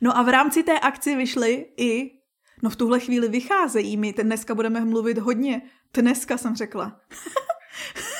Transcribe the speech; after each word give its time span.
No 0.00 0.16
a 0.16 0.22
v 0.22 0.28
rámci 0.28 0.62
té 0.62 0.78
akci 0.78 1.16
vyšly 1.16 1.66
i, 1.76 2.10
no 2.62 2.70
v 2.70 2.76
tuhle 2.76 3.00
chvíli 3.00 3.28
vycházejí, 3.28 3.96
my 3.96 4.12
dneska 4.12 4.54
budeme 4.54 4.84
mluvit 4.84 5.18
hodně, 5.18 5.62
dneska 5.94 6.38
jsem 6.38 6.56
řekla. 6.56 7.00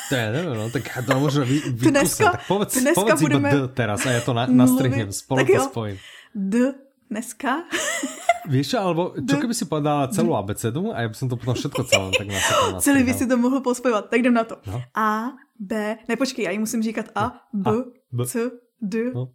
To 0.09 0.15
je, 0.17 0.33
nevím, 0.33 0.55
no, 0.55 0.71
tak 0.71 0.83
to 1.07 1.21
možno 1.21 1.45
vy, 1.45 1.61
Dneska, 1.71 2.33
tak 2.33 2.47
povedz, 2.47 2.75
dneska 2.83 3.01
povedz 3.01 3.23
budeme 3.23 3.51
D 3.51 3.69
teraz 3.69 4.07
a 4.07 4.11
ja 4.11 4.21
to 4.27 4.35
na, 4.35 4.47
nastrihnem, 4.47 5.13
spolu 5.15 5.47
to 5.47 5.63
spojím. 5.71 5.97
D 6.35 6.75
dneska. 7.11 7.63
Víš 8.55 8.75
alebo 8.75 9.15
čo 9.21 9.37
keby 9.37 9.55
si 9.55 9.71
povedala 9.71 10.09
celú 10.11 10.35
abecedu 10.35 10.91
a 10.91 11.05
ja 11.05 11.09
by 11.13 11.15
som 11.15 11.29
to 11.29 11.37
potom 11.37 11.55
všetko 11.55 11.81
celé 11.87 12.09
tak 12.11 12.27
nasekal. 12.27 12.81
Celý 12.87 13.01
by 13.07 13.13
si 13.15 13.25
to 13.29 13.37
mohl 13.37 13.61
pospojovat, 13.61 14.11
tak 14.11 14.19
jdem 14.25 14.35
na 14.35 14.45
to. 14.49 14.59
No. 14.67 14.83
A, 14.97 15.37
B, 15.55 15.99
ne 16.09 16.17
počkej, 16.17 16.45
já 16.45 16.51
ji 16.51 16.59
musím 16.59 16.83
říkat 16.83 17.07
A, 17.15 17.47
B, 17.53 17.71
a, 17.71 17.75
B. 18.13 18.27
C, 18.27 18.51
D, 18.83 19.13
no. 19.15 19.29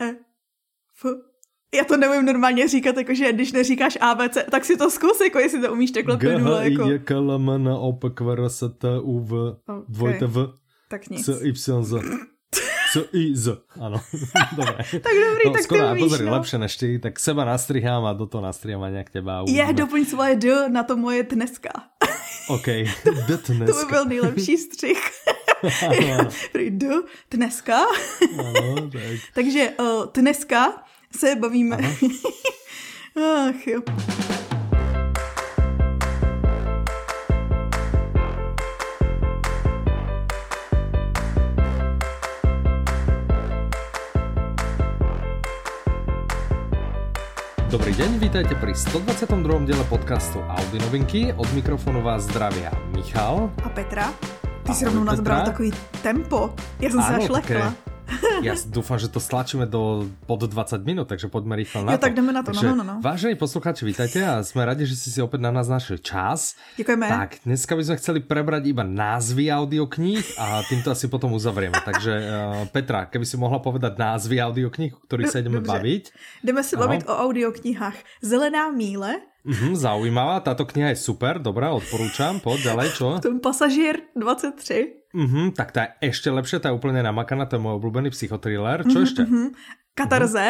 E, 0.00 0.08
F, 0.92 1.04
já 1.74 1.84
to 1.84 1.96
nevím 1.96 2.24
normálně 2.24 2.68
říkat, 2.68 2.96
jakože 2.96 3.32
když 3.32 3.52
neříkáš 3.52 3.98
ABC, 4.00 4.38
tak 4.50 4.64
si 4.64 4.76
to 4.76 4.90
zkus, 4.90 5.20
jako 5.20 5.38
jestli 5.38 5.60
to 5.60 5.72
umíš 5.72 5.90
takhle 5.90 6.16
plynule. 6.16 6.70
Jako. 6.70 6.84
G, 6.84 6.98
K, 6.98 7.10
L, 7.10 7.32
M, 7.32 7.50
N, 7.50 7.68
O, 7.68 7.92
P, 7.92 8.10
Q, 8.10 8.30
R, 8.32 8.44
S, 8.44 8.64
T, 8.78 9.00
U, 9.00 9.20
V, 9.20 9.34
okay. 9.34 9.82
dvojte 9.88 10.26
V, 10.26 10.52
tak 10.88 11.08
nic. 11.10 11.24
C, 11.24 11.32
Y, 11.42 11.82
Z. 11.82 12.02
C, 12.92 13.04
I, 13.12 13.36
Z, 13.36 13.48
ano. 13.80 14.00
Dobre. 14.56 14.76
tak 14.76 15.12
dobrý, 15.28 15.44
no, 15.46 15.52
tak 15.52 15.62
skoro, 15.62 15.84
ty 15.84 15.90
umíš, 15.90 16.02
pozor, 16.02 16.20
no. 16.26 16.32
lepšie 16.32 16.58
než 16.58 16.76
ty, 16.76 16.98
tak 16.98 17.20
seba 17.20 17.44
nastrihám 17.44 18.04
a 18.04 18.12
do 18.12 18.26
toho 18.26 18.44
nastrihám 18.44 18.82
a 18.82 18.88
nějak 18.88 19.10
teba. 19.10 19.44
Je, 19.48 19.72
doplň 19.72 20.04
svoje 20.04 20.36
D 20.36 20.68
na 20.68 20.82
to 20.82 20.96
moje 20.96 21.22
dneska. 21.22 21.70
OK, 22.48 22.66
D 22.66 23.36
dneska. 23.48 23.66
to 23.66 23.86
by 23.86 23.92
byl 23.92 24.04
nejlepší 24.04 24.56
střih. 24.56 25.02
D 26.70 26.86
dneska. 27.30 27.78
ano, 28.38 28.90
tak. 28.92 29.02
Takže 29.34 29.72
uh, 29.80 30.06
dneska 30.14 30.88
se 31.16 31.36
bavíme. 31.36 31.76
Ach 33.48 33.66
jo. 33.66 33.80
Dobrý 47.68 47.92
deň, 47.92 48.16
vítajte 48.18 48.56
pri 48.56 48.72
122. 48.72 49.68
diele 49.68 49.84
podcastu 49.92 50.40
Audi 50.40 50.80
novinky. 50.80 51.32
Od 51.36 51.52
mikrofonu 51.52 52.00
vás 52.00 52.24
zdravia 52.24 52.72
Michal. 52.96 53.52
A 53.60 53.68
Petra. 53.68 54.08
Ty 54.64 54.72
si 54.74 54.84
rovnou 54.84 55.04
nazbral 55.04 55.44
takový 55.44 55.72
tempo. 56.02 56.54
Já 56.80 56.90
jsem 56.90 57.02
se 57.02 57.14
až 57.14 57.28
lekla. 57.28 57.74
Ja 58.38 58.54
dúfam, 58.70 58.96
že 58.96 59.10
to 59.10 59.18
stlačíme 59.18 59.66
do 59.66 60.06
pod 60.24 60.46
20 60.46 60.80
minút, 60.86 61.10
takže 61.10 61.26
poďme 61.26 61.58
rýchlo 61.58 61.84
na 61.84 61.94
jo, 61.94 61.98
to. 61.98 62.04
tak 62.06 62.14
jdeme 62.14 62.32
na 62.32 62.42
to, 62.42 62.54
takže, 62.54 62.66
no, 62.70 62.74
no, 62.80 62.84
no. 62.84 62.94
Vážení 63.02 63.34
posluchači, 63.34 63.82
vítajte 63.84 64.22
a 64.22 64.40
sme 64.46 64.62
radi, 64.62 64.86
že 64.86 64.94
si 64.94 65.10
si 65.10 65.18
opäť 65.18 65.42
na 65.42 65.50
nás 65.50 65.66
našli 65.66 65.98
čas. 65.98 66.54
Děkujeme. 66.78 67.08
Tak, 67.08 67.42
dneska 67.44 67.74
by 67.74 67.82
sme 67.84 67.96
chceli 67.98 68.18
prebrať 68.22 68.62
iba 68.70 68.86
názvy 68.86 69.50
audiokníh 69.50 70.22
a 70.38 70.62
týmto 70.64 70.94
asi 70.94 71.10
potom 71.10 71.34
uzavrieme. 71.34 71.76
Takže 71.82 72.12
uh, 72.14 72.26
Petra, 72.70 73.10
keby 73.10 73.26
si 73.26 73.36
mohla 73.36 73.58
povedať 73.58 73.98
názvy 73.98 74.38
audiokníh, 74.38 74.94
o 74.94 75.00
ktorých 75.04 75.28
sa 75.28 75.42
ideme 75.42 75.60
Dobře. 75.60 75.72
baviť. 75.72 76.02
Jdeme 76.44 76.62
se 76.64 76.74
bavit 76.76 77.02
o 77.08 77.14
audioknihách. 77.18 77.96
Zelená 78.22 78.70
míle. 78.70 79.20
Mhm, 79.48 79.74
zaujímavá, 79.74 80.44
táto 80.44 80.62
kniha 80.62 80.92
je 80.92 81.00
super, 81.00 81.40
dobrá, 81.40 81.72
odporúčam, 81.72 82.36
poď 82.36 82.68
ďalej, 82.68 82.88
čo? 82.92 83.08
Tom 83.18 83.40
pasažier 83.40 84.12
23. 84.12 85.08
Mhm, 85.16 85.56
tak 85.56 85.72
tá 85.72 85.96
je 85.96 86.12
ešte 86.12 86.28
lepšia, 86.28 86.60
tá 86.60 86.68
je 86.68 86.76
úplne 86.76 87.00
namakaná, 87.00 87.48
to 87.48 87.56
je 87.56 87.64
môj 87.64 87.80
obľúbený 87.80 88.12
psychotriller. 88.12 88.84
Čo 88.84 89.00
Mhm, 89.00 89.06
ešte? 89.08 89.22
mhm. 89.24 89.56
Katarze. 89.96 90.46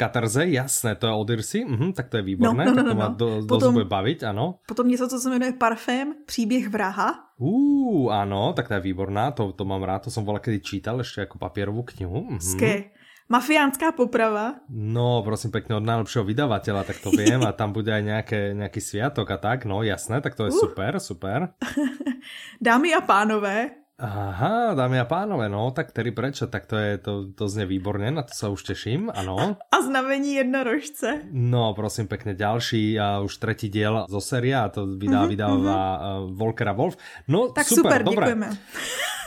Katarze, 0.00 0.48
jasné, 0.48 0.96
to 0.96 1.04
je 1.04 1.12
od 1.12 1.28
Irsy, 1.28 1.68
mhm, 1.68 1.92
tak 1.92 2.08
to 2.08 2.16
je 2.16 2.24
výborné, 2.24 2.64
No, 2.64 2.70
no, 2.70 2.76
tak 2.76 2.84
no, 2.86 2.88
to 2.88 2.94
no, 2.94 3.00
ma 3.02 3.08
no. 3.08 3.14
do, 3.14 3.26
Potom- 3.44 3.74
bude 3.76 3.84
baviť, 3.84 4.24
ano. 4.24 4.62
Potom 4.64 4.88
něco, 4.88 5.08
co 5.08 5.18
se 5.20 5.28
jmenuje 5.30 5.52
Parfém, 5.52 6.14
příběh 6.26 6.68
vraha. 6.68 7.28
Uú, 7.36 8.08
áno, 8.12 8.52
tak 8.56 8.68
to 8.68 8.74
je 8.76 8.80
výborná, 8.80 9.32
to, 9.32 9.52
to 9.52 9.64
mám 9.64 9.80
rád, 9.82 10.04
to 10.06 10.10
som 10.12 10.24
bola 10.24 10.40
kedy 10.40 10.60
čítal 10.60 11.00
ešte 11.00 11.24
ako 11.24 11.36
papierovú 11.40 11.82
knihu. 11.92 12.24
Mhm. 12.30 12.40
Ské. 12.40 12.72
Mafiánská 13.30 13.94
poprava. 13.94 14.58
No, 14.66 15.22
prosím 15.22 15.54
pekne, 15.54 15.78
od 15.78 15.86
najlepšieho 15.86 16.26
vydavateľa, 16.26 16.82
tak 16.82 16.98
to 16.98 17.14
viem 17.14 17.38
a 17.46 17.54
tam 17.54 17.70
bude 17.70 17.86
aj 17.86 18.02
nejaké, 18.02 18.40
nejaký 18.58 18.82
sviatok 18.82 19.30
a 19.30 19.38
tak, 19.38 19.70
no 19.70 19.86
jasné, 19.86 20.18
tak 20.18 20.34
to 20.34 20.50
je 20.50 20.52
Uh. 20.52 20.58
super, 20.66 20.98
super. 20.98 21.54
Dámy 22.58 22.90
a 22.90 23.00
pánové. 23.06 23.78
Aha, 24.00 24.72
dámy 24.72 24.96
a 24.96 25.04
pánové, 25.04 25.52
no, 25.52 25.68
tak 25.76 25.92
tedy 25.92 26.08
prečo, 26.08 26.48
tak 26.48 26.64
to 26.64 26.72
je, 26.72 26.96
to, 27.04 27.12
to 27.36 27.44
znie 27.52 27.68
výborne, 27.68 28.08
na 28.08 28.24
to 28.24 28.32
sa 28.32 28.48
už 28.48 28.72
teším, 28.72 29.12
ano. 29.12 29.60
A 29.60 29.76
znamení 29.84 30.40
jednorožce. 30.40 31.28
No, 31.28 31.76
prosím 31.76 32.08
pekne, 32.08 32.32
ďalší 32.32 32.96
a 32.96 33.20
už 33.20 33.36
tretí 33.36 33.68
diel 33.68 34.08
zo 34.08 34.24
série 34.24 34.56
a 34.56 34.72
to 34.72 34.88
vydá, 34.88 35.28
mm-hmm, 35.28 35.32
vydáva 35.36 35.78
uh, 35.78 36.00
Volker 36.32 36.72
a 36.72 36.74
Wolf. 36.74 36.96
No, 37.28 37.52
Tak 37.52 37.68
super, 37.68 38.00
super, 38.00 38.08
dobré. 38.08 38.32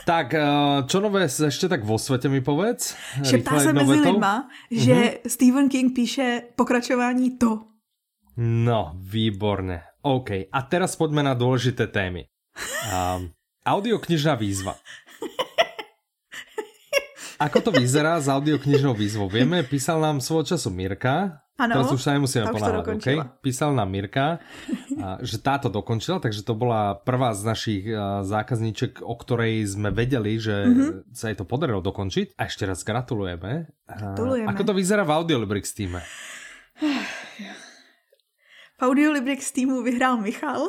Tak, 0.04 0.36
čo 0.84 1.00
nové 1.00 1.24
ešte 1.24 1.64
tak 1.64 1.80
vo 1.80 1.96
svete 1.96 2.28
mi 2.28 2.44
povedz? 2.44 2.92
Šeptá 3.24 3.56
se 3.60 3.72
mezi 3.72 4.04
vetou. 4.04 4.12
lidma, 4.12 4.48
že 4.68 5.24
Stephen 5.24 5.68
King 5.72 5.96
píše 5.96 6.42
pokračování 6.56 7.40
to. 7.40 7.64
No, 8.36 8.92
výborne. 9.00 9.80
OK, 10.04 10.52
a 10.52 10.60
teraz 10.68 10.98
poďme 11.00 11.24
na 11.24 11.32
dôležité 11.32 11.88
témy. 11.88 12.28
Um, 12.90 13.32
audioknižná 13.64 14.36
výzva. 14.36 14.76
Ako 17.44 17.64
to 17.64 17.70
vyzerá 17.72 18.20
s 18.20 18.28
audioknižnou 18.28 18.92
výzvou? 18.92 19.32
Vieme, 19.32 19.64
písal 19.64 20.02
nám 20.02 20.20
svojho 20.20 20.54
času 20.54 20.68
Mirka, 20.70 21.43
Ano, 21.54 21.78
Teraz 21.78 21.94
už 21.94 22.02
sa 22.02 22.18
nemusíme 22.18 22.50
ponáhľať, 22.50 22.98
okay? 22.98 23.14
Písal 23.38 23.78
nám 23.78 23.86
Mirka, 23.86 24.42
že 25.22 25.38
táto 25.38 25.70
dokončila, 25.70 26.18
takže 26.18 26.42
to 26.42 26.50
bola 26.52 26.98
prvá 26.98 27.30
z 27.30 27.46
našich 27.46 27.82
zákazníček, 28.26 28.98
o 28.98 29.14
ktorej 29.14 29.62
sme 29.64 29.88
vedeli, 29.88 30.34
že 30.34 30.66
Mhm. 30.66 30.74
mm-hmm. 30.74 31.14
sa 31.14 31.30
jej 31.30 31.38
to 31.38 31.46
podarilo 31.46 31.78
dokončiť. 31.78 32.34
A 32.34 32.50
ešte 32.50 32.64
raz 32.64 32.82
gratulujeme. 32.82 33.70
Gratulujeme. 33.86 34.50
Ako 34.50 34.62
to 34.62 34.74
vyzerá 34.74 35.06
v 35.06 35.14
Audiolibrix 35.14 35.70
týme? 35.70 36.02
V 38.74 38.82
Audiolibrix 38.82 39.54
týmu 39.54 39.86
vyhrál 39.86 40.18
Michal, 40.18 40.66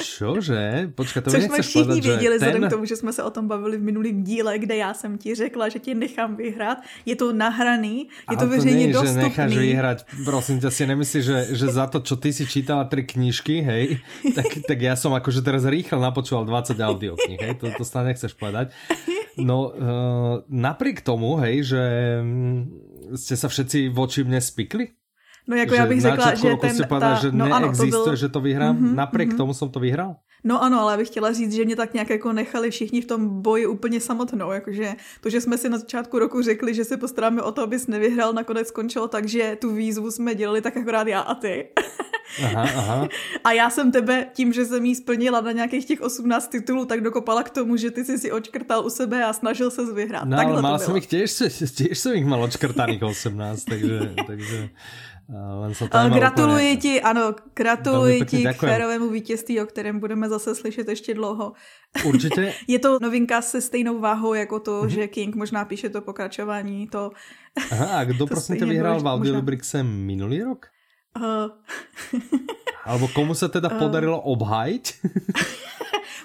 Čože? 0.00 0.92
Počkaj, 0.94 1.22
to 1.22 1.30
což 1.30 1.44
jsme 1.44 1.62
všichni 1.62 2.02
že 2.02 2.08
věděli, 2.08 2.38
ten... 2.38 2.48
vzhledem 2.48 2.68
k 2.68 2.72
tomu, 2.72 2.84
že 2.84 2.96
jsme 2.96 3.12
se 3.12 3.22
o 3.22 3.30
tom 3.30 3.48
bavili 3.48 3.76
v 3.76 3.82
minulém 3.82 4.24
díle, 4.24 4.58
kde 4.58 4.76
já 4.76 4.94
jsem 4.94 5.18
ti 5.18 5.34
řekla, 5.34 5.68
že 5.68 5.78
ti 5.78 5.94
nechám 5.94 6.36
vyhrát. 6.36 6.78
Je 7.06 7.16
to 7.16 7.32
nahraný, 7.32 8.08
je 8.30 8.36
to 8.36 8.46
Ale 8.46 8.56
veřejně 8.56 8.86
nie, 8.86 8.92
že 8.92 9.12
necháš 9.12 9.50
dostupný. 9.50 9.66
vyhrať, 9.66 9.98
prosím 10.24 10.60
ťa, 10.60 10.70
si 10.70 10.82
nemyslíš, 10.86 11.24
že, 11.24 11.38
že 11.56 11.66
za 11.68 11.86
to, 11.86 12.00
čo 12.00 12.16
ty 12.16 12.32
si 12.32 12.46
čítala 12.46 12.84
tri 12.84 13.04
knižky, 13.04 13.60
hej, 13.60 13.84
tak, 14.36 14.46
tak 14.66 14.78
ja 14.80 14.96
som 14.96 15.12
akože 15.14 15.42
teraz 15.44 15.64
rýchlo 15.64 16.00
napočúval 16.00 16.44
20 16.44 16.76
audiokníh, 16.80 17.40
hej, 17.40 17.54
to, 17.60 17.68
to 17.76 17.84
snad 17.84 18.08
nechceš 18.08 18.32
povedať. 18.36 18.72
No, 19.40 19.72
uh, 19.72 20.44
napriek 20.50 21.00
tomu, 21.00 21.40
hej, 21.40 21.64
že 21.64 21.82
mm, 22.20 22.58
ste 23.16 23.34
sa 23.38 23.48
všetci 23.48 23.88
voči 23.90 24.26
mne 24.26 24.42
spikli? 24.42 24.99
No 25.50 25.56
jako 25.56 25.74
já 25.74 25.86
bych 25.86 26.00
řekla, 26.00 26.34
že 26.34 26.48
ten... 26.62 26.74
ste 26.74 26.86
povedali, 26.86 27.16
že 27.26 27.28
no 27.34 27.44
ano, 27.50 27.74
to 27.74 27.82
neexistuje, 27.82 28.14
byl, 28.14 28.16
že 28.16 28.28
to 28.30 28.40
vyhrám, 28.40 28.74
Mhm, 28.78 28.94
napriek 28.94 29.28
mhm. 29.34 29.36
tomu 29.36 29.50
som 29.54 29.66
to 29.66 29.82
vyhral? 29.82 30.22
No 30.44 30.62
ano, 30.62 30.80
ale 30.80 30.92
já 30.92 30.96
bych 30.98 31.08
chtěla 31.08 31.32
říct, 31.32 31.52
že 31.52 31.64
mě 31.64 31.76
tak 31.76 31.92
nějak 31.94 32.10
jako 32.10 32.32
nechali 32.32 32.70
všichni 32.70 33.00
v 33.00 33.06
tom 33.06 33.42
boji 33.42 33.66
úplně 33.66 34.00
samotnou, 34.00 34.50
jakože 34.50 34.94
to, 35.20 35.30
že 35.30 35.40
jsme 35.40 35.58
si 35.58 35.68
na 35.68 35.78
začátku 35.78 36.18
roku 36.18 36.42
řekli, 36.42 36.74
že 36.74 36.84
se 36.84 36.96
postaráme 36.96 37.42
o 37.42 37.52
to, 37.52 37.62
abys 37.62 37.86
nevyhrál, 37.86 38.32
nakonec 38.32 38.68
skončilo 38.68 39.08
tak, 39.08 39.28
že 39.28 39.56
tu 39.60 39.74
výzvu 39.74 40.10
jsme 40.10 40.34
dělali 40.34 40.60
tak 40.62 40.76
akorát 40.76 41.06
já 41.08 41.20
a 41.20 41.34
ty. 41.34 41.66
Aha, 42.44 42.62
aha. 42.62 43.08
A 43.44 43.52
já 43.52 43.70
jsem 43.70 43.92
tebe 43.92 44.26
tím, 44.32 44.52
že 44.52 44.64
jsem 44.64 44.84
jí 44.84 44.94
splnila 44.94 45.40
na 45.40 45.52
nějakých 45.52 45.84
těch 45.86 46.00
18 46.00 46.48
titulů, 46.48 46.84
tak 46.84 47.00
dokopala 47.00 47.42
k 47.42 47.50
tomu, 47.50 47.76
že 47.76 47.90
ty 47.90 48.04
jsi 48.04 48.18
si 48.18 48.32
očkrtal 48.32 48.86
u 48.86 48.90
sebe 48.90 49.24
a 49.24 49.32
snažil 49.32 49.70
se 49.70 49.92
vyhrát. 49.92 50.24
No, 50.24 50.36
Takhle 50.36 50.52
ale 50.54 50.62
mal 50.62 50.78
to 50.78 50.84
som 50.84 50.94
bylo. 50.94 51.02
ich 51.02 51.10
tiež, 51.10 51.26
tiež 51.74 51.98
som 51.98 52.14
ich 52.14 52.22
mal 52.24 52.38
odškrtaných 52.46 53.02
18, 53.02 53.64
takže, 53.66 54.14
takže 54.26 54.58
len 55.30 55.70
to 55.78 55.86
Ale 55.90 56.04
nemal 56.10 56.18
gratuluji 56.18 56.70
úplne- 56.74 56.82
ti, 56.82 56.92
ano, 57.02 57.24
gratuluji 57.54 58.18
ti 58.26 58.42
k 58.44 58.58
férovému 58.58 59.08
vítězství, 59.10 59.60
o 59.60 59.66
kterém 59.66 60.00
budeme 60.00 60.28
zase 60.28 60.54
slyšet 60.54 60.88
ještě 60.88 61.14
dlouho. 61.14 61.52
Určite, 62.04 62.52
Je 62.68 62.78
to 62.78 62.98
novinka 63.02 63.42
se 63.42 63.60
stejnou 63.60 63.98
váhou 64.00 64.34
jako 64.34 64.58
to, 64.60 64.80
Mhm. 64.82 64.88
že 64.90 65.08
King 65.08 65.34
možná 65.36 65.64
píše 65.64 65.88
to 65.88 66.00
pokračování, 66.02 66.86
to 66.88 67.10
Aha, 67.70 67.86
a 67.98 68.04
kdo 68.04 68.18
To 68.26 68.26
prosím 68.26 68.68
vyhral 68.68 68.98
bylo, 68.98 69.04
v 69.04 69.12
Audiolibrixe 69.14 69.82
minulý 69.82 70.42
rok? 70.42 70.66
uh, 71.18 71.50
Alebo 72.86 73.08
komu 73.14 73.34
sa 73.34 73.46
teda 73.50 73.68
podarilo 73.70 74.18
obhájiť? 74.18 74.84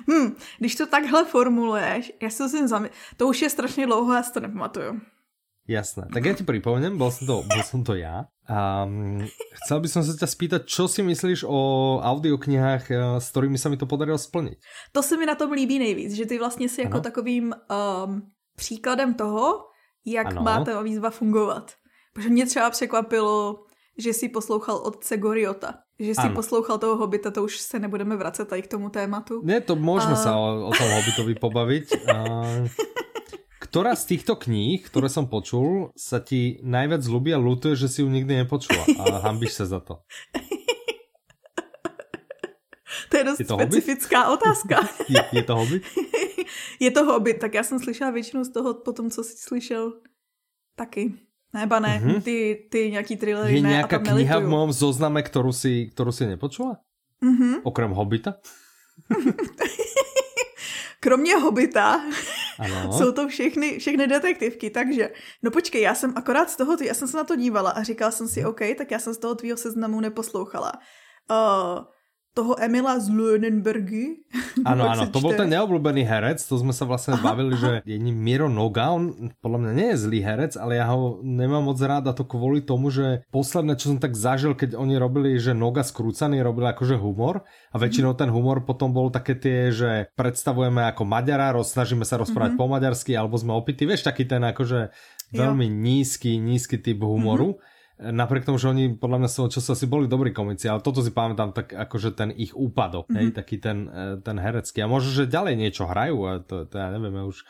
hm, 0.09 0.35
když 0.59 0.75
to 0.75 0.85
takhle 0.85 1.25
formuluješ, 1.25 2.11
já 2.21 2.29
si 2.29 2.43
musím 2.43 2.65
zami- 2.65 2.89
to 3.17 3.27
už 3.27 3.41
je 3.41 3.49
strašně 3.49 3.85
dlouho, 3.85 4.13
já 4.13 4.23
si 4.23 4.33
to 4.33 4.39
nepamatuju. 4.39 5.01
Jasné. 5.65 6.05
Tak 6.13 6.21
ja 6.21 6.37
ti 6.37 6.45
pripomeniem, 6.45 6.93
bol 6.93 7.09
som 7.09 7.25
to, 7.25 7.35
bol 7.41 7.63
som 7.65 7.81
to 7.81 7.97
ja. 7.97 8.29
A 8.45 8.85
mm, 8.85 9.25
chcel 9.65 9.77
by 9.81 9.87
som 9.89 10.05
sa 10.05 10.13
ťa 10.13 10.29
spýtať, 10.29 10.61
čo 10.69 10.85
si 10.85 11.01
myslíš 11.01 11.41
o 11.49 11.59
audioknihách, 12.05 12.83
eh, 12.93 13.17
s 13.17 13.33
ktorými 13.33 13.57
sa 13.57 13.73
mi 13.73 13.77
to 13.81 13.89
podarilo 13.89 14.17
splniť? 14.17 14.61
To 14.93 15.01
se 15.01 15.17
mi 15.17 15.25
na 15.25 15.33
tom 15.33 15.51
líbí 15.51 15.79
nejvíc, 15.79 16.13
že 16.13 16.25
ty 16.25 16.37
vlastně 16.37 16.69
si 16.69 16.81
jako 16.81 17.01
Ano. 17.01 17.03
takovým 17.03 17.53
um, 18.05 18.21
příkladem 18.55 19.13
toho, 19.13 19.65
jak 20.05 20.27
Ano. 20.27 20.41
má 20.41 20.63
ta 20.63 20.81
výzva 20.81 21.09
fungovat. 21.09 21.71
Protože 22.13 22.29
mě 22.29 22.45
třeba 22.45 22.69
překvapilo, 22.69 23.65
že 23.97 24.13
si 24.13 24.29
poslouchal 24.29 24.77
otce 24.77 25.17
Goriota. 25.17 25.73
Že 25.99 26.15
si 26.15 26.21
ano. 26.21 26.35
poslouchal 26.35 26.77
toho 26.77 26.95
hobita, 26.95 27.31
to 27.31 27.43
už 27.43 27.57
se 27.59 27.79
nebudeme 27.79 28.15
vracet 28.15 28.47
tady 28.47 28.61
k 28.61 28.67
tomu 28.67 28.89
tématu. 28.89 29.41
Ne, 29.43 29.61
to 29.61 29.75
můžeme 29.75 30.13
a... 30.13 30.15
se 30.15 30.29
o, 30.29 30.67
o 30.67 30.71
tom 30.77 30.91
hobitovi 30.91 31.35
pobavit. 31.35 31.87
A... 32.13 32.45
Ktorá 33.75 33.91
z 33.91 34.15
týchto 34.15 34.39
kníh, 34.39 34.79
ktoré 34.87 35.11
som 35.11 35.27
počul, 35.27 35.91
sa 35.99 36.23
ti 36.23 36.63
najviac 36.63 37.03
ľubí 37.11 37.35
a 37.35 37.39
ľutuje, 37.43 37.75
že 37.75 37.91
si 37.91 37.99
ju 37.99 38.07
nikdy 38.07 38.39
nepočula 38.39 38.87
a 39.03 39.19
hambíš 39.27 39.59
sa 39.59 39.67
za 39.67 39.83
to? 39.83 39.99
To 43.11 43.13
je 43.19 43.23
dost 43.27 43.39
je 43.39 43.45
to 43.45 43.59
specifická 43.59 44.31
hobby? 44.31 44.39
otázka. 44.39 44.75
je, 45.11 45.19
je 45.19 45.43
to 45.43 45.53
hobby? 45.59 45.83
je 46.79 46.91
to 46.91 47.03
hobby, 47.03 47.33
tak 47.35 47.53
já 47.53 47.63
jsem 47.63 47.79
slyšela 47.79 48.11
většinu 48.11 48.43
z 48.43 48.49
toho 48.49 48.73
potom, 48.73 49.11
co 49.11 49.23
jsi 49.23 49.37
slyšel 49.37 49.93
taky. 50.75 51.13
Neba 51.53 51.79
ne, 51.79 51.99
mm-hmm. 51.99 52.21
ty, 52.21 52.67
ty 52.71 52.91
nějaký 52.91 53.15
thrillery 53.15 53.55
Je 53.55 53.61
ne, 53.61 53.69
nějaká 53.69 53.99
kniha 53.99 54.39
v 54.39 54.47
mém 54.47 54.71
zozname, 54.71 55.19
kterou 55.23 55.51
si, 55.51 55.91
kterou 55.91 56.11
si 56.11 56.25
nepočula? 56.25 56.79
Mm-hmm. 57.23 57.59
Okrem 57.63 57.91
Hobita? 57.91 58.39
Kromě 60.99 61.35
Hobita 61.35 62.01
ano. 62.59 62.93
jsou 62.97 63.11
to 63.11 63.27
všechny, 63.27 63.79
všechny 63.79 64.07
detektivky, 64.07 64.69
takže, 64.69 65.09
no 65.43 65.51
počkej, 65.51 65.81
já 65.81 65.95
jsem 65.95 66.13
akorát 66.15 66.49
z 66.49 66.55
toho, 66.55 66.77
já 66.81 66.93
jsem 66.93 67.07
se 67.07 67.17
na 67.17 67.23
to 67.23 67.35
dívala 67.35 67.71
a 67.71 67.83
říkala 67.83 68.11
jsem 68.11 68.27
si, 68.27 68.45
OK, 68.45 68.61
tak 68.77 68.91
já 68.91 68.99
jsem 68.99 69.13
z 69.13 69.17
toho 69.17 69.35
tvýho 69.35 69.57
seznamu 69.57 70.01
neposlouchala. 70.01 70.71
Uh, 71.31 71.83
toho 72.35 72.59
Emila 72.59 72.99
z 72.99 73.07
Lönenbergy. 73.15 74.27
Áno, 74.67 74.91
áno, 74.91 75.07
to 75.07 75.23
bol 75.23 75.31
ten 75.31 75.47
neobľúbený 75.47 76.03
herec, 76.03 76.43
to 76.43 76.59
sme 76.59 76.75
sa 76.75 76.83
vlastne 76.83 77.15
aha, 77.15 77.23
bavili, 77.31 77.55
aha. 77.55 77.61
že 77.63 77.71
je 77.87 77.95
ním 77.95 78.19
Miro 78.19 78.51
Noga, 78.51 78.91
on 78.91 79.31
podľa 79.39 79.59
mňa 79.63 79.71
nie 79.71 79.87
je 79.95 79.97
zlý 80.03 80.19
herec, 80.19 80.59
ale 80.59 80.75
ja 80.75 80.91
ho 80.91 81.23
nemám 81.23 81.63
moc 81.63 81.79
rád 81.79 82.11
a 82.11 82.13
to 82.13 82.27
kvôli 82.27 82.59
tomu, 82.59 82.91
že 82.91 83.23
posledné, 83.31 83.79
čo 83.79 83.95
som 83.95 83.99
tak 84.03 84.19
zažil, 84.19 84.51
keď 84.51 84.75
oni 84.75 84.99
robili, 84.99 85.39
že 85.39 85.55
Noga 85.55 85.87
skrúcaný, 85.87 86.43
robili 86.43 86.67
akože 86.75 86.99
humor 86.99 87.47
a 87.71 87.75
väčšinou 87.79 88.19
ten 88.19 88.27
humor 88.27 88.67
potom 88.67 88.91
bol 88.91 89.07
také 89.07 89.39
tie, 89.39 89.71
že 89.71 90.11
predstavujeme 90.19 90.91
ako 90.91 91.07
Maďara, 91.07 91.55
snažíme 91.55 92.03
sa 92.03 92.19
rozprávať 92.19 92.59
mm-hmm. 92.59 92.67
po 92.67 92.73
maďarsky, 92.75 93.11
alebo 93.15 93.39
sme 93.39 93.55
opití, 93.55 93.87
vieš, 93.87 94.03
taký 94.03 94.27
ten 94.27 94.43
akože 94.43 94.91
veľmi 95.31 95.71
jo. 95.71 95.75
nízky, 95.79 96.35
nízky 96.35 96.83
typ 96.83 96.99
humoru. 96.99 97.55
Mm-hmm 97.55 97.73
napriek 97.99 98.43
tomu, 98.43 98.59
že 98.59 98.67
oni 98.67 98.99
podľa 98.99 99.23
mňa 99.23 99.29
svojho 99.31 99.53
času 99.55 99.69
asi 99.71 99.85
boli 99.87 100.11
dobrí 100.11 100.35
komici, 100.35 100.67
ale 100.67 100.83
toto 100.83 100.99
si 100.99 101.15
pamätám 101.15 101.55
tak 101.55 101.71
akože 101.71 102.11
ten 102.11 102.29
ich 102.35 102.51
úpadok, 102.51 103.07
mm-hmm. 103.07 103.17
hej, 103.17 103.27
mhm. 103.31 103.35
taký 103.35 103.55
ten, 103.57 103.77
e, 103.87 104.19
ten 104.19 104.35
herecký. 104.35 104.83
A 104.83 104.91
možno, 104.91 105.15
že 105.15 105.31
ďalej 105.31 105.55
niečo 105.55 105.87
hrajú, 105.87 106.17
a 106.27 106.31
to, 106.43 106.67
to 106.67 106.75
ja 106.75 106.91
neviem, 106.91 107.15
ja 107.15 107.23
už 107.23 107.37
e, 107.39 107.45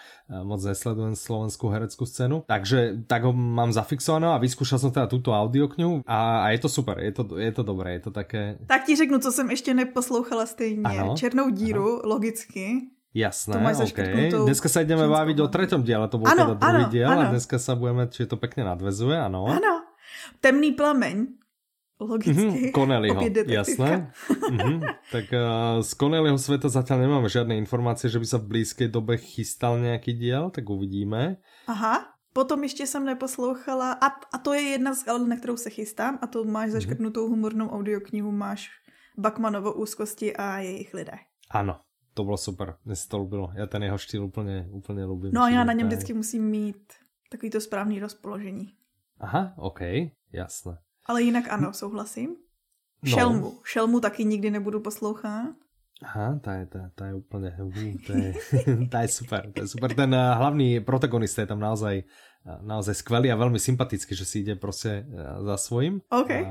moc 0.45 0.61
nesledujem 0.61 1.15
slovenskú 1.17 1.65
hereckú 1.73 2.05
scénu. 2.05 2.45
Takže 2.45 3.09
tak 3.09 3.25
ho 3.25 3.33
mám 3.33 3.73
zafixované 3.73 4.29
a 4.29 4.41
vyskúšal 4.41 4.77
som 4.77 4.93
teda 4.93 5.09
túto 5.09 5.33
audioknihu 5.33 6.05
a, 6.05 6.45
a 6.45 6.53
je 6.53 6.59
to 6.61 6.69
super, 6.69 7.01
je 7.01 7.13
to, 7.13 7.23
je 7.41 7.51
to 7.51 7.63
dobré, 7.65 7.97
je 7.97 8.09
to 8.09 8.11
také... 8.13 8.61
Tak 8.69 8.85
ti 8.85 8.95
řeknu, 8.95 9.19
co 9.19 9.31
jsem 9.31 9.49
ještě 9.49 9.73
neposlouchala 9.73 10.45
stejně. 10.45 10.83
Ano. 10.83 11.17
Černou 11.17 11.49
díru, 11.49 12.05
ano. 12.05 12.09
logicky. 12.15 12.95
Jasné, 13.15 13.55
OK. 13.55 13.99
Dneska 14.43 14.67
sa 14.67 14.83
ideme 14.83 15.07
baviť 15.07 15.39
o 15.39 15.47
treťom 15.47 15.87
diele, 15.87 16.03
to 16.11 16.19
bol 16.19 16.27
ano, 16.27 16.51
teda 16.51 16.55
druhý 16.59 16.83
ano, 16.83 16.91
diel 16.91 17.07
ano. 17.07 17.21
a 17.23 17.31
dneska 17.31 17.55
sa 17.55 17.71
budeme, 17.79 18.11
či 18.11 18.27
to 18.27 18.35
pekne 18.35 18.67
nadvezuje, 18.67 19.15
ano. 19.15 19.47
Ano, 19.47 19.84
Temný 20.41 20.71
plameň. 20.71 21.27
Logicky. 21.99 22.35
Mm-hmm, 22.35 22.71
Connellyho, 22.75 23.21
jasné. 23.47 24.11
mm-hmm. 24.27 24.79
Tak 25.11 25.25
uh, 25.31 25.79
z 25.79 25.91
Connellyho 25.95 26.35
sveta 26.35 26.67
zatiaľ 26.67 27.07
nemáme 27.07 27.31
žiadne 27.31 27.55
informácie, 27.55 28.11
že 28.11 28.19
by 28.19 28.27
sa 28.27 28.35
v 28.35 28.51
blízkej 28.51 28.91
dobe 28.91 29.15
chystal 29.15 29.79
nějaký 29.79 30.19
diel, 30.19 30.51
tak 30.51 30.67
uvidíme. 30.67 31.39
Aha. 31.71 32.11
Potom 32.35 32.63
ještě 32.63 32.87
jsem 32.87 33.05
neposlouchala, 33.05 33.91
a, 33.91 34.07
a 34.07 34.37
to 34.43 34.53
je 34.53 34.61
jedna 34.61 34.93
z 34.93 35.07
na 35.27 35.35
kterou 35.37 35.57
se 35.57 35.69
chystám, 35.69 36.19
a 36.21 36.27
to 36.27 36.43
máš 36.43 36.67
mhm. 36.67 36.71
zaškrtnutou 36.71 37.27
humornou 37.27 37.69
audioknihu, 37.69 38.31
máš 38.31 38.69
Bakmanovo 39.17 39.73
úzkosti 39.73 40.35
a 40.35 40.59
jejich 40.59 40.93
lidé. 40.93 41.17
Ano, 41.51 41.79
to 42.13 42.23
bylo 42.23 42.37
super, 42.37 42.75
mně 42.85 42.95
se 42.95 43.09
to 43.09 43.17
lubilo. 43.17 43.51
Já 43.55 43.65
ten 43.65 43.83
jeho 43.83 43.97
štýl 43.97 44.23
úplně, 44.23 44.67
úplně 44.71 45.05
lubím. 45.05 45.31
No 45.33 45.41
a 45.41 45.49
já 45.49 45.63
na 45.63 45.73
něm 45.73 45.87
vždycky 45.87 46.13
musím 46.13 46.43
mít 46.43 46.93
takový 47.31 47.49
to 47.49 47.61
správný 47.61 47.99
rozpoložení. 47.99 48.67
Aha, 49.25 49.53
OK, 49.57 49.81
jasné. 50.33 50.77
Ale 51.05 51.21
jinak 51.21 51.49
ano, 51.49 51.73
souhlasím. 51.73 52.35
No. 53.03 53.11
Šelmu. 53.11 53.59
Šelmu 53.63 53.99
taky 53.99 54.25
nikdy 54.25 54.51
nebudu 54.51 54.79
poslouchat. 54.79 55.55
Aha, 56.03 56.39
ta 56.43 56.53
je, 56.53 56.65
ta, 56.65 56.79
ta 56.95 57.05
je 57.05 57.13
úplně, 57.13 57.57
ta 58.07 58.13
je, 58.13 58.33
ta 58.91 59.01
je 59.01 59.07
super, 59.07 59.51
to 59.51 59.61
je 59.61 59.67
super. 59.67 59.95
Ten 59.95 60.13
uh, 60.15 60.37
hlavní 60.37 60.79
protagonista 60.79 61.41
je 61.41 61.47
tam 61.47 61.59
naozaj, 61.59 62.03
naozaj 62.45 63.01
skvelý 63.01 63.31
a 63.33 63.35
velmi 63.35 63.59
sympatický, 63.59 64.15
že 64.15 64.25
si 64.25 64.39
jde 64.39 64.55
prostě 64.55 65.05
uh, 65.07 65.45
za 65.45 65.57
svým. 65.57 66.01
OK. 66.09 66.29
Uh, 66.29 66.45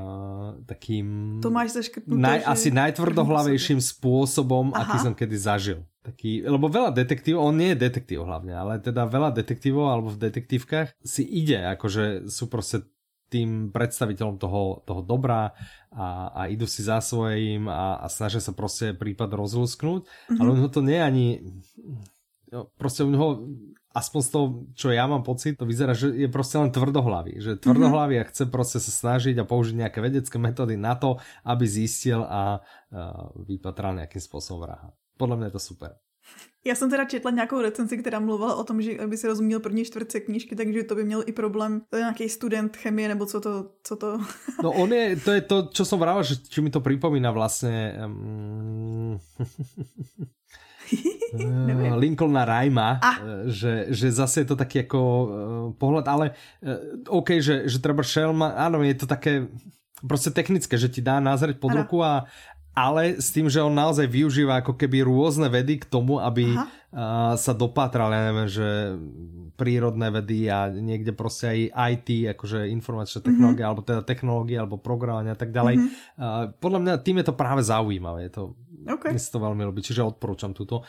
takým... 0.65 1.39
To 1.41 1.49
máš 1.49 1.71
zaškrtnuté, 1.71 2.21
naj, 2.21 2.39
že... 2.39 2.45
Asi 2.45 2.69
najtvrdohlavejším 2.71 3.79
spôsobom, 3.79 4.75
Aha. 4.75 4.83
aký 4.83 4.97
som 4.99 5.13
kedy 5.15 5.37
zažil. 5.37 5.79
Taký, 6.05 6.45
lebo 6.45 6.69
veľa 6.69 6.93
detektívov, 6.93 7.49
on 7.49 7.57
nie 7.57 7.73
je 7.73 7.81
detektív 7.81 8.29
hlavne, 8.29 8.53
ale 8.53 8.77
teda 8.77 9.09
veľa 9.09 9.33
detektívov 9.33 9.89
alebo 9.89 10.13
v 10.13 10.21
detektívkach 10.29 10.93
si 11.01 11.25
ide, 11.25 11.57
akože 11.65 12.29
sú 12.29 12.45
proste 12.45 12.85
tým 13.33 13.73
predstaviteľom 13.73 14.37
toho, 14.37 14.85
toho 14.85 15.01
dobra 15.01 15.57
a, 15.89 16.29
a 16.29 16.41
idú 16.45 16.69
si 16.69 16.85
za 16.85 17.01
svojím 17.01 17.65
a, 17.65 17.97
a 17.97 18.05
snažia 18.05 18.37
sa 18.37 18.53
proste 18.53 18.93
prípad 18.93 19.33
rozlusknúť, 19.33 20.05
mm-hmm. 20.05 20.37
ale 20.37 20.47
ono 20.53 20.69
to 20.69 20.85
nie 20.85 21.01
ani 21.01 21.25
no, 22.53 22.69
proste 22.77 23.01
u 23.01 23.09
neho 23.09 23.49
aspoň 23.95 24.21
z 24.21 24.29
toho, 24.29 24.45
čo 24.75 24.87
ja 24.91 25.07
mám 25.07 25.23
pocit, 25.23 25.55
to 25.55 25.63
vyzerá, 25.63 25.95
že 25.95 26.11
je 26.11 26.27
proste 26.27 26.59
len 26.59 26.67
tvrdohlavý. 26.67 27.39
Že 27.39 27.63
tvrdohlavý 27.63 28.19
a 28.19 28.27
chce 28.27 28.51
proste 28.51 28.83
sa 28.83 28.91
snažiť 28.91 29.39
a 29.39 29.47
použiť 29.47 29.79
nejaké 29.79 30.03
vedecké 30.03 30.35
metódy 30.35 30.75
na 30.75 30.99
to, 30.99 31.15
aby 31.47 31.63
zistil 31.63 32.27
a, 32.27 32.59
vypatral 33.47 33.95
nejakým 33.95 34.19
spôsobom 34.21 34.67
vraha. 34.67 34.91
Podle 35.17 35.37
mě 35.37 35.45
je 35.47 35.51
to 35.51 35.59
super. 35.59 35.95
Já 36.65 36.75
jsem 36.75 36.89
teda 36.89 37.05
četla 37.05 37.31
nějakou 37.31 37.61
recenzi, 37.61 37.97
která 37.97 38.19
mluvila 38.19 38.55
o 38.55 38.63
tom, 38.63 38.81
že 38.81 38.97
aby 38.99 39.17
si 39.17 39.27
rozuměl 39.27 39.59
první 39.59 39.85
čtvrtce 39.85 40.19
knížky, 40.19 40.55
takže 40.55 40.83
to 40.83 40.95
by 40.95 41.03
měl 41.03 41.23
i 41.25 41.31
problém, 41.31 41.81
to 41.89 41.97
je 41.97 42.01
nějaký 42.01 42.29
student 42.29 42.77
chemie, 42.77 43.07
nebo 43.07 43.25
co 43.25 43.41
to, 43.41 43.69
co 43.83 43.95
to... 43.95 44.19
No 44.63 44.71
on 44.71 44.93
je, 44.93 45.15
to 45.15 45.31
je 45.31 45.41
to, 45.41 45.69
čo 45.69 45.85
som 45.85 45.99
vravil, 45.99 46.23
že 46.23 46.35
či 46.49 46.61
mi 46.61 46.69
to 46.69 46.81
připomíná 46.81 47.31
vlastně... 47.31 48.01
Um... 48.05 49.19
Lincolna 51.95 52.45
Rajma, 52.45 52.99
ah. 53.01 53.17
že, 53.47 53.89
že 53.89 54.11
zase 54.11 54.43
je 54.43 54.47
to 54.51 54.55
taký 54.55 54.85
jako 54.85 54.99
uh, 54.99 55.27
pohľad, 55.77 56.05
ale 56.07 56.25
uh, 56.63 56.77
OK, 57.09 57.39
že, 57.39 57.67
že 57.67 57.77
treba 57.79 58.03
Shelma, 58.03 58.55
áno, 58.55 58.83
je 58.83 58.95
to 58.95 59.07
také 59.07 59.47
prostě 60.07 60.29
technické, 60.29 60.77
že 60.77 60.89
ti 60.89 61.01
dá 61.01 61.19
názrieť 61.19 61.57
pod 61.57 61.71
ano. 61.71 61.81
ruku 61.81 62.03
a, 62.03 62.25
ale 62.75 63.15
s 63.23 63.31
tým, 63.31 63.47
že 63.47 63.63
on 63.63 63.71
naozaj 63.71 64.03
využíva 64.03 64.59
ako 64.59 64.75
keby 64.75 65.07
rôzne 65.07 65.47
vedy 65.47 65.79
k 65.79 65.87
tomu, 65.87 66.19
aby 66.19 66.51
uh, 66.51 67.33
sa 67.39 67.55
dopátral, 67.55 68.11
ja 68.11 68.21
neviem, 68.27 68.49
že 68.51 68.67
prírodné 69.55 70.11
vedy 70.11 70.51
a 70.51 70.67
niekde 70.67 71.15
proste 71.15 71.71
aj 71.71 71.95
IT, 71.95 72.35
akože 72.35 72.67
informačné 72.67 73.23
mhm. 73.23 73.25
technológie, 73.31 73.63
mm 73.63 73.63
-hmm. 73.63 73.71
alebo 73.71 73.81
teda 73.87 74.01
technológie, 74.03 74.57
alebo 74.59 74.75
programovanie 74.75 75.31
a 75.31 75.39
tak 75.39 75.55
ďalej. 75.55 75.75
Mm 75.79 75.83
-hmm. 75.87 75.91
uh, 76.19 76.51
podľa 76.59 76.79
mňa 76.79 76.93
tým 76.99 77.17
je 77.17 77.25
to 77.25 77.33
práve 77.33 77.63
zaujímavé, 77.63 78.27
je 78.27 78.31
to, 78.35 78.43
okay. 78.91 79.11
mne 79.15 79.23
sa 79.23 79.31
to 79.31 79.39
veľmi 79.39 79.63
ľúbi, 79.63 79.81
čiže 79.81 80.03
odporúčam 80.03 80.51
túto 80.51 80.83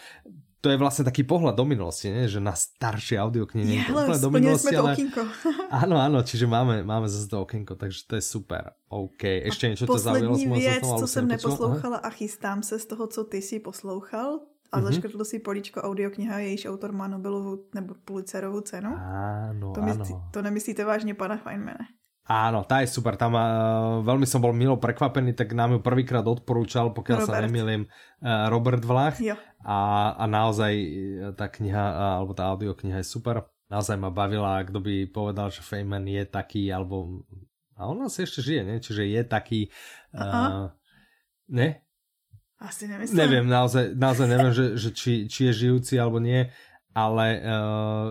to 0.66 0.70
je 0.70 0.76
vlastně 0.76 1.04
taký 1.04 1.22
pohľad 1.22 1.54
do 1.54 1.64
minulosti, 1.64 2.10
ne? 2.10 2.26
že 2.26 2.42
na 2.42 2.50
starší 2.50 3.22
audioknihy. 3.22 3.74
Je, 3.74 3.94
ale 3.94 4.18
do 4.18 4.30
minulosti, 4.34 4.74
to 4.74 4.82
ale... 4.82 4.92
okienko. 4.98 5.22
áno, 5.70 5.94
áno, 5.94 6.18
čiže 6.26 6.50
máme, 6.50 6.82
máme 6.82 7.06
zase 7.06 7.30
to 7.30 7.46
okienko, 7.46 7.78
takže 7.78 8.02
to 8.10 8.18
je 8.18 8.22
super. 8.26 8.74
OK, 8.90 9.22
ještě 9.22 9.68
něco 9.68 9.86
to 9.86 9.98
zaujalo? 9.98 10.34
Poslední 10.34 10.58
věc, 10.58 10.82
co 10.98 11.06
jsem 11.06 11.28
neposlouchala 11.28 11.96
Aha. 12.02 12.06
a 12.06 12.10
chystám 12.10 12.62
se 12.62 12.78
z 12.78 12.86
toho, 12.86 13.06
co 13.06 13.24
ty 13.24 13.42
si 13.42 13.60
poslouchal, 13.62 14.40
a 14.72 14.80
zaškrtl 14.80 15.24
si 15.24 15.38
políčko 15.38 15.82
audiokniha, 15.82 16.38
jejíž 16.38 16.66
autor 16.66 16.92
má 16.92 17.08
Nobelovu 17.08 17.70
nebo 17.74 17.94
Pulitzerovu 18.04 18.60
cenu. 18.60 18.90
Áno, 18.98 19.72
to, 19.72 19.82
myslí, 19.82 20.14
to 20.34 20.42
nemyslíte 20.42 20.84
vážně, 20.84 21.14
pana 21.14 21.36
Feynmane? 21.36 21.86
Áno, 22.26 22.66
tá 22.66 22.82
je 22.82 22.90
super, 22.90 23.14
tam 23.14 23.38
uh, 23.38 24.02
veľmi 24.02 24.26
som 24.26 24.42
bol 24.42 24.50
milo 24.50 24.74
prekvapený, 24.82 25.38
tak 25.38 25.54
nám 25.54 25.78
ju 25.78 25.80
prvýkrát 25.80 26.26
odporúčal, 26.26 26.90
pokiaľ 26.90 27.22
Robert. 27.22 27.30
sa 27.30 27.38
nemýlim, 27.38 27.86
uh, 27.86 28.50
Robert 28.50 28.82
Vlach. 28.82 29.22
Jo. 29.22 29.38
A, 29.62 30.10
a 30.18 30.24
naozaj 30.26 30.74
tá 31.38 31.46
kniha, 31.46 31.84
uh, 31.86 32.12
alebo 32.18 32.34
tá 32.34 32.50
audiokniha 32.50 32.98
je 32.98 33.06
super. 33.06 33.46
Naozaj 33.70 33.94
ma 33.94 34.10
bavila, 34.10 34.58
kto 34.66 34.82
by 34.82 35.06
povedal, 35.14 35.54
že 35.54 35.62
Feynman 35.62 36.02
je 36.10 36.26
taký, 36.26 36.66
alebo... 36.66 37.22
A 37.78 37.86
on 37.86 38.02
asi 38.02 38.26
ešte 38.26 38.42
žije, 38.42 38.62
ne? 38.66 38.76
Čiže 38.82 39.06
je 39.06 39.22
taký... 39.22 39.60
Uh, 40.10 40.74
ne? 41.46 41.78
Asi 42.58 42.90
nemyslím. 42.90 43.22
Neviem, 43.22 43.46
naozaj, 43.46 43.94
naozaj 43.94 44.26
neviem, 44.26 44.50
že, 44.50 44.74
že 44.74 44.90
či, 44.90 45.30
či 45.30 45.46
je 45.46 45.52
žijúci 45.62 45.94
alebo 45.94 46.18
nie, 46.18 46.50
ale 46.90 47.38
uh, 47.38 48.06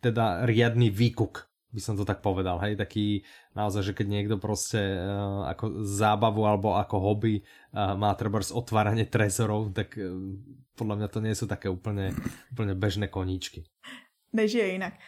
teda 0.00 0.48
riadný 0.48 0.88
výkuk 0.88 1.51
by 1.72 1.80
som 1.80 1.96
to 1.96 2.04
tak 2.04 2.20
povedal, 2.20 2.60
hej, 2.60 2.76
taký 2.76 3.24
naozaj, 3.56 3.82
že 3.90 3.96
keď 3.96 4.06
niekto 4.12 4.36
proste 4.36 4.78
uh, 4.78 5.48
ako 5.48 5.82
zábavu 5.88 6.44
alebo 6.44 6.76
ako 6.76 6.96
hobby 7.00 7.40
uh, 7.40 7.96
má 7.96 8.12
treba 8.12 8.44
otváranie 8.44 9.08
trezorov, 9.08 9.72
tak 9.72 9.96
uh, 9.96 10.12
podľa 10.76 10.94
mňa 11.00 11.08
to 11.08 11.18
nie 11.24 11.34
sú 11.34 11.48
také 11.48 11.72
úplne, 11.72 12.12
úplne 12.52 12.76
bežné 12.76 13.08
koníčky. 13.08 13.64
Nežije 14.36 14.76
jinak. 14.76 15.00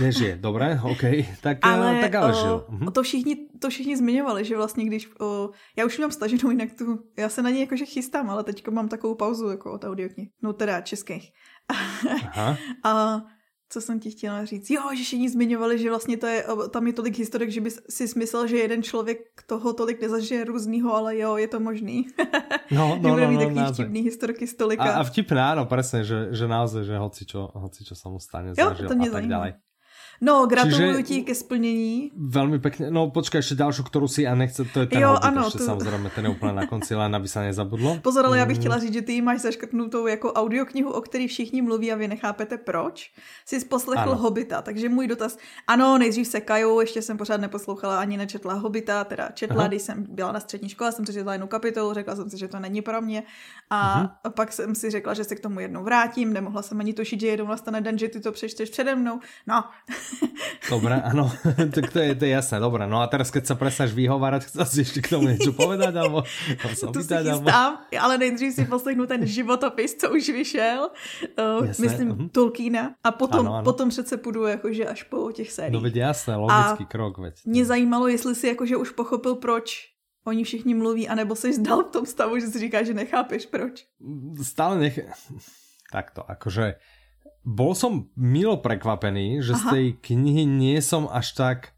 Nežije, 0.00 0.36
dobré, 0.42 0.74
OK, 0.82 1.22
tak 1.44 1.62
ale, 1.62 2.02
tak 2.02 2.14
ale 2.14 2.34
žil. 2.34 2.56
Uh, 2.66 2.90
to, 2.90 3.02
všichni, 3.02 3.34
to 3.60 3.70
všichni 3.70 3.96
zmiňovali, 3.96 4.44
že 4.44 4.56
vlastně 4.56 4.84
když, 4.84 5.08
uh, 5.20 5.52
já 5.76 5.86
už 5.86 5.98
mám 5.98 6.10
staženou 6.10 6.50
jinak 6.50 6.74
tu, 6.78 7.04
já 7.16 7.28
se 7.28 7.42
na 7.42 7.50
ní 7.50 7.60
jakože 7.60 7.84
chystám, 7.84 8.30
ale 8.30 8.44
teď 8.44 8.68
mám 8.68 8.88
takovou 8.88 9.14
pauzu 9.14 9.48
jako 9.48 9.72
od 9.72 9.84
audioknih, 9.84 10.28
no 10.42 10.52
teda 10.52 10.80
českých. 10.80 11.32
Aha. 11.68 12.56
a 12.84 13.22
co 13.70 13.80
jsem 13.80 14.00
ti 14.00 14.10
chtěla 14.10 14.44
říct? 14.44 14.70
Jo, 14.70 14.82
že 14.96 15.02
všichni 15.04 15.28
zmiňovali, 15.28 15.78
že 15.78 15.88
vlastně 15.88 16.16
to 16.16 16.26
je, 16.26 16.44
tam 16.70 16.86
je 16.86 16.92
tolik 16.92 17.18
historek, 17.18 17.50
že 17.50 17.60
by 17.60 17.70
si 17.70 18.08
smyslel, 18.08 18.46
že 18.46 18.56
jeden 18.56 18.82
člověk 18.82 19.18
toho 19.46 19.72
tolik 19.72 20.00
nezažije 20.00 20.44
různýho, 20.44 20.94
ale 20.94 21.18
jo, 21.18 21.36
je 21.36 21.48
to 21.48 21.60
možný. 21.60 22.06
No, 22.70 22.98
no, 23.00 23.16
no, 23.16 23.30
no, 23.32 23.50
no, 23.50 23.72
vtipný 23.72 24.00
historky 24.00 24.46
z 24.46 24.54
tolika. 24.54 24.84
A, 24.84 25.00
a 25.00 25.02
vtipné, 25.04 25.40
áno, 25.40 25.64
presne, 25.64 26.04
že, 26.04 26.36
že 26.36 26.44
naozaj, 26.44 26.84
že 26.84 27.00
hoci 27.00 27.24
čo, 27.24 27.48
hoci 27.48 27.80
čo 27.80 27.96
sa 27.96 28.12
mu 28.12 28.20
stane, 28.20 28.52
jo, 28.52 28.68
zažil 28.76 28.92
to 28.92 28.92
a 28.92 29.08
tak 29.08 29.24
ďalej. 29.24 29.50
No, 30.20 30.46
gratuluju 30.46 31.02
ti 31.02 31.22
ke 31.22 31.34
splnění. 31.34 32.12
Velmi 32.16 32.58
pěkně. 32.58 32.90
No, 32.90 33.10
počkej, 33.10 33.38
ještě 33.38 33.54
další, 33.54 33.82
kterou 33.82 34.08
si 34.08 34.26
a 34.26 34.34
nechce, 34.34 34.64
to 34.64 34.80
je 34.80 34.86
ten 34.86 35.02
jo, 35.02 35.18
ano, 35.22 35.42
ještě 35.44 35.58
tu... 35.58 35.64
samozřejmě, 35.64 36.10
ten 36.14 36.24
je 36.24 36.30
úplně 36.30 36.52
na 36.52 36.66
konci, 36.66 36.94
len 36.94 37.16
aby 37.16 37.28
se 37.28 37.40
nezabudlo. 37.40 37.98
Pozor, 38.02 38.26
ale 38.26 38.36
mm. 38.36 38.40
já 38.40 38.46
bych 38.46 38.56
mm. 38.56 38.60
chtěla 38.60 38.78
říct, 38.78 38.92
že 38.92 39.02
ty 39.02 39.22
máš 39.22 39.40
zaškrtnutou 39.40 40.06
jako 40.06 40.32
audioknihu, 40.32 40.90
o 40.90 41.00
který 41.00 41.28
všichni 41.28 41.62
mluví 41.62 41.92
a 41.92 41.96
vy 41.96 42.08
nechápete 42.08 42.58
proč. 42.58 43.12
Jsi 43.46 43.64
poslechl 43.64 44.10
ano. 44.10 44.16
Hobita, 44.16 44.62
takže 44.62 44.88
můj 44.88 45.06
dotaz, 45.06 45.38
ano, 45.66 45.98
nejdřív 45.98 46.26
se 46.26 46.40
kaju, 46.40 46.80
ještě 46.80 47.02
jsem 47.02 47.16
pořád 47.16 47.40
neposlouchala 47.40 48.00
ani 48.00 48.16
nečetla 48.16 48.54
Hobita, 48.54 49.04
teda 49.04 49.28
četla, 49.34 49.56
Aha. 49.56 49.68
když 49.68 49.82
jsem 49.82 50.06
byla 50.08 50.32
na 50.32 50.40
střední 50.40 50.68
škole, 50.68 50.92
jsem 50.92 51.04
přečetla 51.04 51.32
jednu 51.32 51.46
kapitolu, 51.46 51.94
řekla 51.94 52.16
jsem 52.16 52.30
si, 52.30 52.38
že 52.38 52.48
to 52.48 52.58
není 52.58 52.82
pro 52.82 53.00
mě 53.00 53.22
a, 53.70 54.02
uh-huh. 54.02 54.10
a 54.24 54.30
pak 54.30 54.52
jsem 54.52 54.74
si 54.74 54.90
řekla, 54.90 55.14
že 55.14 55.24
se 55.24 55.34
k 55.34 55.40
tomu 55.40 55.60
jednou 55.60 55.84
vrátím, 55.84 56.32
nemohla 56.32 56.62
jsem 56.62 56.80
ani 56.80 56.94
tušit, 56.94 57.20
že 57.20 57.26
jednou 57.26 57.46
nastane 57.46 57.80
den, 57.80 57.98
že 57.98 58.08
ty 58.08 58.20
to 58.20 58.32
přečteš 58.32 58.70
přede 58.70 58.94
mnou. 58.94 59.20
No. 59.46 59.64
Dobre, 60.72 61.00
áno, 61.00 61.32
tak 61.74 61.92
to 61.92 61.98
je, 61.98 62.12
to 62.12 62.24
je 62.28 62.32
jasné, 62.32 62.60
dobre. 62.60 62.84
No 62.84 63.00
a 63.00 63.08
teraz, 63.08 63.32
keď 63.32 63.44
sa 63.48 63.54
presnáš 63.56 63.96
vyhovárať, 63.96 64.48
chceš 64.48 64.68
si 64.68 64.80
ešte 64.84 65.00
k 65.00 65.16
tomu 65.16 65.32
niečo 65.32 65.56
povedať, 65.56 65.96
alebo 65.96 66.24
to 66.82 66.92
pýtať, 66.92 67.24
si 67.24 67.32
chystám, 67.32 67.48
alebo... 67.48 67.96
ale 67.96 68.14
nejdřív 68.18 68.50
si 68.52 68.64
poslechnu 68.68 69.06
ten 69.06 69.24
životopis, 69.26 69.96
co 69.96 70.12
už 70.12 70.28
vyšel, 70.28 70.90
uh, 70.90 71.64
myslím 71.64 72.08
uh-huh. 72.12 72.30
Tolkiena, 72.30 72.94
a 73.04 73.10
potom, 73.12 73.48
ano, 73.48 73.54
ano. 73.54 73.64
potom 73.64 73.88
přece 73.88 74.16
půjdu 74.16 74.46
jakože 74.46 74.86
až 74.86 75.02
po 75.02 75.32
těch 75.32 75.52
sériích. 75.52 75.72
No 75.72 75.80
veď 75.80 75.96
jasné, 75.96 76.36
logický 76.36 76.84
a 76.84 76.90
krok, 76.90 77.18
veď. 77.18 77.34
Mě 77.46 77.64
zajímalo, 77.64 78.08
jestli 78.08 78.34
si 78.34 78.46
jakože 78.46 78.76
už 78.76 78.90
pochopil, 78.90 79.34
proč 79.34 79.88
oni 80.24 80.44
všichni 80.44 80.74
mluví, 80.74 81.08
anebo 81.08 81.36
jsi 81.36 81.52
zdal 81.52 81.84
v 81.84 81.90
tom 81.90 82.06
stavu, 82.06 82.38
že 82.38 82.46
si 82.46 82.58
říká, 82.58 82.82
že 82.82 82.94
nechápeš 82.94 83.46
proč. 83.46 83.88
Stále 84.42 84.78
nech... 84.78 85.00
Takto, 85.88 86.20
akože 86.30 86.74
bol 87.48 87.72
som 87.72 88.12
milo 88.12 88.60
prekvapený, 88.60 89.40
že 89.40 89.56
Aha. 89.56 89.60
z 89.60 89.64
tej 89.72 89.86
knihy 90.04 90.44
nie 90.44 90.76
som 90.84 91.08
až 91.08 91.32
tak 91.32 91.72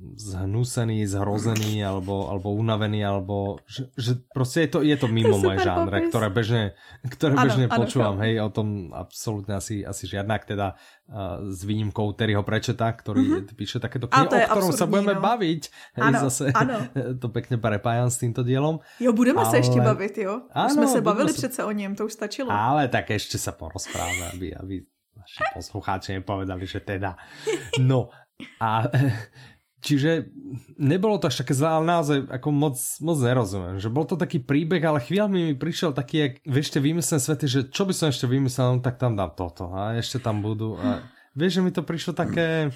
zhnusený, 0.00 1.04
zhrozený 1.04 1.80
alebo, 1.90 2.32
alebo 2.32 2.56
unavený, 2.56 3.04
alebo 3.04 3.60
že, 3.68 3.92
že 4.00 4.16
proste 4.32 4.64
je 4.64 4.68
to, 4.72 4.78
je 4.80 4.96
to 4.96 5.06
mimo 5.12 5.36
moje 5.36 5.60
žánre, 5.60 6.08
ktoré 6.08 6.32
bežne, 6.32 6.72
ktoré 7.04 7.36
ano, 7.36 7.44
bežne 7.44 7.64
ano, 7.68 7.76
počúvam, 7.76 8.16
ano. 8.16 8.24
hej, 8.24 8.40
o 8.40 8.48
tom 8.48 8.90
absolútne 8.96 9.60
asi, 9.60 9.84
asi 9.84 10.08
žiadnak, 10.08 10.48
teda 10.48 10.72
uh, 10.74 11.44
s 11.52 11.60
výnimkou 11.68 12.16
Terryho 12.16 12.40
Prečeta, 12.40 12.88
ktorý 12.88 13.44
mm-hmm. 13.44 13.56
píše 13.56 13.76
takéto 13.76 14.08
knihy, 14.08 14.24
o 14.24 14.48
ktorom 14.48 14.72
sa 14.72 14.88
budeme 14.88 15.14
no. 15.16 15.22
baviť, 15.22 15.62
hej, 16.00 16.02
ano, 16.02 16.18
zase 16.26 16.44
ano. 16.56 16.76
to 17.22 17.28
pekne 17.28 17.60
prepájam 17.60 18.08
s 18.08 18.16
týmto 18.16 18.40
dielom. 18.40 18.80
Jo, 18.96 19.12
budeme 19.12 19.44
ale... 19.44 19.52
sa 19.52 19.56
ešte 19.60 19.76
baviť, 19.76 20.14
jo? 20.24 20.48
Už 20.48 20.72
sme 20.80 20.88
sa 20.88 21.00
bavili 21.04 21.30
sa... 21.30 21.38
přece 21.44 21.60
o 21.64 21.72
něm, 21.72 21.92
to 21.92 22.08
už 22.08 22.12
stačilo. 22.12 22.48
Ale 22.48 22.88
tak 22.88 23.12
ešte 23.12 23.36
sa 23.36 23.52
porozprávame, 23.52 24.32
aby, 24.32 24.48
aby 24.56 24.74
naši 25.12 25.44
poslucháči 25.52 26.16
nepovedali, 26.20 26.64
že 26.64 26.80
teda. 26.80 27.16
No 27.80 28.08
a 28.60 28.88
Čiže 29.80 30.28
nebolo 30.76 31.16
to 31.16 31.32
až 31.32 31.40
také 31.40 31.56
zlé, 31.56 31.72
ale 31.72 31.84
naozaj 31.88 32.28
ako 32.28 32.48
moc, 32.52 32.76
moc 33.00 33.16
nerozumiem. 33.16 33.80
Že 33.80 33.88
bol 33.88 34.04
to 34.04 34.20
taký 34.20 34.44
príbeh, 34.44 34.84
ale 34.84 35.00
chvíľami 35.00 35.52
mi 35.52 35.54
prišiel 35.56 35.96
taký, 35.96 36.16
jak 36.20 36.32
vieš, 36.44 36.68
ešte 36.68 36.80
vymyslené 36.84 37.20
svety, 37.24 37.44
že 37.48 37.60
čo 37.72 37.88
by 37.88 37.94
som 37.96 38.12
ešte 38.12 38.28
vymyslel, 38.28 38.76
no, 38.76 38.84
tak 38.84 39.00
tam 39.00 39.16
dám 39.16 39.32
toto 39.32 39.72
a 39.72 39.96
ešte 39.96 40.20
tam 40.20 40.44
budú. 40.44 40.76
A 40.76 41.00
vieš, 41.32 41.60
že 41.60 41.64
mi 41.64 41.72
to 41.72 41.80
prišlo 41.80 42.12
také 42.12 42.68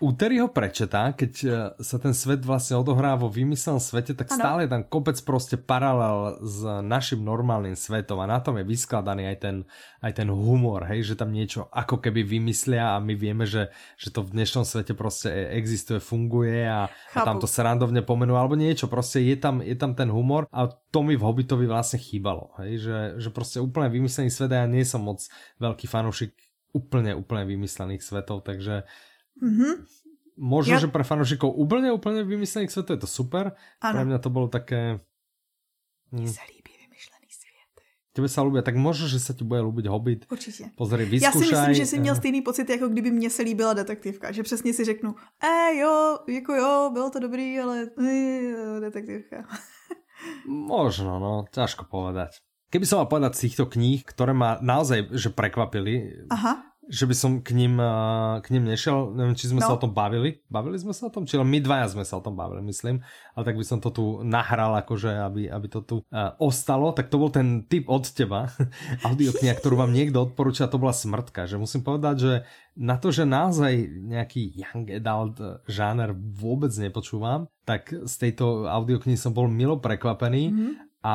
u 0.00 0.08
Terryho 0.16 0.48
Prečeta, 0.48 1.12
keď 1.12 1.32
e, 1.44 1.48
sa 1.84 1.96
ten 2.00 2.16
svet 2.16 2.40
vlastne 2.48 2.80
odohrá 2.80 3.12
vo 3.12 3.28
vymyslenom 3.28 3.76
svete, 3.76 4.16
tak 4.16 4.32
ano. 4.32 4.38
stále 4.40 4.58
je 4.64 4.70
tam 4.72 4.82
kopec 4.88 5.20
proste 5.20 5.60
paralel 5.60 6.40
s 6.40 6.64
našim 6.80 7.20
normálnym 7.20 7.76
svetom 7.76 8.16
a 8.24 8.26
na 8.26 8.40
tom 8.40 8.56
je 8.56 8.64
vyskladaný 8.64 9.28
aj 9.28 9.38
ten, 9.44 9.56
aj 10.00 10.12
ten 10.16 10.28
humor, 10.32 10.88
hej, 10.88 11.12
že 11.12 11.14
tam 11.14 11.28
niečo 11.28 11.68
ako 11.68 12.00
keby 12.00 12.24
vymyslia 12.24 12.96
a 12.96 13.04
my 13.04 13.12
vieme, 13.12 13.44
že, 13.44 13.68
že 14.00 14.08
to 14.08 14.24
v 14.24 14.32
dnešnom 14.32 14.64
svete 14.64 14.96
proste 14.96 15.28
e, 15.28 15.60
existuje, 15.60 16.00
funguje 16.00 16.64
a, 16.64 16.88
a 16.88 17.18
tam 17.20 17.36
to 17.36 17.44
srandovne 17.44 18.00
pomenú 18.00 18.32
alebo 18.32 18.56
niečo, 18.56 18.88
proste 18.88 19.20
je 19.20 19.36
tam, 19.36 19.60
je 19.60 19.76
tam 19.76 19.92
ten 19.92 20.08
humor 20.08 20.48
a 20.48 20.72
to 20.72 21.04
mi 21.04 21.20
v 21.20 21.22
Hobbitovi 21.22 21.68
vlastne 21.68 22.00
chýbalo, 22.00 22.56
hej, 22.64 22.80
že, 22.80 22.98
že 23.20 23.28
proste 23.28 23.60
úplne 23.60 23.92
vymyslený 23.92 24.32
svet 24.32 24.56
a 24.56 24.64
ja 24.64 24.66
nie 24.66 24.88
som 24.88 25.04
moc 25.04 25.20
veľký 25.60 25.84
fanúšik 25.84 26.32
úplne, 26.72 27.12
úplne 27.12 27.44
vymyslených 27.44 28.00
svetov, 28.00 28.48
takže 28.48 28.88
Mm-hmm. 29.42 29.72
Možno, 30.38 30.74
ja... 30.74 30.80
že 30.80 30.88
pre 30.88 31.04
fanúšikov 31.04 31.52
úplne, 31.52 31.92
úplne 31.92 32.24
vymyslených 32.24 32.72
svetov 32.72 32.96
je 32.96 33.02
to 33.04 33.10
super. 33.10 33.52
Ano. 33.84 33.94
Pre 33.94 34.02
mňa 34.08 34.18
to 34.18 34.30
bolo 34.32 34.48
také... 34.48 35.02
Mně 36.12 36.28
hm. 36.28 36.32
se 36.32 36.40
líbí 36.48 36.72
vymyšlený 36.84 37.28
svět. 37.30 37.72
Tebe 38.12 38.28
sa 38.28 38.44
ľúbia, 38.44 38.60
tak 38.60 38.76
možno, 38.76 39.08
že 39.08 39.16
sa 39.16 39.32
ti 39.32 39.48
bude 39.48 39.64
ľúbiť 39.64 39.88
Hobbit. 39.88 40.20
Určitě. 40.28 40.76
Pozri, 40.76 41.04
vyskúšaj. 41.08 41.24
Já 41.24 41.32
si 41.32 41.48
myslím, 41.48 41.74
že 41.74 41.86
si 41.86 41.96
měl 42.00 42.14
stejný 42.16 42.42
pocit, 42.42 42.68
jako 42.68 42.88
kdyby 42.88 43.10
mě 43.10 43.30
se 43.30 43.42
líbila 43.42 43.72
detektivka. 43.72 44.32
Že 44.32 44.42
přesně 44.42 44.74
si 44.74 44.84
řeknu, 44.84 45.14
e 45.40 45.76
jo, 45.76 46.18
jako 46.28 46.54
jo, 46.54 46.90
bylo 46.92 47.10
to 47.10 47.18
dobrý, 47.18 47.60
ale 47.60 47.88
e, 47.96 48.80
detektivka. 48.80 49.48
Možno, 50.46 51.18
no, 51.18 51.44
ťažko 51.50 51.88
povedať. 51.90 52.38
Keby 52.70 52.86
som 52.86 53.02
mal 53.02 53.10
povedať 53.10 53.36
z 53.36 53.42
týchto 53.48 53.64
kníh, 53.68 54.00
ktoré 54.06 54.32
ma 54.32 54.56
naozaj 54.62 55.12
že 55.12 55.28
prekvapili, 55.28 56.24
Aha 56.30 56.71
že 56.90 57.06
by 57.06 57.14
som 57.14 57.32
k 57.46 57.54
ním, 57.54 57.78
k 58.42 58.46
ním 58.50 58.66
nešiel, 58.66 59.14
neviem, 59.14 59.38
či 59.38 59.46
sme 59.46 59.62
no. 59.62 59.70
sa 59.70 59.78
o 59.78 59.82
tom 59.82 59.94
bavili. 59.94 60.42
Bavili 60.50 60.74
sme 60.82 60.90
sa 60.90 61.06
o 61.06 61.14
tom? 61.14 61.30
Či 61.30 61.38
my 61.38 61.62
dvaja 61.62 61.94
sme 61.94 62.02
sa 62.02 62.18
o 62.18 62.24
tom 62.24 62.34
bavili, 62.34 62.58
myslím. 62.66 63.06
Ale 63.38 63.42
tak 63.46 63.54
by 63.54 63.62
som 63.62 63.78
to 63.78 63.94
tu 63.94 64.04
nahral, 64.26 64.74
akože, 64.82 65.14
aby, 65.14 65.46
aby 65.46 65.66
to 65.70 65.80
tu 65.86 65.96
uh, 66.02 66.34
ostalo. 66.42 66.90
Tak 66.90 67.06
to 67.06 67.22
bol 67.22 67.30
ten 67.30 67.70
tip 67.70 67.86
od 67.86 68.02
teba, 68.10 68.50
audiokniha, 69.06 69.54
ktorú 69.62 69.78
vám 69.78 69.94
niekto 69.94 70.26
odporúča, 70.26 70.66
to 70.66 70.82
bola 70.82 70.90
Smrtka. 70.90 71.46
Že 71.46 71.62
musím 71.62 71.86
povedať, 71.86 72.16
že 72.18 72.34
na 72.74 72.98
to, 72.98 73.14
že 73.14 73.30
naozaj 73.30 73.72
nejaký 74.10 74.58
young 74.58 74.90
adult 74.90 75.38
žáner 75.70 76.10
vôbec 76.18 76.74
nepočúvam, 76.74 77.46
tak 77.62 77.94
z 77.94 78.14
tejto 78.18 78.66
audioknihy 78.66 79.14
som 79.14 79.30
bol 79.30 79.46
milo 79.46 79.78
prekvapený 79.78 80.50
mm-hmm. 80.50 80.72
a 81.06 81.14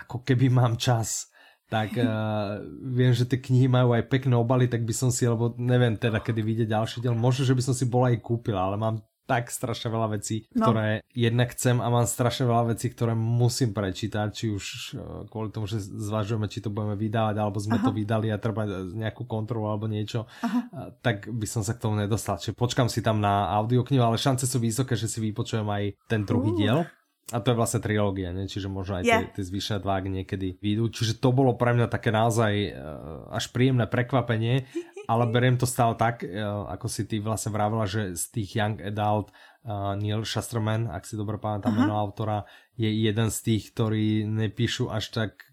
ako 0.00 0.24
keby 0.24 0.48
mám 0.48 0.80
čas 0.80 1.28
tak 1.68 1.92
uh, 2.00 2.64
viem, 2.80 3.12
že 3.12 3.28
tie 3.28 3.36
knihy 3.36 3.68
majú 3.68 3.92
aj 3.92 4.08
pekné 4.08 4.32
obaly, 4.32 4.72
tak 4.72 4.88
by 4.88 4.94
som 4.96 5.12
si, 5.12 5.28
lebo 5.28 5.52
neviem 5.60 6.00
teda, 6.00 6.16
kedy 6.24 6.40
vyjde 6.40 6.64
ďalší 6.72 7.04
diel, 7.04 7.12
možno, 7.12 7.44
že 7.44 7.52
by 7.52 7.62
som 7.62 7.74
si 7.76 7.84
bola 7.84 8.08
aj 8.08 8.24
kúpila, 8.24 8.72
ale 8.72 8.80
mám 8.80 9.04
tak 9.28 9.52
strašne 9.52 9.92
veľa 9.92 10.16
vecí, 10.16 10.48
no. 10.56 10.64
ktoré 10.64 11.04
jednak 11.12 11.52
chcem 11.52 11.84
a 11.84 11.92
mám 11.92 12.08
strašne 12.08 12.48
veľa 12.48 12.72
vecí, 12.72 12.88
ktoré 12.88 13.12
musím 13.12 13.76
prečítať, 13.76 14.32
či 14.32 14.48
už 14.48 14.64
uh, 14.64 15.28
kvôli 15.28 15.52
tomu, 15.52 15.68
že 15.68 15.84
zvažujeme, 15.84 16.48
či 16.48 16.64
to 16.64 16.72
budeme 16.72 16.96
vydávať, 16.96 17.36
alebo 17.36 17.60
sme 17.60 17.76
Aha. 17.76 17.84
to 17.84 17.92
vydali 17.92 18.32
a 18.32 18.40
treba 18.40 18.64
nejakú 18.96 19.28
kontrolu 19.28 19.68
alebo 19.68 19.84
niečo, 19.84 20.24
uh, 20.24 20.96
tak 21.04 21.28
by 21.28 21.44
som 21.44 21.60
sa 21.60 21.76
k 21.76 21.84
tomu 21.84 22.00
nedostal. 22.00 22.40
Čiže 22.40 22.56
počkam 22.56 22.88
si 22.88 23.04
tam 23.04 23.20
na 23.20 23.52
audioknihu, 23.60 24.00
ale 24.00 24.16
šance 24.16 24.48
sú 24.48 24.56
vysoké, 24.56 24.96
že 24.96 25.12
si 25.12 25.20
vypočujem 25.20 25.68
aj 25.68 26.08
ten 26.08 26.24
druhý 26.24 26.56
uh. 26.56 26.56
diel. 26.56 26.78
A 27.28 27.44
to 27.44 27.52
je 27.52 27.58
vlastne 27.60 27.84
trilógia, 27.84 28.32
ne? 28.32 28.48
čiže 28.48 28.72
možno 28.72 29.00
aj 29.00 29.04
yeah. 29.04 29.20
tie, 29.28 29.40
tie 29.40 29.44
zvyšné 29.44 29.84
dva 29.84 30.00
niekedy 30.00 30.56
výjdu. 30.56 30.88
Čiže 30.88 31.20
to 31.20 31.28
bolo 31.28 31.52
pre 31.60 31.76
mňa 31.76 31.92
také 31.92 32.08
naozaj 32.08 32.52
uh, 32.72 33.28
až 33.36 33.52
príjemné 33.52 33.84
prekvapenie, 33.84 34.64
ale 35.12 35.28
beriem 35.28 35.60
to 35.60 35.68
stále 35.68 35.92
tak, 35.92 36.24
uh, 36.24 36.64
ako 36.72 36.88
si 36.88 37.04
ty 37.04 37.20
vlastne 37.20 37.52
vravila, 37.52 37.84
že 37.84 38.16
z 38.16 38.24
tých 38.32 38.56
Young 38.56 38.80
Adult 38.80 39.28
uh, 39.68 39.92
Neil 40.00 40.24
Shusterman, 40.24 40.88
ak 40.88 41.04
si 41.04 41.20
dobre 41.20 41.36
pamätám 41.36 41.76
uh-huh. 41.76 41.84
meno 41.84 42.00
autora, 42.00 42.48
je 42.80 42.88
jeden 42.88 43.28
z 43.28 43.38
tých, 43.44 43.76
ktorí 43.76 44.24
nepíšu 44.24 44.88
až 44.88 45.12
tak 45.12 45.44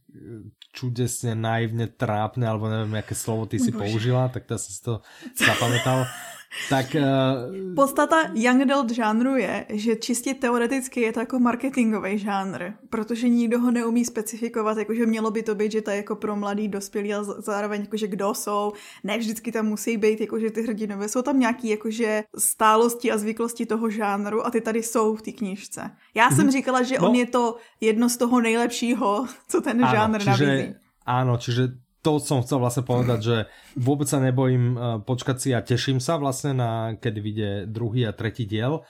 čudesne, 0.75 1.35
naivne, 1.35 1.87
trápne, 1.87 2.43
alebo 2.47 2.67
neviem, 2.67 2.99
aké 2.99 3.15
slovo 3.15 3.47
ty 3.47 3.59
si 3.59 3.71
Bože. 3.71 3.79
použila, 3.79 4.27
tak 4.27 4.43
to 4.47 4.59
som 4.59 4.71
si 4.71 4.81
to 4.83 4.93
zapamätal. 5.35 6.03
Tak, 6.69 6.95
uh... 6.95 7.75
Podstata 7.75 8.31
young 8.33 8.61
adult 8.61 8.91
žánru 8.91 9.35
je, 9.35 9.65
že 9.69 9.95
čistě 9.95 10.33
teoreticky 10.33 11.01
je 11.01 11.13
to 11.13 11.19
jako 11.19 11.39
marketingový 11.39 12.19
žánr, 12.19 12.73
protože 12.89 13.29
nikdo 13.29 13.59
ho 13.59 13.71
neumí 13.71 14.05
specifikovat, 14.05 14.77
jakože 14.77 15.05
mělo 15.05 15.31
by 15.31 15.43
to 15.43 15.55
být, 15.55 15.71
že 15.71 15.81
to 15.81 15.91
je 15.91 15.97
jako 15.97 16.15
pro 16.15 16.35
mladý 16.35 16.67
dospělý 16.67 17.13
a 17.13 17.23
zároveň 17.23 17.81
jakože 17.81 18.07
kdo 18.07 18.33
jsou, 18.33 18.73
ne 19.03 19.17
vždycky 19.17 19.51
tam 19.51 19.65
musí 19.65 19.97
být 19.97 20.21
jakože 20.21 20.51
ty 20.51 20.61
hrdinové, 20.61 21.07
jsou 21.07 21.21
tam 21.21 21.39
nějaký 21.39 21.69
jakože 21.69 22.23
stálosti 22.37 23.11
a 23.11 23.17
zvyklosti 23.17 23.65
toho 23.65 23.89
žánru 23.89 24.45
a 24.45 24.51
ty 24.51 24.61
tady 24.61 24.83
jsou 24.83 25.15
v 25.15 25.21
té 25.21 25.31
knížce. 25.31 25.91
Já 26.15 26.29
jsem 26.29 26.45
mhm. 26.45 26.51
říkala, 26.51 26.83
že 26.83 26.95
no. 27.01 27.09
on 27.09 27.15
je 27.15 27.25
to 27.25 27.57
jedno 27.81 28.09
z 28.09 28.17
toho 28.17 28.41
nejlepšího, 28.41 29.25
co 29.47 29.61
ten 29.61 29.85
ano, 29.85 29.95
žánr 29.95 30.19
čiže, 30.19 30.45
nabízí. 30.45 30.75
Áno, 31.05 31.37
čiže 31.37 31.84
to 32.05 32.21
som 32.21 32.45
chcel 32.45 32.61
vlastne 32.61 32.85
povedať, 32.85 33.19
že 33.25 33.37
vôbec 33.73 34.05
sa 34.05 34.21
nebojím 34.21 34.65
uh, 34.77 35.01
počkať 35.01 35.37
si 35.41 35.49
a 35.57 35.65
teším 35.65 35.97
sa 35.97 36.21
vlastne 36.21 36.53
na, 36.53 36.93
keď 37.01 37.13
vyjde 37.17 37.49
druhý 37.65 38.05
a 38.05 38.13
tretí 38.13 38.45
diel, 38.45 38.85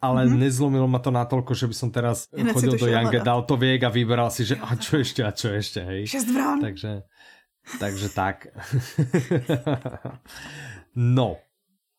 ale 0.00 0.24
mm-hmm. 0.24 0.40
nezlomilo 0.40 0.88
ma 0.88 1.00
to 1.04 1.12
natoľko, 1.12 1.52
že 1.52 1.68
by 1.68 1.76
som 1.76 1.88
teraz 1.92 2.32
Hned 2.32 2.56
chodil 2.56 2.80
do 2.80 2.88
to 3.44 3.54
viek 3.60 3.84
a 3.84 3.92
vyberal 3.92 4.32
si, 4.32 4.48
že 4.48 4.56
a 4.56 4.72
čo 4.80 5.04
ešte 5.04 5.20
a 5.20 5.30
čo 5.36 5.52
ešte, 5.52 5.84
hej. 5.84 6.08
Šest. 6.08 6.32
Takže, 6.32 7.04
takže 7.76 8.08
tak. 8.16 8.48
no, 11.16 11.36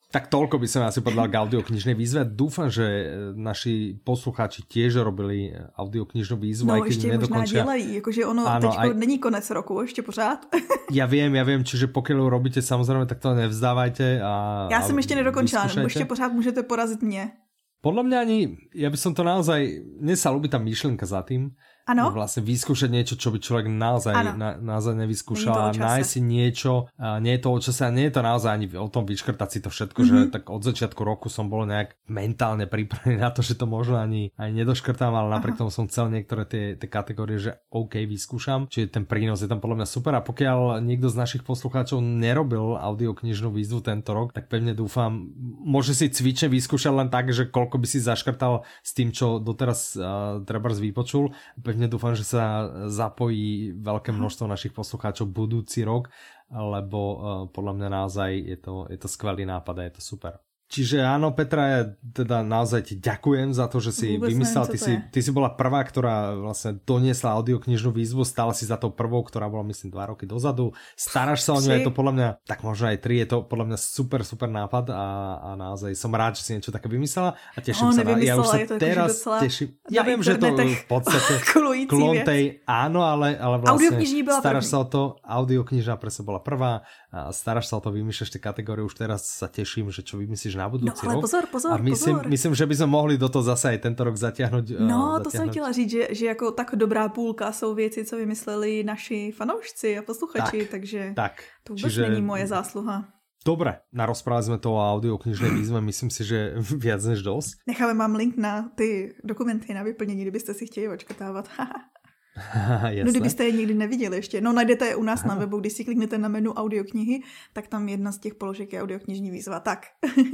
tak 0.07 0.31
toľko 0.31 0.55
by 0.55 0.67
som 0.71 0.87
asi 0.87 1.03
povedal 1.03 1.27
k 1.27 1.35
audioknižnej 1.35 1.91
výzve. 1.91 2.23
Dúfam, 2.23 2.71
že 2.71 2.85
e, 2.87 3.05
naši 3.35 3.99
poslucháči 3.99 4.63
tiež 4.63 5.03
robili 5.03 5.51
e, 5.51 5.67
audioknižnou 5.75 6.39
výzvu, 6.39 6.71
no, 6.71 6.79
aj 6.79 6.81
keď 6.87 6.91
ešte 6.95 7.07
nedokončia. 7.11 7.43
možná 7.43 7.59
dělají, 7.59 7.85
jakože 7.99 8.21
ono 8.23 8.41
Áno, 8.47 8.63
teď 8.63 8.75
aj... 8.79 8.87
není 8.95 9.19
konec 9.19 9.45
roku, 9.51 9.83
ešte 9.83 10.01
pořád. 10.01 10.47
ja 10.95 11.05
viem, 11.11 11.35
ja 11.35 11.43
viem, 11.43 11.59
čiže 11.59 11.91
pokiaľ 11.91 12.31
robíte, 12.31 12.63
samozrejme, 12.63 13.03
tak 13.03 13.19
to 13.19 13.35
nevzdávajte. 13.35 14.23
A, 14.23 14.31
ja 14.71 14.79
som 14.79 14.95
ešte 14.95 15.11
nedokončila, 15.11 15.67
ešte 15.67 16.07
pořád 16.07 16.31
môžete 16.31 16.63
porazit 16.63 17.03
mě. 17.03 17.35
Podľa 17.77 18.03
mňa 18.09 18.17
ani, 18.17 18.39
ja 18.73 18.89
by 18.89 18.97
som 18.97 19.13
to 19.13 19.21
naozaj, 19.21 19.61
mne 20.01 20.17
sa 20.17 20.33
ľúbi 20.33 20.49
tá 20.49 20.57
myšlenka 20.57 21.05
za 21.05 21.21
tým, 21.21 21.53
Ano. 21.87 22.11
Vlastne 22.11 22.43
vyskúšať 22.43 22.91
niečo, 22.91 23.15
čo 23.15 23.31
by 23.31 23.39
človek 23.39 23.71
naozaj, 23.71 24.35
na, 24.35 24.59
naozaj 24.59 25.07
nevyskúšal 25.07 25.55
a 25.55 25.71
nájsť 25.71 26.09
si 26.09 26.19
niečo, 26.19 26.91
a 26.99 27.23
nie 27.23 27.39
je 27.39 27.41
to 27.43 27.49
o 27.55 27.59
čase 27.63 27.87
a 27.87 27.91
nie 27.95 28.11
je 28.11 28.19
to 28.19 28.21
naozaj 28.27 28.51
ani 28.51 28.67
o 28.75 28.91
tom 28.91 29.07
vyškrtať 29.07 29.49
si 29.51 29.59
to 29.63 29.69
všetko, 29.71 29.99
mm-hmm. 30.03 30.27
že 30.27 30.33
tak 30.35 30.51
od 30.51 30.67
začiatku 30.67 30.99
roku 31.07 31.31
som 31.31 31.47
bol 31.47 31.63
nejak 31.63 31.95
mentálne 32.11 32.67
pripravený 32.67 33.23
na 33.23 33.31
to, 33.31 33.39
že 33.39 33.55
to 33.55 33.69
možno 33.69 33.99
ani, 34.03 34.35
ani 34.35 34.63
nedoškrtám, 34.63 35.13
ale 35.15 35.31
napriek 35.39 35.55
Aha. 35.55 35.61
tomu 35.63 35.71
som 35.71 35.87
chcel 35.87 36.11
niektoré 36.11 36.43
tie, 36.43 36.75
tie 36.75 36.89
kategórie, 36.89 37.37
že 37.37 37.61
OK, 37.71 38.03
vyskúšam, 38.03 38.67
čiže 38.67 38.97
ten 38.97 39.03
prínos 39.07 39.39
je 39.39 39.47
tam 39.47 39.63
podľa 39.63 39.83
mňa 39.83 39.87
super 39.87 40.11
a 40.17 40.25
pokiaľ 40.25 40.83
niekto 40.83 41.07
z 41.07 41.15
našich 41.15 41.43
poslucháčov 41.47 42.03
nerobil 42.03 42.75
audioknižnú 42.75 43.53
výzvu 43.53 43.79
tento 43.85 44.11
rok, 44.11 44.35
tak 44.35 44.51
pevne 44.51 44.75
dúfam, 44.75 45.31
môže 45.63 45.95
si 45.95 46.11
cvične 46.11 46.51
vyskúšať 46.51 46.91
len 46.91 47.07
tak, 47.13 47.31
že 47.31 47.47
koľko 47.47 47.79
by 47.79 47.87
si 47.87 48.03
zaškrtal 48.03 48.65
s 48.81 48.91
tým, 48.91 49.13
čo 49.13 49.39
doteraz 49.39 49.95
uh, 49.95 50.41
treba 50.43 50.67
vypočul. 50.73 51.31
Pevne 51.61 51.76
pevne 51.77 51.93
dúfam, 51.93 52.17
že 52.17 52.25
sa 52.25 52.73
zapojí 52.89 53.77
veľké 53.77 54.09
množstvo 54.09 54.49
našich 54.49 54.73
poslucháčov 54.73 55.29
budúci 55.29 55.85
rok, 55.85 56.09
lebo 56.49 56.97
uh, 56.97 57.17
podľa 57.53 57.73
mňa 57.77 57.89
naozaj 57.93 58.31
je 58.33 58.57
to, 58.57 58.73
je 58.89 58.97
to 58.97 59.05
skvelý 59.05 59.45
nápad 59.45 59.77
a 59.77 59.85
je 59.85 59.93
to 59.93 60.01
super. 60.01 60.41
Čiže 60.67 60.99
áno, 60.99 61.31
Petra, 61.31 61.63
ja 61.63 61.81
teda 62.03 62.43
naozaj 62.43 62.91
ti 62.91 62.95
ďakujem 62.99 63.55
za 63.55 63.71
to, 63.71 63.79
že 63.79 63.95
si 63.95 64.07
Vôbec 64.19 64.35
vymyslel, 64.35 64.67
ty 64.67 64.75
si, 64.75 64.93
ty 65.15 65.19
si 65.23 65.31
bola 65.31 65.55
prvá, 65.55 65.79
ktorá 65.79 66.35
vlastne 66.35 66.83
doniesla 66.83 67.39
audioknižnú 67.39 67.95
výzvu, 67.95 68.27
stala 68.27 68.51
si 68.51 68.67
za 68.67 68.75
tou 68.75 68.91
prvou, 68.91 69.23
ktorá 69.23 69.47
bola 69.47 69.63
myslím 69.71 69.95
dva 69.95 70.11
roky 70.11 70.27
dozadu, 70.27 70.75
staráš 70.99 71.47
sa 71.47 71.55
o 71.55 71.63
ňu, 71.63 71.71
je 71.71 71.87
to 71.87 71.95
podľa 71.95 72.13
mňa, 72.19 72.27
tak 72.43 72.67
možno 72.67 72.91
aj 72.91 72.99
tri, 72.99 73.23
je 73.23 73.27
to 73.31 73.37
podľa 73.47 73.65
mňa 73.71 73.77
super, 73.79 74.27
super 74.27 74.51
nápad 74.51 74.91
a, 74.91 75.05
a 75.39 75.49
naozaj 75.55 75.95
som 75.95 76.11
rád, 76.11 76.35
že 76.35 76.43
si 76.43 76.51
niečo 76.59 76.75
také 76.75 76.91
vymyslela 76.91 77.39
a 77.39 77.59
teším 77.63 77.87
oh, 77.87 77.95
sa 77.95 78.03
na, 78.03 78.19
ja 78.19 78.35
už 78.35 78.47
sa 78.51 78.57
teraz 78.75 79.23
teším, 79.23 79.71
ja 79.87 80.03
viem, 80.03 80.19
že 80.19 80.35
to 80.35 80.51
v 80.51 80.87
podstate 80.91 81.33
klon 81.95 82.27
tej, 82.27 82.59
áno, 82.67 83.07
ale, 83.07 83.39
ale 83.39 83.63
vlastne 83.63 84.03
staráš 84.43 84.67
sa 84.67 84.83
o 84.83 84.87
to, 84.91 85.01
audioknižná 85.23 85.95
presne 85.95 86.27
bola 86.27 86.43
prvá, 86.43 86.83
a 87.07 87.31
staráš 87.31 87.71
sa 87.71 87.79
o 87.79 87.81
to, 87.81 87.95
vymýšľaš 87.95 88.35
tie 88.35 88.41
kategórie, 88.43 88.83
už 88.83 88.99
teraz 88.99 89.31
sa 89.31 89.47
teším, 89.47 89.95
že 89.95 90.03
čo 90.03 90.19
vymyslíš 90.19 90.56
na 90.57 90.65
budúci 90.65 91.05
no, 91.05 91.09
ale 91.09 91.13
rok. 91.13 91.21
pozor, 91.21 91.43
pozor, 91.45 91.73
a 91.73 91.77
myslím, 91.77 92.15
pozor. 92.17 92.29
myslím, 92.33 92.53
že 92.57 92.65
by 92.65 92.75
sme 92.75 92.87
mohli 92.89 93.15
do 93.21 93.29
toho 93.29 93.45
zase 93.45 93.77
aj 93.77 93.79
tento 93.85 94.01
rok 94.01 94.17
zatiahnuť. 94.17 94.81
No, 94.81 95.15
uh, 95.15 95.23
to 95.23 95.29
jsem 95.29 95.49
chtěla 95.49 95.71
říct, 95.71 95.89
že, 95.89 96.03
že 96.11 96.25
jako 96.25 96.51
tak 96.51 96.75
dobrá 96.75 97.09
půlka 97.09 97.51
jsou 97.51 97.75
věci, 97.75 98.05
co 98.05 98.17
vymysleli 98.17 98.83
naši 98.83 99.31
fanoušci 99.31 99.97
a 99.97 100.01
posluchači, 100.01 100.59
tak, 100.59 100.69
takže 100.71 101.13
tak, 101.15 101.33
to 101.63 101.73
vůbec 101.73 101.93
čiže... 101.93 102.09
není 102.09 102.21
moje 102.21 102.47
zásluha. 102.47 103.05
Dobre, 103.47 103.79
narozprávali 103.95 104.43
sme 104.43 104.57
to 104.59 104.75
o 104.75 104.83
audioknižnej 104.83 105.55
výzve, 105.55 105.79
myslím 105.79 106.11
si, 106.11 106.27
že 106.27 106.59
viac 106.83 106.99
než 106.99 107.23
dosť. 107.23 107.63
Necháme 107.63 107.95
mám 107.95 108.19
link 108.19 108.35
na 108.35 108.67
ty 108.75 109.15
dokumenty 109.23 109.71
na 109.71 109.87
vyplnění, 109.87 110.21
kdybyste 110.27 110.53
si 110.53 110.67
chtěli 110.67 110.87
očkrtávat. 110.89 111.47
no 113.03 113.11
kdybyste 113.11 113.45
je 113.45 113.51
nikdy 113.51 113.73
neviděli 113.73 114.15
ještě. 114.17 114.41
No 114.41 114.53
najdete 114.53 114.85
je 114.85 114.95
u 114.95 115.03
nás 115.03 115.23
Aha. 115.23 115.35
na 115.35 115.39
webu, 115.39 115.59
když 115.59 115.73
si 115.73 115.85
kliknete 115.85 116.17
na 116.17 116.27
menu 116.27 116.53
audioknihy, 116.53 117.21
tak 117.53 117.67
tam 117.67 117.89
jedna 117.89 118.11
z 118.11 118.17
těch 118.17 118.35
položek 118.35 118.73
je 118.73 118.81
audioknižní 118.81 119.31
výzva. 119.31 119.59
Tak. 119.59 119.85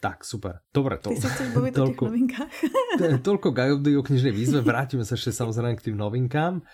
Tak, 0.00 0.24
super. 0.24 0.64
Dobre, 0.72 0.96
to... 0.96 1.12
Ty 1.12 1.20
sa 1.20 1.28
chceš 1.28 1.52
baviť 1.52 1.72
o 1.76 1.92
tých 1.92 2.00
novinkách? 2.00 2.52
toľko 3.28 3.52
k 3.52 3.56
audioknižnej 3.68 4.32
výzve. 4.32 4.64
Vrátime 4.64 5.04
sa 5.04 5.12
ešte 5.12 5.28
samozrejme 5.28 5.76
k 5.76 5.92
tým 5.92 6.00
novinkám. 6.00 6.64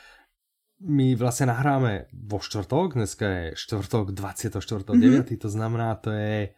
My 0.86 1.18
vlastne 1.18 1.50
nahráme 1.50 2.06
vo 2.14 2.38
štvrtok, 2.38 2.94
dneska 2.94 3.26
je 3.26 3.44
štvrtok 3.58 4.14
24.9., 4.14 4.94
mm-hmm. 4.94 5.42
to 5.42 5.48
znamená, 5.50 5.98
to 5.98 6.14
je 6.14 6.54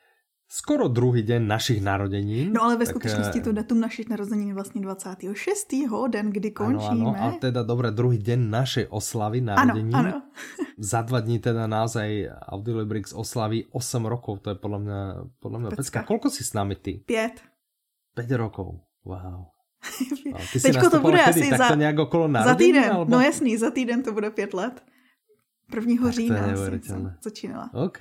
skoro 0.48 0.88
druhý 0.88 1.22
den 1.22 1.46
našich 1.46 1.84
narozenin. 1.84 2.52
No 2.52 2.62
ale 2.64 2.76
ve 2.76 2.86
skutečnosti 2.86 3.40
to 3.40 3.52
datum 3.52 3.80
našich 3.80 4.08
narozenin 4.08 4.48
je 4.48 4.54
vlastně 4.54 4.80
26. 4.80 5.74
den, 6.08 6.30
kdy 6.30 6.50
končíme. 6.50 6.88
Ano, 6.88 7.14
ano, 7.16 7.36
a 7.36 7.38
teda 7.38 7.62
dobré, 7.62 7.90
druhý 7.90 8.18
den 8.18 8.50
našej 8.50 8.86
oslavy 8.90 9.40
narozenin. 9.40 9.96
Ano, 9.96 10.08
ano. 10.08 10.22
Za 10.78 11.02
dva 11.02 11.20
dní 11.20 11.38
teda 11.38 11.66
naozaj 11.66 12.30
Audiolibrix 12.48 13.12
oslaví 13.12 13.66
8 13.70 14.06
rokov, 14.06 14.40
to 14.40 14.50
je 14.50 14.54
podle 14.54 14.78
mě, 14.78 15.00
podle 15.40 15.58
mě 15.58 15.68
pecka. 15.76 16.02
Koľko 16.02 16.30
si 16.30 16.44
s 16.44 16.52
námi 16.54 16.74
ty? 16.76 17.02
Pět. 17.06 17.42
5 18.14 18.30
rokov, 18.30 18.78
wow. 19.04 19.50
wow. 20.32 20.42
Ty 20.52 20.60
Teďko 20.60 20.90
to 20.90 21.00
bude 21.00 21.18
kedy? 21.18 21.50
asi 21.50 21.56
za, 21.58 21.74
nějak 21.74 21.98
okolo 21.98 22.30
za 22.44 22.54
týden, 22.54 22.92
alebo? 22.92 23.10
no 23.10 23.20
jasný, 23.20 23.56
za 23.56 23.70
týden 23.70 24.02
to 24.02 24.12
bude 24.12 24.30
pět 24.30 24.54
let. 24.54 24.82
Prvního 25.70 26.10
října 26.10 26.40
asi 26.40 26.80
začínala. 27.22 27.70
OK. 27.74 27.98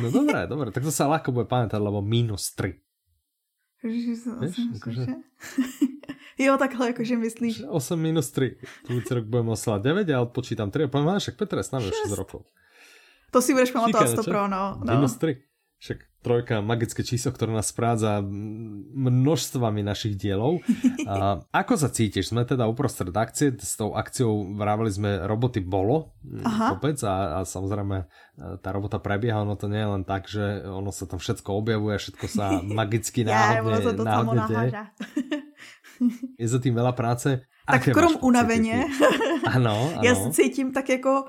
No 0.00 0.08
dobré, 0.10 0.48
dobré, 0.48 0.72
tak 0.72 0.82
to 0.82 0.90
sa 0.90 1.06
ľahko 1.06 1.30
bude 1.30 1.46
pamätať, 1.46 1.78
lebo 1.78 2.00
minus 2.00 2.50
3. 2.56 2.72
Ježiš, 3.84 4.32
Víš, 4.40 4.80
akože... 4.80 5.02
jo, 6.44 6.52
takhle 6.56 6.96
jakože 6.96 7.14
myslíš. 7.20 7.54
8 7.68 8.00
minus 8.00 8.32
3. 8.32 8.88
Budúci 8.88 9.10
rok 9.12 9.24
budeme 9.28 9.52
oslovať 9.52 10.08
9 10.08 10.16
a 10.16 10.24
odpočítam 10.24 10.72
3 10.72 10.88
a 10.88 10.88
poviem, 10.88 11.20
však 11.20 11.36
Petr 11.36 11.60
je 11.60 11.66
s 11.68 11.72
nami 11.76 11.88
6 11.92 12.16
rokov. 12.16 12.48
To 13.28 13.44
si 13.44 13.52
budeš 13.52 13.76
pamatovat 13.76 14.08
100 14.08 14.24
pro, 14.24 14.48
no. 14.48 14.80
no. 14.80 14.88
Minus 14.88 15.20
3. 15.20 15.36
Však 15.84 15.98
trojka, 16.24 16.64
magické 16.64 17.04
číslo, 17.04 17.36
ktoré 17.36 17.52
nás 17.52 17.68
správza 17.68 18.24
množstvami 18.24 19.84
našich 19.84 20.16
dielov. 20.16 20.64
A 21.10 21.44
ako 21.52 21.76
sa 21.76 21.92
cítiš? 21.92 22.32
Sme 22.32 22.48
teda 22.48 22.64
uprostred 22.64 23.12
akcie, 23.12 23.52
s 23.52 23.76
tou 23.76 23.92
akciou 23.92 24.56
vraveli 24.56 24.88
sme, 24.88 25.10
roboty 25.28 25.60
bolo 25.60 26.16
Aha. 26.24 26.72
kopec 26.72 26.96
a, 27.04 27.36
a 27.36 27.38
samozrejme 27.44 27.96
e, 28.00 28.06
tá 28.64 28.72
robota 28.72 28.96
prebieha, 28.96 29.44
ono 29.44 29.60
to 29.60 29.68
nie 29.68 29.84
je 29.84 29.92
len 29.92 30.02
tak, 30.08 30.24
že 30.24 30.64
ono 30.64 30.88
sa 30.88 31.04
tam 31.04 31.20
všetko 31.20 31.50
objavuje, 31.52 32.00
všetko 32.00 32.26
sa 32.26 32.64
magicky 32.80 33.28
náhodne, 33.28 33.76
ja, 33.84 33.92
náhodne 33.92 34.40
deje. 34.48 34.70
Je 36.40 36.46
za 36.48 36.58
tým 36.58 36.74
veľa 36.74 36.96
práce. 36.96 37.44
Tak 37.64 37.96
krom 37.96 38.16
unaveně. 38.20 38.84
Ano, 39.46 39.92
ano. 39.92 39.92
Já 40.02 40.14
se 40.14 40.30
cítím 40.30 40.72
tak 40.72 40.88
jako 40.88 41.24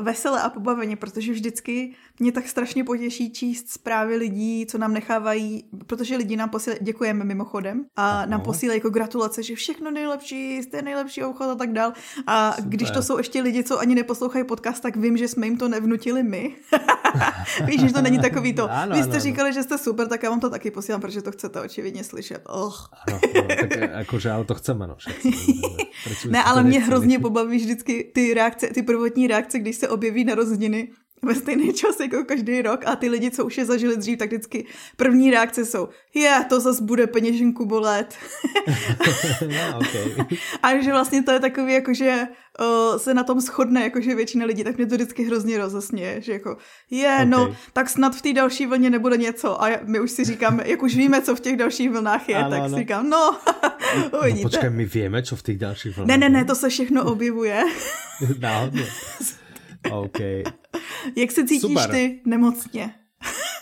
veselé 0.00 0.42
a 0.42 0.50
pobaveně, 0.50 0.96
protože 0.96 1.32
vždycky 1.32 1.94
mě 2.20 2.32
tak 2.32 2.48
strašně 2.48 2.84
potěší 2.84 3.32
číst 3.32 3.68
zprávy 3.68 4.16
lidí, 4.16 4.66
co 4.66 4.78
nám 4.78 4.92
nechávají, 4.92 5.64
protože 5.86 6.16
lidi 6.16 6.36
nám 6.36 6.48
posílají, 6.48 6.80
děkujeme 6.82 7.24
mimochodem, 7.24 7.84
a 7.96 8.20
ano. 8.20 8.30
nám 8.30 8.40
posílají 8.40 8.78
jako 8.78 8.90
gratulace, 8.90 9.42
že 9.42 9.54
všechno 9.54 9.90
nejlepší, 9.90 10.56
jste 10.56 10.82
nejlepší 10.82 11.22
obchod 11.22 11.50
a 11.50 11.54
tak 11.54 11.72
dál. 11.72 11.92
A 12.26 12.52
Super. 12.52 12.70
když 12.70 12.90
to 12.90 13.02
jsou 13.02 13.18
ještě 13.18 13.42
lidi, 13.42 13.64
co 13.64 13.78
ani 13.78 13.94
neposlouchají 13.94 14.44
podcast, 14.44 14.82
tak 14.82 14.96
vím, 14.96 15.16
že 15.16 15.28
jsme 15.28 15.46
jim 15.46 15.58
to 15.58 15.68
nevnutili 15.68 16.22
my. 16.22 16.56
Víš, 17.66 17.80
že 17.80 17.92
to 17.92 18.02
není 18.02 18.18
takový 18.18 18.52
to. 18.52 18.70
Ano, 18.70 18.96
Vy 18.96 19.02
jste 19.02 19.12
ano, 19.12 19.20
říkali, 19.20 19.52
že 19.52 19.62
jste 19.62 19.78
super, 19.78 20.08
tak 20.08 20.22
já 20.22 20.30
vám 20.30 20.40
to 20.40 20.50
taky 20.50 20.70
posílám, 20.70 21.00
protože 21.00 21.22
to 21.22 21.32
chcete 21.32 21.60
očividně 21.60 22.04
slyšet. 22.04 22.42
Oh. 22.46 22.74
Ano, 23.06 23.20
no, 23.34 23.42
tak 23.42 23.80
jakože, 23.80 24.30
ale 24.30 24.44
to 24.44 24.54
chceme, 24.54 24.86
no. 24.86 24.96
ne, 26.30 26.44
ale 26.44 26.62
mě 26.62 26.80
hrozně 26.80 27.18
pobaví 27.18 27.56
vždycky 27.56 28.10
ty 28.14 28.34
reakce, 28.34 28.66
ty 28.66 28.82
prvotní 28.82 29.26
reakce, 29.26 29.55
když 29.58 29.76
se 29.76 29.88
objeví 29.88 30.24
narozeniny 30.24 30.88
ve 31.22 31.34
stejný 31.34 31.72
čas 31.72 32.00
jako 32.00 32.24
každý 32.24 32.62
rok 32.62 32.86
a 32.86 32.96
ty 32.96 33.08
lidi, 33.08 33.30
co 33.30 33.44
už 33.44 33.58
je 33.58 33.64
zažili 33.64 33.96
dřív, 33.96 34.18
tak 34.18 34.28
vždycky 34.28 34.66
první 34.96 35.30
reakce 35.30 35.64
jsou, 35.64 35.88
je, 36.14 36.44
to 36.48 36.60
zas 36.60 36.80
bude 36.80 37.06
peněženku 37.06 37.66
bolet. 37.66 38.14
no, 39.40 39.78
okay. 39.78 40.38
A 40.62 40.82
že 40.82 40.92
vlastně 40.92 41.22
to 41.22 41.32
je 41.32 41.40
takový, 41.40 41.72
jako 41.72 41.94
že 41.94 42.28
uh, 42.60 42.98
se 42.98 43.14
na 43.14 43.24
tom 43.24 43.40
shodne, 43.40 43.82
jakože 43.82 44.14
většina 44.14 44.46
lidí, 44.46 44.64
tak 44.64 44.76
mě 44.76 44.86
to 44.86 44.94
vždycky 44.94 45.24
hrozně 45.24 45.58
rozesměje, 45.58 46.20
že 46.20 46.32
jako, 46.32 46.56
je, 46.90 47.12
okay. 47.14 47.26
no, 47.26 47.56
tak 47.72 47.90
snad 47.90 48.16
v 48.16 48.22
té 48.22 48.32
další 48.32 48.66
vlně 48.66 48.90
nebude 48.90 49.16
něco 49.16 49.62
a 49.62 49.68
my 49.84 50.00
už 50.00 50.10
si 50.10 50.24
říkáme, 50.24 50.64
jak 50.66 50.82
už 50.82 50.96
víme, 50.96 51.22
co 51.22 51.36
v 51.36 51.40
těch 51.40 51.56
dalších 51.56 51.90
vlnách 51.90 52.28
je, 52.28 52.36
ano, 52.36 52.50
tak 52.50 52.60
ano. 52.60 52.68
si 52.68 52.80
říkám, 52.80 53.10
no, 53.10 53.38
uvidíte. 54.20 54.44
No, 54.44 54.50
počkej, 54.50 54.70
my 54.70 54.84
víme, 54.84 55.22
co 55.22 55.36
v 55.36 55.42
těch 55.42 55.58
dalších 55.58 55.96
vlnách 55.96 56.08
Ne, 56.08 56.18
ne, 56.18 56.28
ne, 56.28 56.44
to 56.44 56.54
se 56.54 56.68
všechno 56.68 57.04
objevuje. 57.04 57.64
Náhodně. 58.38 58.86
OK. 59.92 60.20
Jak 61.16 61.30
se 61.30 61.46
cítíš 61.46 61.60
Super. 61.60 61.90
ty 61.90 62.20
nemocně? 62.26 62.94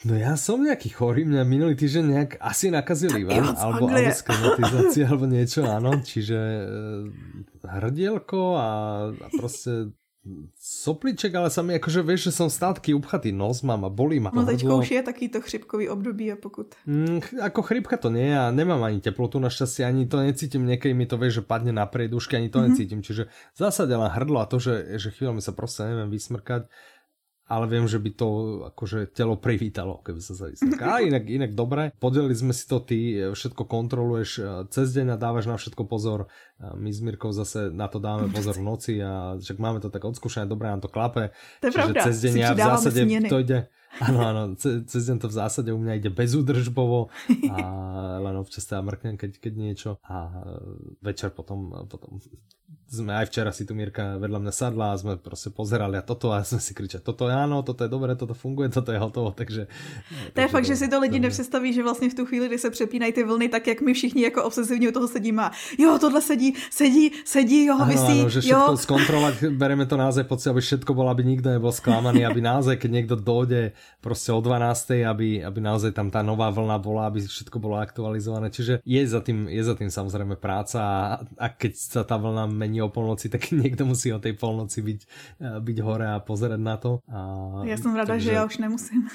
No 0.00 0.16
ja 0.16 0.32
som 0.40 0.64
nejaký 0.64 0.96
chorý, 0.96 1.28
mňa 1.28 1.44
minulý 1.44 1.76
týždeň 1.76 2.04
nejak 2.08 2.30
asi 2.40 2.72
nakazili, 2.72 3.20
vám, 3.20 3.52
alebo, 3.52 3.84
alebo 3.92 4.08
sklimatizácia, 4.16 5.04
alebo 5.04 5.28
niečo, 5.28 5.60
áno, 5.68 5.92
čiže 6.00 6.40
e, 6.40 6.64
hrdielko 7.68 8.56
a, 8.56 8.70
a 9.12 9.26
proste 9.28 9.92
sopliček, 10.60 11.32
ale 11.32 11.48
sa 11.48 11.64
mi 11.64 11.80
akože 11.80 12.04
vieš, 12.04 12.28
že 12.28 12.32
som 12.36 12.52
stále 12.52 12.76
taký 12.76 12.92
upchatý 12.92 13.32
nos, 13.32 13.64
mám 13.64 13.88
a 13.88 13.90
bolí 13.90 14.20
ma 14.20 14.28
No 14.28 14.44
teďko 14.44 14.84
už 14.84 14.92
je 14.92 15.02
takýto 15.02 15.40
chrypkový 15.40 15.88
období 15.88 16.28
a 16.28 16.36
pokud... 16.36 16.76
Mm, 16.84 17.24
ako 17.40 17.60
chrypka 17.64 17.96
to 17.96 18.12
nie 18.12 18.28
a 18.28 18.52
nemám 18.52 18.84
ani 18.84 19.00
teplotu 19.00 19.40
našťastie, 19.40 19.88
ani 19.88 20.04
to 20.04 20.20
necítim, 20.20 20.68
niekedy 20.68 20.92
mi 20.92 21.08
to 21.08 21.16
vieš, 21.16 21.40
že 21.40 21.48
padne 21.48 21.72
na 21.72 21.88
priedušky, 21.88 22.36
ani 22.36 22.52
to 22.52 22.60
mm 22.60 22.64
-hmm. 22.64 22.68
necítim, 22.68 23.00
čiže 23.00 23.32
v 23.32 23.58
zásade 23.58 23.96
len 23.96 24.12
hrdlo 24.12 24.44
a 24.44 24.46
to, 24.46 24.60
že, 24.60 25.00
že 25.00 25.08
chvíľa 25.08 25.32
mi 25.32 25.42
sa 25.42 25.56
proste 25.56 25.88
neviem 25.88 26.12
vysmrkať, 26.12 26.68
ale 27.50 27.66
viem, 27.66 27.82
že 27.90 27.98
by 27.98 28.10
to 28.14 28.28
akože 28.70 29.10
telo 29.10 29.34
privítalo, 29.34 29.98
keby 30.06 30.22
sa 30.22 30.38
vysmrkal. 30.38 30.86
A 30.86 31.02
inak, 31.02 31.26
inak 31.26 31.52
dobre, 31.58 31.90
podelili 31.98 32.38
sme 32.38 32.54
si 32.54 32.62
to, 32.70 32.78
ty 32.78 33.18
všetko 33.34 33.66
kontroluješ 33.66 34.30
e, 34.38 34.42
cez 34.70 34.94
deň 34.94 35.12
a 35.12 35.16
dávaš 35.18 35.50
na 35.50 35.58
všetko 35.58 35.82
pozor. 35.90 36.30
My 36.62 36.94
s 36.94 37.02
Mirkou 37.02 37.34
zase 37.34 37.74
na 37.74 37.90
to 37.90 37.98
dáme 37.98 38.30
pozor 38.36 38.54
v 38.54 38.62
noci 38.62 39.02
a 39.02 39.34
však 39.34 39.58
máme 39.58 39.82
to 39.82 39.90
tak 39.90 40.06
odskúšané, 40.06 40.46
dobre 40.46 40.70
nám 40.70 40.78
to 40.78 40.86
klape. 40.86 41.34
To 41.58 41.66
je 41.66 41.74
pravda, 41.74 42.06
cez 42.06 42.22
deň 42.22 42.34
ja 42.38 42.54
v 42.54 42.62
zásade 42.62 43.02
to 43.26 43.38
ide, 43.42 43.58
Áno, 43.98 44.18
áno, 44.22 44.42
cez 44.60 45.02
deň 45.10 45.18
to 45.18 45.26
v 45.26 45.34
zásade 45.34 45.70
u 45.74 45.78
mňa 45.82 45.98
ide 45.98 46.10
bezúdržbovo 46.14 47.10
a 47.50 47.58
len 48.22 48.34
občas 48.38 48.62
teda 48.62 48.86
mrknem, 48.86 49.18
keď, 49.18 49.42
keď 49.42 49.52
niečo 49.58 49.90
a 50.06 50.46
večer 51.02 51.34
potom, 51.34 51.74
potom 51.90 52.22
sme 52.90 53.14
aj 53.14 53.30
včera 53.30 53.54
si 53.54 53.62
tu 53.62 53.74
Mirka 53.74 54.18
vedľa 54.18 54.38
mňa 54.42 54.52
sadla 54.54 54.86
a 54.90 54.98
sme 54.98 55.14
proste 55.14 55.54
pozerali 55.54 55.94
a 55.94 56.02
toto 56.02 56.34
a 56.34 56.42
sme 56.42 56.58
si 56.58 56.74
kričali, 56.74 57.06
toto 57.06 57.30
je 57.30 57.34
áno, 57.34 57.62
toto 57.62 57.86
je 57.86 57.90
dobré, 57.90 58.18
toto 58.18 58.34
funguje, 58.34 58.66
toto 58.66 58.90
je 58.90 58.98
hotovo, 58.98 59.30
takže... 59.30 59.70
To 60.34 60.38
je 60.42 60.48
fakt, 60.50 60.66
že 60.66 60.74
si 60.74 60.86
to 60.90 60.98
lidi 60.98 61.22
to 61.22 61.30
nepředstaví, 61.30 61.72
že 61.72 61.82
vlastně 61.82 62.10
v 62.10 62.14
tu 62.14 62.26
chvíli, 62.26 62.48
kdy 62.50 62.58
se 62.58 62.70
přepínají 62.70 63.12
ty 63.12 63.22
vlny, 63.22 63.48
tak 63.48 63.66
jak 63.66 63.80
my 63.80 63.94
všichni 63.94 64.22
jako 64.22 64.44
obsesivně 64.44 64.88
u 64.88 64.92
toho 64.92 65.08
sedíme 65.08 65.42
a 65.42 65.50
jo, 65.78 65.98
tohle 65.98 66.22
sedí, 66.22 66.54
sedí, 66.70 67.12
sedí, 67.24 67.64
jo, 67.64 67.78
vysí, 67.86 68.20
ano, 68.20 68.28
že 68.28 68.40
všetko 68.40 68.70
jo. 68.70 68.76
skontrolovať, 68.76 69.34
bereme 69.54 69.86
to 69.86 69.96
naozaj 69.96 70.24
pocit, 70.26 70.50
aby 70.50 70.60
všetko 70.60 70.90
bolo, 70.94 71.14
aby 71.14 71.22
nikto 71.24 71.50
nebol 71.50 71.70
sklamaný, 71.70 72.26
aby 72.26 72.42
naozaj, 72.42 72.76
keď 72.82 72.90
niekto 72.90 73.14
dojde 73.14 73.72
proste 74.00 74.32
o 74.32 74.40
12. 74.40 75.04
aby, 75.04 75.44
aby 75.44 75.58
naozaj 75.60 75.92
tam 75.92 76.08
tá 76.08 76.24
nová 76.24 76.48
vlna 76.50 76.76
bola, 76.80 77.08
aby 77.08 77.24
všetko 77.24 77.56
bolo 77.60 77.76
aktualizované, 77.78 78.48
čiže 78.48 78.80
je 78.84 79.00
za 79.04 79.20
tým, 79.20 79.46
je 79.46 79.62
za 79.62 79.74
tým 79.76 79.92
samozrejme 79.92 80.40
práca 80.40 80.78
a, 80.80 80.98
a 81.36 81.46
keď 81.52 81.72
sa 81.76 82.02
tá 82.02 82.16
vlna 82.16 82.48
mení 82.48 82.80
o 82.80 82.88
polnoci, 82.88 83.28
tak 83.28 83.52
niekto 83.54 83.84
musí 83.84 84.10
o 84.10 84.22
tej 84.22 84.34
polnoci 84.36 84.80
byť, 84.82 85.00
eh, 85.40 85.58
byť 85.60 85.76
hore 85.84 86.06
a 86.06 86.18
pozerať 86.22 86.60
na 86.60 86.76
to. 86.80 87.00
A, 87.08 87.18
ja 87.68 87.76
som 87.76 87.92
rada, 87.92 88.16
takže... 88.16 88.32
že 88.32 88.36
ja 88.36 88.42
už 88.44 88.56
nemusím. 88.58 89.06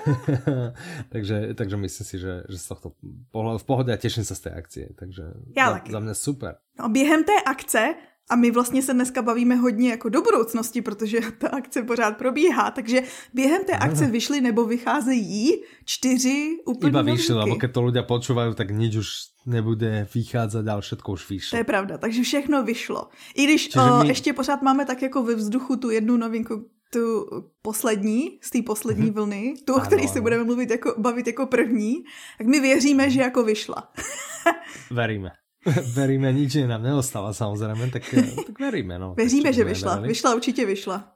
takže, 1.12 1.54
takže 1.54 1.76
myslím 1.76 2.06
si, 2.06 2.16
že, 2.18 2.42
že 2.48 2.58
z 2.58 2.66
tohto 2.66 2.96
pohľadu 3.30 3.58
v 3.60 3.66
pohode 3.66 3.90
a 3.92 4.00
teším 4.00 4.24
sa 4.24 4.34
z 4.34 4.48
tej 4.48 4.52
akcie. 4.56 4.86
Takže 4.96 5.22
Já 5.56 5.70
za, 5.70 5.80
za 5.90 6.00
mě 6.00 6.14
super. 6.14 6.56
No, 6.78 6.88
během 6.88 7.24
té 7.24 7.36
akce 7.46 7.94
a 8.30 8.36
my 8.36 8.50
vlastně 8.50 8.82
se 8.82 8.94
dneska 8.94 9.22
bavíme 9.22 9.56
hodně 9.56 9.90
jako 9.90 10.08
do 10.08 10.22
budoucnosti, 10.22 10.82
protože 10.82 11.20
ta 11.38 11.48
akce 11.48 11.82
pořád 11.82 12.16
probíhá, 12.16 12.70
takže 12.70 13.02
během 13.34 13.64
té 13.64 13.72
akce 13.72 14.06
vyšly 14.06 14.40
nebo 14.40 14.64
vycházejí 14.64 15.62
čtyři 15.84 16.56
úplně 16.66 16.90
Iba 16.90 17.02
vyšly, 17.02 17.34
lebo 17.34 17.56
keď 17.56 17.70
to 17.72 17.80
ľudia 17.82 18.02
počúvajú, 18.06 18.54
tak 18.54 18.70
nič 18.70 18.92
už 18.96 19.08
nebude 19.46 20.06
vycházet, 20.14 20.62
ale 20.68 20.80
všetko 20.80 21.08
už 21.12 21.22
vyšlo. 21.30 21.50
To 21.50 21.60
je 21.60 21.68
pravda, 21.68 21.98
takže 21.98 22.22
všechno 22.22 22.62
vyšlo. 22.62 23.08
I 23.34 23.44
když 23.44 23.76
o, 23.76 24.02
my... 24.02 24.08
ještě 24.08 24.32
pořád 24.32 24.62
máme 24.62 24.84
tak 24.84 25.02
jako 25.02 25.22
ve 25.22 25.34
vzduchu 25.34 25.76
tu 25.76 25.90
jednu 25.90 26.16
novinku, 26.16 26.68
tu 26.92 27.26
poslední, 27.62 28.38
z 28.40 28.50
té 28.50 28.62
poslední 28.62 29.10
mm-hmm. 29.10 29.14
vlny, 29.14 29.54
tu, 29.64 29.74
o 29.74 29.80
které 29.80 30.08
se 30.08 30.20
budeme 30.20 30.44
mluvit 30.44 30.70
jako, 30.70 30.94
bavit 30.98 31.26
jako 31.26 31.46
první, 31.46 32.04
tak 32.38 32.46
my 32.46 32.60
věříme, 32.60 33.10
že 33.10 33.20
jako 33.20 33.44
vyšla. 33.44 33.92
Veríme. 34.90 35.41
veríme, 35.94 36.32
nič 36.32 36.54
nám 36.66 36.82
neostáva 36.82 37.30
samozrejme, 37.32 37.90
tak, 37.90 38.02
tak 38.46 38.58
veríme. 38.60 38.98
No. 38.98 39.14
Věříme, 39.14 39.52
že 39.52 39.64
vyšla. 39.64 39.94
Verili. 39.94 40.08
Vyšla, 40.08 40.34
určitě 40.34 40.66
vyšla. 40.66 41.12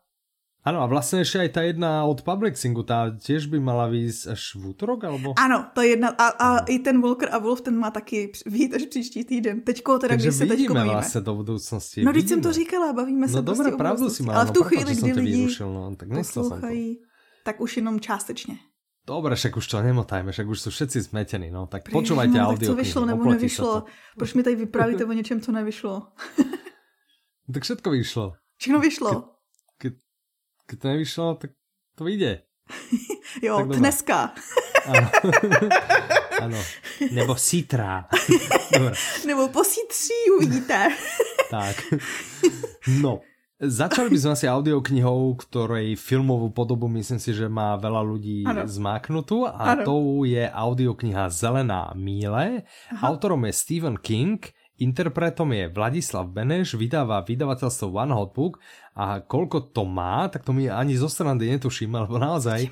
Ano, 0.67 0.83
a 0.83 0.87
vlastně 0.87 1.19
ještě 1.19 1.39
aj 1.39 1.49
ta 1.49 1.63
jedna 1.63 2.05
od 2.05 2.23
Publixingu, 2.23 2.83
ta 2.83 3.15
těž 3.19 3.47
by 3.47 3.61
mala 3.61 3.87
výjsť 3.87 4.27
až 4.27 4.55
v 4.55 4.67
útorok, 4.67 5.05
alebo? 5.05 5.35
Ano, 5.39 5.67
to 5.75 5.83
jedna, 5.83 6.09
a, 6.09 6.27
a 6.27 6.59
i 6.67 6.79
ten 6.79 7.01
Walker 7.01 7.29
a 7.33 7.39
Wolf, 7.39 7.61
ten 7.61 7.79
má 7.79 7.91
taky 7.91 8.33
výjít 8.47 8.75
až 8.75 8.83
příští 8.83 9.25
týden. 9.25 9.61
Teďko 9.61 9.99
teda, 9.99 10.13
Takže 10.13 10.29
když 10.29 10.39
se 10.39 10.47
teďko 10.47 10.75
bavíme. 10.75 10.93
vlastně 10.93 11.21
do 11.21 11.35
budoucnosti. 11.35 12.05
No, 12.05 12.13
když 12.13 12.29
jsem 12.29 12.43
to 12.43 12.53
říkala, 12.53 12.93
bavíme 12.93 13.29
se 13.29 13.37
No 13.37 13.43
dobré, 13.43 13.65
prostě 13.65 13.77
pravdu 13.77 14.11
si 14.11 14.25
Ale 14.25 14.47
v 14.47 14.51
tu 14.51 14.63
chvíli, 14.63 14.95
kdy 14.97 15.13
lidi 15.13 15.37
vyrušil, 15.37 15.73
no, 15.73 15.97
tak 15.97 16.09
poslouchají, 16.09 16.99
tak 17.45 17.61
už 17.61 17.77
jenom 17.77 18.01
částečně. 18.01 18.57
Dobre, 19.07 19.37
však 19.37 19.57
už 19.57 19.67
to 19.67 19.83
nemotajme, 19.83 20.33
však 20.33 20.47
už 20.49 20.61
jsou 20.61 20.71
všetci 20.71 21.01
zmetení, 21.01 21.51
no. 21.51 21.67
Tak 21.67 21.91
počúvajte 21.91 22.39
no, 22.39 22.49
audio. 22.49 22.59
Tak 22.59 22.67
co 22.67 22.75
vyšlo 22.75 23.07
nebo 23.07 23.31
nevyšlo? 23.31 23.85
Proč 24.19 24.35
mi 24.35 24.43
tady 24.43 24.57
vyprávíte 24.57 25.05
o 25.05 25.13
něčem, 25.13 25.41
co 25.41 25.53
nevyšlo? 25.53 26.03
tak 27.55 27.63
všetko 27.63 27.91
vyšlo. 27.91 28.33
Všechno 28.57 28.81
vyšlo. 28.81 29.11
Ke, 29.79 29.91
ke, 29.91 29.97
keď 30.67 30.79
to 30.79 30.89
nevyšlo, 30.89 31.35
tak 31.35 31.51
to 31.95 32.05
vyjde. 32.05 32.43
jo, 33.43 33.57
tak 33.57 33.79
dneska. 33.79 34.35
ano. 36.43 36.59
Nebo 37.11 37.37
sítra. 37.37 38.09
Nebo 39.27 39.49
po 39.49 39.65
sítří 39.65 40.31
uvidíte. 40.37 40.89
tak. 41.51 41.77
No, 43.03 43.21
Začali 43.57 44.13
by 44.13 44.19
sme 44.21 44.31
asi 44.37 44.45
audioknihou, 44.53 45.33
ktorej 45.41 45.97
filmovú 45.97 46.53
podobu 46.53 46.93
myslím 46.93 47.17
si, 47.17 47.33
že 47.33 47.49
má 47.49 47.73
veľa 47.81 48.05
ľudí 48.05 48.45
ano. 48.45 48.69
zmáknutú 48.69 49.49
a 49.49 49.73
ano. 49.73 49.83
tou 49.89 50.29
je 50.29 50.45
audiokniha 50.45 51.33
Zelená 51.33 51.89
míle. 51.97 52.69
Aha. 52.93 53.09
Autorom 53.09 53.49
je 53.49 53.57
Stephen 53.57 53.97
King 53.97 54.45
Interpretom 54.77 55.57
je 55.57 55.73
Vladislav 55.73 56.29
Beneš, 56.29 56.77
vydáva 56.77 57.25
vydavateľstvo 57.25 57.89
One 57.97 58.13
Hot 58.13 58.37
Book 58.37 58.61
a 58.93 59.25
koľko 59.25 59.73
to 59.73 59.89
má, 59.89 60.29
tak 60.29 60.45
to 60.45 60.57
mi 60.57 60.69
ani 60.69 60.97
zo 60.97 61.09
strany 61.09 61.53
netuším, 61.53 61.97
lebo 61.97 62.17
naozaj 62.17 62.69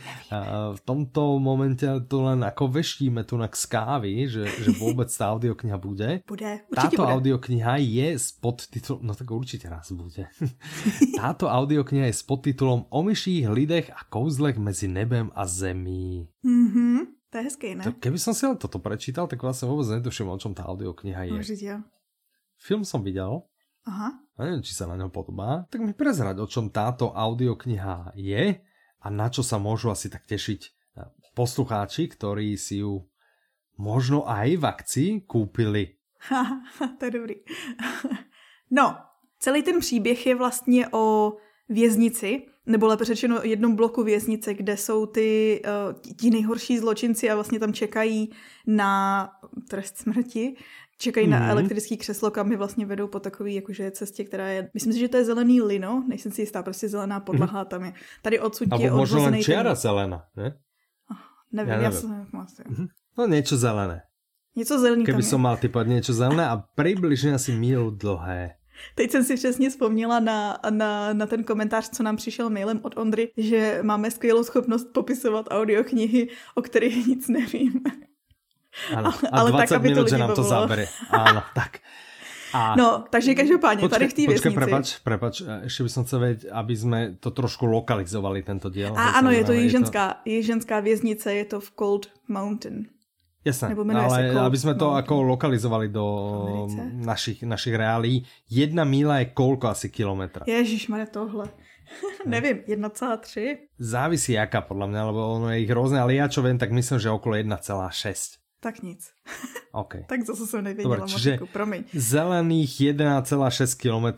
v 0.72 0.80
tomto 0.84 1.36
momente 1.36 1.84
to 2.08 2.24
len 2.24 2.44
ako 2.44 2.72
veštíme 2.80 3.24
tu 3.28 3.36
na 3.36 3.48
z 3.48 3.64
kávy, 3.68 4.28
že, 4.28 4.44
že 4.48 4.70
vôbec 4.76 5.08
tá 5.08 5.32
audiokniha 5.32 5.76
bude. 5.76 6.20
Bude, 6.24 6.64
Táto 6.72 7.04
bude. 7.04 7.12
audiokniha 7.12 7.76
je 7.80 8.08
s 8.16 8.32
podtitulom, 8.36 9.04
no 9.04 9.12
tak 9.12 9.28
určite 9.28 9.68
raz 9.68 9.92
bude. 9.92 10.28
Táto 11.20 11.48
audiokniha 11.48 12.08
je 12.08 12.16
s 12.16 12.24
podtitulom 12.24 12.88
O 12.88 13.00
myších, 13.04 13.48
lidech 13.48 13.88
a 13.92 14.00
kouzlech 14.08 14.60
mezi 14.60 14.88
nebem 14.88 15.32
a 15.32 15.44
zemí. 15.48 16.28
Mhm. 16.44 17.23
To 17.34 17.42
je 17.42 17.50
hezký, 17.50 17.74
ne? 17.74 17.82
Tak 17.82 17.98
keby 17.98 18.14
som 18.14 18.30
si 18.30 18.46
len 18.46 18.54
toto 18.54 18.78
prečítal, 18.78 19.26
tak 19.26 19.42
vlastne 19.42 19.66
vôbec 19.66 19.90
netuším, 19.90 20.30
o 20.30 20.38
čom 20.38 20.54
tá 20.54 20.70
audiokniha 20.70 21.26
je. 21.26 21.34
Určite. 21.34 21.82
Film 22.62 22.86
som 22.86 23.02
videl. 23.02 23.42
Aha. 23.90 24.14
A 24.38 24.38
neviem, 24.46 24.62
či 24.62 24.70
sa 24.70 24.86
na 24.86 24.94
ňom 24.94 25.10
podobá. 25.10 25.66
Tak 25.66 25.82
mi 25.82 25.90
prezrať, 25.90 26.38
o 26.38 26.46
čom 26.46 26.70
táto 26.70 27.10
audiokniha 27.10 28.14
je 28.14 28.62
a 29.02 29.06
na 29.10 29.26
čo 29.34 29.42
sa 29.42 29.58
môžu 29.58 29.90
asi 29.90 30.06
tak 30.06 30.30
tešiť 30.30 30.74
poslucháči, 31.34 32.06
ktorí 32.06 32.54
si 32.54 32.86
ju 32.86 33.02
možno 33.76 34.22
aj 34.30 34.48
v 34.54 34.64
akcii 34.64 35.10
kúpili. 35.26 35.98
to 36.98 37.02
je 37.02 37.10
dobrý. 37.10 37.36
no, 38.78 38.96
celý 39.42 39.62
ten 39.62 39.82
příběh 39.82 40.26
je 40.26 40.34
vlastně 40.34 40.88
o 40.88 41.36
věznici, 41.68 42.46
nebo 42.66 42.86
lépe 42.86 43.04
řečeno 43.04 43.40
jednom 43.42 43.76
bloku 43.76 44.02
věznice, 44.02 44.54
kde 44.54 44.76
jsou 44.76 45.06
ty 45.06 45.62
uh, 45.64 46.14
ti 46.16 46.30
nejhorší 46.30 46.78
zločinci 46.78 47.30
a 47.30 47.34
vlastně 47.34 47.58
tam 47.58 47.72
čekají 47.72 48.30
na 48.66 49.28
trest 49.68 49.96
smrti, 49.96 50.56
čekají 50.98 51.26
mm-hmm. 51.26 51.30
na 51.30 51.38
mhm. 51.38 51.50
elektrický 51.50 51.96
křeslo, 51.96 52.30
kam 52.30 52.50
je 52.52 52.56
vlastně 52.56 52.86
vedou 52.86 53.08
po 53.08 53.20
takové 53.20 53.50
jakože 53.50 53.90
cestě, 53.90 54.24
která 54.24 54.48
je, 54.48 54.70
myslím 54.74 54.92
si, 54.92 54.98
že 54.98 55.08
to 55.08 55.16
je 55.16 55.24
zelený 55.24 55.62
lino, 55.62 56.04
nejsem 56.08 56.32
si 56.32 56.42
jistá, 56.42 56.62
prostě 56.62 56.88
zelená 56.88 57.20
podlaha 57.20 57.64
mm-hmm. 57.64 57.68
tam 57.68 57.84
je. 57.84 57.92
Tady 58.22 58.40
odsud 58.40 58.68
je 58.78 58.90
možno 58.90 59.22
len 59.22 59.42
čiara 59.42 59.70
ten... 59.70 59.76
zelená, 59.76 60.24
ne? 60.36 60.58
Oh, 61.10 61.16
nevím, 61.52 61.72
já, 61.72 61.76
nevím. 61.76 61.84
já 61.84 62.00
jsem 62.00 62.40
asi. 62.40 62.62
Mm-hmm. 62.62 62.88
No 63.18 63.26
něco 63.26 63.56
zelené. 63.56 64.02
Něco 64.56 64.78
zelený 64.78 65.02
Keby 65.02 65.22
som 65.26 65.42
mal 65.42 65.58
typovať 65.58 65.86
niečo 65.90 66.14
zelené 66.14 66.46
a 66.46 66.62
približne 66.78 67.34
asi 67.34 67.58
mílu 67.58 67.90
dlhé. 67.90 68.54
Teď 68.94 69.10
jsem 69.10 69.24
si 69.24 69.36
přesně 69.36 69.70
vzpomněla 69.70 70.20
na, 70.20 70.58
na, 70.70 71.12
na 71.12 71.26
ten 71.26 71.44
komentář, 71.44 71.88
co 71.88 72.02
nám 72.02 72.16
přišel 72.16 72.50
mailem 72.50 72.80
od 72.82 72.96
Ondry, 72.96 73.30
že 73.36 73.78
máme 73.82 74.10
skvělou 74.10 74.44
schopnost 74.44 74.92
popisovat 74.92 75.46
audioknihy, 75.50 76.28
o 76.54 76.62
kterých 76.62 77.06
nic 77.06 77.28
nevím. 77.28 77.80
Ano, 78.96 79.12
a 79.32 79.38
ale 79.38 79.50
20 79.50 79.68
tak, 79.68 79.76
aby 79.76 79.88
minut, 79.88 80.02
to 80.02 80.08
že 80.08 80.18
nám 80.18 80.34
to 80.34 80.42
zabere. 80.42 80.86
Ano, 81.10 81.42
tak. 81.54 81.78
A... 82.52 82.76
No, 82.76 83.04
takže 83.10 83.34
každopádně, 83.34 83.80
počkej, 83.80 83.98
tady 83.98 84.08
v 84.08 84.14
té 84.14 84.26
věznici. 84.32 84.54
prepač, 84.54 84.98
prepač, 84.98 85.42
ještě 85.62 85.82
bych 85.82 85.92
chcel 85.92 86.20
vědět, 86.20 86.50
aby 86.52 86.76
jsme 86.76 87.16
to 87.20 87.30
trošku 87.30 87.66
lokalizovali, 87.66 88.42
tento 88.42 88.70
díl. 88.70 88.94
A 88.96 89.08
ano, 89.08 89.30
je 89.30 89.44
to 89.44 89.52
jiženská, 89.52 90.20
je 90.24 90.42
ženská 90.42 90.80
věznice, 90.80 91.34
je 91.34 91.44
to 91.44 91.60
v 91.60 91.72
Cold 91.78 92.06
Mountain. 92.28 92.86
Jasné, 93.44 93.76
ale 93.76 94.32
aby 94.40 94.56
sme 94.56 94.72
to 94.72 94.96
ako 94.96 95.20
lokalizovali 95.36 95.92
do 95.92 96.04
našich, 97.04 97.44
našich 97.44 97.76
reálí, 97.76 98.24
jedna 98.48 98.88
míla 98.88 99.20
je 99.20 99.36
koľko 99.36 99.68
asi 99.68 99.92
kilometra? 99.92 100.48
Ježišmarja, 100.48 101.12
tohle. 101.12 101.52
Nevím, 102.24 102.64
1,3? 102.64 103.76
Závisí 103.76 104.32
jaká 104.32 104.64
podľa 104.64 104.86
mňa, 104.88 105.00
lebo 105.12 105.20
ono 105.36 105.52
je 105.52 105.60
ich 105.60 105.68
rôzne, 105.68 106.00
ale 106.00 106.16
ja 106.16 106.24
čo 106.24 106.40
viem, 106.40 106.56
tak 106.56 106.72
myslím, 106.72 106.96
že 106.96 107.12
okolo 107.12 107.36
1,6. 107.36 108.40
Tak 108.64 108.80
nic. 108.80 109.04
OK. 109.84 110.08
tak 110.08 110.24
zase 110.24 110.46
som 110.48 110.64
nevěděla, 110.64 110.96
Dobre, 110.96 111.12
čiže 111.12 111.30
promiň. 111.52 111.92
Zelených 111.92 112.96
1,6 112.96 113.76
km 113.76 114.08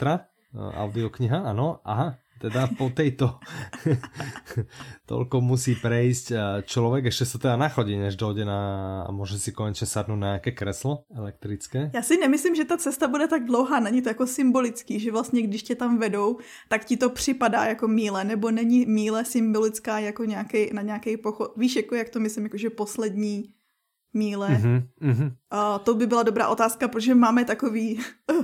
audiokniha, 0.55 1.51
ano, 1.51 1.83
aha. 1.83 2.15
Teda 2.41 2.69
po 2.79 2.91
tejto 2.91 3.39
toľko 5.11 5.41
musí 5.41 5.75
prejsť 5.75 6.27
človek, 6.67 7.09
ešte 7.09 7.25
sa 7.25 7.37
teda 7.39 7.57
nachodí, 7.57 7.97
než 7.97 8.17
dojde 8.17 8.45
na 8.45 8.61
a 9.07 9.11
môže 9.13 9.39
si 9.39 9.53
konečne 9.53 9.87
sadnúť 9.87 10.19
na 10.19 10.29
nejaké 10.37 10.53
kreslo 10.53 11.07
elektrické. 11.15 11.91
Já 11.95 12.03
si 12.03 12.17
nemyslím, 12.17 12.55
že 12.55 12.65
ta 12.65 12.77
cesta 12.77 13.09
bude 13.09 13.29
tak 13.29 13.45
dlouhá, 13.45 13.81
není 13.81 14.03
to 14.03 14.09
jako 14.09 14.27
symbolický, 14.27 15.01
že 15.01 15.13
vlastně 15.13 15.43
když 15.43 15.63
tě 15.63 15.75
tam 15.75 15.99
vedou, 15.99 16.39
tak 16.69 16.85
ti 16.85 16.97
to 16.97 17.11
připadá 17.11 17.65
jako 17.65 17.89
míle, 17.89 18.25
nebo 18.25 18.51
není 18.51 18.87
míle 18.87 19.25
symbolická 19.25 19.99
jako 19.99 20.25
nějaký, 20.25 20.71
na 20.73 20.83
nějaký 20.83 21.17
pochod. 21.17 21.53
Víš, 21.57 21.77
jako 21.77 21.95
jak 21.95 22.09
to 22.09 22.21
myslím, 22.21 22.45
jako 22.45 22.57
že 22.57 22.71
poslední 22.71 23.57
míle. 24.17 24.49
Mm-hmm, 24.49 24.83
mm-hmm. 25.03 25.33
A 25.51 25.79
to 25.79 25.95
by 25.95 26.07
byla 26.07 26.23
dobrá 26.23 26.49
otázka, 26.49 26.89
protože 26.89 27.15
máme 27.15 27.45
takový 27.45 28.01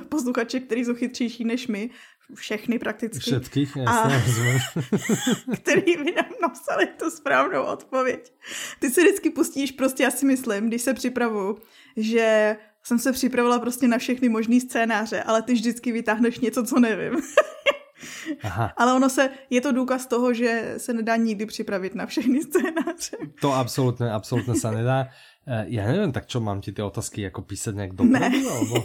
posluchače, 0.08 0.60
který 0.60 0.84
jsou 0.84 0.94
chytřejší 0.94 1.44
než 1.44 1.68
my, 1.68 1.90
všechny 2.34 2.78
prakticky. 2.78 3.18
Všetkých, 3.18 3.76
jasně, 3.76 4.16
a, 4.16 5.56
který 5.56 5.96
by 5.96 6.12
nám 6.16 6.30
napsali 6.42 6.86
tu 6.86 7.10
správnou 7.10 7.62
odpověď. 7.62 8.32
Ty 8.78 8.90
se 8.90 9.00
vždycky 9.00 9.30
pustíš, 9.30 9.72
prostě 9.72 10.02
já 10.02 10.10
si 10.10 10.26
myslím, 10.26 10.68
když 10.68 10.82
se 10.82 10.94
připravu, 10.94 11.58
že 11.96 12.56
jsem 12.82 12.98
se 12.98 13.12
připravila 13.12 13.58
prostě 13.58 13.88
na 13.88 13.98
všechny 13.98 14.28
možný 14.28 14.60
scénáře, 14.60 15.22
ale 15.22 15.42
ty 15.42 15.52
vždycky 15.52 15.92
vytáhneš 15.92 16.38
něco, 16.38 16.62
co 16.62 16.80
nevím. 16.80 17.20
Aha. 18.42 18.72
Ale 18.76 18.94
ono 18.94 19.10
se, 19.10 19.30
je 19.50 19.60
to 19.60 19.72
důkaz 19.72 20.06
toho, 20.06 20.34
že 20.34 20.74
se 20.76 20.92
nedá 20.92 21.16
nikdy 21.16 21.46
připravit 21.46 21.94
na 21.94 22.06
všechny 22.06 22.42
scénáře. 22.42 23.16
To 23.40 23.52
absolutně, 23.52 24.10
absolutně 24.10 24.54
se 24.54 24.70
nedá. 24.70 25.08
Eh, 25.46 25.64
já 25.68 25.86
nevím, 25.86 26.12
tak 26.12 26.26
čo 26.26 26.40
mám 26.40 26.60
ti 26.60 26.72
ty 26.72 26.82
otázky 26.82 27.22
jako 27.22 27.42
písat 27.42 27.74
nějak 27.74 27.92
dopredu? 27.92 28.42
Ne. 28.42 28.50
Alebo... 28.50 28.84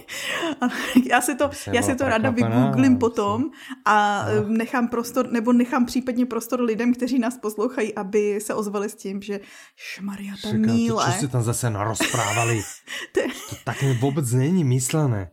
já 1.10 1.22
si 1.22 1.36
to, 1.36 1.50
já 1.72 1.82
si 1.82 1.96
to 1.96 2.04
ráda 2.04 2.30
vygooglím 2.30 2.98
potom 2.98 3.50
a 3.86 4.26
no. 4.36 4.48
nechám 4.48 4.88
prostor, 4.88 5.32
nebo 5.32 5.54
nechám 5.54 5.86
případně 5.86 6.26
prostor 6.26 6.62
lidem, 6.62 6.94
kteří 6.94 7.20
nás 7.20 7.38
poslouchají, 7.38 7.96
aby 7.96 8.40
se 8.42 8.54
ozvali 8.54 8.90
s 8.90 8.96
tím, 8.96 9.22
že 9.22 9.40
šmaria, 9.76 10.34
to 10.42 10.54
míle. 10.54 11.06
To, 11.06 11.12
čo 11.12 11.18
si 11.20 11.28
tam 11.28 11.44
zase 11.44 11.70
narozprávali. 11.70 12.62
to 13.14 13.22
tak 13.64 13.78
vůbec 14.02 14.32
není 14.32 14.64
myslené. 14.64 15.32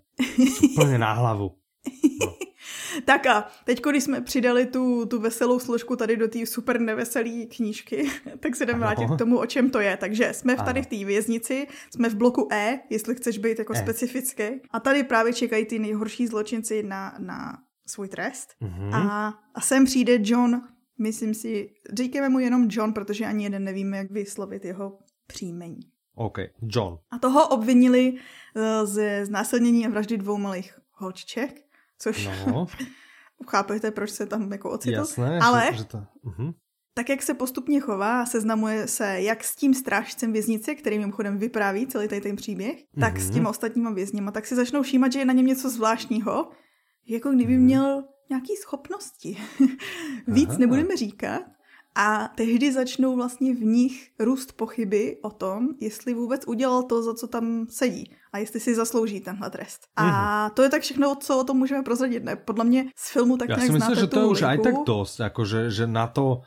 Úplně 0.72 0.98
na 0.98 1.12
hlavu. 1.12 1.63
Tak 3.14 3.26
a 3.26 3.48
teď, 3.64 3.82
když 3.90 4.04
jsme 4.04 4.20
přidali 4.20 4.66
tu, 4.66 5.06
tu 5.06 5.20
veselou 5.20 5.58
složku 5.58 5.96
tady 5.96 6.16
do 6.16 6.28
té 6.28 6.46
super 6.46 6.80
neveselé 6.80 7.46
knížky, 7.56 8.10
tak 8.40 8.56
se 8.56 8.66
jdeme 8.66 8.78
vrátit 8.78 9.06
k 9.14 9.18
tomu, 9.18 9.38
o 9.38 9.46
čem 9.46 9.70
to 9.70 9.80
je. 9.80 9.96
Takže 9.96 10.32
jsme 10.32 10.56
v 10.56 10.62
tady 10.62 10.82
v 10.82 10.86
té 10.86 11.04
věznici, 11.04 11.66
jsme 11.90 12.08
v 12.08 12.14
bloku 12.14 12.48
E, 12.52 12.80
jestli 12.90 13.14
chceš 13.14 13.38
být 13.38 13.58
jako 13.58 13.72
e. 13.72 13.76
specifický. 13.76 14.44
A 14.70 14.80
tady 14.80 15.02
právě 15.02 15.32
čekají 15.32 15.66
ty 15.66 15.78
nejhorší 15.78 16.26
zločinci 16.26 16.82
na, 16.82 17.14
na 17.18 17.58
svůj 17.86 18.08
trest. 18.08 18.54
Mm-hmm. 18.62 18.94
A, 18.94 19.34
a 19.54 19.60
sem 19.60 19.84
přijde 19.84 20.18
John, 20.22 20.62
myslím 20.98 21.34
si, 21.34 21.70
říkáme 21.98 22.28
mu 22.28 22.38
jenom 22.38 22.68
John, 22.70 22.92
protože 22.92 23.26
ani 23.26 23.44
jeden 23.44 23.64
nevíme, 23.64 23.96
jak 23.96 24.10
vyslovit 24.10 24.64
jeho 24.64 24.98
příjmení. 25.26 25.80
OK, 26.14 26.38
John. 26.62 26.98
A 27.10 27.18
toho 27.18 27.48
obvinili 27.48 28.12
uh, 28.12 28.62
ze 28.84 29.26
znásilnění 29.26 29.86
a 29.86 29.90
vraždy 29.90 30.18
dvou 30.18 30.38
malých 30.38 30.78
holčiček 30.92 31.63
což 31.98 32.28
no. 32.46 32.66
chápete, 33.48 33.90
proč 33.90 34.10
se 34.10 34.26
tam 34.26 34.52
jako 34.52 34.70
ocitl. 34.70 34.94
Jasné, 34.94 35.38
Ale 35.42 35.68
že, 35.72 35.78
že 35.78 35.84
to... 35.84 35.98
uh-huh. 36.24 36.54
tak, 36.94 37.08
jak 37.08 37.22
se 37.22 37.34
postupně 37.34 37.80
chová 37.80 38.22
a 38.22 38.26
seznamuje 38.26 38.88
se 38.88 39.20
jak 39.20 39.44
s 39.44 39.56
tím 39.56 39.74
strážcem 39.74 40.32
věznice, 40.32 40.74
který 40.74 40.98
mimochodem 40.98 41.38
vypráví 41.38 41.86
celý 41.86 42.08
tady 42.08 42.20
ten 42.20 42.36
příběh, 42.36 42.76
uh-huh. 42.76 43.00
tak 43.00 43.18
s 43.18 43.24
mhm. 43.24 43.34
těma 43.34 43.50
ostatníma 43.50 43.90
vězněma, 43.90 44.30
tak 44.30 44.46
si 44.46 44.56
začnou 44.56 44.82
všímat, 44.82 45.12
že 45.12 45.18
je 45.18 45.24
na 45.24 45.32
něm 45.32 45.46
něco 45.46 45.70
zvláštního, 45.70 46.50
jako 47.08 47.30
kdyby 47.30 47.52
uh-huh. 47.52 47.64
měl 47.64 48.04
nějaký 48.30 48.56
schopnosti. 48.56 49.36
Víc 50.26 50.48
Aha. 50.48 50.58
nebudeme 50.58 50.96
říkat, 50.96 51.42
a 51.94 52.28
tehdy 52.34 52.72
začnou 52.72 53.16
vlastně 53.16 53.54
v 53.54 53.64
nich 53.64 54.10
růst 54.18 54.52
pochyby 54.52 55.16
o 55.22 55.30
tom, 55.30 55.68
jestli 55.80 56.14
vůbec 56.14 56.42
udělal 56.46 56.82
to, 56.82 57.02
za 57.02 57.14
co 57.14 57.26
tam 57.26 57.66
sedí 57.70 58.10
a 58.32 58.38
jestli 58.38 58.60
si 58.60 58.74
zaslouží 58.74 59.20
tenhle 59.20 59.50
trest. 59.50 59.86
A 59.96 60.04
mm-hmm. 60.04 60.54
to 60.54 60.62
je 60.62 60.70
tak 60.70 60.82
všechno, 60.82 61.14
co 61.14 61.38
o 61.38 61.44
tom 61.44 61.56
můžeme 61.56 61.82
prozradit. 61.82 62.24
Ne? 62.24 62.36
Podle 62.36 62.64
mě 62.64 62.84
z 62.96 63.10
filmu 63.10 63.36
tak 63.36 63.48
Já 63.48 63.58
si 63.58 63.72
myslím, 63.72 63.96
že 63.96 64.06
to 64.06 64.20
je 64.20 64.26
už 64.26 64.42
aj 64.42 64.58
tak 64.58 64.74
dost, 64.86 65.20
jako 65.20 65.44
že, 65.44 65.70
že 65.70 65.86
na 65.86 66.06
to... 66.06 66.40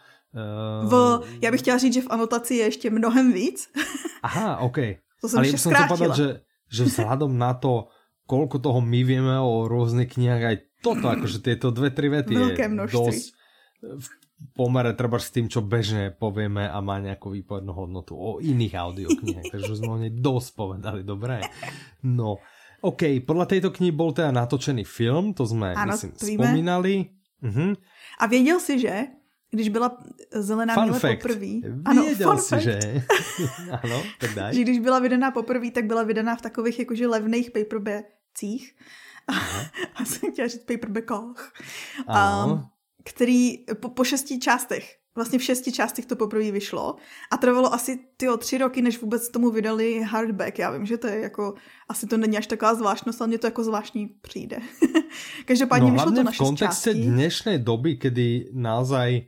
Uh... 0.83 0.89
V, 0.89 1.21
já 1.41 1.51
bych 1.51 1.61
chtěla 1.61 1.77
říct, 1.77 1.93
že 1.93 2.01
v 2.01 2.09
anotaci 2.09 2.55
je 2.55 2.65
ještě 2.65 2.89
mnohem 2.89 3.33
víc. 3.33 3.69
Aha, 4.23 4.57
OK. 4.57 4.77
To 5.21 5.29
jsem 5.29 5.39
Ale 5.39 5.47
jsem 5.47 5.73
povedat, 5.87 6.15
že, 6.15 6.27
že 6.71 6.83
vzhľadom 6.83 7.31
na 7.37 7.55
to, 7.55 7.87
koľko 8.27 8.59
toho 8.59 8.83
my 8.83 9.01
vieme 9.07 9.39
o 9.39 9.71
rôznych 9.71 10.13
knihách, 10.13 10.43
aj 10.43 10.57
toto, 10.83 11.07
akože 11.15 11.39
tieto 11.39 11.71
dve, 11.71 11.95
tri 11.95 12.11
vety 12.11 12.35
Veľké 12.35 12.67
je 12.67 12.91
dosť 12.91 13.25
pomere 14.53 14.93
treba 14.93 15.17
s 15.17 15.33
tým, 15.33 15.49
čo 15.49 15.65
bežne 15.65 16.13
povieme 16.13 16.69
a 16.69 16.77
má 16.81 17.01
nejakú 17.01 17.33
výpovednú 17.33 17.73
hodnotu 17.73 18.13
o 18.13 18.37
iných 18.37 18.73
audioknihách. 18.77 19.49
Takže 19.53 19.73
sme 19.77 19.89
ho 19.89 19.97
dosť 20.13 20.49
povedali, 20.53 21.01
dobré. 21.01 21.41
No, 22.05 22.37
OK, 22.85 23.25
podľa 23.25 23.45
tejto 23.49 23.69
knihy 23.73 23.89
bol 23.89 24.13
teda 24.13 24.29
natočený 24.29 24.85
film, 24.85 25.33
to 25.33 25.49
sme, 25.49 25.73
ano, 25.73 25.97
myslím, 25.97 26.13
spomínali. 26.13 27.09
Uh-huh. 27.41 27.73
A 28.21 28.25
věděl 28.25 28.59
si, 28.59 28.79
že 28.79 29.07
když 29.51 29.69
byla 29.69 29.97
Zelená 30.31 30.73
fun 30.73 30.83
míle 30.83 30.99
fact. 30.99 31.21
poprvé. 31.21 31.53
Ano, 31.85 32.03
Věděl 32.03 32.37
si, 32.37 32.55
fact. 32.55 32.63
že? 32.63 32.79
ano, 33.83 34.03
tak 34.19 34.33
daj. 34.33 34.53
že 34.53 34.61
když 34.61 34.79
byla 34.79 34.99
vydaná 34.99 35.31
poprvé, 35.31 35.71
tak 35.71 35.85
byla 35.85 36.03
vydaná 36.03 36.35
v 36.35 36.41
takových 36.41 36.79
jakože 36.79 37.07
levných 37.07 37.51
paperbackcích. 37.51 38.75
A 39.95 40.05
jsem 40.05 40.31
chtěla 40.31 40.47
říct 40.47 40.63
paperbackách. 40.63 41.53
Um, 42.07 42.69
který 43.09 43.57
po, 43.79 43.89
po 43.89 44.03
šesti 44.03 44.39
částech, 44.39 44.95
vlastně 45.15 45.39
v 45.39 45.43
šesti 45.43 45.71
částech 45.71 46.05
to 46.05 46.15
poprvé 46.15 46.51
vyšlo 46.51 46.95
a 47.31 47.37
trvalo 47.37 47.73
asi 47.73 47.99
tyjo, 48.17 48.37
tři 48.37 48.57
roky, 48.57 48.81
než 48.81 49.01
vůbec 49.01 49.31
tomu 49.31 49.51
vydali 49.51 50.01
hardback. 50.01 50.59
Já 50.59 50.71
vím, 50.71 50.85
že 50.85 50.97
to 50.97 51.07
je 51.07 51.19
jako, 51.19 51.53
asi 51.89 52.07
to 52.07 52.17
není 52.17 52.37
až 52.37 52.47
taková 52.47 52.75
zvláštnost, 52.75 53.21
ale 53.21 53.27
mně 53.27 53.37
to 53.37 53.47
jako 53.47 53.63
zvláštní 53.63 54.07
přijde. 54.07 54.57
Každopádně 55.45 55.87
no, 55.87 55.93
vyšlo 55.93 56.11
to 56.11 56.23
na 56.23 56.31
šest 56.31 56.37
v 56.37 56.45
kontexte 56.45 56.93
částí. 56.93 57.07
dnešnej 57.07 57.57
doby, 57.59 57.97
kedy 57.97 58.53
naozaj 58.53 59.25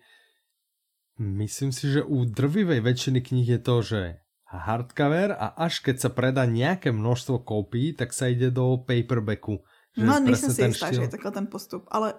myslím 1.19 1.71
si, 1.71 1.91
že 1.91 2.03
u 2.03 2.23
drvivej 2.25 2.79
väčšiny 2.79 3.19
knih 3.19 3.47
je 3.49 3.59
to, 3.59 3.75
že 3.81 4.01
hardcover 4.49 5.35
a 5.35 5.51
až 5.61 5.83
keď 5.83 5.95
sa 5.99 6.09
predá 6.09 6.47
nejaké 6.47 6.89
množstvo 6.95 7.43
kópií, 7.43 7.93
tak 7.93 8.15
sa 8.15 8.31
ide 8.31 8.49
do 8.49 8.81
paperbacku. 8.81 9.61
no, 9.97 10.19
nejsem 10.19 10.49
si 10.49 10.63
jistá, 10.63 10.91
že 10.95 11.01
je 11.01 11.11
takhle 11.11 11.31
ten 11.31 11.47
postup, 11.47 11.85
ale 11.91 12.13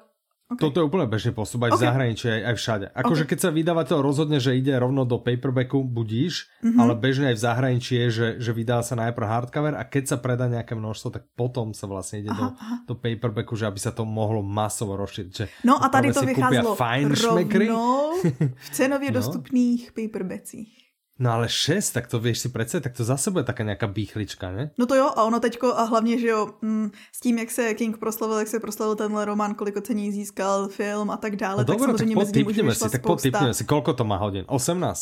Okay. 0.50 0.66
Toto 0.66 0.82
je 0.82 0.84
úplne 0.90 1.06
bežný 1.06 1.30
postup 1.30 1.62
aj 1.62 1.70
okay. 1.70 1.78
v 1.78 1.84
zahraničí, 1.86 2.26
aj, 2.26 2.42
aj 2.42 2.54
všade. 2.58 2.86
Akože 2.90 3.22
okay. 3.22 3.30
keď 3.30 3.38
sa 3.38 3.50
vydavateľ 3.54 3.98
rozhodne, 4.02 4.42
že 4.42 4.58
ide 4.58 4.74
rovno 4.74 5.06
do 5.06 5.22
paperbacku, 5.22 5.86
budíš, 5.86 6.50
mm-hmm. 6.58 6.74
ale 6.74 6.92
bežne 6.98 7.30
aj 7.30 7.36
v 7.38 7.44
zahraničí 7.46 7.94
je, 7.94 8.06
že, 8.10 8.28
že 8.42 8.50
vydá 8.50 8.82
sa 8.82 8.98
najprv 8.98 9.30
hardcover 9.30 9.78
a 9.78 9.86
keď 9.86 10.04
sa 10.10 10.16
predá 10.18 10.50
nejaké 10.50 10.74
množstvo, 10.74 11.08
tak 11.14 11.30
potom 11.38 11.70
sa 11.70 11.86
vlastne 11.86 12.26
ide 12.26 12.34
aha, 12.34 12.42
do, 12.42 12.46
aha. 12.58 12.76
do 12.82 12.94
paperbacku, 12.98 13.54
že 13.54 13.70
aby 13.70 13.78
sa 13.78 13.94
to 13.94 14.02
mohlo 14.02 14.42
masovo 14.42 14.98
rozšíriť. 14.98 15.62
No 15.62 15.78
a 15.78 15.86
tady 15.86 16.10
to 16.10 16.26
vycházelo 16.26 16.74
rovnou 16.74 18.12
v 18.54 18.68
cenově 18.74 19.08
no. 19.14 19.14
dostupných 19.14 19.92
paperbacích. 19.92 20.79
No 21.20 21.36
ale 21.36 21.52
6, 21.52 21.92
tak 21.92 22.08
to 22.08 22.16
vieš 22.16 22.38
si 22.40 22.48
predstaviť, 22.48 22.80
tak 22.80 22.96
to 22.96 23.04
zase 23.04 23.28
bude 23.28 23.44
taká 23.44 23.60
nějaká 23.60 23.86
bíchlička, 23.86 24.50
ne? 24.50 24.70
No 24.78 24.86
to 24.86 24.94
jo, 24.94 25.12
a 25.12 25.24
ono 25.24 25.40
teďko, 25.40 25.76
a 25.76 25.84
hlavně, 25.84 26.18
že 26.18 26.26
jo, 26.26 26.48
mm, 26.62 26.90
s 27.12 27.20
tím, 27.20 27.38
jak 27.38 27.50
se 27.50 27.74
King 27.74 27.98
proslavil, 27.98 28.38
jak 28.38 28.48
se 28.48 28.60
proslavil 28.60 28.96
tenhle 28.96 29.24
román, 29.24 29.54
kolik 29.54 29.76
ocení 29.76 30.12
získal 30.12 30.68
film 30.68 31.10
a 31.10 31.16
tak 31.16 31.36
dále, 31.36 31.56
no, 31.56 31.64
tak 31.64 31.76
dobré, 31.76 31.86
samozřejmě 31.86 32.16
tak 32.16 32.26
mezi 32.26 32.62
už 32.62 32.78
si, 32.78 32.90
tak 32.90 33.02
potipněme 33.02 33.54
si, 33.54 33.64
kolko 33.64 33.92
to 33.92 34.04
má 34.04 34.16
hodin? 34.16 34.44
18? 34.48 35.00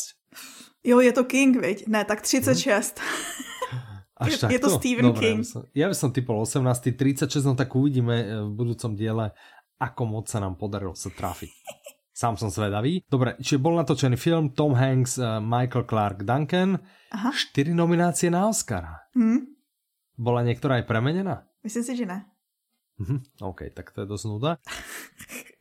Jo, 0.83 0.99
je 0.99 1.11
to 1.11 1.23
King, 1.23 1.61
viď? 1.61 1.87
Ne, 1.87 2.05
tak 2.05 2.21
36. 2.21 2.99
Hmm. 2.99 3.81
Až 4.19 4.43
je, 4.43 4.51
je 4.51 4.59
to 4.59 4.69
Stephen 4.69 5.05
Dobre, 5.05 5.23
King. 5.23 5.47
Ja 5.71 5.87
by 5.87 5.95
som, 5.95 6.11
typol 6.11 6.43
18, 6.43 6.91
36, 6.91 7.39
no 7.47 7.55
tak 7.55 7.71
uvidíme 7.71 8.15
eh, 8.19 8.43
v 8.43 8.51
budúcom 8.51 8.91
diele, 8.91 9.31
ako 9.79 10.03
moc 10.03 10.27
sa 10.27 10.43
nám 10.43 10.59
podarilo 10.59 10.91
sa 10.91 11.07
trafiť. 11.07 11.47
Sám 12.19 12.35
som 12.35 12.51
zvedavý. 12.51 12.99
Dobre, 13.07 13.39
čiže 13.39 13.63
bol 13.63 13.79
natočený 13.79 14.19
film 14.19 14.51
Tom 14.51 14.75
Hanks, 14.75 15.15
uh, 15.23 15.39
Michael 15.39 15.87
Clark 15.87 16.27
Duncan. 16.27 16.75
Aha. 17.15 17.31
Štyri 17.31 17.71
nominácie 17.71 18.27
na 18.27 18.51
Oscara. 18.51 19.07
Hmm. 19.15 19.55
Bola 20.19 20.43
niektorá 20.43 20.83
aj 20.83 20.85
premenená? 20.91 21.47
Myslím 21.63 21.83
si, 21.87 21.95
že 21.95 22.03
ne. 22.03 22.27
Mhm, 22.99 23.39
OK, 23.47 23.71
tak 23.71 23.95
to 23.95 24.03
je 24.03 24.07
dosť 24.11 24.25
nuda. 24.27 24.51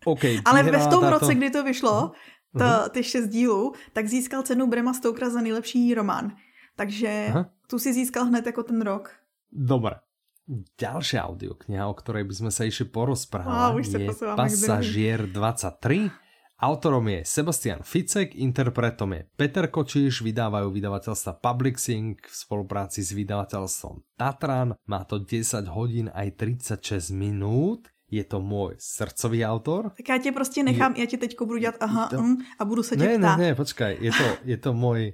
Okay, 0.09 0.41
Ale 0.47 0.65
v 0.65 0.89
tom 0.89 1.05
táto... 1.05 1.21
roce, 1.21 1.35
kdy 1.37 1.51
to 1.53 1.61
vyšlo, 1.67 2.15
to, 2.57 2.65
uh-huh. 2.65 2.89
ty 2.89 3.05
šest 3.05 3.29
dílů, 3.29 3.75
tak 3.93 4.09
získal 4.09 4.41
cenu 4.43 4.67
Brema 4.67 4.95
Stokera 4.95 5.29
za 5.29 5.43
nejlepší 5.43 5.95
román. 5.95 6.33
Takže 6.77 7.29
uh-huh. 7.29 7.45
tu 7.69 7.77
si 7.79 7.93
získal 7.93 8.25
hned 8.25 8.47
jako 8.47 8.63
ten 8.63 8.81
rok. 8.81 9.13
Dobre. 9.53 10.01
Ďalšia 10.81 11.29
audiokniha, 11.29 11.85
o 11.85 11.95
ktorej 11.99 12.25
by 12.25 12.35
sme 12.41 12.51
sa 12.55 12.65
išli 12.65 12.89
porozprávať, 12.89 13.85
je 13.85 14.09
Pasažier 14.33 15.29
23 15.29 16.09
Autorom 16.59 17.07
je 17.09 17.23
Sebastian 17.23 17.87
Ficek, 17.87 18.35
interpretom 18.35 19.15
je 19.15 19.31
Peter 19.39 19.71
Kočíš, 19.71 20.27
vydávajú 20.27 20.75
vydavateľstva 20.75 21.39
Publixing 21.39 22.19
v 22.19 22.35
spolupráci 22.35 23.07
s 23.07 23.15
vydavateľstvom 23.15 24.03
Tatran. 24.19 24.75
Má 24.91 25.07
to 25.07 25.23
10 25.23 25.71
hodín 25.71 26.11
aj 26.11 26.35
36 26.35 27.15
minút. 27.15 27.87
je 28.11 28.25
to 28.25 28.41
můj 28.41 28.75
srdcový 28.79 29.45
autor. 29.47 29.91
Tak 29.97 30.09
já 30.09 30.19
tě 30.19 30.33
prostě 30.33 30.63
nechám, 30.63 30.95
je, 30.95 31.01
já 31.01 31.07
ti 31.07 31.17
teďko 31.17 31.47
budu 31.47 31.59
dělat 31.59 31.75
aha 31.81 32.09
to... 32.09 32.23
mm, 32.23 32.37
a 32.59 32.65
budu 32.65 32.83
se 32.83 32.97
tě 32.97 33.05
ne, 33.05 33.19
ptát. 33.19 33.37
Ne, 33.37 33.45
ne, 33.45 33.55
počkaj, 33.55 33.97
je 34.01 34.13
to, 34.13 34.25
je 34.45 34.57
to 34.57 34.73
můj 34.73 35.13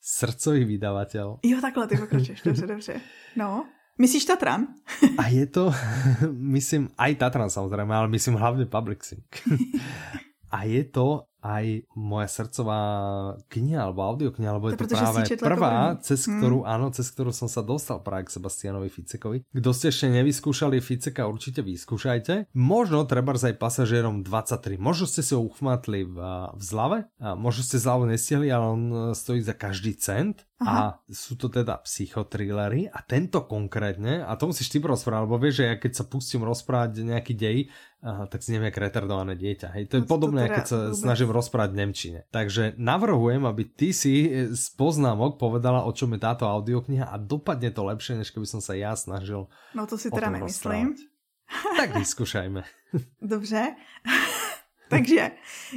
srdcový 0.00 0.64
vydavatel. 0.64 1.38
Jo, 1.44 1.60
takhle 1.60 1.86
ty 1.86 1.96
pokračuješ, 1.96 2.42
dobře, 2.42 2.66
dobře. 2.66 3.00
No. 3.36 3.66
Myslíš 3.98 4.24
Tatran? 4.24 4.66
a 5.18 5.28
je 5.28 5.46
to, 5.46 5.72
myslím, 6.32 6.88
aj 6.98 7.14
Tatran 7.14 7.50
samozřejmě, 7.50 7.94
ale 7.94 8.08
myslím 8.08 8.34
hlavně 8.34 8.66
Publixing. 8.66 9.42
A 10.52 10.64
je 10.64 10.84
to 10.84 11.26
aj 11.42 11.90
moja 11.98 12.30
srdcová 12.30 12.80
kniha 13.50 13.90
alebo 13.90 14.06
audiokniha, 14.06 14.48
alebo 14.54 14.70
je 14.70 14.78
to, 14.78 14.86
to 14.86 14.94
práve 14.94 15.20
prvá, 15.42 15.98
cez 15.98 16.30
hmm. 16.30 16.38
ktorú, 16.38 16.58
hmm. 16.62 16.70
áno, 16.70 16.86
cez 16.94 17.06
ktorú 17.10 17.34
som 17.34 17.50
sa 17.50 17.66
dostal 17.66 17.98
práve 17.98 18.30
k 18.30 18.38
Sebastianovi 18.38 18.86
Ficekovi. 18.86 19.42
Kto 19.50 19.70
ste 19.74 19.90
ešte 19.90 20.06
nevyskúšali 20.06 20.78
Ficeka, 20.78 21.26
určite 21.26 21.66
vyskúšajte. 21.66 22.54
Možno 22.54 23.02
treba 23.10 23.34
aj 23.34 23.58
pasažierom 23.58 24.22
23. 24.22 24.78
Možno 24.78 25.10
ste 25.10 25.26
si 25.26 25.34
ho 25.34 25.42
uchmatli 25.42 26.06
v, 26.06 26.16
v 26.54 26.62
zlave, 26.62 26.98
a 27.18 27.34
možno 27.34 27.66
ste 27.66 27.82
zľavu 27.82 28.06
nestihli, 28.06 28.46
ale 28.52 28.64
on 28.70 28.82
stojí 29.16 29.42
za 29.42 29.58
každý 29.58 29.98
cent. 29.98 30.46
Aha. 30.62 31.02
A 31.02 31.10
sú 31.10 31.34
to 31.34 31.50
teda 31.50 31.82
psychotrillery 31.82 32.86
a 32.86 33.02
tento 33.02 33.42
konkrétne, 33.50 34.22
a 34.22 34.38
to 34.38 34.46
musíš 34.46 34.70
ty 34.70 34.78
rozprávať, 34.78 35.26
lebo 35.26 35.36
vieš, 35.42 35.54
že 35.62 35.64
ja 35.66 35.74
keď 35.74 35.92
sa 35.98 36.04
pustím 36.06 36.46
rozprávať 36.46 37.02
nejaký 37.02 37.34
dej, 37.34 37.58
aha, 38.02 38.30
tak 38.30 38.46
si 38.46 38.54
neviem, 38.54 38.70
jak 38.70 38.78
retardované 38.78 39.34
dieťa. 39.34 39.68
Hej, 39.74 39.84
to 39.90 39.94
je 39.98 40.04
no, 40.06 40.10
podobné, 40.10 40.46
to 40.46 40.46
teda 40.46 40.56
keď 40.56 40.64
sa 40.66 40.78
vôbec. 40.78 41.02
snažím 41.02 41.30
rozprávať 41.32 41.70
v 41.72 41.78
Nemčine. 41.80 42.20
Takže 42.30 42.76
navrhujem, 42.76 43.42
aby 43.48 43.64
ty 43.64 43.96
si 43.96 44.28
z 44.52 44.64
poznámok 44.76 45.40
povedala, 45.40 45.88
o 45.88 45.92
čom 45.92 46.12
je 46.14 46.20
táto 46.20 46.44
audiokniha 46.44 47.08
a 47.08 47.16
dopadne 47.16 47.72
to 47.72 47.82
lepšie, 47.88 48.20
než 48.20 48.30
keby 48.30 48.46
som 48.46 48.60
sa 48.60 48.76
ja 48.76 48.92
snažil 48.92 49.48
No 49.72 49.88
to 49.88 49.96
si 49.96 50.12
teda 50.12 50.28
nemyslím. 50.30 50.94
Tak 51.76 51.96
vyskúšajme. 51.96 52.62
Dobře. 53.22 53.74
Takže 54.90 55.30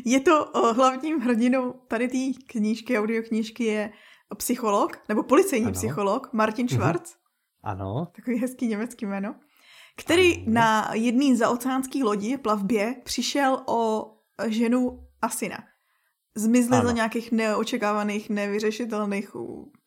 je 0.06 0.20
to 0.20 0.46
o 0.46 0.74
hlavním 0.74 1.20
hrdinou 1.20 1.74
tady 1.88 2.08
té 2.08 2.40
knížky, 2.48 3.00
audioknížky 3.00 3.64
je 3.64 3.90
psycholog, 4.38 5.00
nebo 5.10 5.24
policejní 5.24 5.66
ano. 5.66 5.74
psycholog, 5.74 6.34
Martin 6.34 6.66
mhm. 6.66 6.76
Schwarz. 6.76 7.02
Uh-huh. 7.02 7.16
Ano. 7.64 8.08
Takový 8.16 8.38
hezký 8.38 8.68
německý 8.68 9.06
jméno. 9.06 9.36
Který 9.98 10.36
ano. 10.36 10.46
na 10.48 10.92
jedné 10.94 11.36
zaoceánské 11.36 12.04
lodi 12.04 12.38
plavbě 12.38 12.96
přišel 13.04 13.64
o 13.68 14.12
ženu 14.48 15.05
a 15.22 15.30
syna. 15.30 15.64
Zmizli 16.36 16.78
za 16.84 16.92
nějakých 16.92 17.32
neočekávaných, 17.32 18.30
nevyřešitelných 18.30 19.36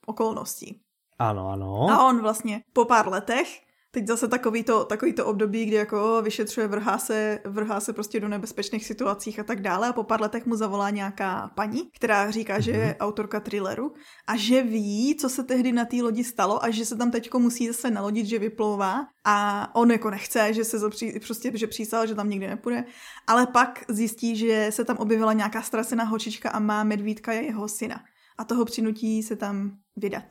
okolností. 0.06 0.80
Ano, 1.18 1.48
ano. 1.48 1.90
A 1.90 2.08
on 2.08 2.22
vlastně 2.22 2.62
po 2.72 2.84
pár 2.84 3.08
letech 3.08 3.67
teď 3.90 4.06
zase 4.06 4.28
takový 4.28 4.62
to, 4.62 4.84
takový 4.84 5.12
to 5.12 5.26
období, 5.26 5.64
kdy 5.64 5.76
jako 5.76 6.22
vyšetřuje, 6.22 6.68
vrhá 6.68 6.98
se, 6.98 7.38
vrhá 7.44 7.80
se 7.80 7.92
prostě 7.92 8.20
do 8.20 8.28
nebezpečných 8.28 8.84
situacích 8.84 9.38
a 9.38 9.44
tak 9.44 9.60
dále 9.60 9.88
a 9.88 9.92
po 9.92 10.04
pár 10.04 10.20
letech 10.20 10.46
mu 10.46 10.56
zavolá 10.56 10.90
nějaká 10.90 11.50
paní, 11.56 11.90
která 11.96 12.30
říká, 12.30 12.60
že 12.60 12.70
je 12.70 12.86
mhm. 12.86 12.94
autorka 13.00 13.40
thrilleru 13.40 13.92
a 14.26 14.36
že 14.36 14.62
ví, 14.62 15.16
co 15.20 15.28
se 15.28 15.44
tehdy 15.44 15.72
na 15.72 15.84
té 15.84 15.96
lodi 15.96 16.24
stalo 16.24 16.64
a 16.64 16.70
že 16.70 16.84
se 16.84 16.96
tam 16.96 17.10
teďko 17.10 17.38
musí 17.38 17.66
zase 17.66 17.90
nalodit, 17.90 18.26
že 18.26 18.38
vyplouvá 18.38 19.06
a 19.24 19.68
on 19.74 19.90
jako 19.90 20.10
nechce, 20.10 20.52
že 20.54 20.64
se 20.64 20.78
zapří, 20.78 21.20
prostě, 21.26 21.52
že 21.54 21.66
přísal, 21.66 22.06
že 22.06 22.14
tam 22.14 22.30
nikdy 22.30 22.46
nepůjde, 22.46 22.84
ale 23.26 23.46
pak 23.46 23.84
zjistí, 23.88 24.36
že 24.36 24.66
se 24.70 24.84
tam 24.84 24.96
objevila 24.96 25.32
nějaká 25.32 25.62
strasená 25.62 26.04
hočička 26.04 26.50
a 26.50 26.58
má 26.58 26.84
medvídka 26.84 27.32
jeho 27.32 27.68
syna 27.68 28.00
a 28.38 28.44
toho 28.44 28.64
přinutí 28.64 29.22
se 29.22 29.36
tam 29.36 29.70
vydat. 29.96 30.24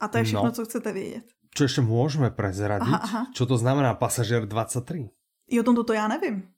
A 0.00 0.08
to 0.08 0.18
je 0.18 0.24
všechno, 0.24 0.44
no. 0.44 0.52
co 0.52 0.64
chcete 0.64 0.92
vědět. 0.92 1.24
Čo 1.52 1.68
ešte 1.68 1.80
môžeme 1.84 2.32
prezradiť? 2.32 2.88
Aha, 2.88 3.04
aha. 3.04 3.22
Čo 3.36 3.44
to 3.44 3.60
znamená 3.60 3.92
pasažier 3.92 4.48
23? 4.48 5.12
I 5.52 5.60
o 5.60 5.64
tom 5.64 5.76
toto 5.76 5.92
já 5.92 6.08
nevím. 6.08 6.48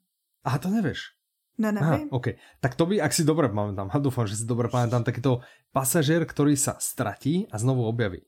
Aha, 0.44 0.58
to 0.58 0.70
nevieš. 0.70 1.14
Ne, 1.58 1.72
nevím. 1.72 1.86
Aha, 1.86 1.98
OK. 2.10 2.38
Tak 2.60 2.74
to 2.74 2.86
by, 2.86 3.02
ak 3.02 3.14
si 3.14 3.22
dobre 3.26 3.50
pamätám, 3.50 3.90
a 3.94 3.96
dúfam, 3.98 4.26
že 4.26 4.38
si 4.38 4.44
dobre 4.46 4.70
pamätám, 4.70 5.02
takýto 5.02 5.42
pasažier, 5.74 6.22
ktorý 6.26 6.54
sa 6.54 6.78
stratí 6.78 7.46
a 7.50 7.58
znovu 7.58 7.86
objaví. 7.86 8.22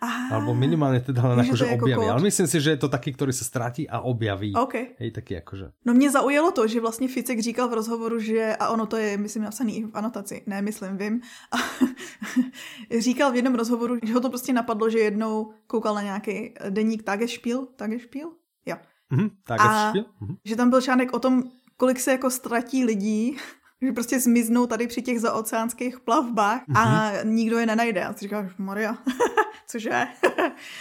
Aha. 0.00 0.36
Alebo 0.36 0.54
minimálně 0.54 1.00
teda 1.00 1.28
len 1.28 1.40
akože 1.40 1.66
jako 1.66 1.84
objaví. 1.84 2.02
Kód. 2.04 2.10
Ale 2.10 2.22
myslím 2.22 2.46
si, 2.46 2.60
že 2.60 2.70
je 2.70 2.76
to 2.76 2.88
taký, 2.88 3.12
který 3.12 3.32
se 3.32 3.44
ztratí 3.44 3.88
a 3.88 4.00
objaví. 4.00 4.54
Okay. 4.54 4.86
Hej, 4.98 5.10
taky 5.10 5.34
jakože. 5.34 5.70
No 5.84 5.94
mě 5.94 6.10
zaujalo 6.10 6.50
to, 6.50 6.66
že 6.66 6.80
vlastně 6.80 7.08
Ficek 7.08 7.40
říkal 7.40 7.68
v 7.68 7.72
rozhovoru, 7.72 8.18
že, 8.18 8.56
a 8.56 8.68
ono 8.68 8.86
to 8.86 8.96
je, 8.96 9.16
myslím, 9.16 9.42
napsaný 9.42 9.84
v 9.84 9.90
anotaci, 9.94 10.42
ne, 10.46 10.62
myslím, 10.62 10.96
vím, 10.96 11.20
a 11.52 11.56
říkal 13.00 13.32
v 13.32 13.36
jednom 13.36 13.54
rozhovoru, 13.54 13.98
že 14.02 14.14
ho 14.14 14.20
to 14.20 14.28
prostě 14.28 14.52
napadlo, 14.52 14.90
že 14.90 14.98
jednou 14.98 15.52
koukal 15.66 15.94
na 15.94 16.02
nějaký 16.02 16.54
deník 16.70 17.02
Tagesspiel, 17.02 17.66
Tagesspiel? 17.76 18.30
Jo. 18.66 18.76
Mm-hmm, 19.12 19.30
Tagesspiel. 19.46 20.04
A 20.20 20.24
mm-hmm. 20.24 20.36
že 20.44 20.56
tam 20.56 20.70
byl 20.70 20.80
článek 20.80 21.12
o 21.12 21.18
tom, 21.18 21.42
kolik 21.76 22.00
se 22.00 22.12
jako 22.12 22.30
ztratí 22.30 22.84
lidí 22.84 23.36
že 23.82 23.92
prostě 23.92 24.20
zmiznou 24.20 24.66
tady 24.66 24.86
při 24.86 25.02
těch 25.02 25.20
zaoceánských 25.20 26.00
plavbách 26.00 26.62
a 26.74 26.82
mm-hmm. 26.84 27.26
nikdo 27.26 27.58
je 27.58 27.66
nenajde. 27.66 28.04
A 28.04 28.12
ty 28.12 28.20
říkáš, 28.20 28.50
Maria, 28.58 28.98
cože? 29.66 30.06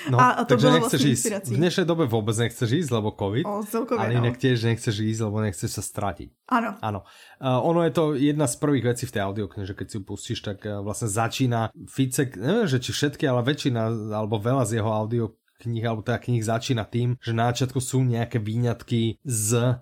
no, 0.09 0.19
a, 0.19 0.29
a 0.29 0.43
to 0.43 0.55
takže 0.55 0.71
nechceš 0.71 1.01
vlastně 1.01 1.11
ísť. 1.11 1.47
V 1.47 1.57
dnešnej 1.57 1.85
dobe 1.85 2.05
vůbec 2.05 2.37
nechceš 2.37 2.71
ísť, 2.71 2.91
lebo 2.91 3.15
covid, 3.19 3.45
o, 3.45 3.63
celkově, 3.63 4.05
ale 4.05 4.13
inak 4.13 4.35
no. 4.35 4.39
tiež 4.39 4.63
nechceš 4.63 4.99
ísť, 4.99 5.21
lebo 5.21 5.37
nechceš 5.41 5.71
sa 5.71 5.81
stratiť. 5.81 6.29
Ano. 6.49 6.75
Ano. 6.81 6.99
Uh, 7.39 7.61
ono 7.63 7.83
je 7.83 7.91
to 7.91 8.03
jedna 8.13 8.47
z 8.47 8.55
prvých 8.55 8.83
vecí 8.83 9.05
v 9.05 9.11
tej 9.11 9.21
audioknihe, 9.21 9.65
že 9.67 9.77
keď 9.77 9.87
si 9.89 9.95
ju 9.97 10.03
pustíš, 10.03 10.39
tak 10.41 10.65
uh, 10.65 10.83
vlastne 10.83 11.07
začína 11.07 11.71
Ficek, 11.87 12.35
neviem, 12.35 12.67
že 12.67 12.83
či 12.83 12.91
všetky, 12.91 13.23
ale 13.29 13.45
väčšina, 13.45 14.11
alebo 14.11 14.41
veľa 14.41 14.65
z 14.67 14.81
jeho 14.81 14.91
audio 14.91 15.39
knih, 15.59 15.85
alebo 15.85 16.01
teda 16.01 16.19
knih 16.19 16.43
začína 16.43 16.83
tým, 16.87 17.19
že 17.19 17.35
na 17.35 17.51
začiatku 17.51 17.79
sú 17.83 18.03
nejaké 18.03 18.39
výňatky 18.39 19.19
z 19.23 19.79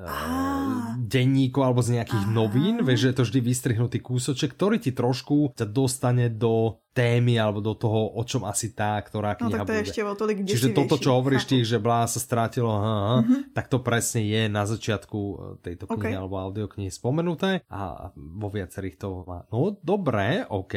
ah. 0.00 0.96
denníku 0.96 1.60
alebo 1.60 1.84
z 1.84 2.00
nejakých 2.00 2.24
Aha. 2.28 2.32
novín, 2.32 2.80
vieš, 2.80 3.00
že 3.04 3.08
je 3.12 3.16
to 3.16 3.24
vždy 3.28 3.40
vystrihnutý 3.44 3.98
kúsoček, 4.00 4.56
ktorý 4.56 4.80
ti 4.80 4.96
trošku 4.96 5.52
ťa 5.52 5.66
dostane 5.68 6.32
do 6.32 6.80
témy 6.92 7.40
alebo 7.40 7.64
do 7.64 7.72
toho, 7.72 8.12
o 8.12 8.22
čom 8.24 8.44
asi 8.44 8.76
tá, 8.76 9.00
ktorá 9.00 9.32
kniha 9.32 9.48
no, 9.48 9.64
tak 9.64 9.68
to 9.68 9.72
bude. 9.72 9.80
Je 9.80 9.84
ešte 9.88 10.00
o 10.04 10.12
tolik 10.12 10.38
Čiže 10.44 10.76
toto, 10.76 11.00
čo 11.00 11.16
hovoríš 11.16 11.44
ty, 11.48 11.64
že 11.64 11.80
blá 11.80 12.04
sa 12.04 12.20
strátilo, 12.20 12.68
aha, 12.68 13.20
mm 13.20 13.24
-hmm. 13.24 13.40
tak 13.56 13.72
to 13.72 13.80
presne 13.80 14.20
je 14.28 14.48
na 14.48 14.68
začiatku 14.68 15.18
e, 15.18 15.34
tejto 15.64 15.88
knihy 15.88 16.12
okay. 16.12 16.20
alebo 16.20 16.36
audioknihy 16.36 16.92
spomenuté 16.92 17.64
a 17.72 18.12
vo 18.16 18.48
viacerých 18.52 18.96
to 19.00 19.24
má. 19.24 19.48
No, 19.52 19.76
dobré, 19.80 20.44
OK. 20.48 20.74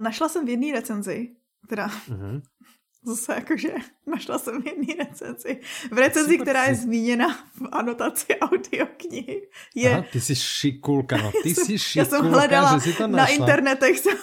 Našla 0.00 0.28
jsem 0.28 0.46
v 0.46 0.48
jedné 0.48 0.72
recenzi, 0.72 1.32
teda 1.68 1.88
mm 2.08 2.16
-hmm. 2.20 2.42
Zase 3.04 3.34
jakože 3.34 3.68
našla 4.06 4.38
jsem 4.38 4.62
jedný 4.66 4.94
recenzi. 4.98 5.60
V 5.92 5.98
recenzi, 5.98 6.38
která 6.38 6.64
je 6.64 6.74
zmíněna 6.74 7.28
v 7.34 7.68
anotaci 7.72 8.38
audioknihy. 8.40 9.42
Je... 9.74 9.90
Aha, 9.92 10.04
ty 10.12 10.20
jsi 10.20 10.34
šikulka, 10.36 11.16
no 11.16 11.32
ty 11.42 11.54
jsi 11.54 11.78
šikulka, 11.78 12.00
já 12.00 12.04
jsem 12.04 12.32
hledala 12.32 12.78
že 12.78 12.80
si 12.80 12.92
to 12.92 13.06
našla. 13.06 13.16
na 13.16 13.26
internetech, 13.26 13.98
jsem 13.98 14.16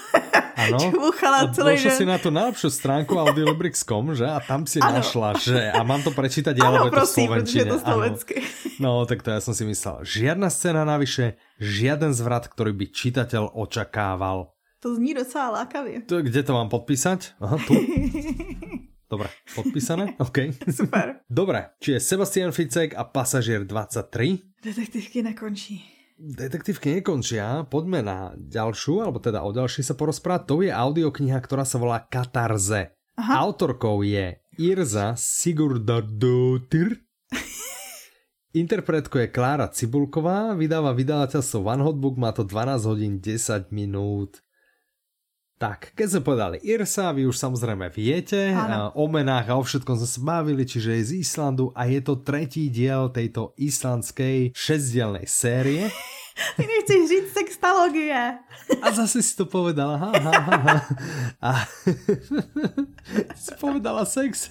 ano, 0.55 0.77
čmuchala 0.91 1.53
celý 1.53 1.83
den. 1.83 1.91
si 1.91 2.05
na 2.05 2.17
tu 2.17 2.29
najlepšiu 2.29 2.69
stránku 2.69 3.17
audiolibrix.com, 3.19 4.15
že? 4.15 4.25
A 4.25 4.39
tam 4.39 4.65
si 4.65 4.79
ano. 4.81 5.01
našla, 5.01 5.29
že? 5.37 5.71
A 5.71 5.83
mám 5.83 6.01
to 6.03 6.11
prečítať, 6.11 6.57
ano, 6.57 6.67
alebo 6.67 6.85
je 6.89 6.91
to 6.91 7.05
slovenčine. 7.05 7.65
to 7.65 7.79
slovensky. 7.79 8.35
No, 8.81 9.05
tak 9.05 9.21
to 9.21 9.29
ja 9.29 9.39
som 9.41 9.53
si 9.53 9.65
myslel. 9.65 10.01
Žiadna 10.01 10.49
scéna 10.49 10.83
navyše, 10.85 11.37
žiaden 11.61 12.13
zvrat, 12.17 12.49
ktorý 12.49 12.73
by 12.73 12.85
čitateľ 12.89 13.53
očakával. 13.53 14.53
To 14.81 14.95
zní 14.95 15.13
docela 15.13 15.49
lákavě. 15.49 16.01
To, 16.01 16.21
kde 16.21 16.43
to 16.43 16.53
mám 16.53 16.69
podpísať? 16.69 17.37
Aha, 17.37 17.57
tu. 17.67 17.73
Dobre, 19.11 19.29
podpísané? 19.53 20.15
OK. 20.17 20.37
Super. 20.81 21.21
Dobre, 21.29 21.75
čiže 21.77 21.99
Sebastian 21.99 22.49
Ficek 22.49 22.97
a 22.97 23.05
Pasažier 23.05 23.61
23. 23.67 24.63
Detektívky 24.63 25.21
nekončí. 25.21 25.83
Detektívky 26.17 26.97
nekončia, 26.97 27.67
poďme 27.69 28.01
na 28.01 28.17
ďalšiu, 28.39 29.05
alebo 29.05 29.21
teda 29.21 29.45
o 29.45 29.53
ďalší 29.53 29.85
sa 29.85 29.93
porozprávať. 29.93 30.41
To 30.49 30.55
je 30.65 30.71
audiokniha, 30.73 31.37
ktorá 31.43 31.61
sa 31.61 31.77
volá 31.77 32.01
Katarze. 32.01 32.97
Aha. 33.21 33.43
Autorkou 33.43 34.01
je 34.01 34.39
Irza 34.57 35.13
Sigurdardóttir. 35.13 37.03
Interpretko 38.61 39.21
je 39.21 39.27
Klára 39.29 39.69
Cibulková, 39.69 40.57
vydáva 40.57 40.95
vydavateľstvo 40.97 41.69
One 41.69 41.83
Hotbook, 41.85 42.15
má 42.17 42.33
to 42.33 42.47
12 42.47 42.89
hodín 42.89 43.13
10 43.21 43.69
minút. 43.69 44.39
Tak, 45.61 45.93
keď 45.93 46.07
sme 46.09 46.21
povedali 46.25 46.57
Irsa, 46.65 47.13
vy 47.13 47.29
už 47.29 47.37
samozrejme 47.37 47.93
viete, 47.93 48.49
ano. 48.49 48.89
o 48.97 49.05
menách 49.05 49.53
a 49.53 49.53
o 49.53 49.61
všetkom 49.61 49.93
sme 49.93 50.09
sa 50.09 50.21
bavili, 50.25 50.65
čiže 50.65 50.89
je 50.97 51.03
z 51.05 51.11
Islandu 51.21 51.69
a 51.77 51.85
je 51.85 52.01
to 52.01 52.17
tretí 52.17 52.73
diel 52.73 53.13
tejto 53.13 53.53
islandskej 53.61 54.57
šesťdielnej 54.57 55.29
série. 55.29 55.85
Ty 56.57 56.65
nechceš 56.65 57.01
říct 57.05 57.29
sextologie. 57.37 58.41
A 58.81 58.87
zase 58.89 59.21
si 59.21 59.37
to 59.37 59.45
povedala. 59.45 60.01
Ha, 60.01 60.09
ha, 60.17 60.33
ha, 60.33 60.55
ha. 60.65 60.75
A 61.45 61.51
si 63.45 63.53
povedala 63.61 64.01
sex. 64.09 64.49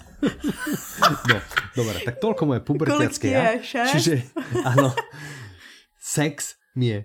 No, 1.27 1.37
dobre, 1.75 2.07
tak 2.07 2.23
toľko 2.23 2.43
moje 2.47 2.61
pubertiacké 2.63 3.35
ja. 3.35 3.59
Čiže, 3.59 4.31
áno, 4.63 4.95
sex 5.99 6.55
nie. 6.79 7.03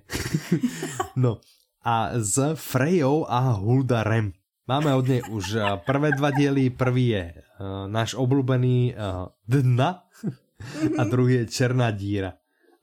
No, 1.18 1.42
a 1.86 2.18
s 2.18 2.58
Frejou 2.58 3.30
a 3.30 3.54
Huldarem. 3.62 4.34
Máme 4.66 4.90
od 4.98 5.06
nej 5.06 5.22
už 5.30 5.62
eh, 5.62 5.62
prvé 5.86 6.10
dva 6.18 6.34
diely. 6.34 6.74
Prvý 6.74 7.14
je 7.14 7.24
uh, 7.38 7.86
náš 7.86 8.18
obľúbený 8.18 8.98
uh, 8.98 9.30
Dna. 9.46 10.10
a 11.00 11.02
druhý 11.06 11.46
je 11.46 11.46
Černá 11.46 11.94
díra. 11.94 12.34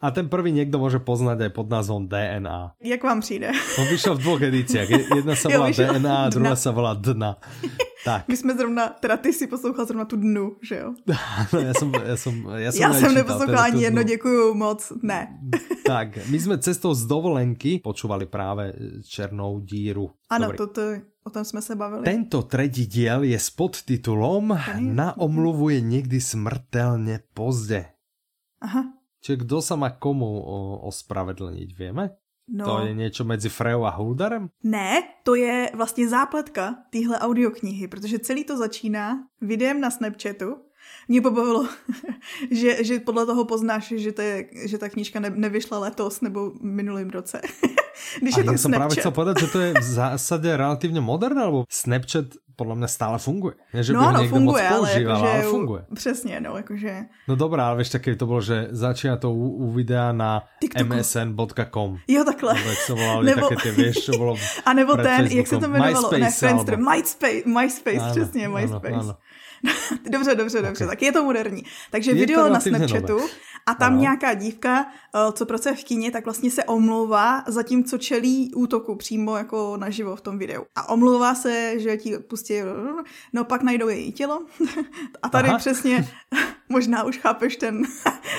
A 0.03 0.11
ten 0.11 0.29
prvý 0.29 0.53
někdo 0.53 0.79
může 0.79 0.99
poznat 0.99 1.41
aj 1.41 1.51
pod 1.51 1.71
názvom 1.71 2.09
DNA. 2.09 2.75
Jak 2.83 3.03
vám 3.05 3.21
přijde? 3.21 3.51
On 3.79 3.87
vyšel 3.87 4.15
v 4.15 4.19
dvou 4.19 4.43
edíciách. 4.43 4.91
Jedna 4.91 5.35
se 5.37 5.49
volá 5.49 5.71
DNA 5.71 6.17
a 6.25 6.29
druhá 6.29 6.57
se 6.57 6.71
volá 6.71 6.95
Dna. 6.95 7.37
Tak. 8.05 8.29
My 8.29 8.37
jsme 8.37 8.55
zrovna, 8.55 8.89
teda 8.89 9.17
ty 9.17 9.33
si 9.33 9.47
poslouchal 9.47 9.87
zrovna 9.87 10.05
tu 10.05 10.17
dnu, 10.17 10.57
že 10.63 10.77
jo? 10.77 10.95
no, 11.53 11.61
já 11.61 11.75
jsem, 11.75 11.93
já 11.95 12.17
jsem, 12.17 12.47
já 12.57 12.73
jsem, 12.73 12.81
já 12.83 12.93
jsem 12.93 13.15
neposlouchal 13.15 13.59
ani 13.59 13.83
jedno, 13.83 14.03
děkuju 14.03 14.55
moc, 14.55 14.93
ne. 15.03 15.41
tak, 15.87 16.27
my 16.27 16.41
jsme 16.41 16.59
cestou 16.59 16.95
z 16.95 17.07
dovolenky 17.07 17.79
počúvali 17.79 18.27
právě 18.27 18.73
Černou 19.09 19.61
díru. 19.61 20.11
Ano, 20.31 20.47
Dobrý. 20.47 20.59
toto, 20.59 20.83
o 21.25 21.31
tom 21.31 21.45
jsme 21.45 21.63
se 21.63 21.77
bavili. 21.77 22.05
Tento 22.05 22.43
třetí 22.43 22.87
díl 22.87 23.23
je 23.23 23.39
s 23.39 23.51
podtitulom 23.51 24.59
Na 24.81 25.19
omluvu 25.19 25.69
je 25.69 25.81
někdy 25.81 26.21
smrtelně 26.21 27.21
pozdě. 27.35 27.85
Aha. 28.61 28.85
Čiže 29.23 29.47
kdo 29.47 29.63
sa 29.63 29.79
má 29.79 29.95
komu 29.95 30.43
ospravedlniť, 30.83 31.69
vieme? 31.79 32.19
No. 32.49 32.65
To 32.65 32.87
je 32.87 32.95
něco 32.95 33.25
mezi 33.25 33.49
Freou 33.49 33.85
a 33.85 33.91
Huldarem? 33.91 34.51
Ne, 34.65 35.03
to 35.23 35.35
je 35.35 35.71
vlastně 35.75 36.09
zápletka 36.09 36.75
téhle 36.91 37.19
audioknihy, 37.19 37.89
protože 37.89 38.19
celý 38.19 38.45
to 38.45 38.57
začíná 38.57 39.19
videem 39.41 39.81
na 39.81 39.91
Snapchatu. 39.91 40.57
Mě 41.09 41.21
pobavilo, 41.21 41.69
že, 42.51 42.85
že 42.85 43.01
podle 43.01 43.27
toho 43.27 43.45
poznáš, 43.45 43.95
že, 43.97 44.13
to 44.13 44.23
je, 44.23 44.47
že 44.67 44.79
ta 44.79 44.89
knížka 44.89 45.21
ne, 45.21 45.31
nevyšla 45.31 45.79
letos 45.79 46.21
nebo 46.21 46.53
minulým 46.61 47.11
roce. 47.11 47.41
Když 48.21 48.37
a 48.37 48.39
je 48.39 48.45
tam 48.45 48.55
já 48.55 48.59
jsem 48.59 48.73
právě 48.73 48.97
chcel 48.97 49.11
povedat, 49.11 49.41
že 49.41 49.47
to 49.47 49.61
je 49.61 49.75
v 49.81 49.83
zásadě 49.83 50.57
relativně 50.57 51.01
moderné, 51.01 51.45
nebo 51.45 51.65
Snapchat 51.69 52.25
podle 52.57 52.75
mě 52.75 52.89
stále 52.89 53.19
funguje. 53.19 53.55
Ne, 53.75 53.83
že 53.83 53.93
no 53.93 54.01
ano, 54.01 54.29
funguje, 54.29 54.69
ale, 54.69 54.93
jakože, 54.93 55.29
ale 55.29 55.43
funguje. 55.43 55.85
Přesně, 55.95 56.41
no, 56.41 56.57
jakože... 56.57 57.05
No 57.29 57.37
dobrá, 57.37 57.69
ale 57.69 57.79
víš, 57.79 57.91
taky 57.91 58.17
to 58.17 58.27
bylo, 58.27 58.41
že 58.41 58.69
začíná 58.71 59.17
to 59.17 59.31
u, 59.31 59.49
u 59.49 59.71
videa 59.71 60.13
na 60.13 60.43
msn.com. 60.85 61.99
Jo, 62.09 62.25
takhle. 62.25 62.55
Nebo 62.55 62.69
jak 62.69 62.79
se 62.79 62.93
volali 62.93 63.27
nebo... 63.27 63.49
také 63.49 63.73
ty, 63.73 63.83
víš, 63.83 64.05
co 64.05 64.13
bylo 64.13 64.37
A 64.65 64.73
nebo 64.73 64.97
ten, 64.97 65.05
Facebookom. 65.05 65.37
jak 65.39 65.47
se 65.47 65.59
to 65.59 65.67
jmenovalo? 65.67 65.95
MySpace, 65.95 66.19
ne, 66.19 66.31
Friendster, 66.31 66.79
MySpace, 66.79 67.43
MySpace, 67.47 67.99
ano, 67.99 68.11
přesně, 68.11 68.49
MySpace. 68.49 68.89
Ano, 68.89 69.01
ano. 69.01 69.17
dobře, 70.11 70.35
dobře, 70.35 70.63
dobře, 70.63 70.85
okay. 70.85 70.97
tak 70.97 71.03
je 71.03 71.13
to 71.13 71.25
moderní. 71.25 71.63
Takže 71.91 72.11
je 72.11 72.15
video 72.15 72.49
na 72.49 72.61
Snapchatu 72.61 73.13
nové. 73.13 73.25
a 73.67 73.75
tam 73.75 73.93
ano. 73.93 74.01
nějaká 74.01 74.35
dívka, 74.35 74.87
eh, 75.15 75.33
co 75.33 75.47
pracuje 75.47 75.75
v 75.75 75.85
kině, 75.85 76.11
tak 76.11 76.25
vlastně 76.25 76.51
se 76.51 76.65
omlouvá 76.65 77.45
za 77.47 77.63
tím, 77.63 77.85
co 77.85 77.99
čelí 77.99 78.55
útoku 78.55 78.97
přímo 78.97 79.37
jako 79.37 79.77
naživo 79.77 80.17
v 80.17 80.21
tom 80.21 80.39
videu. 80.39 80.63
A 80.75 80.89
omlouvá 80.89 81.35
se, 81.35 81.81
že 81.81 81.97
ti 81.97 82.19
pustí, 82.19 82.55
no 83.33 83.45
pak 83.45 83.63
najdou 83.63 83.89
její 83.89 84.13
tělo 84.13 84.47
a 85.23 85.29
tady 85.29 85.49
Aha. 85.49 85.59
přesně 85.59 86.09
možná 86.69 87.05
už 87.05 87.19
chápeš 87.19 87.57
ten, 87.57 87.83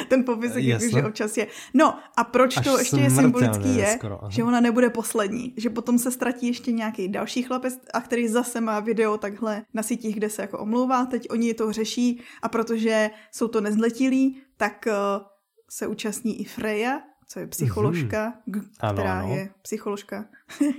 ten 0.07 0.23
popis, 0.23 0.51
že 0.53 1.03
občas 1.03 1.37
je. 1.37 1.47
No 1.73 1.99
a 2.17 2.23
proč 2.23 2.57
Až 2.57 2.65
to 2.65 2.77
ještě 2.77 2.97
je 2.97 3.09
symbolický 3.09 3.77
je, 3.77 3.95
skoro, 3.97 4.19
že 4.29 4.43
ona 4.43 4.59
nebude 4.59 4.89
poslední, 4.89 5.53
že 5.57 5.69
potom 5.69 5.99
se 5.99 6.11
ztratí 6.11 6.47
ještě 6.47 6.71
nějaký 6.71 7.07
další 7.07 7.43
chlapec, 7.43 7.79
a 7.93 8.01
který 8.01 8.27
zase 8.27 8.61
má 8.61 8.79
video 8.79 9.17
takhle 9.17 9.63
na 9.73 9.83
sítích, 9.83 10.15
kde 10.15 10.29
se 10.29 10.41
jako 10.41 10.59
omlouvá, 10.59 11.05
teď 11.13 11.27
oni 11.29 11.53
to 11.53 11.71
řeší 11.71 12.21
a 12.41 12.49
protože 12.49 13.09
jsou 13.31 13.47
to 13.47 13.61
nezletilí, 13.61 14.41
tak 14.57 14.85
uh, 14.87 14.93
se 15.69 15.87
účastní 15.87 16.41
i 16.41 16.43
Freya, 16.43 16.99
co 17.27 17.39
je 17.39 17.47
psycholožka, 17.47 18.33
mm-hmm. 18.47 18.93
která 18.93 19.13
ano, 19.13 19.25
ano. 19.25 19.35
je 19.35 19.49
psycholožka. 19.61 20.25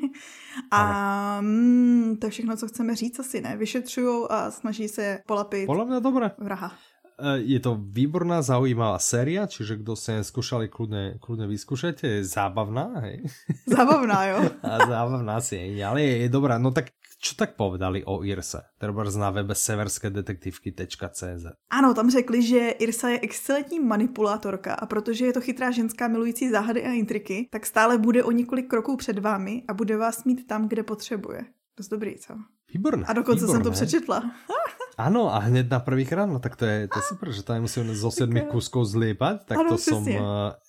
a 0.70 1.40
mm, 1.40 2.16
to 2.20 2.26
je 2.26 2.30
všechno, 2.30 2.56
co 2.56 2.68
chceme 2.68 2.96
říct 2.96 3.18
asi, 3.18 3.40
ne? 3.40 3.56
Vyšetřují 3.56 4.26
a 4.30 4.50
snaží 4.50 4.88
se 4.88 5.18
polapit 5.26 5.66
Podle 5.66 5.84
mě 5.84 6.00
dobré. 6.00 6.30
vraha. 6.38 6.74
E, 7.18 7.38
je 7.38 7.60
to 7.60 7.78
výborná, 7.78 8.42
zaujímavá 8.42 8.98
séria, 8.98 9.46
čiže 9.46 9.76
kdo 9.80 9.96
se 9.96 10.24
skúšali, 10.24 10.66
kľudne, 10.66 11.18
kľudne 11.22 11.46
vyskúšajte, 11.46 12.06
je 12.06 12.20
zábavná, 12.26 13.00
hej? 13.06 13.22
Zábavná, 13.66 14.18
jo. 14.26 14.38
A 14.62 14.86
zábavná 14.86 15.40
si 15.40 15.56
je, 15.56 15.84
ale 15.84 16.02
je, 16.02 16.14
je 16.26 16.28
dobrá. 16.28 16.58
No 16.58 16.70
tak 16.74 16.90
čo 17.24 17.32
tak 17.40 17.56
povedali 17.56 18.04
o 18.04 18.20
Irse? 18.20 18.60
Treba 18.76 19.00
na 19.00 19.30
webe 19.32 19.54
severskédetektivky.cz 19.56 21.44
Ano, 21.72 21.94
tam 21.94 22.10
řekli, 22.10 22.42
že 22.42 22.70
Irsa 22.70 23.08
je 23.08 23.20
excelentní 23.22 23.80
manipulátorka 23.80 24.74
a 24.74 24.86
protože 24.86 25.26
je 25.26 25.32
to 25.32 25.40
chytrá 25.40 25.70
ženská 25.70 26.08
milující 26.08 26.50
záhady 26.50 26.84
a 26.84 26.92
intriky, 26.92 27.48
tak 27.50 27.66
stále 27.66 27.98
bude 27.98 28.24
o 28.24 28.30
několik 28.30 28.68
kroků 28.68 28.96
před 28.96 29.18
vámi 29.18 29.62
a 29.68 29.74
bude 29.74 29.96
vás 29.96 30.24
mít 30.24 30.46
tam, 30.46 30.68
kde 30.68 30.82
potřebuje. 30.82 31.44
Dost 31.76 31.88
dobrý, 31.88 32.18
co? 32.18 32.34
Výborné. 32.74 33.04
A 33.06 33.12
dokonce 33.12 33.44
výborné. 33.44 33.54
jsem 33.54 33.62
to 33.62 33.70
přečetla. 33.70 34.20
Ano, 34.98 35.34
a 35.34 35.38
hned 35.38 35.70
na 35.70 35.80
prvých 35.80 36.12
ráno, 36.12 36.38
tak 36.38 36.56
to 36.56 36.64
je, 36.64 36.88
to 36.88 36.98
je 36.98 37.02
super, 37.02 37.32
že 37.32 37.42
tady 37.42 37.60
musím 37.60 37.94
zo 37.94 38.10
sedmi 38.10 38.40
kuskov 38.40 38.86
zlípat, 38.86 39.44
tak 39.44 39.58
ano, 39.58 39.68
to 39.68 39.78
jsem 39.78 40.02
uh, 40.02 40.16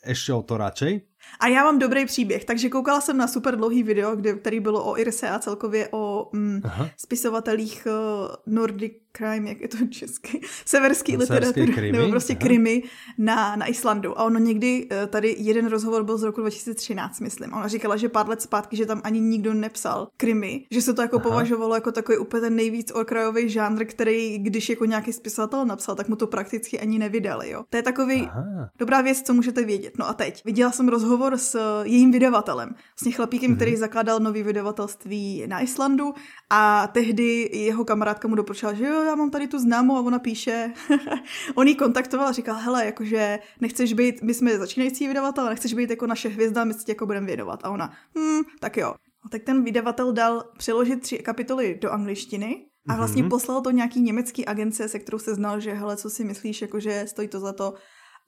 ještě 0.05 0.34
o 0.34 0.41
to 0.41 0.57
radšej. 0.57 1.01
A 1.39 1.47
já 1.47 1.63
mám 1.63 1.80
dobrý 1.80 2.05
příběh, 2.05 2.45
takže 2.45 2.69
koukala 2.69 3.01
jsem 3.01 3.17
na 3.17 3.28
super 3.28 3.55
dlouhý 3.55 3.84
video, 3.84 4.15
kde, 4.15 4.34
který 4.34 4.59
bylo 4.59 4.84
o 4.91 4.97
Irse 4.97 5.30
a 5.30 5.39
celkově 5.39 5.89
o 5.91 6.30
mm, 6.34 6.61
spisovatelích 6.97 7.88
uh, 7.88 8.53
Nordic 8.53 8.93
crime, 9.17 9.49
jak 9.49 9.61
je 9.61 9.67
to 9.67 9.78
česky, 9.89 10.41
severský 10.65 11.17
literatury, 11.17 11.91
nebo 11.91 12.09
prostě 12.09 12.34
Aha. 12.34 12.39
krimi 12.47 12.84
na, 13.17 13.55
na 13.55 13.67
Islandu. 13.67 14.19
A 14.19 14.23
ono 14.23 14.39
někdy, 14.39 14.86
uh, 14.91 15.07
tady 15.07 15.36
jeden 15.39 15.67
rozhovor 15.67 16.03
byl 16.03 16.17
z 16.17 16.23
roku 16.23 16.41
2013, 16.41 17.19
myslím. 17.19 17.53
Ona 17.53 17.67
říkala, 17.67 17.97
že 17.97 18.09
pár 18.09 18.30
let 18.30 18.41
zpátky, 18.41 18.78
že 18.78 18.86
tam 18.86 19.01
ani 19.03 19.19
nikdo 19.19 19.53
nepsal 19.53 20.07
krimi, 20.17 20.65
že 20.71 20.82
se 20.82 20.93
to 20.93 21.01
jako 21.01 21.15
Aha. 21.15 21.23
považovalo 21.23 21.76
jako 21.76 21.91
takový 21.91 22.17
úplně 22.17 22.41
ten 22.41 22.55
nejvíc 22.55 22.91
okrajový 22.91 23.49
žánr, 23.49 23.86
který 23.86 24.14
když 24.38 24.70
jako 24.70 24.86
nějaký 24.86 25.13
spisovatel 25.13 25.66
napsal, 25.66 25.95
tak 25.95 26.09
mu 26.09 26.16
to 26.16 26.28
prakticky 26.28 26.80
ani 26.80 26.99
nevydali, 26.99 27.49
jo. 27.49 27.63
To 27.70 27.78
je 27.78 27.84
takový 27.84 28.28
Aha. 28.32 28.70
dobrá 28.80 29.01
věc, 29.01 29.22
co 29.22 29.34
můžete 29.34 29.63
vědět. 29.63 29.93
No 29.99 30.09
a 30.09 30.13
teď, 30.13 30.45
viděla 30.45 30.72
jsem 30.72 30.88
rozhovor 30.88 31.38
s 31.38 31.55
eh, 31.55 31.88
jejím 31.88 32.11
vydavatelem, 32.11 32.70
vlastně 32.70 33.11
chlapíkem, 33.11 33.51
mm-hmm. 33.51 33.55
který 33.55 33.76
zakládal 33.76 34.20
nový 34.20 34.43
vydavatelství 34.43 35.43
na 35.47 35.61
Islandu 35.61 36.13
a 36.49 36.88
tehdy 36.88 37.49
jeho 37.53 37.86
kamarádka 37.86 38.28
mu 38.28 38.36
doporučila, 38.36 38.74
že 38.74 38.86
jo, 38.86 39.03
já 39.03 39.16
mám 39.16 39.30
tady 39.30 39.47
tu 39.47 39.59
známou 39.59 39.95
a 39.95 40.01
ona 40.01 40.20
píše, 40.20 40.74
on 41.55 41.68
jí 41.68 41.76
kontaktoval 41.76 42.28
a 42.28 42.32
říkal, 42.32 42.55
hele, 42.55 42.86
jakože 42.86 43.39
nechceš 43.61 43.93
být, 43.93 44.22
my 44.22 44.34
jsme 44.34 44.57
začínající 44.57 45.07
vydavatel, 45.07 45.49
nechceš 45.49 45.74
být 45.74 45.89
jako 45.89 46.07
naše 46.07 46.30
hvězda, 46.30 46.63
my 46.63 46.74
se 46.74 46.84
tě 46.84 46.91
jako 46.91 47.05
budeme 47.05 47.28
věnovat. 47.28 47.59
A 47.63 47.70
ona, 47.70 47.93
hm, 48.18 48.41
tak 48.59 48.78
jo. 48.78 48.93
A 49.26 49.30
tak 49.30 49.43
ten 49.43 49.63
vydavatel 49.63 50.13
dal 50.13 50.43
přeložit 50.57 51.01
tři 51.01 51.18
kapitoly 51.18 51.80
do 51.82 51.91
angličtiny 51.91 52.66
a 52.88 52.95
vlastně 52.95 53.23
mm-hmm. 53.23 53.29
poslal 53.29 53.61
to 53.61 53.71
nějaký 53.71 54.01
německý 54.01 54.45
agence, 54.45 54.89
se 54.89 54.99
kterou 54.99 55.19
se 55.19 55.36
znal, 55.36 55.59
že 55.59 55.73
hele, 55.73 55.97
co 55.97 56.09
si 56.09 56.23
myslíš, 56.23 56.61
jakože 56.61 57.05
stojí 57.07 57.27
to 57.27 57.39
za 57.39 57.53
to. 57.53 57.73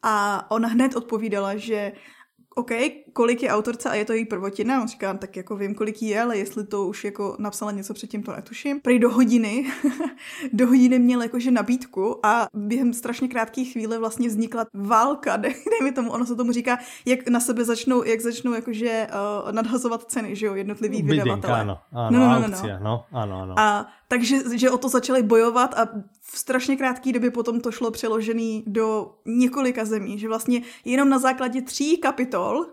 A 0.03 0.45
ona 0.51 0.67
hned 0.67 0.95
odpovídala, 0.95 1.55
že 1.55 1.91
OK, 2.57 2.71
kolik 3.13 3.43
je 3.43 3.49
autorce 3.49 3.89
a 3.89 3.93
je 3.93 4.05
to 4.05 4.13
její 4.13 4.25
prvotina, 4.25 4.81
on 4.81 4.87
říká, 4.87 5.13
tak 5.13 5.35
jako 5.35 5.55
vím, 5.55 5.75
kolik 5.75 6.01
je, 6.01 6.21
ale 6.21 6.37
jestli 6.37 6.63
to 6.63 6.87
už 6.87 7.03
jako 7.03 7.35
napsala 7.39 7.71
něco 7.71 7.93
předtím, 7.93 8.23
to 8.23 8.31
netuším. 8.31 8.81
Prý 8.81 8.99
do 8.99 9.09
hodiny, 9.09 9.65
do 10.53 10.67
hodiny 10.67 10.99
měl 10.99 11.21
jakože 11.21 11.51
nabídku 11.51 12.25
a 12.25 12.47
během 12.53 12.93
strašně 12.93 13.27
krátké 13.27 13.63
chvíle 13.63 13.99
vlastně 13.99 14.27
vznikla 14.27 14.65
válka, 14.73 15.37
dejme 15.37 15.91
tomu, 15.95 16.11
ono 16.11 16.25
se 16.25 16.35
tomu 16.35 16.51
říká, 16.51 16.77
jak 17.05 17.29
na 17.29 17.39
sebe 17.39 17.65
začnou, 17.65 18.03
jak 18.03 18.21
začnou 18.21 18.53
jakože 18.53 19.07
uh, 19.45 19.51
nadhazovat 19.51 20.03
ceny, 20.03 20.35
že 20.35 20.45
jo, 20.45 20.55
jednotlivý 20.55 21.01
vydavatelé. 21.01 21.61
Ano, 21.61 21.77
ano, 21.91 22.19
no, 22.19 22.19
no, 22.19 22.39
no, 22.39 22.47
no. 22.47 22.57
Aukcia, 22.57 22.79
no, 22.79 23.05
ano, 23.11 23.41
ano. 23.41 23.53
A 23.57 23.87
takže 24.07 24.57
že 24.57 24.71
o 24.71 24.77
to 24.77 24.89
začali 24.89 25.23
bojovat 25.23 25.73
a 25.73 25.89
v 26.31 26.37
strašně 26.37 26.77
krátké 26.77 27.11
době 27.11 27.31
potom 27.31 27.61
to 27.61 27.71
šlo 27.71 27.91
přeložený 27.91 28.63
do 28.67 29.11
několika 29.25 29.85
zemí, 29.85 30.19
že 30.19 30.27
vlastně 30.27 30.61
jenom 30.85 31.09
na 31.09 31.19
základě 31.19 31.61
tří 31.61 31.97
kapitol 31.97 32.65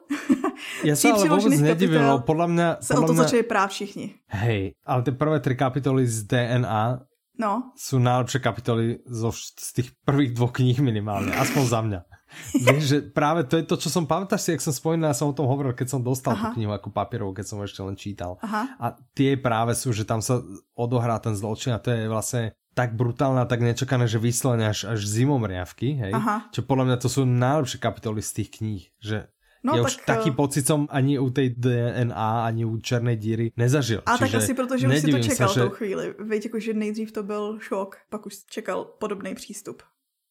Já 0.84 0.96
se 0.98 1.10
ale 1.10 1.28
vůbec 1.28 1.60
nedivil, 1.60 2.18
podle 2.18 2.48
mě... 2.48 2.76
Se 2.80 2.94
o 2.94 3.06
to 3.06 3.12
mě... 3.12 3.22
začali 3.22 3.42
prát 3.42 3.70
všichni. 3.70 4.14
Hej, 4.26 4.74
ale 4.86 5.02
ty 5.02 5.12
prvé 5.12 5.40
tři 5.40 5.56
kapitoly 5.56 6.06
z 6.06 6.22
DNA 6.22 7.00
no. 7.38 7.72
jsou 7.76 7.98
nejlepší 7.98 8.40
kapitoly 8.40 8.98
zo, 9.06 9.32
z 9.58 9.72
těch 9.72 9.86
prvých 10.04 10.34
dvou 10.34 10.46
knih 10.46 10.80
minimálně, 10.80 11.32
aspoň 11.32 11.66
za 11.66 11.80
mě. 11.80 12.00
Víš, 12.74 12.84
že 12.84 12.98
práve 13.00 13.44
to 13.44 13.56
je 13.56 13.62
to, 13.62 13.76
čo 13.78 13.88
som, 13.90 14.06
pamätáš 14.06 14.42
si, 14.42 14.50
jak 14.54 14.62
som 14.64 14.74
spomínal, 14.74 15.14
ja 15.14 15.18
som 15.18 15.30
o 15.30 15.36
tom 15.36 15.46
hovoril, 15.46 15.70
keď 15.70 15.88
som 15.94 16.00
dostal 16.02 16.34
Aha. 16.34 16.50
tú 16.50 16.58
knihu 16.58 16.74
ako 16.74 16.90
papierovú, 16.90 17.30
keď 17.30 17.46
som 17.46 17.58
ešte 17.62 17.80
len 17.82 17.94
čítal. 17.94 18.42
Aha. 18.42 18.74
A 18.78 18.86
tie 19.14 19.38
práve 19.38 19.78
sú, 19.78 19.94
že 19.94 20.02
tam 20.02 20.18
sa 20.18 20.42
odohrá 20.74 21.22
ten 21.22 21.34
zločin 21.38 21.74
a 21.74 21.82
to 21.82 21.94
je 21.94 22.10
vlastne 22.10 22.58
tak 22.74 22.98
brutálne 22.98 23.40
a 23.40 23.48
tak 23.48 23.62
nečakané, 23.62 24.10
že 24.10 24.18
vyslovene 24.18 24.68
až, 24.68 24.90
až 24.90 25.00
zimomriavky, 25.06 25.94
hej? 25.94 26.12
Aha. 26.12 26.50
Čo 26.50 26.66
podľa 26.66 26.84
mňa 26.90 26.96
to 26.98 27.08
sú 27.08 27.22
najlepšie 27.22 27.78
kapitoly 27.78 28.20
z 28.20 28.30
tých 28.42 28.50
kníh, 28.60 28.84
že 28.98 29.30
No, 29.64 29.72
ja 29.72 29.80
tak, 29.80 29.88
už 29.88 29.94
taký 30.04 30.30
uh... 30.30 30.36
pocit 30.36 30.68
som 30.68 30.84
ani 30.92 31.16
u 31.16 31.32
tej 31.32 31.56
DNA, 31.56 32.44
ani 32.44 32.68
u 32.68 32.76
černé 32.84 33.16
díry 33.16 33.48
nezažil. 33.56 34.04
A 34.04 34.20
tak 34.20 34.34
asi 34.36 34.52
protože 34.52 34.88
už 34.88 35.00
si 35.00 35.08
to 35.08 35.18
čekal 35.18 35.48
se, 35.48 35.54
že... 35.54 35.60
tou 35.64 35.70
chvíli. 35.70 36.14
Víte, 36.20 36.48
jako, 36.48 36.60
že 36.60 36.74
nejdřív 36.74 37.12
to 37.12 37.22
byl 37.22 37.58
šok, 37.60 37.96
pak 38.10 38.26
už 38.26 38.44
čekal 38.44 38.84
podobný 38.84 39.34
přístup. 39.34 39.82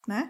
Ne? 0.10 0.30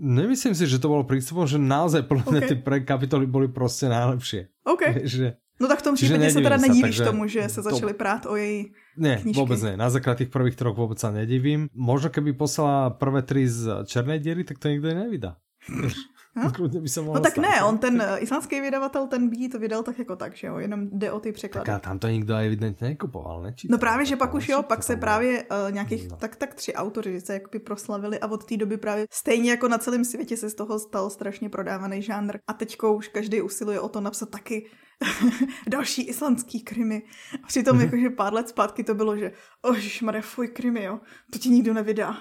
Nemyslím 0.00 0.54
si, 0.54 0.66
že 0.66 0.78
to 0.78 0.88
bolo 0.88 1.02
prístupom, 1.02 1.46
že 1.46 1.58
naozaj 1.58 2.06
podľa 2.06 2.26
okay. 2.26 2.46
tie 2.46 2.58
prvé 2.62 2.80
kapitoly 2.86 3.26
boli 3.26 3.50
proste 3.50 3.90
najlepšie. 3.90 4.46
OK. 4.62 4.82
Že, 5.14 5.34
No 5.60 5.68
tak 5.68 5.78
v 5.78 5.82
tom 5.82 5.94
případě 5.94 6.30
se 6.30 6.40
teda 6.40 6.56
nedívíš 6.56 6.96
sa, 6.98 7.04
tomu, 7.04 7.26
že 7.26 7.48
se 7.48 7.62
začali 7.62 7.92
to... 7.92 7.98
prát 7.98 8.26
o 8.26 8.36
její 8.36 8.72
Ne, 8.98 9.22
knižky. 9.22 9.38
vôbec 9.38 9.62
ne. 9.62 9.78
Na 9.78 9.90
základ 9.90 10.18
tých 10.18 10.30
prvých 10.30 10.58
troch 10.58 10.74
vôbec 10.74 10.98
sa 10.98 11.14
nedivím. 11.14 11.70
Možno 11.70 12.10
keby 12.10 12.34
poslala 12.34 12.90
prvé 12.90 13.22
tri 13.22 13.46
z 13.46 13.86
Černej 13.86 14.18
diery, 14.18 14.42
tak 14.42 14.58
to 14.58 14.66
nikto 14.66 14.90
nevydá. 14.90 15.38
by 16.80 16.88
se 16.88 17.02
no 17.02 17.20
tak 17.20 17.32
stát, 17.32 17.42
ne, 17.42 17.64
on 17.64 17.78
ten 17.78 17.94
uh, 17.94 18.22
islandský 18.22 18.60
vydavatel, 18.60 19.06
ten 19.06 19.28
by 19.28 19.48
to 19.48 19.58
vydal 19.58 19.82
tak 19.82 19.98
jako 19.98 20.16
tak, 20.16 20.36
že 20.36 20.46
jo, 20.46 20.58
jenom 20.58 20.88
jde 20.92 21.12
o 21.12 21.20
ty 21.20 21.32
překlady. 21.32 21.66
Tak 21.66 21.74
a 21.74 21.78
tam 21.78 21.98
to 21.98 22.08
nikdo 22.08 22.36
evidentně 22.36 22.88
nekupoval, 22.88 23.42
ne? 23.42 23.54
No 23.70 23.78
právě, 23.78 24.06
že 24.06 24.16
pak 24.16 24.34
už 24.34 24.48
jo, 24.48 24.62
pak 24.62 24.82
se 24.82 24.96
právě 24.96 25.42
uh, 25.42 25.72
nějakých, 25.72 26.08
no. 26.08 26.16
tak, 26.16 26.36
tak 26.36 26.54
tři 26.54 26.74
autoři 26.74 27.20
se 27.20 27.32
jakoby 27.32 27.58
proslavili 27.58 28.18
a 28.18 28.26
od 28.26 28.44
té 28.44 28.56
doby 28.56 28.76
právě 28.76 29.06
stejně 29.10 29.50
jako 29.50 29.68
na 29.68 29.78
celém 29.78 30.04
světě 30.04 30.36
se 30.36 30.50
z 30.50 30.54
toho 30.54 30.78
stal 30.78 31.10
strašně 31.10 31.48
prodávaný 31.48 32.02
žánr 32.02 32.38
a 32.46 32.52
teďko 32.52 32.94
už 32.94 33.08
každý 33.08 33.42
usiluje 33.42 33.80
o 33.80 33.88
to 33.88 34.00
napsat 34.00 34.30
taky 34.30 34.66
další 35.68 36.02
islandský 36.02 36.60
krimi. 36.60 37.02
A 37.44 37.46
přitom 37.46 37.76
mm-hmm. 37.76 37.84
jakože 37.84 38.10
pár 38.10 38.34
let 38.34 38.48
zpátky 38.48 38.84
to 38.84 38.94
bylo, 38.94 39.16
že 39.16 39.32
ožišmarja, 39.62 40.22
fuj 40.22 40.48
krimi, 40.48 40.82
jo, 40.82 41.00
to 41.32 41.38
ti 41.38 41.50
nikdo 41.50 41.74
nevydá. 41.74 42.16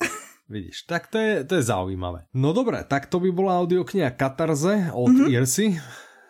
Vidíš, 0.48 0.82
tak 0.82 1.06
to 1.06 1.18
je, 1.18 1.44
to 1.44 1.54
je 1.54 1.62
zaujímavé. 1.62 2.28
No 2.34 2.52
dobré, 2.52 2.84
tak 2.84 3.06
to 3.06 3.20
by 3.20 3.32
bola 3.32 3.58
audiokniha 3.60 4.10
Katarze 4.10 4.92
od 4.92 5.08
mm-hmm. 5.08 5.32
Irsy. 5.32 5.80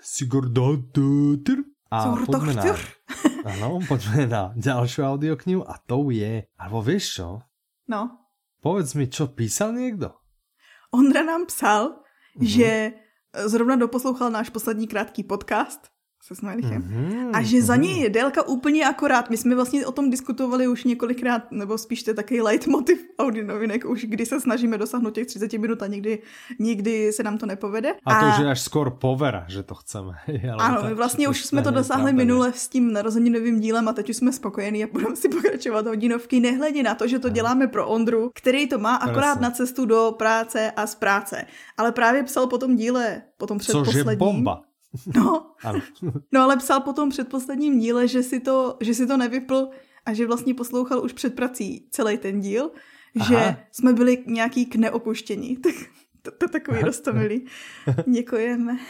Sigurdotur. 0.02 1.64
A 1.92 2.16
poďme 2.24 2.54
na, 2.54 2.64
ano, 3.52 3.78
poďme 3.84 4.24
na 4.26 4.42
ďalšiu 4.56 5.04
audioknihu 5.04 5.60
a 5.60 5.76
to 5.76 6.08
je, 6.08 6.48
alebo 6.56 6.80
vieš 6.80 7.20
čo? 7.20 7.28
No. 7.84 8.16
Povedz 8.62 8.94
mi, 8.94 9.10
čo 9.10 9.26
písal 9.26 9.72
někdo? 9.72 10.14
Ondra 10.94 11.22
nám 11.22 11.46
psal, 11.46 11.88
mm-hmm. 11.88 12.46
že 12.46 12.70
zrovna 13.36 13.76
doposlouchal 13.76 14.30
náš 14.30 14.50
poslední 14.50 14.86
krátký 14.86 15.22
podcast 15.22 15.88
se 16.24 16.34
Smajlichem. 16.34 16.82
Mm-hmm, 16.82 17.30
a 17.32 17.42
že 17.42 17.62
za 17.62 17.76
něj 17.76 17.98
je 17.98 18.10
délka 18.10 18.42
úplně 18.42 18.86
akorát. 18.86 19.30
My 19.30 19.36
jsme 19.36 19.54
vlastně 19.54 19.86
o 19.86 19.92
tom 19.92 20.10
diskutovali 20.10 20.68
už 20.68 20.84
několikrát, 20.84 21.52
nebo 21.52 21.78
spíš 21.78 22.02
to 22.02 22.10
je 22.10 22.14
takový 22.14 22.40
leitmotiv 22.40 23.06
Audi 23.18 23.44
novinek, 23.44 23.84
už 23.84 24.04
kdy 24.04 24.26
se 24.26 24.40
snažíme 24.40 24.78
dosáhnout 24.78 25.14
těch 25.14 25.26
30 25.26 25.52
minut 25.52 25.82
a 25.82 25.86
někdy, 25.86 26.22
nikdy 26.58 27.12
se 27.12 27.22
nám 27.22 27.38
to 27.38 27.46
nepovede. 27.46 27.94
A, 28.04 28.14
a 28.14 28.20
to, 28.20 28.42
že 28.42 28.48
až 28.48 28.60
skoro 28.60 28.90
povera, 28.90 29.44
že 29.48 29.62
to 29.62 29.74
chceme. 29.74 30.12
ano, 30.58 30.82
my 30.88 30.94
vlastně 30.94 31.28
už 31.28 31.44
jsme 31.44 31.62
to 31.62 31.70
dosáhli 31.70 32.12
minule 32.12 32.52
s 32.52 32.68
tím 32.68 32.92
narozeninovým 32.92 33.60
dílem 33.60 33.88
a 33.88 33.92
teď 33.92 34.10
už 34.10 34.16
jsme 34.16 34.32
spokojení 34.32 34.84
a 34.84 34.88
budeme 34.92 35.16
si 35.16 35.28
pokračovat 35.28 35.86
hodinovky, 35.86 36.40
nehledě 36.40 36.82
na 36.82 36.94
to, 36.94 37.08
že 37.08 37.18
to 37.18 37.28
děláme 37.28 37.66
pro 37.66 37.88
Ondru, 37.88 38.30
který 38.34 38.68
to 38.68 38.78
má 38.78 38.96
akorát 38.96 39.40
na 39.40 39.50
cestu 39.50 39.84
do 39.84 40.14
práce 40.18 40.70
a 40.70 40.86
z 40.86 40.94
práce. 40.94 41.44
Ale 41.76 41.92
právě 41.92 42.22
psal 42.22 42.46
po 42.46 42.58
tom 42.58 42.76
díle, 42.76 43.22
potom 43.36 43.58
předposledním. 43.58 44.04
Což 44.04 44.12
je 44.12 44.16
bomba 44.16 44.62
No, 45.14 45.46
ano. 45.64 45.80
no 46.32 46.40
ale 46.40 46.56
psal 46.56 46.80
potom 46.80 47.10
předposledním 47.10 47.78
díle, 47.78 48.08
že 48.08 48.22
si, 48.22 48.40
to, 48.40 48.76
že 48.80 48.94
si 48.94 49.06
to 49.06 49.16
nevypl 49.16 49.68
a 50.06 50.12
že 50.12 50.26
vlastně 50.26 50.54
poslouchal 50.54 51.04
už 51.04 51.12
před 51.12 51.34
prací 51.34 51.88
celý 51.90 52.18
ten 52.18 52.40
díl, 52.40 52.70
Aha. 53.20 53.28
že 53.28 53.56
jsme 53.72 53.92
byli 53.92 54.24
nějaký 54.26 54.66
k 54.66 54.76
neopuštění. 54.76 55.56
Tak 56.22 56.30
to, 56.38 56.46
to 56.46 56.52
takový 56.52 56.80
rostomilý. 56.80 57.46
Děkujeme. 58.06 58.76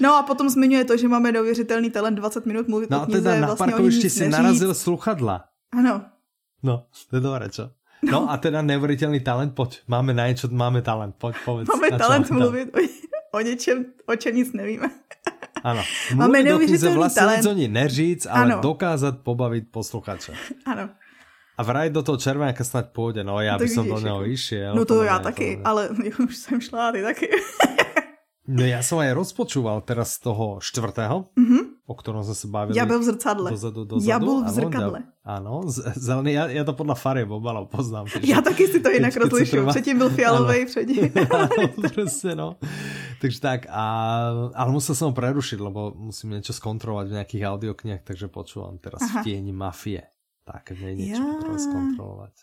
No 0.00 0.14
a 0.14 0.22
potom 0.22 0.48
zmiňuje 0.48 0.84
to, 0.84 0.96
že 0.96 1.08
máme 1.08 1.32
neuvěřitelný 1.32 1.90
talent 1.90 2.14
20 2.14 2.46
minut 2.46 2.68
mluvit 2.68 2.90
no, 2.90 3.02
o 3.02 3.06
knize. 3.06 3.20
No 3.20 3.30
a 3.30 3.32
teda 3.32 3.40
na 3.40 3.46
vlastně 3.46 3.66
parkovišti 3.66 4.10
si 4.10 4.28
narazil 4.28 4.74
sluchadla. 4.74 5.44
Ano. 5.72 6.04
No, 6.62 6.86
to 7.10 7.16
je 7.16 7.20
dobré, 7.20 7.48
čo? 7.48 7.70
No. 8.02 8.12
no 8.12 8.30
a 8.30 8.36
teda 8.36 8.62
neuvěřitelný 8.62 9.20
talent, 9.20 9.54
pojď, 9.54 9.80
máme 9.88 10.14
na 10.14 10.28
něco, 10.28 10.48
máme 10.50 10.82
talent, 10.82 11.14
pojď, 11.18 11.36
povedz. 11.44 11.68
Máme 11.68 11.98
talent 11.98 12.30
mluvit 12.30 12.76
o 12.76 12.78
o 13.32 13.40
něčem, 13.40 13.84
o 14.06 14.16
čem 14.16 14.36
nic 14.36 14.52
nevíme. 14.52 14.90
Ano. 15.64 15.82
Máme 16.14 16.42
neuvěřitelný 16.42 16.96
vlastně 16.96 17.20
talent. 17.20 17.44
Vlastně 17.44 17.68
neříct, 17.68 18.26
ale 18.30 18.44
ano. 18.44 18.62
dokázat 18.62 19.18
pobavit 19.18 19.64
posluchače. 19.70 20.32
Ano. 20.66 20.88
A 21.58 21.62
vraj 21.62 21.90
do 21.90 22.02
toho 22.02 22.16
červenáka 22.16 22.64
snad 22.64 22.88
půjde, 22.88 23.24
no 23.24 23.40
já 23.40 23.58
bych 23.58 23.70
som 23.70 23.88
do 23.88 24.00
něho 24.00 24.26
išiel. 24.26 24.74
No 24.74 24.84
to 24.84 25.02
já 25.02 25.18
taky, 25.18 25.56
to... 25.56 25.68
ale 25.68 25.88
už 26.28 26.36
jsem 26.36 26.60
šla, 26.60 26.92
ty 26.92 27.02
taky. 27.02 27.28
No 28.50 28.66
ja 28.66 28.82
som 28.82 28.98
aj 28.98 29.14
rozpočúval 29.14 29.78
teraz 29.86 30.18
z 30.18 30.26
toho 30.26 30.58
štvrtého, 30.58 31.30
mm-hmm. 31.38 31.86
o 31.86 31.94
ktorom 31.94 32.26
sme 32.26 32.34
sa 32.34 32.46
bavili. 32.50 32.74
Ja 32.74 32.82
byl 32.82 32.98
v 32.98 33.06
zrcadle. 33.14 33.48
Dozadu, 33.54 33.86
dozadu. 33.86 34.10
Jabul 34.10 34.42
v 34.42 34.50
zrkadle. 34.50 34.98
Áno, 35.22 35.62
zelený, 35.94 36.34
ja, 36.34 36.50
ja 36.50 36.66
to 36.66 36.74
podľa 36.74 36.98
farieb 36.98 37.30
obalov 37.30 37.70
poznám. 37.70 38.10
Já 38.18 38.42
taky 38.42 38.66
si 38.66 38.82
to 38.82 38.90
jinak 38.90 39.14
rozlišuju. 39.16 39.66
Předtím 39.70 39.98
byl 39.98 40.10
fialový, 40.10 40.66
předtím. 40.66 41.12
presne, 41.94 42.34
no. 42.34 42.58
Takže 43.20 43.38
tak, 43.40 43.60
a, 43.68 43.84
ale 44.56 44.70
musel 44.72 44.96
som 44.96 45.12
ho 45.12 45.14
prerušiť, 45.14 45.60
lebo 45.60 45.92
musím 45.92 46.40
niečo 46.40 46.56
skontrolovať 46.56 47.06
v 47.12 47.16
nejakých 47.20 47.42
audioknihách, 47.44 48.04
takže 48.08 48.32
počúvam 48.32 48.80
teraz 48.80 49.04
Aha. 49.04 49.20
v 49.20 49.28
tieni 49.28 49.52
mafie. 49.52 50.08
Tak, 50.48 50.72
nie 50.72 50.96
niečo 50.96 51.20
ja. 51.20 51.30
potrebujem 51.36 51.60
skontrolovať. 51.60 52.34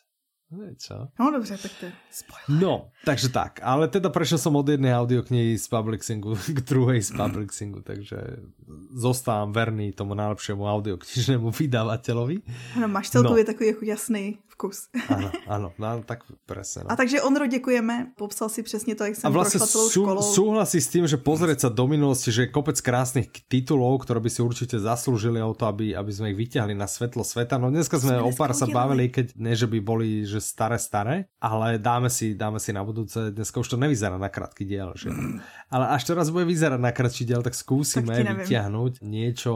Čo? 0.79 1.11
No 1.19 1.31
dobře, 1.31 1.57
tak 1.57 1.71
to 1.79 1.85
je 1.85 1.91
spoiler. 2.11 2.61
No, 2.63 2.91
takže 3.05 3.29
tak. 3.29 3.59
Ale 3.63 3.91
teda 3.91 4.07
prešiel 4.07 4.39
som 4.39 4.55
od 4.55 4.63
jednej 4.63 4.95
audioknihy 4.95 5.59
z 5.59 5.67
Publixingu 5.67 6.39
k 6.55 6.59
druhej 6.63 7.03
z 7.03 7.11
Publixingu, 7.19 7.83
takže 7.83 8.47
zostávám 8.95 9.51
verný 9.51 9.91
tomu 9.91 10.15
najlepšiemu 10.15 10.63
audioknižnému 10.63 11.51
vydavateľovi. 11.51 12.37
Ano, 12.79 12.87
máš 12.87 13.09
celkově 13.09 13.43
no. 13.43 13.47
takový 13.51 13.67
jako 13.67 13.85
jasný 13.85 14.39
vkus. 14.57 14.89
Ano, 15.13 15.29
ano, 15.45 15.67
no, 15.77 16.01
tak 16.01 16.25
presne. 16.49 16.89
No. 16.89 16.91
A 16.91 16.97
takže 16.97 17.21
Ondro, 17.21 17.45
děkujeme, 17.45 18.17
popsal 18.17 18.49
si 18.49 18.63
přesně 18.63 18.95
to, 18.95 19.05
jak 19.05 19.15
jsem 19.15 19.27
a 19.27 19.29
vlastně 19.29 19.59
prošla 19.59 19.67
celou 19.67 19.89
sú, 19.89 20.01
školou. 20.01 20.33
súhlasí 20.33 20.81
s 20.81 20.89
tým, 20.89 21.05
že 21.05 21.21
pozrieť 21.21 21.59
sa 21.61 21.69
do 21.69 21.85
minulosti, 21.85 22.33
že 22.33 22.49
je 22.49 22.49
kopec 22.49 22.81
krásnych 22.81 23.29
titulov, 23.45 24.01
ktoré 24.01 24.17
by 24.17 24.29
si 24.33 24.41
určite 24.41 24.81
zaslúžili 24.81 25.37
o 25.45 25.53
to, 25.53 25.69
aby, 25.69 25.93
aby 25.93 26.09
sme 26.09 26.33
ich 26.33 26.37
vyťahli 26.41 26.73
na 26.73 26.89
svetlo 26.89 27.21
sveta. 27.21 27.61
No 27.61 27.69
dneska 27.69 28.01
sme 28.01 28.17
o 28.17 28.33
pár 28.33 28.57
sa 28.57 28.65
bavili, 28.65 29.13
keď 29.13 29.37
ne, 29.37 29.53
že 29.53 29.69
by 29.69 29.77
boli 29.77 30.25
že 30.25 30.41
staré, 30.41 30.81
staré, 30.81 31.29
ale 31.37 31.77
dáme 31.77 32.09
si, 32.09 32.33
dáme 32.33 32.57
si 32.57 32.73
na 32.73 32.81
budúce, 32.81 33.29
dneska 33.29 33.61
už 33.61 33.69
to 33.69 33.77
nevyzerá 33.77 34.17
na 34.17 34.33
krátký 34.33 34.65
diel, 34.65 34.97
že? 34.97 35.13
Ale 35.73 35.93
až 35.93 36.07
teraz 36.07 36.33
bude 36.33 36.49
vyzerať 36.49 36.81
na 36.81 36.89
kratší 36.89 37.29
diel, 37.29 37.45
tak 37.45 37.53
skúsime 37.53 38.25
tak 38.25 38.47
vyťahnuť 38.47 39.05
niečo 39.05 39.53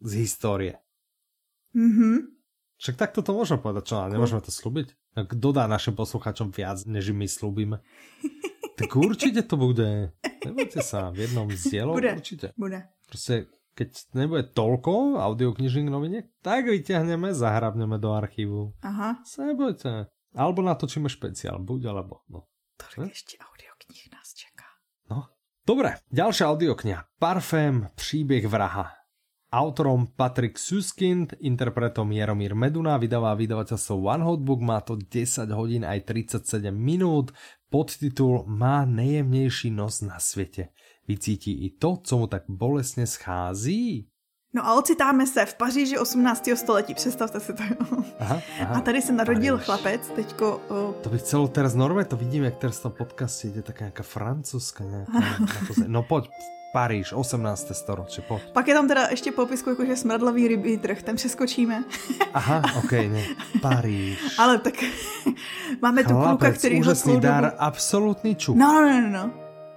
z 0.00 0.12
histórie. 0.16 0.80
Mhm. 1.76 2.39
Však 2.80 2.96
takto 2.96 3.20
to 3.20 3.36
môžeme 3.36 3.60
povedať, 3.60 3.92
čo? 3.92 3.96
Ale 4.00 4.16
nemôžeme 4.16 4.40
to 4.40 4.48
slúbiť? 4.48 4.96
Kto 5.12 5.48
dá 5.52 5.68
našim 5.68 5.92
poslucháčom 5.92 6.48
viac, 6.48 6.80
než 6.88 7.12
my 7.12 7.28
slúbime? 7.28 7.84
Tak 8.80 8.96
určite 8.96 9.44
to 9.44 9.60
bude. 9.60 10.16
Nebojte 10.24 10.80
sa, 10.80 11.12
v 11.12 11.28
jednom 11.28 11.44
z 11.52 11.68
dielov 11.68 12.00
bude, 12.00 12.16
určite. 12.16 12.56
Bude. 12.56 12.88
Proste, 13.04 13.52
keď 13.76 14.16
nebude 14.16 14.48
toľko 14.56 15.20
audioknižných 15.20 15.92
noviniek, 15.92 16.32
tak 16.40 16.64
vyťahneme, 16.64 17.36
zahrabneme 17.36 18.00
do 18.00 18.16
archívu. 18.16 18.72
Aha. 18.80 19.20
Sa 19.28 19.44
nebojte. 19.44 20.08
Alebo 20.32 20.64
natočíme 20.64 21.12
špeciál, 21.12 21.60
buď 21.60 21.92
alebo. 21.92 22.24
No. 22.32 22.48
Tolik 22.80 23.12
ešte 23.12 23.36
audioknih 23.36 24.16
nás 24.16 24.32
čeká. 24.32 24.72
No. 25.12 25.28
Dobre, 25.60 26.00
ďalšia 26.08 26.48
audiokniha. 26.48 27.04
Parfém, 27.20 27.92
příběh 27.92 28.48
vraha. 28.48 28.99
Autorom 29.52 30.06
Patrick 30.06 30.58
Suskind, 30.58 31.34
interpretom 31.42 32.06
Jaromír 32.14 32.54
Meduna, 32.54 32.94
vydává 32.94 33.34
vydavateľstvo 33.34 33.98
One 33.98 34.22
Hot 34.22 34.46
Book, 34.46 34.62
má 34.62 34.78
to 34.78 34.94
10 34.94 35.50
hodín 35.50 35.82
aj 35.82 36.06
37 36.06 36.70
minút, 36.70 37.34
podtitul 37.66 38.46
Má 38.46 38.86
nejjemnější 38.86 39.74
nos 39.74 40.06
na 40.06 40.22
světě. 40.22 40.70
Vycítí 41.08 41.66
i 41.66 41.70
to, 41.70 41.98
co 41.98 42.18
mu 42.18 42.26
tak 42.26 42.42
bolestně 42.46 43.06
schází? 43.06 44.06
No 44.54 44.66
a 44.66 44.74
ocitáme 44.78 45.26
se 45.26 45.46
v 45.46 45.54
Paříži 45.54 45.98
18. 45.98 46.48
století, 46.54 46.94
představte 46.94 47.40
si 47.40 47.52
to. 47.52 47.62
Aha, 48.18 48.42
aha, 48.60 48.74
a 48.74 48.80
tady 48.80 49.02
se 49.02 49.12
narodil 49.12 49.54
Paríž. 49.54 49.66
chlapec, 49.66 50.08
teďko... 50.14 50.60
O... 50.68 50.92
To 51.02 51.08
bych 51.08 51.22
celou 51.22 51.48
teraz 51.48 51.74
normálně 51.74 52.06
to 52.06 52.16
vidím, 52.16 52.44
jak 52.44 52.56
teraz 52.56 52.80
tam 52.80 52.92
podcastě 52.92 53.48
jde 53.48 53.62
taká 53.62 53.84
nějaká 53.84 54.02
francouzská 54.02 54.84
nějaká... 54.84 55.12
no 55.86 56.02
pojď, 56.02 56.30
Paríž, 56.72 57.12
18. 57.12 57.68
storočí, 57.72 58.22
pojď. 58.22 58.42
Pak 58.52 58.68
je 58.68 58.74
tam 58.74 58.88
teda 58.88 59.06
ještě 59.10 59.32
popisku, 59.32 59.70
jakože 59.70 59.96
smradlavý 59.96 60.48
rybí 60.48 60.78
trh, 60.78 61.02
ten 61.02 61.16
přeskočíme. 61.16 61.84
Aha, 62.34 62.62
ok, 62.78 62.92
ne. 62.92 63.22
Paríž. 63.62 64.38
Ale 64.38 64.58
tak 64.58 64.74
máme 65.82 66.04
tu 66.04 66.14
kluka, 66.14 66.52
který 66.52 66.80
úžasný 66.80 67.20
dar, 67.20 67.44
dobu... 67.44 67.56
absolutní 67.58 68.36
čuk. 68.36 68.56
No, 68.56 68.72
no, 68.72 68.88
no, 68.88 69.00
no, 69.00 69.10
no, 69.10 69.30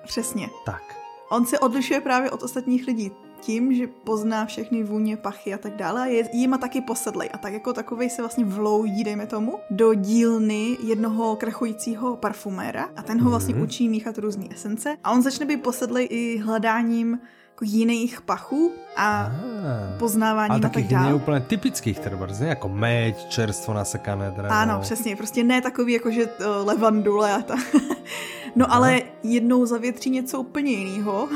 přesně. 0.07 0.49
Tak. 0.65 0.81
On 1.29 1.45
se 1.45 1.59
odlišuje 1.59 2.01
právě 2.01 2.31
od 2.31 2.43
ostatních 2.43 2.87
lidí 2.87 3.11
tím, 3.45 3.75
že 3.75 3.87
pozná 3.87 4.45
všechny 4.45 4.83
vůně, 4.83 5.17
pachy 5.17 5.53
a 5.53 5.57
tak 5.57 5.75
dále 5.75 6.01
a 6.01 6.05
je 6.05 6.29
jima 6.33 6.57
taky 6.57 6.81
posedlej. 6.81 7.29
A 7.33 7.37
tak 7.37 7.53
jako 7.53 7.73
takovej 7.73 8.09
se 8.09 8.21
vlastně 8.21 8.45
vloudí, 8.45 9.03
dejme 9.03 9.27
tomu, 9.27 9.59
do 9.69 9.93
dílny 9.93 10.77
jednoho 10.83 11.35
krachujícího 11.35 12.15
parfuméra 12.15 12.89
a 12.95 13.01
ten 13.01 13.21
ho 13.21 13.29
vlastně 13.29 13.55
mm-hmm. 13.55 13.63
učí 13.63 13.89
míchat 13.89 14.17
různé 14.17 14.45
esence 14.51 14.97
a 15.03 15.11
on 15.11 15.21
začne 15.21 15.45
být 15.45 15.63
posedlej 15.63 16.07
i 16.11 16.37
hledáním 16.37 17.19
jako 17.53 17.65
jiných 17.65 18.21
pachů 18.21 18.71
a 18.97 19.25
ah, 19.25 19.99
poznáváním 19.99 20.65
a, 20.65 20.67
a 20.67 20.69
tak 20.69 20.83
dále. 20.83 21.13
Úplně 21.13 21.39
typických 21.39 21.99
třeba, 21.99 22.27
ne? 22.39 22.47
Jako 22.47 22.69
meď, 22.69 23.29
čerstvo 23.29 23.73
nasekané 23.73 24.31
dřevo. 24.31 24.47
Ano, 24.49 24.79
přesně, 24.81 25.15
prostě 25.15 25.43
ne 25.43 25.61
takový 25.61 25.93
jako, 25.93 26.11
že 26.11 26.25
uh, 26.25 26.67
levandule 26.67 27.33
a 27.33 27.41
ta 27.41 27.55
No 28.55 28.73
ale 28.73 29.01
jednou 29.23 29.65
zavětří 29.65 30.09
něco 30.09 30.39
úplně 30.39 30.71
jiného. 30.71 31.29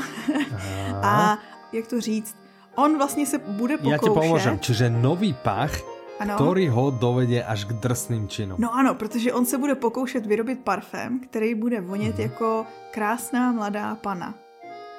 a 0.93 1.37
jak 1.73 1.87
to 1.87 2.01
říct, 2.01 2.37
on 2.75 2.97
vlastně 2.97 3.25
se 3.25 3.37
bude 3.37 3.77
pokoušet... 3.77 3.91
Já 3.91 3.97
ti 3.97 4.09
pomůžem, 4.09 4.59
čiže 4.59 4.89
nový 4.89 5.33
pach, 5.33 5.71
ano. 6.19 6.35
který 6.35 6.67
ho 6.67 6.91
dovede 6.91 7.43
až 7.43 7.65
k 7.65 7.73
drsným 7.73 8.27
činům. 8.27 8.57
No 8.61 8.75
ano, 8.75 8.95
protože 8.95 9.33
on 9.33 9.45
se 9.45 9.57
bude 9.57 9.75
pokoušet 9.75 10.25
vyrobit 10.25 10.59
parfém, 10.59 11.19
který 11.19 11.55
bude 11.55 11.81
vonět 11.81 12.15
mm-hmm. 12.15 12.21
jako 12.21 12.65
krásná 12.91 13.51
mladá 13.51 13.95
pana. 13.95 14.33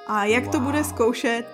A 0.07 0.25
jak 0.25 0.43
wow. 0.43 0.51
to 0.51 0.59
bude 0.59 0.83
zkoušet, 0.83 1.45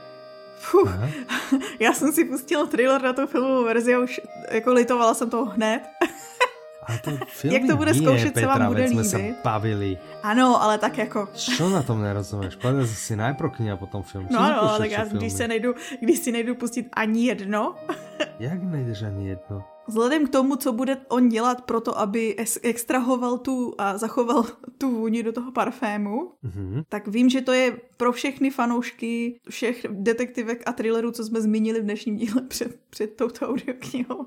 Fuh, 0.58 0.92
já 1.80 1.94
jsem 1.94 2.12
si 2.12 2.26
pustila 2.26 2.66
trailer 2.66 3.02
na 3.02 3.14
tu 3.14 3.28
filmovou 3.28 3.64
verzi 3.64 3.96
a 3.96 4.00
už 4.00 4.22
jako 4.52 4.74
litovala 4.74 5.14
jsem 5.14 5.30
toho 5.30 5.46
hned. 5.46 5.82
To 7.04 7.12
film 7.28 7.54
Jak 7.54 7.64
to 7.70 7.78
bude 7.78 7.94
zkoušet, 7.94 8.34
Petra, 8.34 8.54
se 8.54 8.60
vám 8.60 8.68
bude 8.68 8.84
líbit. 8.84 8.94
jsme 8.94 9.04
se 9.04 9.36
bavili. 9.44 9.98
Ano, 10.24 10.64
ale 10.64 10.78
tak 10.78 10.98
jako... 10.98 11.28
Co 11.34 11.70
na 11.70 11.84
tom 11.84 12.02
nerozumíš? 12.02 12.56
Povedal 12.56 12.88
si 12.88 13.16
najprv 13.16 13.52
kniha 13.52 13.74
a 13.74 13.78
potom 13.78 14.04
film. 14.04 14.28
No 14.32 14.40
ano, 14.40 14.62
ale 14.62 14.80
tak 14.80 14.92
já, 14.92 15.06
když, 15.06 15.34
se 15.34 15.48
nejdu, 15.48 15.74
když 16.02 16.20
si 16.20 16.32
nejdu 16.32 16.56
pustit 16.56 16.88
ani 16.94 17.26
jedno... 17.26 17.76
Jak 18.40 18.64
nejdeš 18.64 19.02
ani 19.02 19.28
jedno? 19.28 19.64
Vzhledem 19.88 20.28
k 20.28 20.30
tomu, 20.30 20.56
co 20.56 20.74
bude 20.74 20.98
on 21.08 21.30
dělat 21.30 21.62
pro 21.62 21.82
to, 21.82 22.00
aby 22.00 22.36
extrahoval 22.64 23.38
tu 23.38 23.76
a 23.78 23.98
zachoval 23.98 24.46
tu 24.78 24.92
vůni 24.92 25.24
do 25.24 25.32
toho 25.32 25.52
parfému, 25.52 26.32
mm-hmm. 26.44 26.84
tak 26.90 27.08
vím, 27.08 27.30
že 27.30 27.42
to 27.42 27.52
je 27.52 27.78
pro 27.98 28.12
všechny 28.12 28.50
fanoušky 28.50 29.40
všech 29.50 29.86
detektivek 29.90 30.64
a 30.66 30.72
thrillerů, 30.72 31.12
co 31.12 31.24
jsme 31.24 31.42
zmínili 31.42 31.80
v 31.80 31.84
dnešním 31.84 32.16
díle 32.16 32.42
před, 32.42 32.80
před 32.90 33.16
touto 33.16 33.50
audioknihou. 33.50 34.26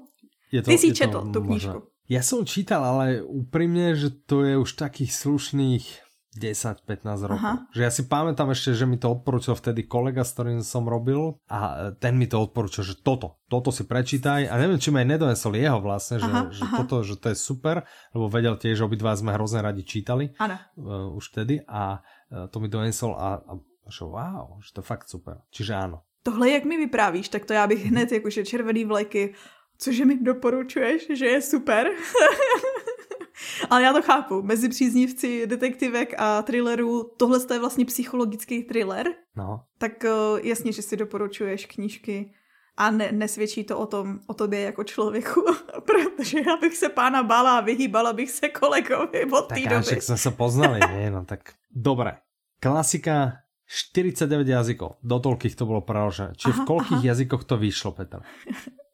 Je 0.53 0.63
to, 0.63 0.71
Ty 0.71 0.79
si 0.79 0.93
četl 0.93 1.31
tu 1.33 1.43
knížku. 1.43 1.83
Ja 2.09 2.25
som 2.25 2.49
čítal, 2.49 2.81
ale 2.81 3.21
úprimne, 3.21 3.93
že 3.93 4.09
to 4.09 4.41
je 4.41 4.57
už 4.57 4.81
takých 4.81 5.13
slušných 5.13 6.09
10-15 6.39 7.29
rokov. 7.29 7.41
Aha. 7.41 7.69
Že 7.75 7.81
ja 7.83 7.91
si 7.93 8.03
pamätám 8.07 8.49
ešte, 8.55 8.73
že 8.73 8.87
mi 8.89 8.97
to 8.97 9.13
odporučil 9.13 9.53
vtedy 9.59 9.85
kolega, 9.85 10.23
s 10.25 10.33
ktorým 10.33 10.65
som 10.65 10.87
robil 10.89 11.37
a 11.51 11.91
ten 11.99 12.15
mi 12.15 12.31
to 12.31 12.41
odporučil, 12.41 12.87
že 12.87 12.95
toto, 13.03 13.43
toto 13.51 13.75
si 13.75 13.85
prečítaj 13.85 14.47
a 14.47 14.55
neviem, 14.57 14.81
či 14.81 14.89
ma 14.89 15.05
aj 15.05 15.09
nedonesol 15.09 15.53
jeho 15.59 15.81
vlastne, 15.83 16.23
že, 16.23 16.31
aha, 16.31 16.49
že 16.49 16.63
aha. 16.65 16.77
toto, 16.81 16.97
že 17.05 17.19
to 17.19 17.35
je 17.35 17.37
super, 17.37 17.85
lebo 18.15 18.31
vedel 18.31 18.55
tiež, 18.55 18.81
že 18.81 18.87
obidva 18.87 19.13
sme 19.19 19.35
hrozne 19.35 19.61
radi 19.61 19.83
čítali 19.83 20.33
uh, 20.33 21.13
už 21.13 21.35
vtedy 21.35 21.61
a 21.67 22.01
uh, 22.01 22.47
to 22.49 22.57
mi 22.63 22.71
donesol 22.71 23.19
a, 23.19 23.43
a 23.43 23.53
že 23.89 24.05
wow, 24.05 24.61
že 24.61 24.71
to 24.77 24.81
je 24.81 24.87
fakt 24.87 25.09
super. 25.09 25.43
Čiže 25.49 25.73
áno. 25.75 26.05
Tohle, 26.23 26.51
jak 26.51 26.65
mi 26.65 26.77
vyprávíš, 26.77 27.29
tak 27.29 27.45
to 27.45 27.53
já 27.53 27.67
bych 27.67 27.87
hned 27.87 28.13
jakože 28.13 28.45
červený 28.45 28.85
vleky, 28.85 29.35
cože 29.79 30.05
mi 30.05 30.17
doporučuješ, 30.17 31.07
že 31.15 31.27
je 31.27 31.43
super. 31.43 31.91
Ale 33.71 33.83
já 33.83 33.93
to 33.93 34.03
chápu. 34.03 34.43
Mezi 34.43 34.69
příznivci 34.69 35.47
detektivek 35.47 36.15
a 36.19 36.43
thrillerů, 36.43 37.11
tohle 37.17 37.39
je 37.53 37.59
vlastně 37.59 37.85
psychologický 37.85 38.63
thriller. 38.63 39.07
No. 39.37 39.61
Tak 39.79 40.05
eh, 40.05 40.11
jasně, 40.43 40.73
že 40.73 40.83
si 40.83 40.97
doporučuješ 40.97 41.67
knížky 41.67 42.35
a 42.77 42.91
ne, 42.91 43.13
nesvědčí 43.13 43.65
to 43.65 43.79
o 43.79 43.87
tom, 43.87 44.19
o 44.27 44.35
tobě 44.35 44.61
jako 44.61 44.85
člověku, 44.85 45.45
protože 45.85 46.39
já 46.47 46.57
bych 46.57 46.77
se 46.77 46.89
pána 46.89 47.23
bála 47.23 47.59
a 47.59 47.61
vyhýbala 47.61 48.13
bych 48.13 48.31
se 48.31 48.49
kolegovi 48.49 49.25
od 49.25 49.49
té 49.49 49.55
doby. 49.55 49.85
Tak 49.85 50.03
jsme 50.03 50.17
se 50.17 50.31
poznali, 50.31 50.81
nie? 50.93 51.11
No 51.11 51.25
tak 51.25 51.41
dobré. 51.71 52.17
Klasika 52.61 53.33
49 53.69 54.49
jazykov. 54.49 54.97
Do 55.05 55.21
toľkých 55.21 55.53
to 55.53 55.69
bolo 55.69 55.85
preložené. 55.85 56.33
Čiže 56.41 56.53
aha, 56.57 56.63
v 56.65 56.69
koľkých 56.73 57.03
aha. 57.05 57.09
jazykoch 57.13 57.45
to 57.45 57.61
vyšlo, 57.61 57.93
Petr? 57.93 58.25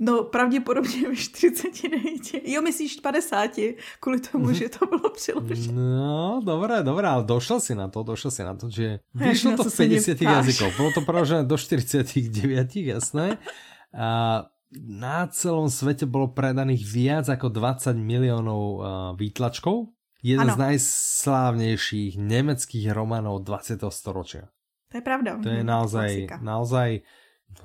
No 0.00 0.24
pravděpodobně 0.24 1.08
ve 1.08 1.16
49. 1.16 2.44
Jo, 2.44 2.62
myslíš 2.62 3.00
50, 3.00 3.50
kvůli 4.00 4.20
tomu, 4.20 4.46
mm-hmm. 4.46 4.52
že 4.52 4.68
to 4.68 4.86
bylo 4.86 5.10
přiložené. 5.10 5.72
No, 5.72 6.40
dobré, 6.44 6.82
dobré, 6.82 7.08
ale 7.08 7.24
došel 7.24 7.60
si 7.60 7.74
na 7.74 7.88
to, 7.88 8.02
došel 8.02 8.30
si 8.30 8.42
na 8.44 8.54
to, 8.54 8.70
že 8.70 9.00
vyšlo 9.14 9.56
to 9.56 9.64
v 9.64 9.76
50 9.76 10.22
jazykov. 10.22 10.76
Bylo 10.76 10.90
to 10.92 11.00
preložené 11.00 11.44
do 11.44 11.56
49, 11.58 12.76
jasné. 12.76 13.38
A 13.92 14.44
na 14.72 15.28
celom 15.28 15.68
svete 15.68 16.08
bolo 16.08 16.32
predaných 16.32 16.82
viac 16.88 17.28
ako 17.28 17.52
20 17.52 17.92
miliónov 17.92 18.80
výtlačkov. 19.20 19.92
Jeden 20.22 20.48
ano. 20.48 20.54
z 20.54 20.58
najslávnejších 20.58 22.14
nemeckých 22.16 22.94
romanov 22.94 23.42
20. 23.42 23.82
storočia. 23.90 24.48
To 24.94 25.00
je 25.00 25.04
pravda. 25.04 25.40
To 25.42 25.50
je 25.50 25.64
naozaj, 25.66 26.10
naozaj, 26.40 27.02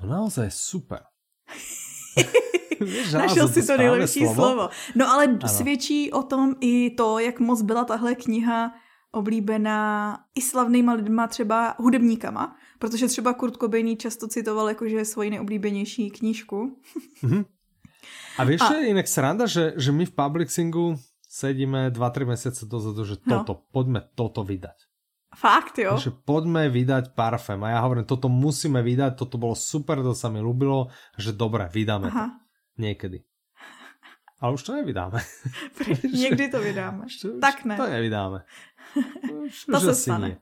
naozaj 0.04 0.50
super. 0.50 1.06
Našel 3.12 3.48
si 3.48 3.66
to 3.66 3.76
nejlepší 3.76 4.20
slovo. 4.20 4.34
slovo. 4.34 4.68
No 4.94 5.10
ale 5.10 5.24
ano. 5.24 5.48
svědčí 5.48 6.12
o 6.12 6.22
tom 6.22 6.54
i 6.60 6.90
to, 6.90 7.18
jak 7.18 7.40
moc 7.40 7.62
byla 7.62 7.84
tahle 7.84 8.14
kniha 8.14 8.72
oblíbená 9.12 10.18
i 10.34 10.42
slavnýma 10.42 10.92
lidma, 10.92 11.26
třeba 11.26 11.74
hudebníkama, 11.78 12.56
protože 12.78 13.06
třeba 13.06 13.32
Kurt 13.32 13.56
Cobain 13.56 13.96
často 13.96 14.28
citoval 14.28 14.68
jakože 14.68 15.04
svoji 15.04 15.30
nejoblíbenější 15.30 16.10
knížku. 16.10 16.80
Mhm. 17.22 17.44
A 18.38 18.44
víš, 18.44 18.60
A... 18.60 18.74
jinak 18.74 19.08
sranda, 19.08 19.46
že, 19.46 19.72
že 19.76 19.92
my 19.92 20.06
v 20.06 20.14
Publixingu 20.14 20.96
sedíme 21.28 21.90
2-3 21.90 22.26
mesiace 22.26 22.66
dozadu, 22.66 23.04
že 23.04 23.16
no. 23.26 23.38
toto, 23.38 23.68
poďme 23.72 24.08
toto 24.14 24.44
vydať. 24.44 24.87
Fakt, 25.38 25.78
jo? 25.78 25.94
Takže 25.94 26.18
poďme 26.26 26.66
vydať 26.66 27.14
parfém. 27.14 27.62
A 27.62 27.78
ja 27.78 27.80
hovorím, 27.86 28.02
toto 28.02 28.26
musíme 28.26 28.82
vydať, 28.82 29.14
toto 29.14 29.38
bolo 29.38 29.54
super, 29.54 30.02
to 30.02 30.10
sa 30.10 30.26
mi 30.26 30.42
ľúbilo, 30.42 30.90
že 31.14 31.30
dobre, 31.30 31.70
vydáme 31.70 32.10
Aha. 32.10 32.26
to. 32.26 32.82
Niekedy. 32.82 33.22
Ale 34.42 34.54
už 34.54 34.62
to 34.62 34.74
nevydáme. 34.74 35.18
Někdy 36.22 36.48
to 36.48 36.58
vydáme. 36.62 37.06
Už, 37.06 37.26
tak 37.40 37.64
ne. 37.64 37.76
To 37.76 37.86
nevydáme. 37.86 38.42
Už, 39.46 39.64
to 39.64 39.76
už 39.76 39.82
se 39.82 39.94
stane. 39.94 40.28
Nie. 40.28 40.38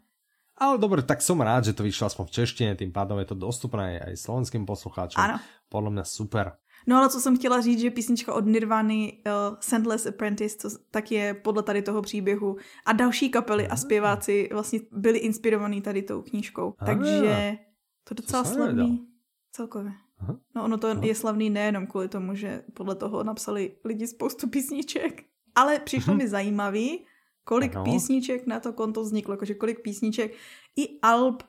Ale 0.57 0.81
dobre, 0.81 1.05
tak 1.05 1.21
som 1.21 1.37
rád, 1.37 1.69
že 1.69 1.77
to 1.77 1.85
vyšlo 1.85 2.09
aspoň 2.09 2.25
v 2.33 2.35
češtine, 2.41 2.73
tým 2.81 2.89
pádom 2.89 3.21
je 3.21 3.29
to 3.29 3.37
dostupné 3.37 4.01
aj 4.01 4.17
slovenským 4.17 4.65
poslucháčom. 4.65 5.21
Ano. 5.21 5.37
Podľa 5.69 5.91
mňa 5.93 6.05
super. 6.09 6.57
No 6.87 6.97
ale 6.97 7.09
co 7.09 7.21
jsem 7.21 7.37
chtěla 7.37 7.61
říct, 7.61 7.81
že 7.81 7.91
písnička 7.91 8.35
od 8.35 8.47
Nirvany 8.47 9.13
uh, 9.27 9.57
Sandless 9.61 10.07
Apprentice, 10.07 10.57
co 10.59 10.79
tak 10.91 11.13
je 11.13 11.35
podle 11.35 11.63
tady 11.63 11.83
toho 11.83 12.03
příběhu 12.03 12.57
a 12.87 12.93
další 12.93 13.31
kapely 13.31 13.69
a 13.69 13.77
zpěváci 13.77 14.49
vlastně 14.53 14.81
byli 14.93 15.19
inspirovaní 15.19 15.81
tady 15.81 16.03
tou 16.03 16.23
knížkou. 16.23 16.75
Aha. 16.79 16.95
Takže 16.95 17.59
to 18.05 18.15
docela 18.15 18.45
slavný 18.45 19.09
celkově. 19.53 19.93
Aha. 20.19 20.39
No 20.55 20.65
ono 20.65 20.79
to 20.79 20.89
Aha. 20.89 21.01
je 21.05 21.15
slavný 21.15 21.51
nejenom 21.51 21.87
kvůli 21.87 22.09
tomu, 22.09 22.35
že 22.35 22.63
podle 22.75 22.95
toho 22.95 23.25
napsali 23.25 23.77
lidi 23.85 24.07
spoustu 24.07 24.49
písniček, 24.51 25.25
ale 25.55 25.79
přišlo 25.79 26.11
Aha. 26.11 26.19
mi 26.19 26.29
zajímavý, 26.29 27.07
kolik 27.45 27.77
ano. 27.77 27.85
písniček 27.85 28.47
na 28.47 28.61
to 28.61 28.73
konto 28.73 29.03
vzniklo, 29.03 29.35
jakože 29.35 29.55
kolik 29.55 29.83
písniček 29.83 30.35
i 30.77 31.01
alb 31.03 31.43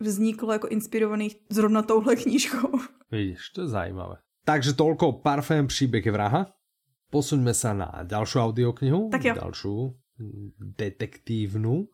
vzniklo 0.00 0.52
jako 0.52 0.68
inspirovaných 0.68 1.36
zrovna 1.50 1.82
touhle 1.82 2.16
knížkou. 2.22 2.78
Vidíš, 3.10 3.50
to 3.50 3.60
je 3.60 3.68
zajímavé. 3.68 4.23
Takže 4.44 4.76
toľko 4.76 5.24
parfém 5.24 5.66
příběh 5.66 6.04
vraha. 6.12 6.52
Posuňme 7.08 7.54
sa 7.54 7.72
na 7.72 8.02
ďalšiu 8.02 8.38
audioknihu, 8.42 9.08
tak 9.08 9.24
jo. 9.24 9.34
ďalšiu 9.38 9.74
detektívnu 10.58 11.86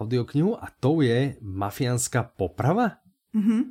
audioknihu 0.00 0.52
a 0.52 0.68
to 0.80 1.00
je 1.00 1.40
Mafiánská 1.40 2.22
poprava. 2.36 3.00
Mm-hmm. 3.34 3.62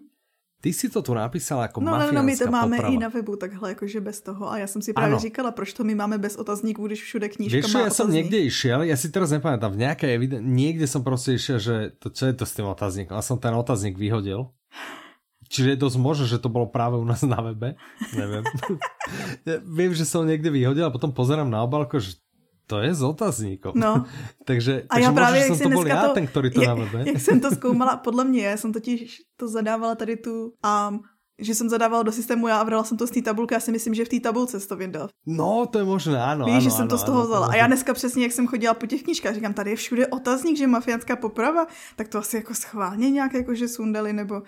Ty 0.61 0.73
si 0.73 0.89
to 0.89 1.01
tu 1.01 1.13
napísala 1.13 1.69
jako 1.69 1.81
no, 1.81 1.91
mafiánská 1.91 2.15
No, 2.15 2.21
no, 2.21 2.25
my 2.25 2.37
to 2.37 2.51
máme 2.51 2.77
poprava. 2.77 2.93
i 2.93 2.97
na 2.97 3.09
webu 3.09 3.35
takhle, 3.35 3.69
jakože 3.69 4.01
bez 4.01 4.21
toho. 4.21 4.51
A 4.51 4.57
já 4.57 4.67
jsem 4.67 4.81
si 4.81 4.93
právě 4.93 5.13
ano. 5.13 5.19
říkala, 5.19 5.51
proč 5.51 5.73
to 5.73 5.83
my 5.83 5.95
máme 5.95 6.17
bez 6.17 6.35
otazníků, 6.35 6.87
když 6.87 7.03
všude 7.03 7.29
knížka 7.29 7.57
Víš, 7.57 7.73
má 7.73 7.79
já 7.79 7.89
jsem 7.89 8.11
někde 8.11 8.37
išel, 8.37 8.81
já 8.81 8.97
si 8.97 9.09
teraz 9.09 9.31
nepamätám, 9.31 9.71
v 9.71 9.77
nějaké 9.77 10.17
někde 10.41 10.87
jsem 10.87 11.03
prostě 11.03 11.33
išel, 11.33 11.59
že 11.59 11.91
to, 11.99 12.09
čo 12.09 12.25
je 12.25 12.33
to 12.33 12.45
s 12.45 12.53
tím 12.53 12.65
otazníkom? 12.65 13.17
A 13.17 13.21
jsem 13.21 13.37
ten 13.37 13.53
otazník 13.55 13.97
vyhodil. 13.97 14.49
Čiže 15.47 15.75
je 15.75 15.83
dosť 15.83 15.97
možné, 15.97 16.25
že 16.27 16.43
to 16.43 16.51
bolo 16.51 16.67
práve 16.67 16.99
u 16.99 17.05
nás 17.07 17.23
na 17.23 17.39
webe. 17.39 17.79
Neviem. 18.13 18.43
Viem, 19.77 19.91
že 19.95 20.03
som 20.03 20.27
niekde 20.27 20.51
vyhodil 20.51 20.83
a 20.83 20.93
potom 20.93 21.15
pozerám 21.15 21.47
na 21.47 21.63
obálku, 21.63 21.99
že 21.99 22.19
to 22.67 22.83
je 22.83 22.91
s 22.91 23.01
otazníkom. 23.01 23.73
No. 23.75 24.03
takže, 24.49 24.83
a 24.89 24.95
takže 24.95 25.07
já 25.07 25.11
právě, 25.11 25.39
možná, 25.39 25.55
že 25.55 25.59
jsem 25.59 25.71
to 25.71 25.75
bol 25.75 25.87
já 25.87 26.07
ten, 26.07 26.27
který 26.27 26.51
to 26.51 26.61
jak, 26.61 26.67
na 26.67 26.75
webe. 26.75 27.03
Jak 27.07 27.19
jsem 27.19 27.39
to 27.39 27.51
zkoumala, 27.51 27.97
podle 27.97 28.23
mě, 28.23 28.45
já 28.45 28.57
jsem 28.57 28.73
totiž 28.73 29.17
to 29.37 29.47
zadávala 29.47 29.95
tady 29.95 30.17
tu 30.17 30.43
um, 30.43 30.99
že 31.39 31.55
jsem 31.55 31.69
zadávala 31.69 32.03
do 32.03 32.11
systému 32.11 32.47
já 32.47 32.57
a 32.57 32.63
vrala 32.63 32.83
jsem 32.83 32.97
to 32.97 33.07
z 33.07 33.11
té 33.11 33.21
tabulky, 33.21 33.53
já 33.53 33.59
si 33.59 33.71
myslím, 33.71 33.93
že 33.93 34.05
v 34.05 34.09
té 34.09 34.19
tabulce 34.19 34.59
to 34.59 34.75
vyndal. 34.75 35.09
No, 35.25 35.65
to 35.71 35.79
je 35.79 35.85
možné, 35.85 36.23
ano. 36.23 36.45
Víš, 36.45 36.53
ano, 36.53 36.61
že 36.61 36.71
jsem 36.71 36.81
ano, 36.81 36.89
to 36.89 36.97
z 36.97 37.03
toho 37.03 37.17
ano, 37.17 37.27
vzala. 37.27 37.45
Ano. 37.45 37.53
A 37.53 37.55
já 37.55 37.67
dneska 37.67 37.93
přesně, 37.93 38.23
jak 38.23 38.31
jsem 38.31 38.47
chodila 38.47 38.73
po 38.73 38.85
těch 38.85 39.03
knížkách, 39.03 39.35
říkám, 39.35 39.53
tady 39.53 39.69
je 39.69 39.75
všude 39.75 40.07
otazník, 40.07 40.57
že 40.57 40.67
mafiánská 40.67 41.15
poprava, 41.15 41.67
tak 41.95 42.07
to 42.07 42.17
asi 42.17 42.35
jako 42.35 42.53
schválně 42.53 43.11
nějak 43.11 43.33
jako, 43.33 43.55
že 43.55 43.67
sundali, 43.67 44.13
nebo... 44.13 44.41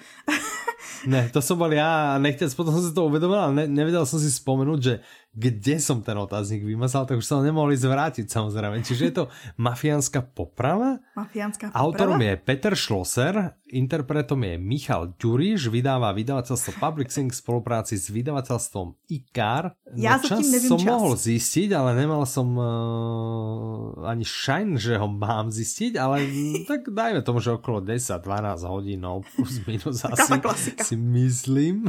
ne, 1.08 1.30
to 1.34 1.42
jsem 1.42 1.58
byl 1.58 1.74
já 1.74 2.18
nechtěl, 2.18 2.50
potom 2.56 2.74
jsem 2.74 2.90
si 2.90 2.94
to 2.94 3.06
uvědomil, 3.06 3.40
ale 3.40 3.54
ne, 3.54 3.68
nevěděl 3.68 4.06
jsem 4.06 4.20
si 4.20 4.30
vzpomenout, 4.30 4.84
že 4.84 5.00
kde 5.30 5.77
som 5.77 6.01
ten 6.01 6.17
otáznik 6.17 6.65
vymazal, 6.65 7.05
tak 7.05 7.21
už 7.21 7.25
sa 7.25 7.38
ho 7.38 7.45
nemohli 7.45 7.77
zvrátiť 7.77 8.25
samozrejme. 8.25 8.82
Čiže 8.82 9.03
je 9.09 9.13
to 9.13 9.25
mafiánska 9.61 10.25
poprava. 10.25 10.97
Mafiánska 11.13 11.69
poprava. 11.69 11.86
Autorom 11.86 12.17
je 12.17 12.34
Peter 12.41 12.73
Schlosser, 12.73 13.53
interpretom 13.69 14.41
je 14.41 14.57
Michal 14.57 15.13
Ďuriš, 15.21 15.69
vydáva 15.69 16.09
vydavateľstvo 16.17 16.82
Public 16.82 17.13
Sing 17.13 17.30
v 17.30 17.38
spolupráci 17.38 18.01
s 18.01 18.09
vydavateľstvom 18.09 18.97
IKAR. 19.05 19.77
Ja 19.93 20.17
no, 20.17 20.25
čas 20.25 20.49
nevím 20.49 20.69
som 20.73 20.80
čas. 20.82 20.89
mohol 20.89 21.13
zistiť, 21.13 21.69
ale 21.77 21.89
nemal 21.93 22.25
som 22.25 22.47
uh, 22.57 24.09
ani 24.09 24.25
šajn, 24.25 24.82
že 24.82 24.97
ho 24.97 25.05
mám 25.05 25.53
zistiť, 25.53 25.93
ale 25.93 26.25
tak 26.65 26.89
dajme 26.89 27.21
tomu, 27.21 27.38
že 27.38 27.53
okolo 27.53 27.86
10-12 27.86 28.65
hodín, 28.65 29.05
no 29.05 29.21
plus 29.21 29.61
minus 29.69 30.01
asi 30.09 30.41
si 30.82 30.95
myslím. 30.97 31.86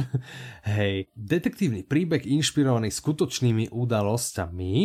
Hej, 0.61 1.09
detektívny 1.17 1.81
príbeh 1.81 2.21
inšpirovaný 2.21 2.93
skutočnými 3.31 3.71
udalosťami 3.71 4.75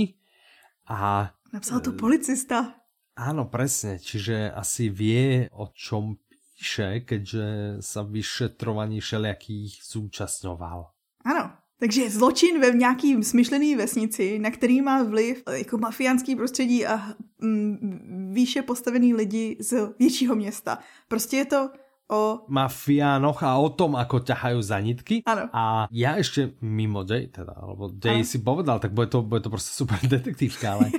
a... 0.86 1.34
Napsal 1.50 1.82
to 1.82 1.98
policista. 1.98 2.78
Áno, 3.18 3.50
presne, 3.50 3.98
čiže 3.98 4.54
asi 4.54 4.86
vie, 4.86 5.50
o 5.50 5.74
čom 5.74 6.14
píše, 6.30 7.02
keďže 7.02 7.80
sa 7.82 8.06
vyšetrovaní 8.06 9.02
všelijakých 9.02 9.82
zúčastňoval. 9.82 10.78
Ano, 11.26 11.44
takže 11.82 12.06
zločin 12.06 12.62
ve 12.62 12.70
nějaký 12.70 13.18
smyšlený 13.24 13.74
vesnici, 13.74 14.38
na 14.38 14.54
který 14.54 14.78
má 14.78 15.02
vliv 15.02 15.42
jako 15.50 15.78
mafiánský 15.78 16.36
prostředí 16.36 16.86
a 16.86 17.18
mm, 17.42 18.30
výše 18.30 18.62
postavený 18.62 19.14
lidi 19.14 19.56
z 19.58 19.90
většího 19.98 20.38
města. 20.38 20.78
Prostě 21.08 21.36
je 21.36 21.44
to 21.44 21.70
o... 22.08 22.46
mafiánoch 22.48 23.42
a 23.42 23.58
o 23.58 23.68
tom, 23.70 23.98
ako 23.98 24.22
ťahajú 24.22 24.58
za 24.62 24.78
nitky. 24.80 25.26
Ano. 25.26 25.50
A 25.50 25.90
ja 25.90 26.16
ešte 26.18 26.54
mimo 26.62 27.02
Jay, 27.02 27.28
teda, 27.30 27.54
alebo 27.54 27.90
Jay 27.98 28.22
ano. 28.22 28.28
si 28.28 28.38
povedal, 28.42 28.78
tak 28.78 28.94
bude 28.94 29.10
to, 29.10 29.22
bude 29.22 29.40
to 29.42 29.50
prostě 29.50 29.72
super 29.72 29.98
detektívka, 30.08 30.72
ale 30.72 30.90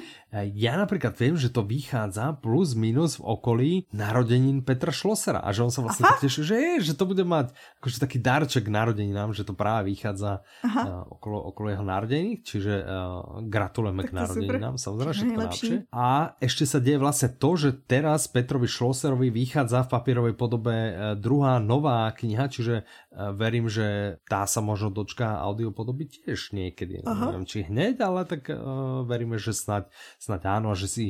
ja 0.53 0.75
napríklad 0.75 1.15
viem, 1.15 1.39
že 1.39 1.47
to 1.47 1.63
vychádza 1.63 2.35
plus 2.43 2.75
minus 2.75 3.15
v 3.15 3.23
okolí 3.31 3.71
narodenin 3.95 4.59
Petra 4.59 4.91
Schlossera 4.91 5.39
a 5.39 5.55
že 5.55 5.63
on 5.63 5.71
sa 5.71 5.79
vlastne 5.79 6.03
tak 6.03 6.19
teší, 6.19 6.43
že 6.43 6.55
je, 6.55 6.73
že 6.91 6.93
to 6.99 7.07
bude 7.07 7.23
mať 7.23 7.55
akože 7.79 7.97
taký 8.03 8.19
darček 8.19 8.67
narodeninám, 8.67 9.31
že 9.31 9.47
to 9.47 9.55
práve 9.55 9.87
vychádza 9.87 10.43
uh, 10.67 11.07
okolo, 11.07 11.47
okolo 11.55 11.71
jeho 11.71 11.85
narodení, 11.87 12.43
čiže 12.43 12.83
uh, 12.83 13.39
gratulujeme 13.47 14.03
tak 14.03 14.11
k 14.11 14.17
narodeninám, 14.19 14.75
samozrejme, 14.75 15.13
všetko 15.15 15.39
najlepšie. 15.39 15.75
A 15.95 16.35
ešte 16.43 16.63
sa 16.67 16.83
deje 16.83 16.99
vlastne 16.99 17.31
to, 17.31 17.49
že 17.55 17.69
teraz 17.87 18.27
Petrovi 18.27 18.67
Schlosserovi 18.67 19.31
vychádza 19.31 19.87
v 19.87 19.91
papierovej 19.95 20.35
podobe 20.35 20.75
druhá 21.15 21.61
nová 21.61 22.09
kniha, 22.11 22.49
čiže 22.49 22.83
uh, 22.83 23.31
verím, 23.37 23.69
že 23.69 24.19
tá 24.25 24.43
sa 24.49 24.59
možno 24.59 24.89
dočká 24.89 25.43
audiopodoby 25.45 26.09
tiež 26.09 26.55
niekedy. 26.55 27.05
Aha. 27.05 27.29
Neviem, 27.29 27.45
či 27.45 27.67
hneď, 27.67 28.01
ale 28.01 28.25
tak 28.25 28.49
uh, 28.49 29.05
veríme, 29.05 29.37
že 29.37 29.53
snad 29.53 29.89
snad 30.17 30.41
áno, 30.45 30.73
že 30.73 30.87
si 30.89 31.05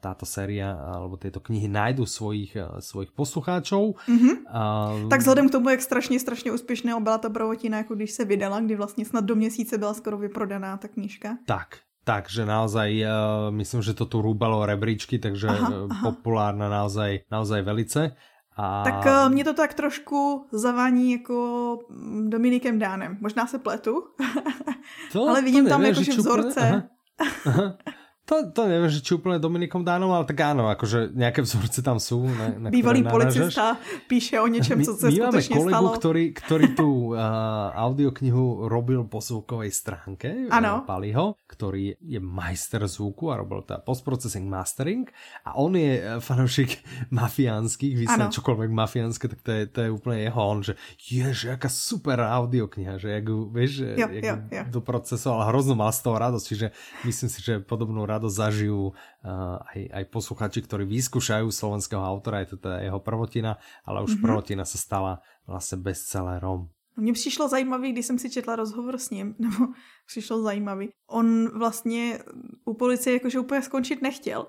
táto 0.00 0.28
séria 0.28 0.76
alebo 0.76 1.16
tieto 1.16 1.40
knihy 1.40 1.64
nájdu 1.70 2.04
svojich, 2.04 2.52
svojich 2.84 3.16
poslucháčov. 3.16 3.96
Mm-hmm. 4.04 4.34
Uh, 4.44 5.08
tak 5.08 5.20
vzhledem 5.20 5.48
k 5.48 5.52
tomu, 5.52 5.70
jak 5.70 5.80
strašně, 5.80 6.20
strašně 6.20 6.52
úspěšná 6.52 7.00
byla 7.00 7.18
ta 7.18 7.30
prvotina, 7.30 7.78
jako 7.78 7.94
když 7.94 8.10
se 8.10 8.24
vydala, 8.24 8.60
kdy 8.60 8.76
vlastně 8.76 9.04
snad 9.04 9.24
do 9.24 9.34
měsíce 9.34 9.78
byla 9.78 9.94
skoro 9.94 10.18
vyprodaná 10.18 10.76
ta 10.76 10.88
knížka. 10.88 11.38
Tak, 11.46 11.78
takže 12.04 12.46
naozaj, 12.46 13.04
uh, 13.04 13.08
myslím, 13.54 13.82
že 13.82 13.94
to 13.94 14.04
tu 14.04 14.22
rúbalo 14.22 14.66
rebríčky, 14.66 15.18
takže 15.18 15.48
aha, 15.48 15.88
aha. 15.90 16.02
populárna 16.02 16.68
naozaj, 16.68 17.24
naozaj 17.30 17.62
velice. 17.62 18.16
A... 18.60 18.82
Tak 18.84 19.06
uh, 19.06 19.32
mě 19.32 19.44
to 19.44 19.54
tak 19.54 19.74
trošku 19.74 20.46
zavání 20.52 21.12
jako 21.12 21.78
Dominikem 22.28 22.78
Dánem. 22.78 23.18
Možná 23.20 23.46
se 23.46 23.58
pletu, 23.58 24.04
to, 25.12 25.22
ale 25.28 25.42
vidím 25.42 25.64
to 25.64 25.70
tam 25.70 25.82
jakože 25.82 26.12
vzorce. 26.12 26.60
Aha. 26.60 26.82
Aha. 27.46 27.76
To, 28.30 28.46
to 28.46 28.70
neviem, 28.70 28.86
že 28.86 29.02
či 29.02 29.18
úplne 29.18 29.42
Dominikom 29.42 29.82
Dánom, 29.82 30.14
ale 30.14 30.22
tak 30.22 30.38
áno, 30.38 30.70
akože 30.70 31.10
nejaké 31.18 31.42
vzorce 31.42 31.82
tam 31.82 31.98
sú. 31.98 32.30
Na, 32.30 32.54
na 32.54 32.68
Bývalý 32.70 33.02
policista 33.02 33.74
píše 34.06 34.38
o 34.38 34.46
niečom, 34.46 34.78
co 34.86 34.94
sa 34.94 35.10
skutočne 35.10 35.58
kolegu, 35.58 35.74
stalo. 35.74 35.88
Ktorý, 35.98 36.24
ktorý 36.30 36.66
tú 36.78 37.10
uh, 37.10 37.74
audioknihu 37.90 38.70
robil 38.70 39.02
po 39.10 39.18
zvukovej 39.18 39.74
stránke, 39.74 40.46
ano. 40.46 40.86
Paliho, 40.86 41.42
ktorý 41.50 41.98
je 41.98 42.22
majster 42.22 42.86
zvuku 42.86 43.34
a 43.34 43.42
robil 43.42 43.66
teda 43.66 43.82
postprocessing 43.82 44.46
mastering 44.46 45.10
a 45.42 45.58
on 45.58 45.74
je 45.74 46.22
fanúšik 46.22 46.86
mafiánskych, 47.18 47.98
vysne 47.98 48.30
čokoľvek 48.30 48.70
mafiánske, 48.70 49.26
tak 49.26 49.42
to 49.42 49.50
je, 49.50 49.62
to 49.66 49.78
je 49.82 49.90
úplne 49.90 50.22
jeho 50.22 50.38
on, 50.38 50.62
že 50.62 50.78
ježe, 51.02 51.50
aká 51.50 51.66
super 51.66 52.22
audiokniha, 52.22 52.94
že 53.02 53.10
jak, 53.10 53.26
vieš, 53.26 53.72
jo, 53.98 54.06
jak 54.06 54.22
jo, 54.22 54.34
jo. 54.54 54.62
doprocesoval, 54.70 55.50
hrozno 55.50 55.74
mal 55.74 55.90
z 55.90 56.06
toho 56.06 56.14
radosť, 56.14 56.46
čiže 56.46 56.66
myslím 57.02 57.26
si, 57.26 57.38
že 57.42 57.58
podobnú 57.58 58.06
radosť 58.06 58.19
radosť 58.20 58.36
zažijú 58.36 58.92
uh, 58.92 59.56
aj, 59.64 59.80
aj 59.96 60.04
posluchači, 60.12 60.60
ktorí 60.68 60.84
vyskúšajú 60.84 61.48
slovenského 61.48 62.04
autora, 62.04 62.44
je 62.44 62.52
to 62.52 62.68
teda 62.68 62.84
jeho 62.84 63.00
prvotina, 63.00 63.56
ale 63.88 64.04
už 64.04 64.20
mm-hmm. 64.20 64.24
prvotina 64.28 64.68
sa 64.68 64.76
stala 64.76 65.24
vlastne 65.48 65.80
bestsellerom. 65.80 66.68
Mně 66.96 67.12
přišlo 67.12 67.48
zajímavý, 67.48 67.92
když 67.92 68.06
jsem 68.06 68.18
si 68.18 68.30
četla 68.30 68.56
rozhovor 68.56 68.98
s 68.98 69.10
ním, 69.10 69.34
nebo 69.38 69.72
přišlo 70.06 70.42
zajímavý. 70.42 70.88
On 71.08 71.58
vlastně 71.58 72.18
u 72.64 72.74
policie 72.74 73.14
jakože 73.14 73.40
úplně 73.40 73.62
skončit 73.62 74.02
nechtěl. 74.02 74.46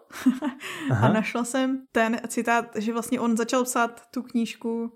a 1.01 1.13
našla 1.13 1.43
jsem 1.43 1.87
ten 1.91 2.21
citát, 2.27 2.75
že 2.75 2.93
vlastně 2.93 3.19
on 3.19 3.37
začal 3.37 3.63
psát 3.63 4.01
tu 4.11 4.21
knížku 4.21 4.93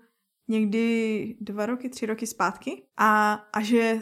někdy 0.48 1.36
dva 1.40 1.66
roky, 1.66 1.88
tři 1.88 2.06
roky 2.06 2.26
zpátky 2.26 2.82
a, 2.96 3.32
a 3.52 3.62
že 3.62 4.00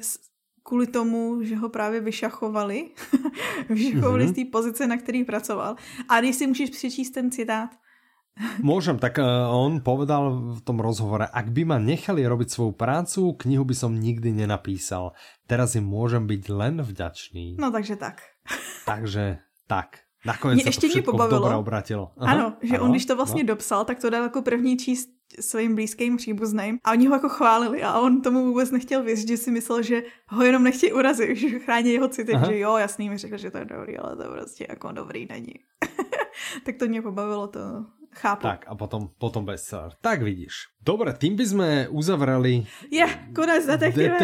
kvůli 0.65 0.87
tomu, 0.87 1.43
že 1.43 1.57
ho 1.57 1.69
právě 1.69 2.01
vyšachovali, 2.01 2.91
vyšachovali 3.69 4.25
mm-hmm. 4.25 4.33
z 4.33 4.35
té 4.35 4.45
pozice, 4.53 4.87
na 4.87 4.97
který 4.97 5.25
pracoval. 5.25 5.77
A 6.09 6.21
když 6.21 6.37
si 6.37 6.47
můžeš 6.47 6.71
přečíst 6.71 7.11
ten 7.11 7.31
citát, 7.31 7.71
Môžem, 8.59 8.99
tak 8.99 9.23
uh, 9.23 9.47
on 9.47 9.79
povedal 9.79 10.59
v 10.59 10.61
tom 10.67 10.83
rozhovore, 10.83 11.23
ak 11.23 11.55
by 11.55 11.63
ma 11.63 11.79
nechali 11.79 12.27
robiť 12.27 12.51
svoju 12.51 12.73
prácu, 12.75 13.31
knihu 13.39 13.63
by 13.63 13.75
som 13.79 13.95
nikdy 13.95 14.35
nenapísal. 14.35 15.15
Teraz 15.47 15.79
im 15.79 15.87
môžem 15.87 16.27
byť 16.27 16.43
len 16.51 16.83
vďačný. 16.83 17.63
No 17.63 17.71
takže 17.71 17.95
tak. 17.95 18.27
takže 18.91 19.39
tak. 19.71 20.03
Nakonec 20.27 20.55
mě 20.55 20.65
ještě 20.67 20.89
to 20.89 20.93
mě 20.93 21.03
pobavilo. 21.03 21.59
obratilo. 21.59 22.13
Aha, 22.19 22.33
ano, 22.33 22.57
že 22.63 22.75
ano, 22.75 22.85
on 22.85 22.91
když 22.91 23.07
to 23.07 23.17
vlastně 23.17 23.43
no. 23.43 23.47
dopsal, 23.47 23.85
tak 23.85 23.99
to 24.01 24.11
dal 24.11 24.23
jako 24.23 24.43
první 24.43 24.77
číst 24.77 25.09
svým 25.41 25.75
blízkým 25.75 26.17
příbuzným 26.17 26.79
a 26.85 26.93
oni 26.93 27.07
ho 27.07 27.15
jako 27.15 27.29
chválili 27.29 27.83
a 27.83 28.01
on 28.01 28.23
tomu 28.23 28.45
vůbec 28.45 28.71
nechtěl 28.71 29.03
věřit, 29.03 29.29
že 29.29 29.37
si 29.37 29.51
myslel, 29.51 29.83
že 29.83 30.03
ho 30.29 30.43
jenom 30.45 30.63
nechtějí 30.63 30.93
urazit, 30.93 31.37
že 31.37 31.59
chrání 31.59 31.93
jeho 31.93 32.09
city, 32.09 32.33
Aha. 32.33 32.47
že 32.47 32.59
jo, 32.59 32.77
jasný 32.77 33.11
mi 33.11 33.19
řekl, 33.19 33.37
že 33.37 33.51
to 33.51 33.59
je 33.59 33.65
dobrý, 33.65 33.99
ale 33.99 34.17
to 34.17 34.33
prostě 34.33 34.67
jako 34.69 34.93
dobrý 34.93 35.27
není. 35.31 35.55
tak 36.65 36.77
to 36.77 36.87
mě 36.87 37.03
pobavilo, 37.03 37.47
to 37.49 37.61
chápu. 38.15 38.43
Tak 38.43 38.65
a 38.69 38.75
potom, 38.75 39.11
potom 39.19 39.45
bestseller. 39.45 39.93
Tak 40.01 40.23
vidíš. 40.23 40.71
Dobre, 40.79 41.13
tým 41.17 41.37
by 41.37 41.45
sme 41.45 41.69
uzavreli 41.91 42.69
je, 42.93 43.07
konec 43.35 43.67
detektívne, 43.67 44.21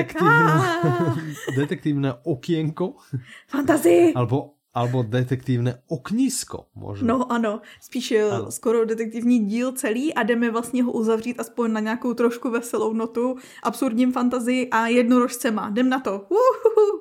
detektívne 1.57 2.11
okienko. 2.33 3.01
Fantazii. 3.49 4.15
Alebo 4.15 4.60
Albo 4.71 5.03
detektivné 5.03 5.83
oknisko 5.91 6.71
možná. 6.75 7.07
No 7.07 7.33
ano, 7.33 7.61
spíš 7.81 8.13
ano. 8.13 8.51
skoro 8.51 8.85
detektivní 8.85 9.47
díl 9.47 9.73
celý 9.73 10.15
a 10.15 10.23
jdeme 10.23 10.51
vlastně 10.51 10.83
ho 10.83 10.93
uzavřít 10.93 11.41
aspoň 11.41 11.73
na 11.73 11.81
nějakou 11.81 12.15
trošku 12.15 12.51
veselou 12.51 12.93
notu, 12.93 13.37
absurdním 13.63 14.13
fantazii 14.13 14.71
a 14.71 14.87
jednorožcema. 14.87 15.69
Jdem 15.69 15.89
na 15.89 16.01
to. 16.01 16.13
Uhuhu. 16.13 17.01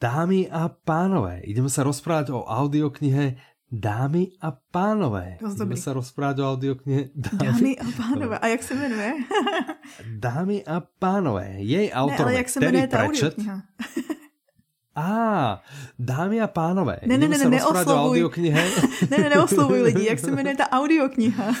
Dámy 0.00 0.48
a 0.48 0.72
pánové, 0.72 1.44
ideme 1.44 1.68
sa 1.68 1.84
rozprávať 1.84 2.32
o 2.32 2.40
audioknihe 2.48 3.36
Dámy 3.70 4.34
a 4.42 4.50
pánové. 4.50 5.38
Ideme 5.38 5.78
sa 5.78 5.92
rozprávať 5.92 6.42
o 6.42 6.48
audioknihe 6.56 7.14
Dámy, 7.14 7.38
Dámy 7.38 7.72
a 7.78 7.86
pánové. 7.94 8.36
A 8.38 8.46
jak 8.46 8.62
se 8.62 8.74
jmenuje? 8.74 9.12
Dámy 10.18 10.64
a 10.64 10.80
pánové. 10.98 11.54
Jej 11.60 11.92
autor 11.94 12.18
ne, 12.18 12.24
ale 12.24 12.34
jak 12.34 12.48
se 12.48 12.60
jmenuje 12.60 12.86
ta 12.88 13.04
audiokniha? 13.04 13.62
A, 14.96 15.62
dámy 15.98 16.40
a 16.40 16.46
pánové, 16.46 16.98
ne, 17.06 17.18
ne, 17.18 17.28
ne, 17.28 17.38
ne, 17.38 17.44
neoslovuj. 17.44 18.30
ne, 19.10 19.18
ne, 19.18 19.28
neoslovuj 19.28 19.82
lidi, 19.82 20.06
jak 20.06 20.18
se 20.18 20.30
jmenuje 20.30 20.56
ta 20.56 20.70
audiokniha? 20.70 21.44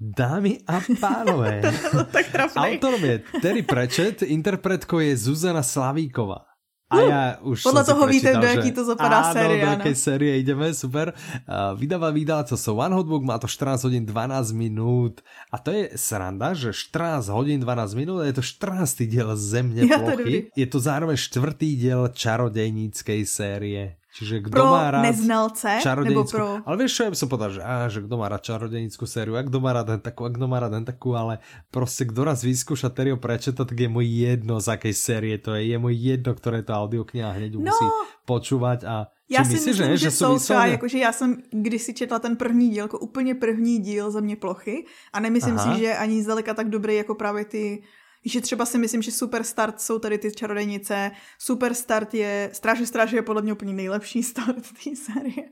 Dámy 0.00 0.58
a 0.66 0.80
pánové, 1.00 1.62
tak 2.12 2.26
autorom 2.56 3.04
je 3.04 3.22
Terry 3.42 3.62
Pratchett, 3.62 4.22
interpretkou 4.22 4.98
je 4.98 5.16
Zuzana 5.16 5.62
Slavíková. 5.62 6.51
A 6.92 6.96
ja 7.08 7.22
už 7.40 7.64
Podľa 7.64 7.84
toho 7.88 8.04
víte, 8.04 8.28
do 8.28 8.44
jaký 8.44 8.70
to 8.76 8.84
zapadá 8.84 9.24
áno, 9.24 9.32
série. 9.32 9.56
do 9.64 9.68
jakej 9.80 9.96
série 9.96 10.30
ideme, 10.36 10.68
super. 10.76 11.16
Uh, 11.48 11.72
vydáva 11.72 12.12
so 12.52 12.76
One 12.76 12.92
Hotbook, 12.92 13.24
má 13.24 13.40
to 13.40 13.48
14 13.48 13.88
hodín 13.88 14.04
12 14.04 14.52
minút. 14.52 15.24
A 15.48 15.56
to 15.56 15.72
je 15.72 15.96
sranda, 15.96 16.52
že 16.52 16.76
14 16.76 17.32
hodín 17.32 17.64
12 17.64 17.96
minút, 17.96 18.28
je 18.28 18.36
to 18.36 18.44
14. 18.44 19.08
diel 19.08 19.32
Zemne 19.32 19.88
ja, 19.88 19.96
plochy. 19.96 20.52
To 20.52 20.60
je, 20.60 20.66
to 20.68 20.78
zároveň 20.78 21.16
štvrtý 21.16 21.80
diel 21.80 22.12
čarodejníckej 22.12 23.24
série. 23.24 24.01
Čiže 24.12 24.44
kdo 24.44 24.60
pro 24.60 24.64
má 24.76 24.92
rád 24.92 25.02
neznalce, 25.08 25.80
nebo 26.04 26.28
pro... 26.28 26.60
Ale 26.68 26.76
vieš 26.84 27.00
čo, 27.00 27.02
ja 27.08 27.10
by 27.10 27.16
som 27.16 27.28
povedal, 27.32 27.50
že, 27.56 27.62
á, 27.64 27.88
že 27.88 28.04
kdo 28.04 28.20
má 28.20 28.28
rád 28.28 28.44
čarodejnickú 28.44 29.08
sériu, 29.08 29.40
a 29.40 29.42
kdo 29.42 29.56
má 29.56 29.72
rád 29.72 29.96
ten 29.96 30.00
takú, 30.04 30.28
a 30.28 30.30
kdo 30.30 30.44
má 30.44 30.60
rád 30.60 30.76
ten 30.76 30.84
takú, 30.84 31.16
ale 31.16 31.40
proste 31.72 32.04
kdo 32.04 32.28
raz 32.28 32.44
vyskúša 32.44 32.92
Terryho 32.92 33.16
prečeta, 33.16 33.64
tak 33.64 33.72
je 33.72 33.88
mu 33.88 34.04
jedno 34.04 34.60
z 34.60 34.68
akej 34.68 34.92
série 34.92 35.40
to 35.40 35.56
je. 35.56 35.72
Je 35.72 35.76
mu 35.80 35.88
jedno, 35.88 36.36
ktoré 36.36 36.60
to 36.60 36.76
audiokniha 36.76 37.32
hneď 37.32 37.56
no, 37.56 37.64
musí 37.64 37.86
počúvať 38.28 38.84
a 38.84 39.08
já 39.32 39.44
si 39.44 39.52
myslíš, 39.52 39.78
myslím, 39.78 39.96
že, 39.96 39.96
že 39.96 40.10
jsou 40.10 40.38
třeba, 40.38 40.66
jakože 40.66 40.98
já 40.98 41.12
jsem 41.12 41.36
když 41.50 41.82
si 41.82 41.94
četla 41.94 42.18
ten 42.18 42.36
první 42.36 42.70
díl, 42.70 42.84
jako 42.84 42.98
úplně 42.98 43.34
první 43.34 43.78
díl 43.78 44.10
za 44.10 44.20
mě 44.20 44.36
plochy 44.36 44.84
a 45.12 45.20
nemyslím 45.20 45.58
Aha. 45.58 45.74
si, 45.74 45.80
že 45.80 45.96
ani 45.96 46.22
zdaleka 46.22 46.54
tak 46.54 46.68
dobrý 46.68 46.96
jako 46.96 47.14
právě 47.14 47.44
ty 47.44 47.82
že 48.24 48.40
třeba 48.40 48.66
si 48.66 48.78
myslím, 48.78 49.02
že 49.02 49.12
super 49.12 49.44
start 49.44 49.80
jsou 49.80 49.98
tady 49.98 50.18
ty 50.18 50.32
čarodejnice, 50.32 51.10
super 51.38 51.74
start 51.74 52.14
je, 52.14 52.50
Stráže 52.52 52.86
stráže 52.86 53.16
je 53.16 53.22
podle 53.22 53.42
mě 53.42 53.52
úplně 53.52 53.72
nejlepší 53.72 54.22
start 54.22 54.62
té 54.84 54.96
série. 54.96 55.48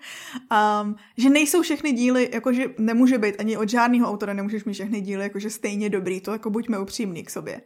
Um, 0.83 0.97
že 1.17 1.31
nejsou 1.31 1.63
všechny 1.63 1.93
díly, 1.93 2.31
jakože 2.33 2.65
nemůže 2.79 3.19
být 3.19 3.41
ani 3.41 3.57
od 3.57 3.69
žádného 3.69 4.09
autora 4.09 4.33
nemůžeš 4.33 4.65
mít 4.65 4.75
všechny 4.75 5.01
díly 5.01 5.23
jakože 5.23 5.51
stejně 5.51 5.91
dobrý, 5.91 6.21
to 6.21 6.33
jako 6.33 6.51
buďme 6.51 6.79
upřímní 6.79 7.25
k 7.25 7.31
sobě. 7.31 7.61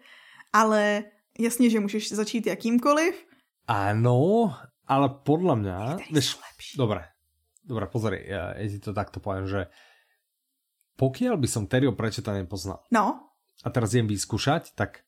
Ale 0.53 1.05
jasně, 1.39 1.71
že 1.71 1.81
můžeš 1.81 2.13
začít 2.13 2.47
jakýmkoliv. 2.47 3.27
Ano, 3.67 4.55
ale 4.87 5.09
podle 5.25 5.57
mě, 5.57 5.73
vieš, 6.13 6.39
dobré, 6.77 7.05
dobré, 7.65 7.87
pozor, 7.87 8.17
ti 8.69 8.79
to 8.79 8.93
takto 8.93 9.21
poviem, 9.21 9.49
že 9.49 9.73
pokiaľ 10.95 11.35
by 11.41 11.49
som 11.51 11.67
Terryho 11.67 11.97
prečeta 11.97 12.31
nepoznal, 12.31 12.87
no 12.95 13.34
a 13.63 13.69
teraz 13.71 13.95
idem 13.95 14.11
vyskúšať, 14.11 14.75
tak 14.75 15.04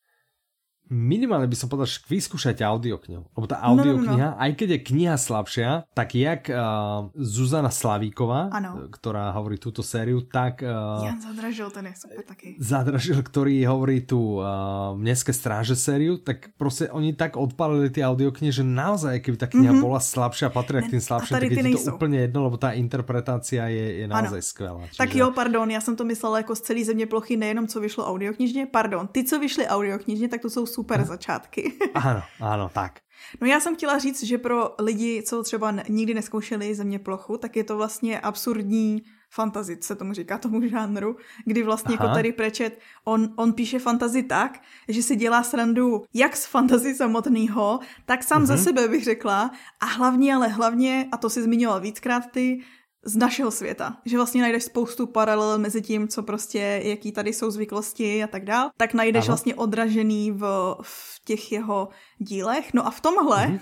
minimálne 0.91 1.51
by 1.51 1.57
som 1.59 1.69
povedal, 1.69 1.91
že 1.91 1.99
vyskúšajte 2.07 2.63
audioknihu. 2.63 3.27
Lebo 3.35 3.47
tá 3.47 3.59
audiokniha, 3.63 4.31
no, 4.31 4.35
no, 4.35 4.39
no. 4.39 4.43
aj 4.43 4.51
keď 4.55 4.69
je 4.77 4.81
kniha 4.93 5.17
slabšia, 5.19 5.71
tak 5.95 6.15
jak 6.15 6.47
uh, 6.51 7.11
Zuzana 7.19 7.71
Slavíková, 7.75 8.55
ano. 8.55 8.87
ktorá 8.91 9.35
hovorí 9.35 9.59
túto 9.59 9.83
sériu, 9.83 10.23
tak... 10.23 10.63
Uh, 10.63 11.03
Jan 11.03 11.19
Zadražil, 11.19 11.69
ten 11.75 11.85
je 11.91 11.95
super 11.99 12.23
taký. 12.23 12.49
Zadražil, 12.63 13.19
ktorý 13.23 13.55
hovorí 13.67 14.07
tú 14.07 14.39
uh, 14.39 14.95
Mneské 14.95 15.35
stráže 15.35 15.75
sériu, 15.75 16.23
tak 16.23 16.55
proste 16.55 16.87
oni 16.91 17.13
tak 17.19 17.35
odpalili 17.35 17.91
tie 17.91 18.07
audioknihy, 18.07 18.53
že 18.55 18.63
naozaj, 18.63 19.19
keby 19.23 19.37
tá 19.37 19.47
kniha 19.51 19.73
mm 19.75 19.79
-hmm. 19.79 19.87
bola 19.87 20.01
slabšia, 20.01 20.51
patrí 20.55 20.83
k 20.83 20.97
tým 20.97 21.03
slabším, 21.03 21.35
tak 21.35 21.51
je 21.51 21.63
to 21.75 21.95
úplne 21.95 22.19
jedno, 22.29 22.45
lebo 22.47 22.57
tá 22.57 22.73
interpretácia 22.77 23.67
je, 23.69 23.87
je 24.03 24.07
naozaj 24.07 24.41
ano. 24.43 24.51
skvelá. 24.51 24.83
Čiže... 24.87 24.99
Tak 24.99 25.11
jo, 25.15 25.31
pardon, 25.35 25.71
já 25.71 25.81
jsem 25.81 25.97
to 25.97 26.05
myslela 26.05 26.37
jako 26.39 26.55
z 26.55 26.61
celý 26.61 26.85
země 26.85 27.07
plochy, 27.07 27.37
nejenom 27.37 27.67
co 27.67 27.81
vyšlo 27.81 28.07
audioknižně, 28.07 28.67
pardon, 28.67 29.09
ty, 29.09 29.25
co 29.25 29.39
vyšly 29.39 29.67
audioknižně, 29.67 30.29
tak 30.29 30.43
to 30.43 30.51
jsou 30.51 30.67
super 30.77 31.05
začátky. 31.05 31.73
ano, 31.95 32.23
ano, 32.41 32.69
tak. 32.69 33.01
No 33.41 33.47
já 33.47 33.61
jsem 33.61 33.77
chtěla 33.77 33.99
říct, 33.99 34.23
že 34.23 34.39
pro 34.39 34.75
lidi, 34.79 35.23
co 35.27 35.43
třeba 35.43 35.75
nikdy 35.89 36.15
neskoušeli 36.15 36.75
země 36.75 36.99
plochu, 36.99 37.37
tak 37.37 37.57
je 37.57 37.65
to 37.65 37.77
vlastně 37.77 38.21
absurdní 38.21 39.03
fantazi, 39.31 39.79
se 39.81 39.97
tomu 39.97 40.13
říká 40.13 40.39
tomu 40.39 40.69
žánru, 40.69 41.17
kdy 41.45 41.63
vlastně 41.63 41.95
jako 41.95 42.05
Aha. 42.05 42.11
jako 42.11 42.19
tady 42.19 42.33
Prečet, 42.33 42.81
on, 43.05 43.33
on 43.37 43.53
píše 43.53 43.79
fantazi 43.79 44.23
tak, 44.23 44.61
že 44.89 45.03
si 45.03 45.17
dělá 45.17 45.43
srandu 45.43 46.05
jak 46.15 46.37
z 46.37 46.47
fantazi 46.47 46.95
samotného, 46.95 47.81
tak 48.05 48.23
sám 48.23 48.43
mm-hmm. 48.43 48.47
za 48.47 48.55
mhm. 48.55 48.63
sebe 48.63 48.89
bych 48.89 49.05
řekla 49.05 49.51
a 49.81 49.87
hlavně, 49.87 50.35
ale 50.35 50.49
hlavně, 50.49 51.09
a 51.13 51.17
to 51.17 51.31
si 51.31 51.43
zmiňoval 51.43 51.81
víckrát 51.81 52.31
ty, 52.31 52.61
z 53.07 53.17
našeho 53.17 53.51
světa. 53.51 53.97
Že 54.05 54.17
vlastně 54.17 54.43
najdeš 54.43 54.65
spoustu 54.65 55.07
paralel 55.07 55.59
mezi 55.59 55.83
tím, 55.83 56.09
co 56.09 56.23
prostě, 56.23 56.81
jaký 56.85 57.13
tady 57.13 57.33
jsou 57.33 57.51
zvyklosti 57.51 58.25
a 58.25 58.27
tak 58.27 58.45
dál, 58.45 58.71
tak 58.77 58.95
najdeš 58.95 59.25
ano. 59.25 59.27
vlastně 59.27 59.55
odražený 59.55 60.33
v, 60.33 60.77
v 60.83 61.21
těch 61.25 61.53
jeho 61.53 61.89
dílech. 62.19 62.75
No 62.75 62.87
a 62.87 62.91
v 62.91 63.01
tomhle, 63.01 63.61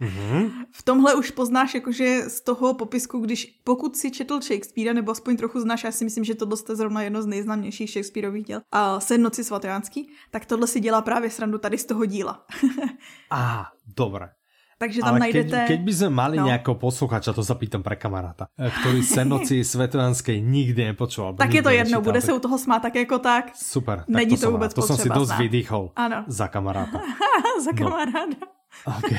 mm-hmm. 0.00 0.50
v 0.72 0.82
tomhle 0.82 1.14
už 1.14 1.30
poznáš 1.30 1.74
jakože 1.74 2.22
z 2.28 2.40
toho 2.40 2.74
popisku, 2.74 3.18
když 3.18 3.60
pokud 3.64 3.96
si 3.96 4.10
četl 4.10 4.40
Shakespearea, 4.40 4.92
nebo 4.92 5.12
aspoň 5.12 5.36
trochu 5.36 5.60
znáš, 5.60 5.84
já 5.84 5.92
si 5.92 6.04
myslím, 6.04 6.24
že 6.24 6.34
tohle 6.34 6.56
je 6.68 6.76
zrovna 6.76 7.02
jedno 7.02 7.22
z 7.22 7.26
nejznámějších 7.26 7.90
Shakespeareových 7.90 8.44
děl, 8.44 8.60
a 8.72 9.00
Sednoci 9.00 9.44
svatojánský, 9.44 10.12
tak 10.30 10.46
tohle 10.46 10.66
si 10.66 10.80
dělá 10.80 11.02
právě 11.02 11.30
srandu 11.30 11.58
tady 11.58 11.78
z 11.78 11.84
toho 11.84 12.04
díla. 12.04 12.46
ah, 13.30 13.64
dobré. 13.96 14.39
Takže 14.80 15.04
tam 15.04 15.20
Ale 15.20 15.28
najdete... 15.28 15.52
Keď, 15.52 15.68
keď 15.76 15.80
by 15.84 15.92
sme 15.92 16.08
mali 16.08 16.36
no. 16.40 16.48
nejakého 16.48 16.72
posluchača, 16.80 17.36
to 17.36 17.44
sa 17.44 17.52
pýtam 17.52 17.84
pre 17.84 18.00
kamaráta, 18.00 18.48
e, 18.56 18.72
ktorý 18.72 19.04
Senoci 19.04 19.60
Svetojanskej 19.76 20.40
nikdy 20.40 20.88
nepočul. 20.88 21.36
Tak 21.36 21.52
je 21.52 21.60
to 21.60 21.68
jedno, 21.68 22.00
bude 22.00 22.24
se 22.24 22.32
u 22.32 22.40
toho 22.40 22.56
smát 22.56 22.80
tak 22.80 22.96
jako 22.96 23.20
tak. 23.20 23.52
Super. 23.52 24.08
Není 24.08 24.40
to, 24.40 24.48
to 24.48 24.50
vůbec 24.56 24.72
To 24.72 24.80
som 24.80 24.96
si 24.96 25.12
dosť 25.12 25.36
vydýchol 25.36 25.92
ano. 25.92 26.24
za 26.32 26.48
kamaráta. 26.48 26.96
za 27.64 27.72
no. 27.72 27.78
kamaráda. 27.78 28.40
No. 28.86 28.96
Okay. 29.02 29.18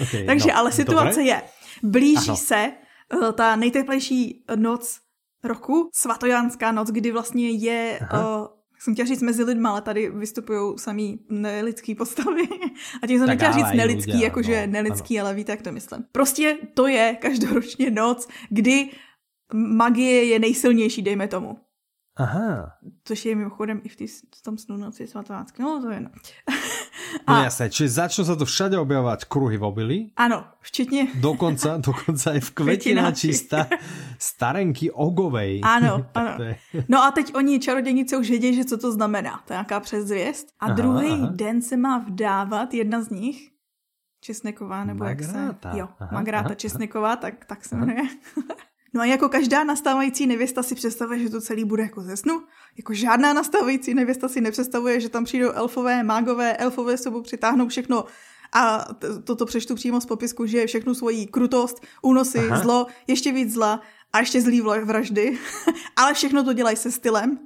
Okay, 0.00 0.26
Takže 0.26 0.48
no, 0.48 0.58
ale 0.58 0.72
situace 0.72 1.22
Dobre? 1.22 1.30
je, 1.30 1.42
blíží 1.82 2.34
ano. 2.34 2.36
se 2.36 2.72
uh, 3.14 3.32
ta 3.32 3.56
nejteplejší 3.56 4.44
noc 4.58 5.00
roku, 5.44 5.88
svatojánská 5.94 6.72
noc, 6.72 6.90
kdy 6.90 7.12
vlastně 7.12 7.50
je 7.50 8.00
uh, 8.02 8.46
jsem 8.82 8.94
chtěla 8.94 9.06
říct 9.06 9.22
mezi 9.22 9.44
lidma, 9.44 9.70
ale 9.70 9.82
tady 9.82 10.10
vystupují 10.10 10.78
samý 10.78 11.26
nelidský 11.28 11.94
postavy. 11.94 12.42
A 13.02 13.06
tím 13.06 13.18
jsem 13.18 13.28
nechtěla 13.28 13.52
říct 13.52 13.72
nelidský, 13.74 14.12
lidě, 14.12 14.24
jakože 14.24 14.66
no, 14.66 14.72
nelidský, 14.72 15.18
ano. 15.18 15.26
ale 15.26 15.34
víte, 15.34 15.52
jak 15.52 15.62
to 15.62 15.72
myslím. 15.72 16.04
Prostě 16.12 16.58
to 16.74 16.86
je 16.86 17.16
každoročně 17.20 17.90
noc, 17.90 18.28
kdy 18.48 18.90
magie 19.54 20.24
je 20.24 20.38
nejsilnější, 20.38 21.02
dejme 21.02 21.28
tomu. 21.28 21.58
Aha. 22.16 22.72
Což 23.04 23.24
je 23.24 23.34
mimochodem 23.34 23.80
i 23.84 23.88
v, 23.88 23.96
tý, 23.96 24.06
v 24.06 24.42
tom 24.44 24.58
snu 24.58 24.76
noci 24.76 25.06
svatovácké. 25.06 25.62
No 25.62 25.82
to 25.82 25.90
je 25.90 26.00
no. 26.00 26.10
A... 27.26 27.32
No 27.32 27.44
jasné, 27.44 27.70
čiže 27.70 27.88
začnú 27.88 28.22
sa 28.24 28.34
tu 28.36 28.44
všade 28.44 28.78
objavovať 28.78 29.24
kruhy 29.24 29.56
v 29.56 29.64
obili. 29.64 29.96
Ano, 30.16 30.44
včetně. 30.60 31.08
Dokonca, 31.14 31.76
dokonca 31.86 32.30
aj 32.30 32.40
v 32.40 32.50
kvetináči 32.50 33.34
sta, 33.34 33.66
starenky 34.18 34.90
ogovej. 34.90 35.60
Ano, 35.64 36.06
ano. 36.14 36.32
No 36.88 37.02
a 37.02 37.10
teď 37.10 37.34
oni 37.34 37.60
čarodějnice 37.60 38.16
už 38.16 38.30
vědí, 38.30 38.54
že 38.54 38.64
co 38.64 38.78
to 38.78 38.92
znamená. 38.92 39.42
To 39.46 39.52
je 39.52 39.56
nějaká 39.56 39.80
předzvěst. 39.80 40.48
A 40.60 40.66
aha, 40.66 40.74
druhý 40.74 41.12
aha. 41.12 41.30
den 41.34 41.62
se 41.62 41.76
má 41.76 41.98
vdávat 41.98 42.74
jedna 42.74 43.02
z 43.02 43.10
nich, 43.10 43.48
Česneková, 44.20 44.84
nebo 44.84 45.04
Magráta. 45.04 45.38
jak 45.38 45.56
se... 45.62 45.78
Jo, 45.78 45.88
aha, 45.98 46.10
Magráta 46.12 46.46
aha, 46.46 46.54
Česneková, 46.54 47.16
tak, 47.16 47.44
tak 47.44 47.64
se 47.64 47.76
jmenuje. 47.76 48.02
No 48.94 49.00
a 49.00 49.04
jako 49.04 49.28
každá 49.28 49.64
nastávající 49.64 50.26
nevěsta 50.26 50.62
si 50.62 50.74
představuje, 50.74 51.18
že 51.18 51.30
to 51.30 51.40
celý 51.40 51.64
bude 51.64 51.82
jako 51.82 52.00
ze 52.00 52.16
snu. 52.16 52.42
Jako 52.76 52.94
žádná 52.94 53.32
nastávající 53.32 53.94
nevěsta 53.94 54.28
si 54.28 54.40
nepředstavuje, 54.40 55.00
že 55.00 55.08
tam 55.08 55.24
přijdou 55.24 55.50
elfové, 55.52 56.02
mágové, 56.02 56.56
elfové 56.56 56.96
sebou 56.96 57.22
přitáhnou 57.22 57.68
všechno 57.68 58.04
a 58.52 58.86
toto 59.24 59.46
přečtu 59.46 59.74
přímo 59.74 60.00
z 60.00 60.06
popisku, 60.06 60.46
že 60.46 60.66
všechnu 60.66 60.94
svoji 60.94 61.26
krutost, 61.26 61.86
únosy, 62.02 62.38
Aha. 62.38 62.58
zlo, 62.58 62.86
ještě 63.06 63.32
víc 63.32 63.52
zla 63.52 63.80
a 64.12 64.18
ještě 64.18 64.40
zlý 64.40 64.60
vraždy. 64.60 65.38
Ale 65.96 66.14
všechno 66.14 66.44
to 66.44 66.52
dělají 66.52 66.76
se 66.76 66.90
stylem. 66.90 67.38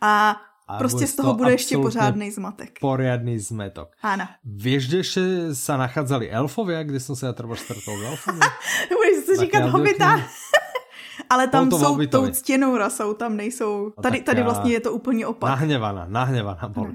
a 0.00 0.36
a 0.70 0.78
prostě 0.78 1.06
z 1.06 1.16
toho 1.16 1.34
bude 1.34 1.50
ještě 1.52 1.78
pořádný 1.78 2.30
zmatek. 2.30 2.78
Poriadný 2.80 3.38
zmetok. 3.38 3.88
Ano. 4.02 4.28
Víš, 4.44 4.88
kde 4.88 4.96
ještě 4.96 5.20
se 5.52 5.76
nacházeli 5.76 6.30
elfovia, 6.30 6.82
kde 6.82 7.00
jsem 7.00 7.16
se 7.16 7.26
já 7.26 7.32
třeba 7.32 7.56
stretol 7.56 7.98
s 7.98 8.02
elfami? 8.02 8.38
Budeš 8.88 9.24
si 9.24 9.36
říkat 9.36 9.68
hobita. 9.68 10.20
Ale 11.30 11.48
tam 11.48 11.70
jsou 11.70 11.78
hobitovi. 11.78 12.28
tou 12.28 12.34
ctěnou 12.34 12.76
rasou, 12.76 13.14
tam 13.14 13.36
nejsou. 13.36 13.92
No 13.96 14.02
tady, 14.02 14.20
tady 14.20 14.42
vlastně 14.42 14.72
je 14.72 14.80
to 14.80 14.92
úplně 14.92 15.26
opak. 15.26 15.50
Nahněvaná, 15.50 16.06
nahněvaná 16.08 16.68
boli. 16.68 16.94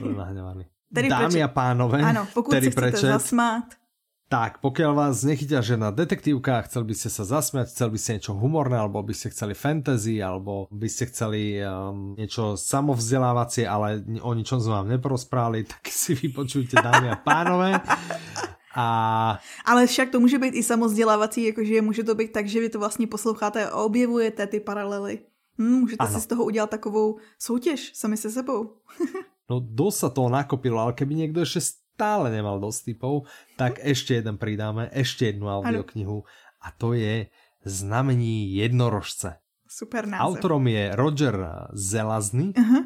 Nahněvaný. 0.16 0.66
Dámy 1.08 1.42
a 1.42 1.48
pánové, 1.48 2.02
ano, 2.02 2.26
pokud 2.34 2.52
si 2.54 2.60
chcete 2.60 2.74
prečet, 2.74 3.06
zasmát, 3.06 3.64
tak, 4.28 4.64
pokiaľ 4.64 4.92
vás 4.96 5.20
nechytia 5.20 5.60
žena 5.60 5.92
detektívka, 5.92 6.64
chcel 6.64 6.88
by 6.88 6.94
ste 6.96 7.12
sa 7.12 7.28
zasmiať, 7.28 7.70
chcel 7.70 7.88
by 7.92 7.98
ste 8.00 8.10
niečo 8.16 8.32
humorné, 8.32 8.80
alebo 8.80 9.04
by 9.04 9.12
ste 9.12 9.30
chceli 9.30 9.52
fantasy, 9.52 10.24
alebo 10.24 10.66
by 10.72 10.88
ste 10.88 11.12
chceli 11.12 11.60
um, 11.60 12.16
niečo 12.16 12.56
samovzdelávacie, 12.56 13.68
ale 13.68 14.00
o 14.24 14.32
ničom 14.32 14.58
sme 14.64 14.80
vám 14.80 14.88
neporozprávali, 14.96 15.66
tak 15.72 15.84
si 15.92 16.16
vypočujte, 16.16 16.80
dámy 16.80 17.12
a 17.12 17.16
pánové. 17.20 17.78
A... 18.74 18.86
Ale 19.64 19.86
však 19.86 20.10
to 20.10 20.20
může 20.20 20.38
být 20.38 20.54
i 20.54 20.62
samozdělávací, 20.62 21.44
jakože 21.44 21.82
může 21.82 22.02
to 22.04 22.14
být 22.14 22.32
tak, 22.32 22.48
že 22.48 22.60
vy 22.60 22.68
to 22.68 22.78
vlastně 22.78 23.06
posloucháte 23.06 23.66
a 23.66 23.76
objevujete 23.76 24.46
ty 24.46 24.60
paralely. 24.60 25.18
Hm, 25.58 25.80
můžete 25.80 26.04
ano. 26.04 26.14
si 26.14 26.20
z 26.20 26.26
toho 26.26 26.44
udělat 26.44 26.70
takovou 26.70 27.18
soutěž 27.38 27.90
sami 27.94 28.16
se 28.16 28.30
sebou. 28.30 28.82
no 29.50 29.60
dosť 29.60 29.98
sa 29.98 30.08
toho 30.08 30.32
nakopilo, 30.32 30.80
ale 30.80 30.96
keby 30.96 31.12
niekto 31.14 31.44
ešte 31.44 31.83
stále 31.94 32.34
nemal 32.34 32.58
dosť 32.58 32.80
typov, 32.90 33.30
tak 33.54 33.78
ešte 33.78 34.18
jeden 34.18 34.34
pridáme, 34.34 34.90
ešte 34.90 35.30
jednu 35.30 35.46
audioknihu 35.46 36.26
a 36.58 36.68
to 36.74 36.98
je 36.98 37.30
Znamení 37.64 38.52
jednorožce. 38.60 39.40
Super 39.64 40.04
název. 40.04 40.20
Autorom 40.20 40.68
je 40.68 40.92
Roger 40.92 41.34
Zelazny. 41.72 42.52
Uh-huh. 42.52 42.84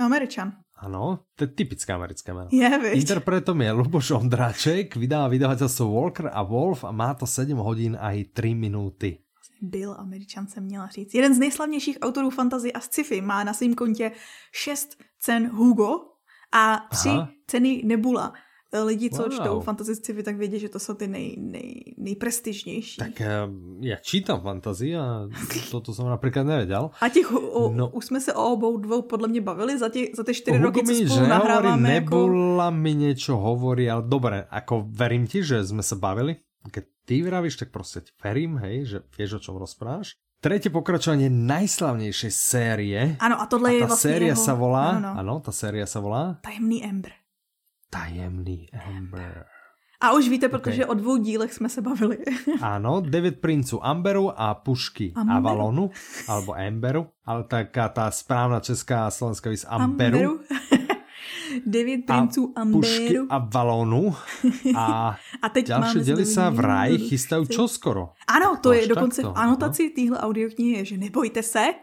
Američan. 0.00 0.52
Ano, 0.76 1.28
to 1.36 1.44
je 1.44 1.48
typické 1.48 1.92
americké 1.92 2.32
jméno. 2.32 2.48
Je, 2.52 2.92
Interpretom 2.92 3.60
je 3.60 3.72
Luboš 3.72 4.10
Ondráček, 4.10 4.96
vydává 4.96 5.28
vydavateľstvo 5.28 5.84
Walker 5.88 6.28
a 6.32 6.44
Wolf 6.44 6.84
a 6.84 6.92
má 6.92 7.16
to 7.16 7.24
7 7.24 7.56
hodin 7.56 7.96
a 8.00 8.12
i 8.12 8.24
3 8.24 8.54
minuty. 8.54 9.20
Byl 9.60 9.96
Američan, 9.98 10.46
jsem 10.46 10.64
měla 10.64 10.86
říct. 10.86 11.14
Jeden 11.14 11.34
z 11.34 11.38
nejslavnějších 11.38 11.98
autorů 12.00 12.30
fantazy 12.30 12.72
a 12.72 12.80
sci-fi 12.80 13.20
má 13.20 13.44
na 13.44 13.54
svém 13.54 13.74
kontě 13.74 14.12
6 14.52 15.00
cen 15.20 15.48
Hugo 15.48 16.15
a 16.56 16.86
tři 16.90 17.08
Aha. 17.08 17.28
ceny 17.46 17.82
Nebula. 17.84 18.32
lidi, 18.84 19.10
co 19.10 19.22
wow. 19.22 19.32
čtou 19.32 19.60
fantasy 19.60 19.94
sci 19.94 20.22
tak 20.22 20.36
vědí, 20.36 20.58
že 20.58 20.68
to 20.68 20.78
jsou 20.78 20.94
ty 20.94 21.06
nej, 21.06 21.36
nej, 21.38 21.94
nejprestižnější. 21.98 22.96
Tak 22.96 23.20
já, 23.20 23.48
já 23.80 23.96
čítám 23.96 24.40
fantasy 24.40 24.96
a 24.96 25.28
to, 25.70 25.80
to 25.80 25.94
jsem 25.94 26.06
například 26.06 26.42
nevěděl. 26.42 26.90
A 27.00 27.08
těch, 27.08 27.32
o, 27.32 27.72
no. 27.72 27.90
už 27.90 28.04
jsme 28.04 28.20
se 28.20 28.34
o 28.34 28.52
obou 28.52 28.76
dvou 28.76 29.02
podle 29.02 29.28
mě 29.28 29.40
bavili 29.40 29.78
za, 29.78 29.88
tě, 29.88 30.06
za 30.16 30.24
ty 30.24 30.34
čtyři 30.34 30.58
roky, 30.58 30.82
co 30.82 30.94
spolu 30.94 31.08
že 31.08 31.28
nahráváme. 31.28 31.88
Nebola 31.88 32.64
jako... 32.64 32.76
mi 32.76 32.94
něco 32.94 33.36
hovorí, 33.36 33.90
ale 33.90 34.02
dobré, 34.06 34.48
jako 34.52 34.86
verím 34.88 35.26
ti, 35.26 35.44
že 35.44 35.64
jsme 35.64 35.82
se 35.82 35.96
bavili. 35.96 36.36
Keď 36.70 36.84
ty 37.04 37.22
vravíš, 37.22 37.56
tak 37.56 37.70
prostě 37.70 38.00
verím, 38.24 38.56
hej, 38.56 38.84
že 38.86 39.00
vieš, 39.18 39.32
o 39.32 39.38
čom 39.38 39.56
rozpráváš. 39.56 40.14
Tretie 40.46 40.70
pokračovanie 40.70 41.26
najslavnejšej 41.26 42.30
série. 42.30 43.18
Ano, 43.18 43.34
a 43.34 43.50
tohle 43.50 43.70
a 43.70 43.72
je 43.72 43.80
ta 43.80 43.86
vlastně 43.86 44.10
série 44.10 44.30
jeho... 44.30 44.38
sa 44.38 44.54
volá, 44.54 44.88
ano, 44.94 45.00
no. 45.00 45.18
ano, 45.18 45.34
ta 45.42 45.50
série 45.50 45.82
sa 45.82 45.98
volá... 45.98 46.38
Tajemný 46.38 46.86
Ember. 46.86 47.18
Tajemný 47.90 48.70
Ember. 48.70 49.50
A 50.00 50.12
už 50.12 50.28
víte, 50.28 50.48
protože 50.48 50.86
okay. 50.86 50.90
o 50.90 50.94
dvou 50.94 51.16
dílech 51.16 51.52
jsme 51.52 51.68
se 51.68 51.82
bavili. 51.82 52.18
Ano, 52.62 53.00
devět 53.00 53.40
princů 53.40 53.84
Amberu 53.84 54.40
a 54.40 54.54
pušky 54.54 55.12
Amberu. 55.16 55.36
Avalonu, 55.36 55.90
alebo 56.28 56.54
Emberu, 56.54 57.06
ale 57.24 57.44
taká 57.44 57.88
ta 57.88 58.10
správná 58.10 58.60
česká 58.60 59.06
a 59.06 59.10
slovenská 59.10 59.50
vys 59.50 59.66
Amberu. 59.68 60.18
Amberu. 60.18 60.40
Devět 61.66 62.06
princů 62.06 62.52
a 62.56 62.60
Amberu. 62.60 62.80
Pušky 62.80 63.18
a 63.28 63.38
Valonu. 63.38 64.14
A, 64.76 65.16
a 65.42 65.48
teď 65.48 65.68
další 65.68 66.00
děli 66.00 66.24
se 66.24 66.50
v 66.50 66.60
ráji 66.60 66.98
chystají 66.98 67.46
čoskoro. 67.46 68.08
Ano, 68.26 68.56
to 68.60 68.70
Až 68.70 68.80
je 68.80 68.86
dokonce 68.86 69.22
takto, 69.22 69.34
v 69.34 69.38
anotaci 69.38 69.82
no? 69.82 69.90
téhle 70.02 70.18
audioknihy, 70.18 70.84
že 70.84 70.96
nebojte 70.96 71.42
se, 71.42 71.74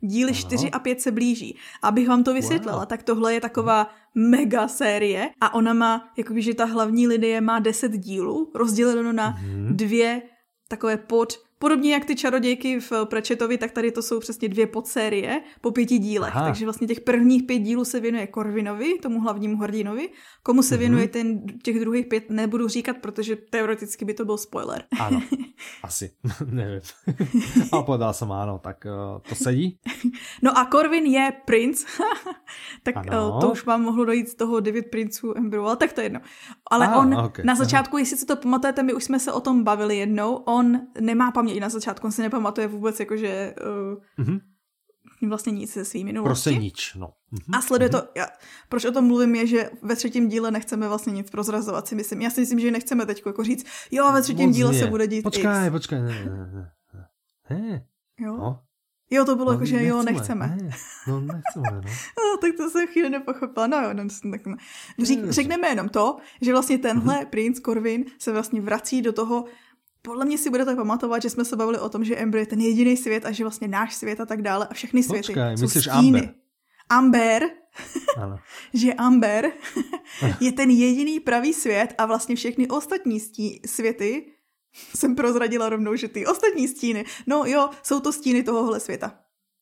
díly 0.00 0.34
4 0.34 0.70
a 0.70 0.78
5 0.78 1.00
se 1.00 1.12
blíží. 1.12 1.56
Abych 1.82 2.08
vám 2.08 2.24
to 2.24 2.34
vysvětlila, 2.34 2.78
wow. 2.78 2.86
tak 2.86 3.02
tohle 3.02 3.34
je 3.34 3.40
taková 3.40 3.90
mega 4.14 4.68
série 4.68 5.30
a 5.40 5.54
ona 5.54 5.72
má, 5.72 6.12
jakoby, 6.16 6.42
že 6.42 6.54
ta 6.54 6.64
hlavní 6.64 7.06
linie 7.06 7.40
má 7.40 7.58
10 7.58 7.92
dílů, 7.92 8.52
rozděleno 8.54 9.12
na 9.12 9.32
mm-hmm. 9.32 9.76
dvě 9.76 10.22
takové 10.68 10.96
pod 10.96 11.47
Podobně 11.58 11.92
jak 11.92 12.04
ty 12.04 12.16
čarodějky 12.16 12.80
v 12.80 12.92
Prečetovi, 13.04 13.58
tak 13.58 13.72
tady 13.72 13.92
to 13.92 14.02
jsou 14.02 14.20
přesně 14.20 14.48
dvě 14.48 14.66
podsérie 14.66 15.40
po 15.60 15.70
pěti 15.70 15.98
dílech. 15.98 16.36
Aha. 16.36 16.46
Takže 16.46 16.64
vlastně 16.64 16.86
těch 16.86 17.00
prvních 17.00 17.42
pět 17.42 17.58
dílů 17.58 17.84
se 17.84 18.00
věnuje 18.00 18.26
Korvinovi, 18.26 18.98
tomu 18.98 19.20
hlavnímu 19.20 19.56
hrdinovi. 19.56 20.08
Komu 20.42 20.62
se 20.62 20.74
mhm. 20.74 20.80
věnuje 20.80 21.06
mm-hmm. 21.06 21.10
ten, 21.10 21.46
těch 21.62 21.80
druhých 21.80 22.06
pět, 22.06 22.30
nebudu 22.30 22.68
říkat, 22.68 22.96
protože 22.96 23.36
teoreticky 23.36 24.04
by 24.04 24.14
to 24.14 24.24
byl 24.24 24.38
spoiler. 24.38 24.84
Ano, 25.00 25.22
asi, 25.82 26.10
nevím. 26.50 26.80
a 27.72 27.82
podal 27.82 28.12
jsem 28.12 28.32
ano, 28.32 28.58
tak 28.58 28.84
uh, 28.84 29.20
to 29.28 29.34
sedí. 29.34 29.78
No 30.42 30.58
a 30.58 30.64
Korvin 30.64 31.06
je 31.06 31.32
princ, 31.44 31.84
tak 32.82 32.96
uh, 32.96 33.40
to 33.40 33.50
už 33.50 33.64
vám 33.64 33.82
mohlo 33.82 34.04
dojít 34.04 34.28
z 34.28 34.34
toho 34.34 34.60
devět 34.60 34.90
princů 34.90 35.34
Embru, 35.36 35.66
ale 35.66 35.76
tak 35.76 35.92
to 35.92 36.00
je 36.00 36.04
jedno. 36.04 36.20
Ale 36.70 36.86
ah, 36.86 36.98
on 36.98 37.14
okay. 37.14 37.44
na 37.44 37.54
začátku, 37.54 37.98
jestli 37.98 38.16
si 38.16 38.26
to 38.26 38.36
pamatujete, 38.36 38.82
my 38.82 38.94
už 38.94 39.04
jsme 39.04 39.20
se 39.20 39.32
o 39.32 39.40
tom 39.40 39.64
bavili 39.64 39.96
jednou, 39.96 40.34
on 40.34 40.80
nemá 41.00 41.30
paměť 41.30 41.47
i 41.54 41.60
na 41.60 41.68
začátku, 41.68 42.06
on 42.06 42.12
si 42.12 42.22
nepamatuje 42.22 42.66
vůbec 42.66 43.00
jakože 43.00 43.54
uh, 44.18 44.24
mm-hmm. 44.24 44.40
vlastně 45.28 45.52
nic 45.52 45.72
se 45.72 45.84
svým 45.84 46.06
minulosti. 46.06 46.50
Prostě 46.50 46.60
nič, 46.60 46.94
no. 46.94 47.12
Mm-hmm. 47.32 47.58
A 47.58 47.62
sleduje 47.62 47.90
mm-hmm. 47.90 48.00
to, 48.00 48.08
já, 48.16 48.26
proč 48.68 48.84
o 48.84 48.92
tom 48.92 49.06
mluvím, 49.06 49.34
je, 49.34 49.46
že 49.46 49.70
ve 49.82 49.96
třetím 49.96 50.28
díle 50.28 50.50
nechceme 50.50 50.88
vlastně 50.88 51.12
nic 51.12 51.30
prozrazovat 51.30 51.88
si 51.88 51.94
myslím. 51.94 52.22
Já 52.22 52.30
si 52.30 52.40
myslím, 52.40 52.60
že 52.60 52.70
nechceme 52.70 53.06
teď 53.06 53.22
jako 53.26 53.44
říct, 53.44 53.66
jo, 53.90 54.12
ve 54.12 54.22
třetím 54.22 54.46
Moc 54.46 54.56
díle 54.56 54.74
se 54.74 54.86
bude 54.86 55.06
dít 55.06 55.22
Počkej, 55.22 55.66
X. 55.66 55.72
počkej, 55.72 56.00
ne, 56.00 56.24
ne, 56.24 56.50
ne. 56.54 56.70
ne. 57.50 57.86
Jo? 58.18 58.36
No. 58.36 58.60
Jo, 59.10 59.24
to 59.24 59.36
bylo 59.36 59.46
no, 59.46 59.52
jako, 59.52 59.64
že 59.64 59.76
nechceme, 59.76 59.88
jo, 59.88 60.02
nechceme. 60.02 60.46
Ne, 60.46 60.70
no, 61.08 61.20
nechceme, 61.20 61.70
no. 61.70 61.80
no. 62.18 62.38
tak 62.40 62.56
to 62.56 62.70
jsem 62.70 62.86
chvíli 62.86 63.10
nepochopila. 63.10 63.66
No 63.66 63.80
jo, 63.80 63.92
no, 63.92 64.04
tak 64.30 64.46
ne. 64.46 64.56
Řík, 65.02 65.30
řekneme 65.30 65.68
jenom 65.68 65.88
to, 65.88 66.16
že 66.40 66.52
vlastně 66.52 66.78
tenhle 66.78 67.14
mm-hmm. 67.14 67.26
princ 67.26 67.60
Corvin 67.60 68.04
se 68.18 68.32
vlastně 68.32 68.60
vrací 68.60 69.02
do 69.02 69.12
toho 69.12 69.44
podle 70.02 70.24
mě 70.24 70.38
si 70.38 70.50
budete 70.50 70.76
pamatovat, 70.76 71.22
že 71.22 71.30
jsme 71.30 71.44
se 71.44 71.56
bavili 71.56 71.78
o 71.78 71.88
tom, 71.88 72.04
že 72.04 72.16
Ember 72.16 72.40
je 72.40 72.46
ten 72.46 72.60
jediný 72.60 72.96
svět 72.96 73.26
a 73.26 73.32
že 73.32 73.44
vlastně 73.44 73.68
náš 73.68 73.94
svět 73.94 74.20
a 74.20 74.26
tak 74.26 74.42
dále 74.42 74.66
a 74.66 74.74
všechny 74.74 75.02
světy 75.02 75.26
Počkej, 75.26 75.56
jsou 75.56 75.64
myslíš 75.64 75.84
stíny. 75.84 76.18
Amber? 76.18 76.34
Amber, 76.88 77.42
ano. 78.16 78.38
že 78.74 78.94
Amber 78.94 79.52
je 80.40 80.52
ten 80.52 80.70
jediný 80.70 81.20
pravý 81.20 81.52
svět 81.52 81.94
a 81.98 82.06
vlastně 82.06 82.36
všechny 82.36 82.68
ostatní 82.68 83.20
stí, 83.20 83.60
světy 83.66 84.32
jsem 84.94 85.16
prozradila 85.16 85.68
rovnou, 85.68 85.96
že 85.96 86.08
ty 86.08 86.26
ostatní 86.26 86.68
stíny, 86.68 87.04
no 87.26 87.44
jo, 87.46 87.70
jsou 87.82 88.00
to 88.00 88.12
stíny 88.12 88.42
tohohle 88.42 88.80
světa. 88.80 89.18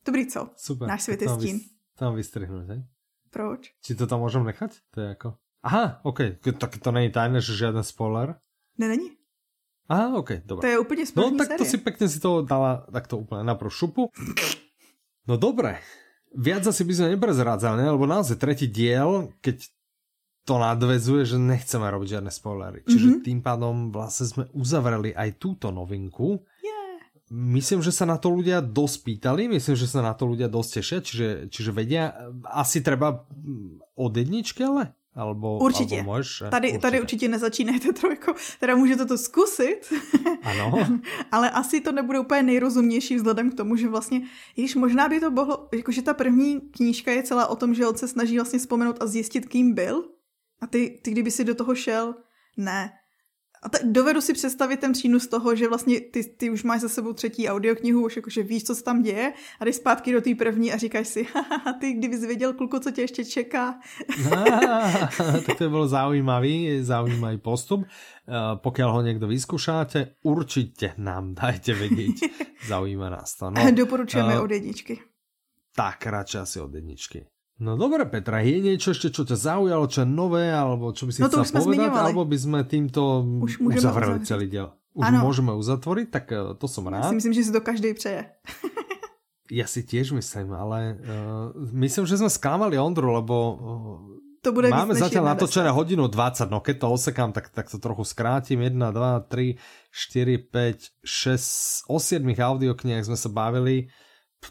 Dobrý, 0.07 0.27
co? 0.27 0.51
Super. 0.57 0.89
Náš 0.89 1.03
svět 1.03 1.23
je 1.23 1.29
stín. 1.29 1.57
Vys, 1.57 1.67
tam 1.99 2.15
vystrihnout, 2.15 2.69
ne? 2.69 2.89
Proč? 3.31 3.73
Či 3.85 3.95
to 3.95 4.07
tam 4.07 4.21
můžeme 4.21 4.45
nechat? 4.45 4.71
To 4.91 5.01
je 5.01 5.09
jako... 5.09 5.35
Aha, 5.63 6.01
ok, 6.03 6.19
tak 6.59 6.79
to 6.79 6.93
není 6.93 7.11
tajné, 7.13 7.41
že 7.41 7.57
žádný 7.57 7.85
spoiler. 7.85 8.35
Ne, 8.79 8.89
není. 8.89 9.16
Aha, 9.89 10.19
ok, 10.19 10.31
dobré. 10.45 10.61
To 10.61 10.67
je 10.67 10.79
úplně 10.79 11.05
No 11.17 11.31
tak 11.39 11.47
série. 11.47 11.59
to 11.59 11.65
si 11.65 11.79
pekne 11.79 12.09
si 12.09 12.19
to 12.19 12.43
dala 12.43 12.83
takto 12.91 13.23
úplne 13.23 13.47
na 13.47 13.55
šupu. 13.69 14.11
No 15.27 15.37
dobré. 15.37 15.79
Viac 16.35 16.67
asi 16.67 16.85
by 16.85 16.93
sme 16.95 17.09
neprezrádzali, 17.15 17.83
ne? 17.83 17.91
lebo 17.95 18.05
naozaj 18.07 18.37
tretí 18.37 18.67
diel, 18.67 19.31
keď 19.41 19.63
to 20.47 20.63
nadvezuje, 20.63 21.27
že 21.27 21.37
nechceme 21.43 21.87
robiť 21.91 22.19
žiadne 22.19 22.31
spoilery. 22.31 22.87
Čiže 22.87 23.09
mm-hmm. 23.11 23.27
tým 23.27 23.41
pádom 23.43 23.75
vlastne 23.91 24.27
sme 24.31 24.45
uzavreli 24.55 25.11
aj 25.11 25.43
túto 25.43 25.75
novinku. 25.75 26.47
Yeah. 26.63 27.03
Myslím, 27.35 27.83
že 27.83 27.91
sa 27.91 28.07
na 28.07 28.15
to 28.15 28.31
ľudia 28.31 28.63
dosť 28.63 28.97
pýtali, 29.03 29.51
myslím, 29.51 29.75
že 29.75 29.91
sa 29.91 30.07
na 30.07 30.15
to 30.15 30.31
ľudia 30.31 30.47
dosť 30.47 30.71
tešia, 30.79 30.99
čiže, 31.03 31.29
čiže 31.51 31.71
vedia, 31.75 32.15
asi 32.47 32.79
treba 32.79 33.27
od 33.99 34.13
jedničky, 34.15 34.63
ale? 34.63 34.95
Albo, 35.17 35.59
určitě. 35.59 35.99
Albo 35.99 36.13
můžeš, 36.13 36.43
tady, 36.51 36.69
určitě. 36.69 36.79
tady 36.83 37.01
určitě 37.01 37.29
nezačínejte 37.29 37.93
trojkou. 37.93 38.33
Teda 38.61 38.77
můžete 38.77 39.05
to 39.05 39.19
zkusit. 39.19 39.81
Ano. 40.43 41.01
ale 41.33 41.51
asi 41.51 41.81
to 41.81 41.93
nebude 41.93 42.19
úplně 42.19 42.43
nejrozumnější 42.43 43.17
vzhledem 43.17 43.51
k 43.51 43.55
tomu, 43.55 43.77
že 43.77 43.89
vlastně, 43.89 44.23
když 44.55 44.75
možná 44.75 45.09
by 45.09 45.21
to 45.21 45.31
mohlo, 45.31 45.69
jakože 45.75 46.03
ta 46.03 46.15
první 46.15 46.61
knížka 46.61 47.13
je 47.13 47.23
celá 47.23 47.47
o 47.47 47.57
tom, 47.57 47.75
že 47.75 47.87
on 47.87 47.97
se 47.97 48.09
snaží 48.09 48.37
vlastně 48.37 48.59
vzpomenout 48.59 48.97
a 49.03 49.07
zjistit, 49.07 49.47
kým 49.47 49.75
byl. 49.75 50.05
A 50.61 50.67
ty, 50.67 51.01
ty 51.03 51.11
kdyby 51.11 51.31
si 51.31 51.45
do 51.45 51.55
toho 51.55 51.75
šel, 51.75 52.15
ne. 52.57 52.93
A 53.67 53.69
te, 53.69 53.79
dovedu 53.85 54.21
si 54.21 54.33
představit 54.33 54.81
ten 54.81 54.93
přínos 54.93 55.27
toho, 55.27 55.57
že 55.57 55.69
vlastně 55.69 56.01
ty, 56.01 56.25
ty 56.25 56.51
už 56.51 56.63
máš 56.63 56.81
za 56.81 56.89
sebou 56.89 57.13
třetí 57.13 57.49
audioknihu, 57.49 58.05
už 58.05 58.17
jakože 58.17 58.43
víš, 58.43 58.65
co 58.65 58.75
se 58.75 58.85
tam 58.85 59.03
děje 59.03 59.33
a 59.61 59.65
jdeš 59.65 59.77
zpátky 59.77 60.13
do 60.13 60.21
té 60.21 60.35
první 60.35 60.73
a 60.73 60.77
říkáš 60.77 61.09
si, 61.09 61.27
haha, 61.35 61.73
ty 61.73 61.93
kdybys 61.93 62.21
věděl, 62.21 62.53
kluku, 62.53 62.79
co 62.79 62.91
tě 62.91 63.01
ještě 63.01 63.25
čeká. 63.25 63.81
tak 65.47 65.59
to 65.59 65.65
by 65.65 65.69
bylo 65.69 65.89
zaujímavý, 65.89 66.83
zaujímavý 66.83 67.39
postup. 67.39 67.81
Uh, 67.81 68.59
pokiaľ 68.59 68.91
ho 68.91 69.03
někdo 69.03 69.27
vyskúšáte, 69.27 70.15
určitě 70.23 70.95
nám 70.99 71.35
dajte 71.35 71.75
vědět. 71.75 72.15
Zaujíma 72.67 73.11
nás 73.11 73.35
to. 73.35 73.51
No, 73.51 73.71
Doporučujeme 73.71 74.39
uh, 74.39 74.45
od 74.45 74.51
jedničky. 74.51 74.99
Tak, 75.77 76.07
radšej 76.07 76.41
asi 76.41 76.61
od 76.61 76.75
jedničky. 76.75 77.27
No 77.57 77.73
dobré, 77.81 78.05
Petra, 78.05 78.45
je 78.45 78.61
niečo 78.61 78.93
ešte, 78.93 79.09
čo 79.09 79.25
ťa 79.25 79.37
zaujalo, 79.41 79.89
čo 79.89 80.05
je 80.05 80.09
nové, 80.09 80.53
alebo 80.53 80.93
čo 80.93 81.09
by 81.09 81.13
si 81.17 81.21
no 81.25 81.33
chcela 81.33 81.49
povedať, 81.49 81.89
zmiňovali. 81.89 82.03
alebo 82.05 82.23
by 82.29 82.37
sme 82.37 82.61
týmto 82.69 83.25
Už 83.41 83.65
uzavreli 83.65 84.21
celý 84.29 84.47
diel? 84.53 84.77
Už 84.93 85.09
ano. 85.09 85.25
môžeme 85.25 85.53
uzatvoriť, 85.57 86.07
tak 86.13 86.25
eh, 86.37 86.53
to 86.57 86.67
som 86.69 86.85
rád. 86.85 87.09
Já 87.09 87.17
si 87.17 87.17
myslím, 87.17 87.33
že 87.33 87.45
si 87.49 87.53
to 87.53 87.61
každý 87.65 87.95
přeje. 87.97 88.21
ja 89.51 89.67
si 89.67 89.81
tiež 89.89 90.13
myslím, 90.13 90.53
ale 90.53 91.01
uh, 91.01 91.55
myslím, 91.73 92.05
že 92.05 92.21
sme 92.21 92.29
sklamali 92.29 92.77
Ondru, 92.77 93.15
lebo 93.15 93.37
uh, 93.37 94.17
to 94.45 94.55
bude 94.55 94.71
máme 94.71 94.95
zatiaľ 94.95 95.35
natočené 95.35 95.75
hodinu 95.75 96.07
20, 96.07 96.47
no 96.55 96.63
keď 96.63 96.77
to 96.79 96.87
osekám, 96.93 97.31
tak, 97.35 97.51
tak 97.51 97.67
to 97.67 97.83
trochu 97.83 98.07
skrátim. 98.07 98.63
1, 98.63 98.79
2, 98.79 98.95
3, 99.27 99.59
4, 99.91 100.39
5, 100.55 101.03
6, 101.03 101.91
o 101.91 101.99
7 101.99 102.23
audioknihách 102.23 103.11
sme 103.11 103.19
sa 103.19 103.27
bavili. 103.27 103.91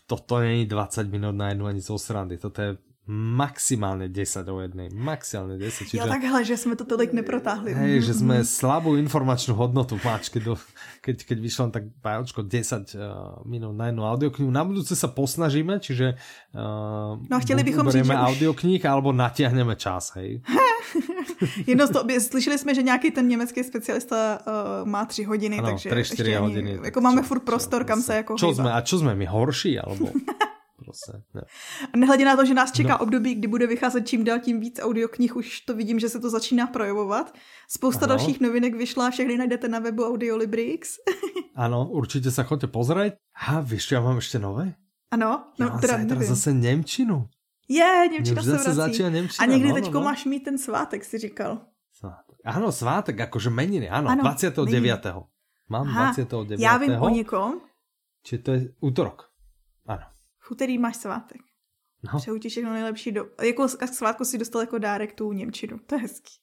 Toto 0.03 0.43
není 0.43 0.68
20 0.68 1.08
minút 1.08 1.36
na 1.39 1.56
jednu 1.56 1.72
ani 1.72 1.80
zo 1.80 1.95
srandy. 1.95 2.36
Toto 2.36 2.60
je 2.60 2.76
maximálne 3.06 4.10
10 4.10 4.49
o 4.49 4.58
jednej. 4.66 4.89
Maximálne 4.89 5.62
10. 5.62 5.93
Čiže, 5.93 6.01
jo, 6.01 6.10
takhle, 6.10 6.41
že 6.45 6.58
jsme 6.58 6.74
to 6.76 6.86
tolik 6.86 7.14
neprotáhli. 7.14 7.74
Hej, 7.74 8.01
že 8.01 8.14
jsme 8.18 8.41
slabou 8.41 8.97
informačnú 8.97 9.53
hodnotu 9.53 10.01
máč, 10.01 10.34
keď, 10.34 10.58
keď, 11.06 11.18
keď 11.22 11.38
vyšlo 11.38 11.64
tak 11.70 11.86
pájočko 12.01 12.41
10 12.41 12.97
uh, 12.97 13.45
minút 13.45 13.78
na 13.78 13.93
jednu 13.93 14.10
audioknihu. 14.10 14.49
Na 14.49 14.66
budúce 14.66 14.97
sa 14.97 15.06
posnažíme, 15.06 15.78
čiže 15.78 16.18
uh, 16.58 17.22
no, 17.30 17.38
chtěli 17.39 17.64
bychom 17.64 17.86
říct, 17.93 18.06
že 18.10 18.14
audioknih 18.14 18.82
alebo 18.86 19.14
natiahneme 19.14 19.78
čas, 19.78 20.18
hej. 20.18 20.41
Jedno 21.68 21.88
z 21.88 21.89
toho, 21.89 22.06
slyšeli 22.20 22.58
jsme, 22.58 22.76
že 22.76 22.82
nějaký 22.82 23.12
ten 23.12 23.28
německý 23.28 23.64
specialista 23.64 24.39
uh, 24.47 24.88
má 24.89 25.06
tři 25.06 25.24
hodiny, 25.24 25.60
ano, 25.60 25.68
takže 25.68 25.89
3, 25.89 26.34
hodiny. 26.34 26.80
Jako 26.84 27.01
máme 27.01 27.22
furt 27.22 27.43
prostor, 27.43 27.82
čo, 27.82 27.88
kam 27.88 28.01
se 28.01 28.16
jako 28.16 28.36
čo 28.36 28.53
jsme, 28.53 28.74
A 28.74 28.82
čo 28.82 28.99
jsme 28.99 29.16
my 29.16 29.26
horší, 29.26 29.80
alebo... 29.80 30.10
Prostě, 30.78 31.11
ne. 31.34 31.41
A 31.93 31.97
nehledě 31.97 32.26
na 32.26 32.36
to, 32.36 32.45
že 32.45 32.53
nás 32.53 32.71
čeká 32.71 32.89
no. 32.89 32.97
období, 32.97 33.36
kdy 33.36 33.47
bude 33.47 33.67
vycházet 33.67 34.07
čím 34.07 34.23
dál 34.23 34.39
tím 34.39 34.59
víc 34.59 34.80
audioknih, 34.80 35.36
už 35.36 35.61
to 35.61 35.73
vidím, 35.73 35.99
že 35.99 36.09
se 36.09 36.19
to 36.19 36.30
začíná 36.30 36.67
projevovat. 36.67 37.34
Spousta 37.69 38.05
ano. 38.05 38.15
dalších 38.15 38.39
novinek 38.39 38.76
vyšla, 38.76 39.11
všechny 39.11 39.38
najdete 39.38 39.67
na 39.67 39.80
webu 39.80 40.05
Audiolibrix. 40.05 40.95
ano, 41.55 41.89
určitě 41.89 42.32
se 42.32 42.43
chodte 42.43 42.67
pozrieť. 42.67 43.13
A 43.47 43.59
víš, 43.59 43.91
já 43.91 44.01
mám 44.01 44.15
ještě 44.15 44.39
nové? 44.39 44.73
Ano, 45.11 45.43
no, 45.59 45.67
já 45.67 45.78
teda 45.78 45.97
nevím. 45.97 46.28
zase 46.28 46.53
Němčinu. 46.53 47.28
Je, 47.67 48.09
Němčina 48.11 48.43
se 48.43 48.73
vrací. 48.73 49.03
Němčina, 49.03 49.43
A 49.43 49.45
někdy 49.45 49.69
no, 49.69 49.76
teďko 49.76 49.91
no, 49.93 49.99
no. 49.99 50.05
máš 50.05 50.26
mít 50.26 50.39
ten 50.39 50.57
svátek, 50.57 51.05
si 51.05 51.17
říkal. 51.17 51.61
Svátek. 51.93 52.36
Áno, 52.45 52.69
svátek, 52.69 53.17
akože 53.26 53.49
meniny, 53.49 53.89
áno, 53.89 54.05
ano, 54.05 54.21
29. 54.21 54.69
Meniny. 54.69 54.93
Mám 55.65 55.88
Aha, 55.89 56.13
29. 56.13 56.61
Já 56.61 56.78
vím 56.78 57.01
o 57.01 57.09
někom. 57.09 57.61
Čiže 58.23 58.41
to 58.41 58.51
je 58.51 58.59
útorok. 58.80 59.35
V 60.46 60.52
úterý 60.52 60.78
máš 60.78 60.96
svátek. 60.96 61.41
No. 62.14 62.20
Přeju 62.20 62.38
ti 62.38 62.50
všechno 62.50 62.74
nejlepší. 62.74 63.12
Do... 63.12 63.26
Jako 63.41 63.68
k 63.68 63.88
svátku 63.88 64.26
si 64.26 64.38
dostal 64.38 64.62
jako 64.62 64.78
dárek 64.78 65.14
tu 65.14 65.32
Němčinu. 65.32 65.80
To 65.86 65.96
je 65.96 66.02
hezký. 66.02 66.34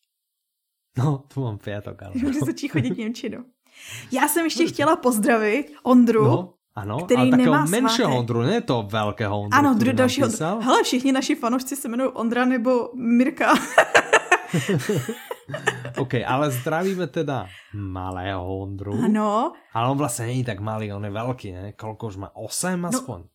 No, 0.98 1.24
tu 1.34 1.40
mám 1.40 1.58
pětok, 1.58 2.02
ale... 2.02 2.12
Může 2.14 2.40
začít 2.40 2.68
chodit 2.68 2.98
Němčinu. 2.98 3.44
Já 4.12 4.28
jsem 4.28 4.44
ještě 4.44 4.66
chtěla 4.66 4.96
pozdravit 4.96 5.72
Ondru, 5.82 6.24
no, 6.24 6.54
ano, 6.74 7.04
který 7.04 7.20
ale 7.20 7.36
nemá 7.36 7.64
menšího 7.64 8.18
Ondru, 8.18 8.42
ne 8.42 8.60
to 8.60 8.82
velkého 8.82 9.40
Ondru. 9.40 9.58
Ano, 9.58 9.74
dru, 9.74 9.92
dalšího 9.92 10.26
Ondru. 10.26 10.60
Hele, 10.60 10.82
všichni 10.82 11.12
naši 11.12 11.34
fanoušci 11.34 11.76
se 11.76 11.88
jmenují 11.88 12.10
Ondra 12.10 12.44
nebo 12.44 12.90
Mirka. 12.94 13.54
OK, 15.98 16.14
ale 16.26 16.50
zdravíme 16.50 17.06
teda 17.06 17.46
malého 17.74 18.58
Ondru. 18.58 19.04
Ano. 19.04 19.52
Ale 19.72 19.90
on 19.90 19.98
vlastně 19.98 20.26
není 20.26 20.44
tak 20.44 20.60
malý, 20.60 20.92
on 20.92 21.04
je 21.04 21.10
velký, 21.10 21.52
ne? 21.52 21.72
Kolko 21.72 22.06
už 22.06 22.16
má? 22.16 22.36
Osm 22.36 22.84
aspoň? 22.84 23.20
No, 23.20 23.26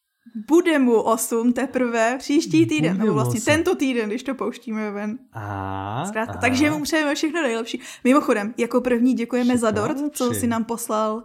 bude 0.47 0.79
mu 0.79 1.01
8 1.01 1.53
teprve 1.53 2.15
příští 2.19 2.65
týden, 2.65 2.91
Bude 2.91 3.03
nebo 3.03 3.13
vlastně 3.13 3.39
8. 3.39 3.45
tento 3.45 3.75
týden, 3.75 4.09
když 4.09 4.23
to 4.23 4.35
pouštíme 4.35 4.91
ven. 4.91 5.19
A, 5.33 6.05
Zkrátka, 6.07 6.37
takže 6.37 6.71
mu 6.71 6.83
přejeme 6.83 7.15
všechno 7.15 7.41
nejlepší. 7.41 7.81
Mimochodem, 8.03 8.53
jako 8.57 8.81
první 8.81 9.13
děkujeme 9.13 9.57
za 9.57 9.71
dort, 9.71 9.97
co 10.11 10.33
si 10.33 10.47
nám 10.47 10.63
poslal. 10.65 11.23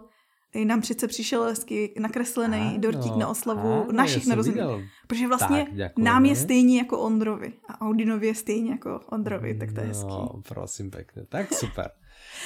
Nám 0.65 0.81
přece 0.81 1.07
přišel 1.07 1.43
hezky 1.43 1.93
nakreslený 1.99 2.61
ano, 2.61 2.77
dortík 2.77 3.15
na 3.15 3.27
oslavu 3.27 3.73
ano, 3.73 3.87
našich 3.91 4.27
narozenin. 4.27 4.89
Protože 5.07 5.27
vlastně 5.27 5.67
tak, 5.77 5.97
nám 5.97 6.25
je 6.25 6.35
stejně 6.35 6.77
jako 6.77 6.99
Ondrovi. 6.99 7.53
A 7.67 7.81
Audinovi 7.81 8.27
je 8.27 8.35
stejně 8.35 8.71
jako 8.71 9.01
Ondrovi, 9.11 9.53
tak 9.53 9.73
to 9.73 9.81
je 9.81 9.87
hezký. 9.87 10.09
No, 10.09 10.29
prosím 10.47 10.91
pěkně. 10.91 11.25
Tak 11.29 11.53
super. 11.53 11.91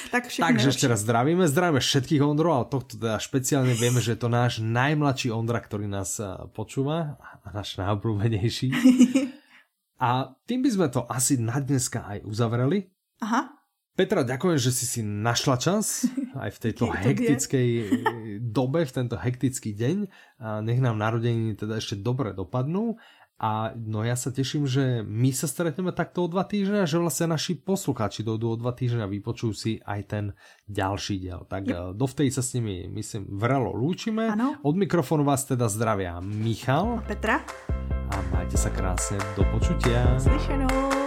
Tak 0.08 0.30
Takže 0.30 0.70
ešte 0.72 0.86
raz 0.88 1.02
zdravíme, 1.04 1.44
zdravíme 1.44 1.82
všetkých 1.82 2.22
Ondrov, 2.22 2.52
ale 2.54 2.66
tohto 2.70 2.96
teda 2.96 3.18
špeciálne 3.20 3.74
vieme, 3.74 3.98
že 3.98 4.16
je 4.16 4.20
to 4.22 4.30
náš 4.30 4.62
najmladší 4.62 5.34
Ondra, 5.34 5.60
ktorý 5.60 5.90
nás 5.90 6.16
eh, 6.22 6.28
počúva 6.54 7.18
a 7.20 7.48
náš 7.50 7.76
najobľúbenejší. 7.76 8.68
a 10.06 10.32
tým 10.48 10.60
by 10.64 10.70
sme 10.70 10.86
to 10.88 11.04
asi 11.10 11.36
na 11.36 11.58
dneska 11.60 12.06
aj 12.06 12.24
uzavreli. 12.24 12.88
Aha. 13.20 13.58
Petra, 13.98 14.22
ďakujem, 14.22 14.62
že 14.62 14.70
si 14.70 14.86
si 14.86 15.00
našla 15.02 15.58
čas 15.58 16.06
aj 16.46 16.54
v 16.54 16.58
tejto 16.70 16.86
hektickej 16.86 17.68
dobe, 18.56 18.86
v 18.86 18.94
tento 18.94 19.18
hektický 19.18 19.74
deň. 19.74 19.96
A 20.38 20.62
nech 20.62 20.78
nám 20.78 21.02
narodeniny 21.02 21.58
teda 21.58 21.82
ešte 21.82 21.98
dobre 21.98 22.30
dopadnú. 22.30 22.94
A 23.38 23.70
no 23.78 24.02
ja 24.02 24.18
sa 24.18 24.34
teším, 24.34 24.66
že 24.66 25.06
my 25.06 25.30
sa 25.30 25.46
stretneme 25.46 25.94
takto 25.94 26.26
o 26.26 26.30
dva 26.30 26.42
týždne 26.42 26.82
a 26.82 26.90
že 26.90 26.98
vlastne 26.98 27.30
naši 27.30 27.54
poslucháči 27.54 28.26
dojdú 28.26 28.50
o 28.50 28.58
dva 28.58 28.74
týždne 28.74 29.06
a 29.06 29.10
vypočujú 29.10 29.52
si 29.54 29.72
aj 29.86 30.00
ten 30.10 30.24
ďalší 30.66 31.22
diel. 31.22 31.46
Tak 31.46 31.62
yep. 31.62 31.74
Eh, 31.74 31.88
dovtedy 31.94 32.34
sa 32.34 32.42
s 32.42 32.58
nimi, 32.58 32.90
myslím, 32.90 33.38
vrelo 33.38 33.70
lúčime. 33.70 34.34
Ano. 34.34 34.58
Od 34.58 34.74
mikrofónu 34.74 35.22
vás 35.22 35.46
teda 35.46 35.70
zdravia 35.70 36.18
Michal. 36.18 36.98
Petra. 37.06 37.46
A 38.10 38.16
majte 38.34 38.58
sa 38.58 38.74
krásne. 38.74 39.22
Do 39.38 39.46
počutia. 39.54 40.18
Slyšenou. 40.18 40.97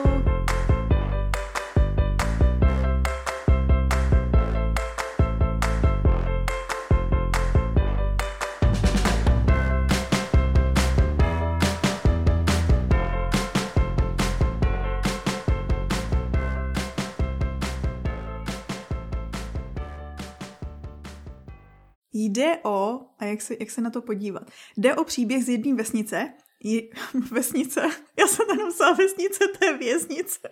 Jde 22.52 22.60
o, 22.64 23.00
a 23.20 23.26
jak 23.26 23.42
se, 23.42 23.56
jak 23.60 23.72
se 23.72 23.82
na 23.82 23.90
to 23.90 24.02
podívat, 24.02 24.44
jde 24.78 24.96
o 24.96 25.04
příběh 25.04 25.44
z 25.44 25.50
jedné 25.50 25.74
vesnice, 25.74 26.34
je, 26.64 26.82
vesnice, 27.32 27.82
já 28.20 28.28
jsem 28.28 28.48
tam 28.48 28.58
napsala 28.58 28.94
vesnice, 28.94 29.40
to 29.60 29.66
je 29.66 29.78
věznice. 29.78 30.50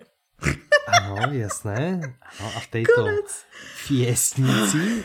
Ano, 0.88 1.16
jasné. 1.32 2.00
Ano, 2.40 2.52
a 2.56 2.60
v 2.60 2.68
této 2.68 2.94
Konec. 2.96 3.46
věznici 3.90 4.78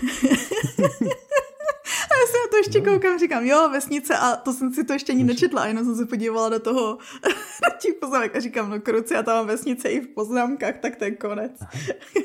a 2.11 2.14
já 2.16 2.26
se 2.26 2.38
na 2.38 2.49
to 2.51 2.57
ještě 2.57 2.80
no. 2.80 2.92
koukám, 2.92 3.18
říkám, 3.18 3.45
jo, 3.45 3.68
vesnice, 3.68 4.16
a 4.16 4.36
to 4.36 4.53
jsem 4.53 4.74
si 4.74 4.84
to 4.84 4.92
ještě 4.92 5.12
ani 5.12 5.24
nečetla, 5.24 5.66
jenom 5.66 5.84
jsem 5.84 5.97
se 5.97 6.07
podívala 6.07 6.49
do 6.49 6.61
toho, 6.61 6.99
do 7.64 7.76
těch 7.78 7.95
poznámek 7.95 8.36
a 8.36 8.40
říkám, 8.40 8.70
no 8.70 8.80
kruci, 8.80 9.14
já 9.14 9.22
tam 9.22 9.36
mám 9.36 9.47
vesnice 9.47 9.88
i 9.88 10.01
v 10.01 10.14
poznámkách, 10.14 10.78
tak 10.78 10.97
to 10.97 11.05
je 11.05 11.11
konec. 11.11 11.53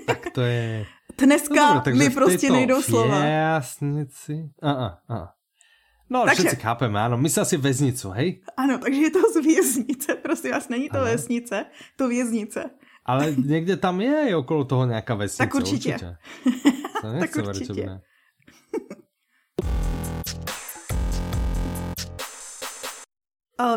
tak 0.05 0.30
to 0.30 0.41
je... 0.41 0.86
Dneska 1.20 1.74
no, 1.74 1.95
mi 1.95 2.09
prostě 2.09 2.51
nejdou 2.51 2.82
slova. 2.82 3.26
Jasnici. 3.26 4.49
A, 4.61 4.72
a, 4.72 4.97
a. 5.09 5.34
No, 6.09 6.26
takže, 6.26 6.43
všetci 6.43 6.55
chápeme, 6.55 7.01
ano. 7.01 7.17
My 7.17 7.30
se 7.30 7.41
asi 7.41 7.57
věznicu, 7.57 8.09
hej? 8.09 8.41
Ano, 8.57 8.78
takže 8.78 9.01
je 9.01 9.11
to 9.11 9.20
z 9.34 9.43
věznice, 9.43 10.15
prosím 10.24 10.51
vás, 10.51 10.70
není 10.70 10.89
to 10.89 10.97
ano. 10.97 11.05
vesnice, 11.05 11.65
to 11.95 12.07
věznice. 12.07 12.70
Ale 13.05 13.36
někde 13.45 13.78
tam 13.78 14.01
je 14.01 14.36
okolo 14.36 14.65
toho 14.65 14.86
nějaká 14.86 15.15
vesnice. 15.15 15.43
Tak 15.43 15.55
určitě. 15.55 15.93
určitě. 15.93 16.17
tak 17.20 17.36
určitě. 17.47 17.89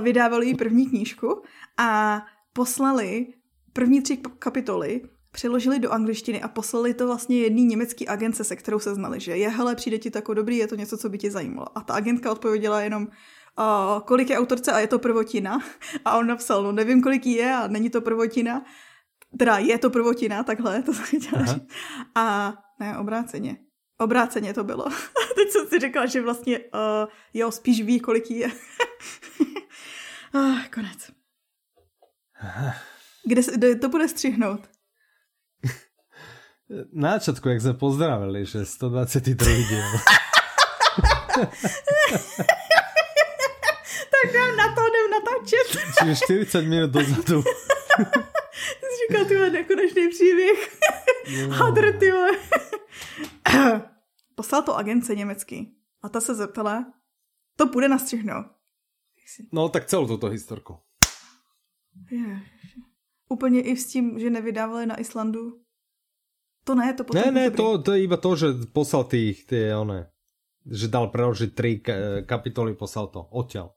Vydávali 0.03 0.47
jí 0.47 0.55
první 0.55 0.87
knížku 0.87 1.43
a 1.79 2.21
poslali 2.53 3.27
první 3.73 4.03
tři 4.03 4.17
kapitoly 4.17 5.01
přeložili 5.33 5.79
do 5.79 5.91
angličtiny 5.91 6.43
a 6.43 6.49
poslali 6.49 6.95
to 6.95 7.07
vlastně 7.07 7.39
jedný 7.39 7.65
německý 7.65 8.09
agence, 8.09 8.45
se 8.45 8.57
kterou 8.57 8.79
se 8.79 8.95
znali, 8.95 9.21
že 9.21 9.37
je, 9.37 9.49
hele, 9.49 9.75
přijde 9.75 9.99
ti 9.99 10.11
to 10.11 10.19
jako 10.19 10.35
dobrý, 10.35 10.57
je 10.57 10.67
to 10.67 10.75
něco, 10.75 10.99
co 10.99 11.09
by 11.09 11.19
tě 11.19 11.31
zajímalo. 11.31 11.79
A 11.79 11.81
ta 11.81 11.95
agentka 11.95 12.33
odpověděla 12.33 12.81
jenom, 12.81 13.03
uh, 13.03 14.01
kolik 14.01 14.31
je 14.31 14.39
autorce 14.39 14.73
a 14.73 14.79
je 14.79 14.87
to 14.87 14.99
prvotina. 14.99 15.59
A 16.05 16.19
on 16.19 16.27
napsal, 16.27 16.63
no 16.63 16.73
nevím, 16.73 17.03
kolik 17.03 17.27
je 17.27 17.55
a 17.55 17.67
není 17.67 17.91
to 17.91 18.01
prvotina. 18.01 18.65
Teda 19.39 19.59
je 19.59 19.79
to 19.79 19.91
prvotina, 19.91 20.43
takhle, 20.43 20.83
to 20.83 20.95
jsem 20.95 21.21
chtěla 21.21 21.45
říct. 21.45 21.69
A 22.15 22.55
ne, 22.81 22.99
obráceně. 22.99 23.57
Obráceně 23.99 24.55
to 24.55 24.65
bylo. 24.65 24.85
Teď 25.35 25.51
jsem 25.51 25.67
si 25.69 25.79
řekla, 25.79 26.07
že 26.07 26.23
vlastně 26.23 26.59
uh, 26.59 26.65
jo, 27.35 27.51
spíš 27.51 27.83
ví, 27.83 28.01
kolik 28.01 28.31
je. 28.31 28.49
ah, 30.35 30.69
konec. 30.75 31.11
Kde, 33.25 33.43
se, 33.43 33.53
kde 33.55 33.75
to 33.75 33.89
bude 33.89 34.09
střihnout? 34.09 34.69
Na 36.93 37.21
začiatku, 37.21 37.49
jak 37.49 37.61
sme 37.61 37.75
pozdravili, 37.77 38.49
že 38.49 38.65
122 38.65 39.37
diel. 39.45 39.93
tak 44.13 44.29
já 44.35 44.47
na 44.57 44.75
to 44.75 44.81
jdem 44.87 45.11
natáčet. 45.11 45.69
Čiže 45.99 46.15
40 46.17 46.63
minut 46.63 46.91
dozadu. 46.91 47.43
Ty 47.43 48.87
jsi 48.89 48.95
říkal, 49.09 49.25
ty 49.25 49.51
nekonečný 49.51 50.09
příběh. 50.09 50.79
No. 51.49 51.57
Hadr, 51.57 51.99
ty 51.99 52.13
Poslal 54.35 54.63
to 54.63 54.77
agence 54.77 55.15
německý. 55.15 55.77
A 56.03 56.09
ta 56.09 56.21
se 56.21 56.35
zeptala, 56.35 56.93
to 57.57 57.67
bude 57.67 57.89
nastřihnout. 57.89 58.47
No, 59.53 59.69
tak 59.69 59.85
celou 59.85 60.07
toto 60.07 60.27
historku. 60.27 60.79
Je. 62.11 62.41
Úplně 63.29 63.63
i 63.63 63.77
s 63.77 63.87
tím, 63.87 64.19
že 64.19 64.31
nevydávali 64.31 64.87
na 64.87 65.01
Islandu 65.01 65.62
to 66.65 66.75
ne, 66.75 66.95
to 66.95 67.05
potom... 67.05 67.23
Ne, 67.23 67.31
ne, 67.31 67.51
to, 67.51 67.79
to 67.79 67.93
je 67.95 68.07
iba 68.07 68.17
to, 68.17 68.31
že 68.39 68.71
poslal 68.71 69.05
tých, 69.11 69.47
tie, 69.51 69.75
one, 69.75 70.07
že 70.63 70.87
dal 70.87 71.11
preložiť 71.11 71.51
tri 71.51 71.83
kapitoly, 72.23 72.79
poslal 72.79 73.11
to, 73.11 73.27
odtiaľ. 73.35 73.75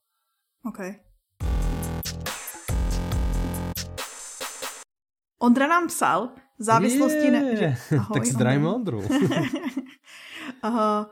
OK. 0.65 0.79
Ondra 5.41 5.67
nám 5.67 5.89
psal 5.89 6.33
v 6.57 6.63
závislosti... 6.63 7.27
Ne... 7.29 7.41
Že... 7.57 7.67
Ahoj, 8.01 8.13
tak 8.13 8.23
zdravíme 8.25 8.69
Ondru. 8.69 9.01
Aha, 10.67 11.09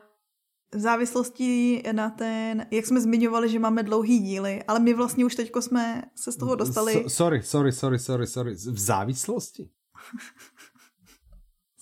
v 0.73 0.79
závislosti 0.79 1.83
na 1.91 2.09
ten, 2.09 2.65
jak 2.71 2.85
jsme 2.85 3.01
zmiňovali, 3.01 3.49
že 3.49 3.59
máme 3.59 3.83
dlouhý 3.83 4.19
díly, 4.19 4.63
ale 4.63 4.79
my 4.79 4.93
vlastně 4.93 5.25
už 5.25 5.35
teďko 5.35 5.61
jsme 5.61 6.03
se 6.15 6.31
z 6.31 6.37
toho 6.37 6.55
dostali. 6.55 6.93
So, 6.93 7.09
sorry, 7.09 7.43
sorry, 7.43 7.71
sorry, 7.71 7.99
sorry, 7.99 8.27
sorry. 8.27 8.53
V 8.53 8.79
závislosti? 8.79 9.69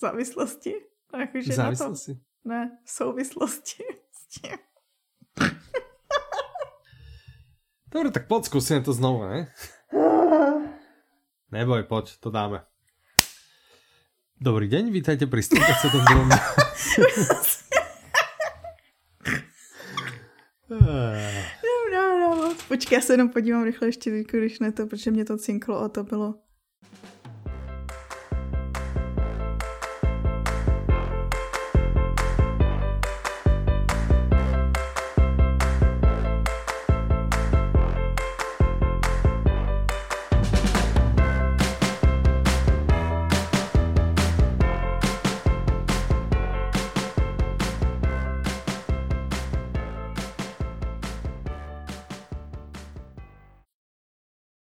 závislosti. 0.02 0.74
Jakože 1.18 1.52
závislosti? 1.52 2.12
Na 2.12 2.18
to, 2.18 2.48
ne, 2.48 2.78
souvislosti 2.86 3.82
s 4.12 4.26
tím. 4.26 4.58
Dobre, 7.92 8.10
tak 8.10 8.24
poď, 8.26 8.48
skúsime 8.48 8.80
to 8.80 8.96
znovu, 8.96 9.28
ne? 9.28 9.52
Neboj, 11.52 11.82
poď, 11.84 12.16
to 12.24 12.32
dáme. 12.32 12.64
Dobrý 14.40 14.66
deň, 14.66 14.90
vítajte 14.90 15.28
pri 15.28 15.44
122. 15.44 16.34
no, 21.92 22.02
no, 22.18 22.34
no. 22.34 22.54
Počkej, 22.68 22.96
já 22.96 23.02
se 23.02 23.12
jenom 23.12 23.28
podívám 23.28 23.64
rychle 23.64 23.88
ještě, 23.88 24.24
když 24.24 24.58
ne 24.58 24.72
to, 24.72 24.86
protože 24.86 25.10
mě 25.10 25.24
to 25.24 25.36
cinklo 25.36 25.78
a 25.78 25.88
to 25.88 26.04
bylo 26.04 26.41